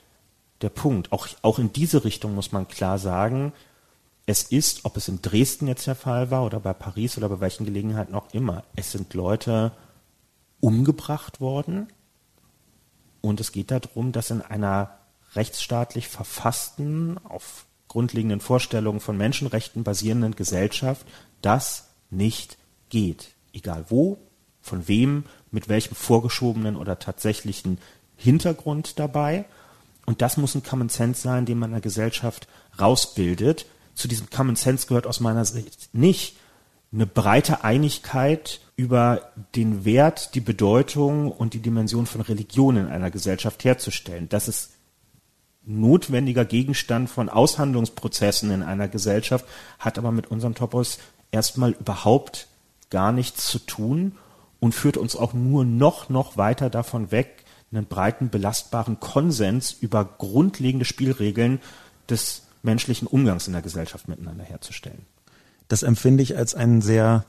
der 0.65 0.69
Punkt. 0.69 1.11
Auch, 1.11 1.27
auch 1.43 1.59
in 1.59 1.71
diese 1.71 2.03
Richtung 2.03 2.35
muss 2.35 2.51
man 2.51 2.67
klar 2.67 2.97
sagen, 2.97 3.53
es 4.25 4.43
ist, 4.43 4.83
ob 4.83 4.97
es 4.97 5.07
in 5.07 5.21
Dresden 5.21 5.67
jetzt 5.67 5.85
der 5.85 5.95
Fall 5.95 6.31
war 6.31 6.43
oder 6.43 6.59
bei 6.59 6.73
Paris 6.73 7.17
oder 7.17 7.29
bei 7.29 7.39
welchen 7.39 7.65
Gelegenheiten 7.65 8.15
auch 8.15 8.33
immer, 8.33 8.63
es 8.75 8.91
sind 8.91 9.13
Leute 9.13 9.71
umgebracht 10.59 11.39
worden 11.39 11.87
und 13.21 13.39
es 13.39 13.51
geht 13.51 13.69
darum, 13.69 14.11
dass 14.11 14.31
in 14.31 14.41
einer 14.41 14.97
rechtsstaatlich 15.35 16.07
verfassten, 16.07 17.19
auf 17.23 17.65
grundlegenden 17.87 18.39
Vorstellungen 18.39 18.99
von 18.99 19.15
Menschenrechten 19.15 19.83
basierenden 19.83 20.35
Gesellschaft 20.35 21.05
das 21.41 21.89
nicht 22.09 22.57
geht. 22.89 23.35
Egal 23.53 23.85
wo, 23.89 24.17
von 24.61 24.87
wem, 24.87 25.25
mit 25.51 25.69
welchem 25.69 25.95
vorgeschobenen 25.95 26.75
oder 26.75 26.97
tatsächlichen 26.97 27.77
Hintergrund 28.17 28.97
dabei. 28.99 29.45
Und 30.05 30.21
das 30.21 30.37
muss 30.37 30.55
ein 30.55 30.63
Common 30.63 30.89
Sense 30.89 31.21
sein, 31.21 31.45
den 31.45 31.59
man 31.59 31.69
in 31.69 31.75
der 31.75 31.81
Gesellschaft 31.81 32.47
rausbildet. 32.79 33.65
Zu 33.95 34.07
diesem 34.07 34.29
Common 34.29 34.55
Sense 34.55 34.87
gehört 34.87 35.07
aus 35.07 35.19
meiner 35.19 35.45
Sicht 35.45 35.89
nicht 35.93 36.37
eine 36.91 37.05
breite 37.05 37.63
Einigkeit 37.63 38.61
über 38.75 39.31
den 39.55 39.85
Wert, 39.85 40.35
die 40.35 40.41
Bedeutung 40.41 41.31
und 41.31 41.53
die 41.53 41.59
Dimension 41.59 42.05
von 42.05 42.21
Religion 42.21 42.77
in 42.77 42.87
einer 42.87 43.11
Gesellschaft 43.11 43.63
herzustellen. 43.63 44.29
Das 44.29 44.47
ist 44.47 44.71
notwendiger 45.65 46.45
Gegenstand 46.45 47.09
von 47.09 47.29
Aushandlungsprozessen 47.29 48.51
in 48.51 48.63
einer 48.63 48.87
Gesellschaft, 48.87 49.45
hat 49.79 49.97
aber 49.97 50.11
mit 50.11 50.27
unserem 50.27 50.55
Topos 50.55 50.99
erstmal 51.31 51.71
überhaupt 51.71 52.47
gar 52.89 53.11
nichts 53.11 53.47
zu 53.47 53.59
tun 53.59 54.17
und 54.59 54.73
führt 54.73 54.97
uns 54.97 55.15
auch 55.15 55.33
nur 55.33 55.65
noch, 55.65 56.09
noch 56.09 56.37
weiter 56.37 56.69
davon 56.69 57.11
weg, 57.11 57.44
einen 57.71 57.85
breiten, 57.85 58.29
belastbaren 58.29 58.99
Konsens 58.99 59.71
über 59.73 60.05
grundlegende 60.05 60.85
Spielregeln 60.85 61.59
des 62.09 62.43
menschlichen 62.63 63.07
Umgangs 63.07 63.47
in 63.47 63.53
der 63.53 63.61
Gesellschaft 63.61 64.07
miteinander 64.07 64.43
herzustellen. 64.43 65.05
Das 65.67 65.83
empfinde 65.83 66.23
ich 66.23 66.37
als 66.37 66.53
ein 66.53 66.81
sehr 66.81 67.25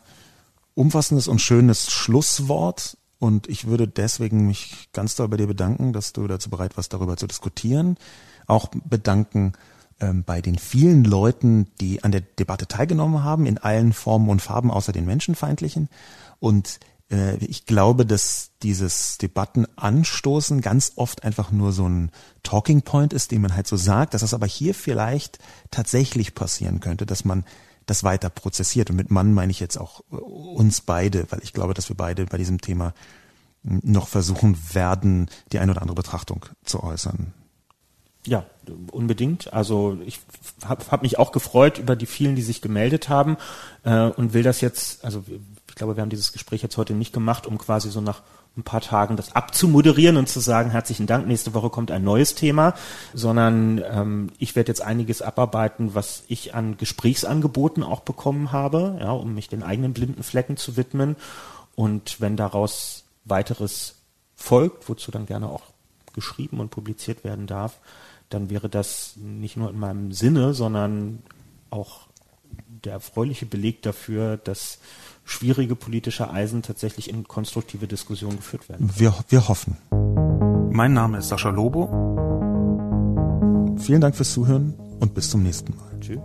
umfassendes 0.74 1.28
und 1.28 1.40
schönes 1.40 1.90
Schlusswort. 1.90 2.96
Und 3.18 3.48
ich 3.48 3.66
würde 3.66 3.88
deswegen 3.88 4.46
mich 4.46 4.88
ganz 4.92 5.14
doll 5.16 5.28
bei 5.28 5.38
dir 5.38 5.46
bedanken, 5.46 5.92
dass 5.92 6.12
du 6.12 6.26
dazu 6.26 6.50
bereit 6.50 6.76
warst, 6.76 6.92
darüber 6.92 7.16
zu 7.16 7.26
diskutieren. 7.26 7.96
Auch 8.46 8.68
bedanken 8.84 9.54
ähm, 10.00 10.22
bei 10.24 10.42
den 10.42 10.58
vielen 10.58 11.04
Leuten, 11.04 11.68
die 11.80 12.04
an 12.04 12.12
der 12.12 12.20
Debatte 12.20 12.68
teilgenommen 12.68 13.24
haben, 13.24 13.46
in 13.46 13.56
allen 13.58 13.94
Formen 13.94 14.28
und 14.28 14.42
Farben 14.42 14.70
außer 14.70 14.92
den 14.92 15.06
menschenfeindlichen. 15.06 15.88
Und 16.38 16.78
äh, 17.11 17.37
ich 17.37 17.66
glaube, 17.66 18.07
dass 18.07 18.51
dieses 18.62 19.19
Debatten 19.19 19.66
anstoßen 19.77 20.61
ganz 20.61 20.93
oft 20.97 21.24
einfach 21.24 21.51
nur 21.51 21.73
so 21.73 21.89
ein 21.89 22.11
Talking 22.43 22.83
Point 22.83 23.12
ist, 23.12 23.31
den 23.31 23.43
man 23.43 23.55
halt 23.55 23.66
so 23.66 23.77
sagt, 23.77 24.15
dass 24.15 24.23
das 24.23 24.35
aber 24.35 24.47
hier 24.47 24.74
vielleicht 24.74 25.39
tatsächlich 25.70 26.35
passieren 26.35 26.81
könnte, 26.81 27.07
dass 27.07 27.24
man 27.24 27.45
das 27.87 28.03
weiter 28.03 28.31
prozessiert. 28.31 28.91
Und 28.91 28.97
mit 28.97 29.11
Mann 29.11 29.33
meine 29.33 29.53
ich 29.53 29.61
jetzt 29.61 29.78
auch 29.78 30.01
äh, 30.11 30.16
uns 30.16 30.81
beide, 30.81 31.27
weil 31.31 31.43
ich 31.43 31.53
glaube, 31.53 31.74
dass 31.74 31.89
wir 31.89 31.97
beide 31.97 32.27
bei 32.27 32.39
diesem 32.39 32.61
Thema 32.61 32.95
noch 33.62 34.07
versuchen 34.07 34.57
werden, 34.73 35.28
die 35.51 35.59
ein 35.59 35.70
oder 35.70 35.83
andere 35.83 35.97
Betrachtung 35.97 36.47
zu 36.65 36.85
äußern. 36.85 37.33
Ja, 38.24 38.45
unbedingt. 38.91 39.53
Also 39.53 39.99
ich 40.05 40.20
habe 40.65 40.85
hab 40.91 41.03
mich 41.03 41.19
auch 41.19 41.31
gefreut 41.31 41.78
über 41.78 41.95
die 41.95 42.07
vielen, 42.07 42.35
die 42.35 42.43
sich 42.43 42.61
gemeldet 42.61 43.09
haben 43.09 43.37
äh, 43.85 44.09
und 44.09 44.35
will 44.35 44.43
das 44.43 44.61
jetzt, 44.61 45.05
also 45.05 45.24
glaube, 45.77 45.97
wir 45.97 46.03
haben 46.03 46.11
dieses 46.11 46.32
Gespräch 46.32 46.62
jetzt 46.62 46.77
heute 46.77 46.94
nicht 46.94 47.12
gemacht, 47.12 47.47
um 47.47 47.59
quasi 47.59 47.90
so 47.90 48.01
nach 48.01 48.23
ein 48.57 48.62
paar 48.62 48.81
Tagen 48.81 49.16
das 49.16 49.36
abzumoderieren 49.36 50.16
und 50.16 50.28
zu 50.28 50.40
sagen, 50.40 50.70
herzlichen 50.70 51.07
Dank, 51.07 51.27
nächste 51.27 51.53
Woche 51.53 51.69
kommt 51.69 51.90
ein 51.90 52.03
neues 52.03 52.35
Thema, 52.35 52.74
sondern 53.12 53.82
ähm, 53.89 54.32
ich 54.39 54.57
werde 54.57 54.70
jetzt 54.70 54.81
einiges 54.81 55.20
abarbeiten, 55.20 55.94
was 55.94 56.24
ich 56.28 56.55
an 56.55 56.78
Gesprächsangeboten 56.78 57.82
auch 57.82 58.01
bekommen 58.01 58.53
habe, 58.53 58.97
ja, 59.01 59.12
um 59.12 59.35
mich 59.35 59.48
den 59.48 59.62
eigenen 59.62 59.93
blinden 59.93 60.23
Flecken 60.23 60.57
zu 60.57 60.78
widmen. 60.78 61.16
Und 61.74 62.20
wenn 62.20 62.36
daraus 62.36 63.05
weiteres 63.27 63.97
folgt, 64.35 64.89
wozu 64.89 65.11
dann 65.11 65.27
gerne 65.27 65.48
auch 65.51 65.65
geschrieben 66.15 66.61
und 66.61 66.70
publiziert 66.70 67.23
werden 67.23 67.47
darf, 67.47 67.78
dann 68.31 68.48
wäre 68.48 68.70
das 68.70 69.12
nicht 69.16 69.59
nur 69.59 69.69
in 69.69 69.78
meinem 69.78 70.12
Sinne, 70.12 70.55
sondern 70.55 71.23
auch 71.69 72.07
der 72.85 72.94
erfreuliche 72.94 73.44
Beleg 73.44 73.82
dafür, 73.82 74.39
dass 74.39 74.78
schwierige 75.27 75.77
politische 75.77 76.31
Eisen 76.31 76.62
tatsächlich 76.62 77.11
in 77.11 77.28
konstruktive 77.28 77.86
Diskussionen 77.86 78.36
geführt 78.36 78.69
werden. 78.70 78.90
Wir, 78.97 79.15
wir 79.28 79.48
hoffen. 79.48 79.77
Mein 80.73 80.94
Name 80.94 81.19
ist 81.19 81.28
Sascha 81.28 81.51
Lobo. 81.51 81.89
Vielen 83.78 84.01
Dank 84.01 84.16
fürs 84.16 84.32
Zuhören 84.32 84.74
und 85.01 85.15
bis 85.15 85.28
zum 85.28 85.43
nächsten 85.43 85.77
Mal. 85.77 86.01
Tschüss. 86.01 86.20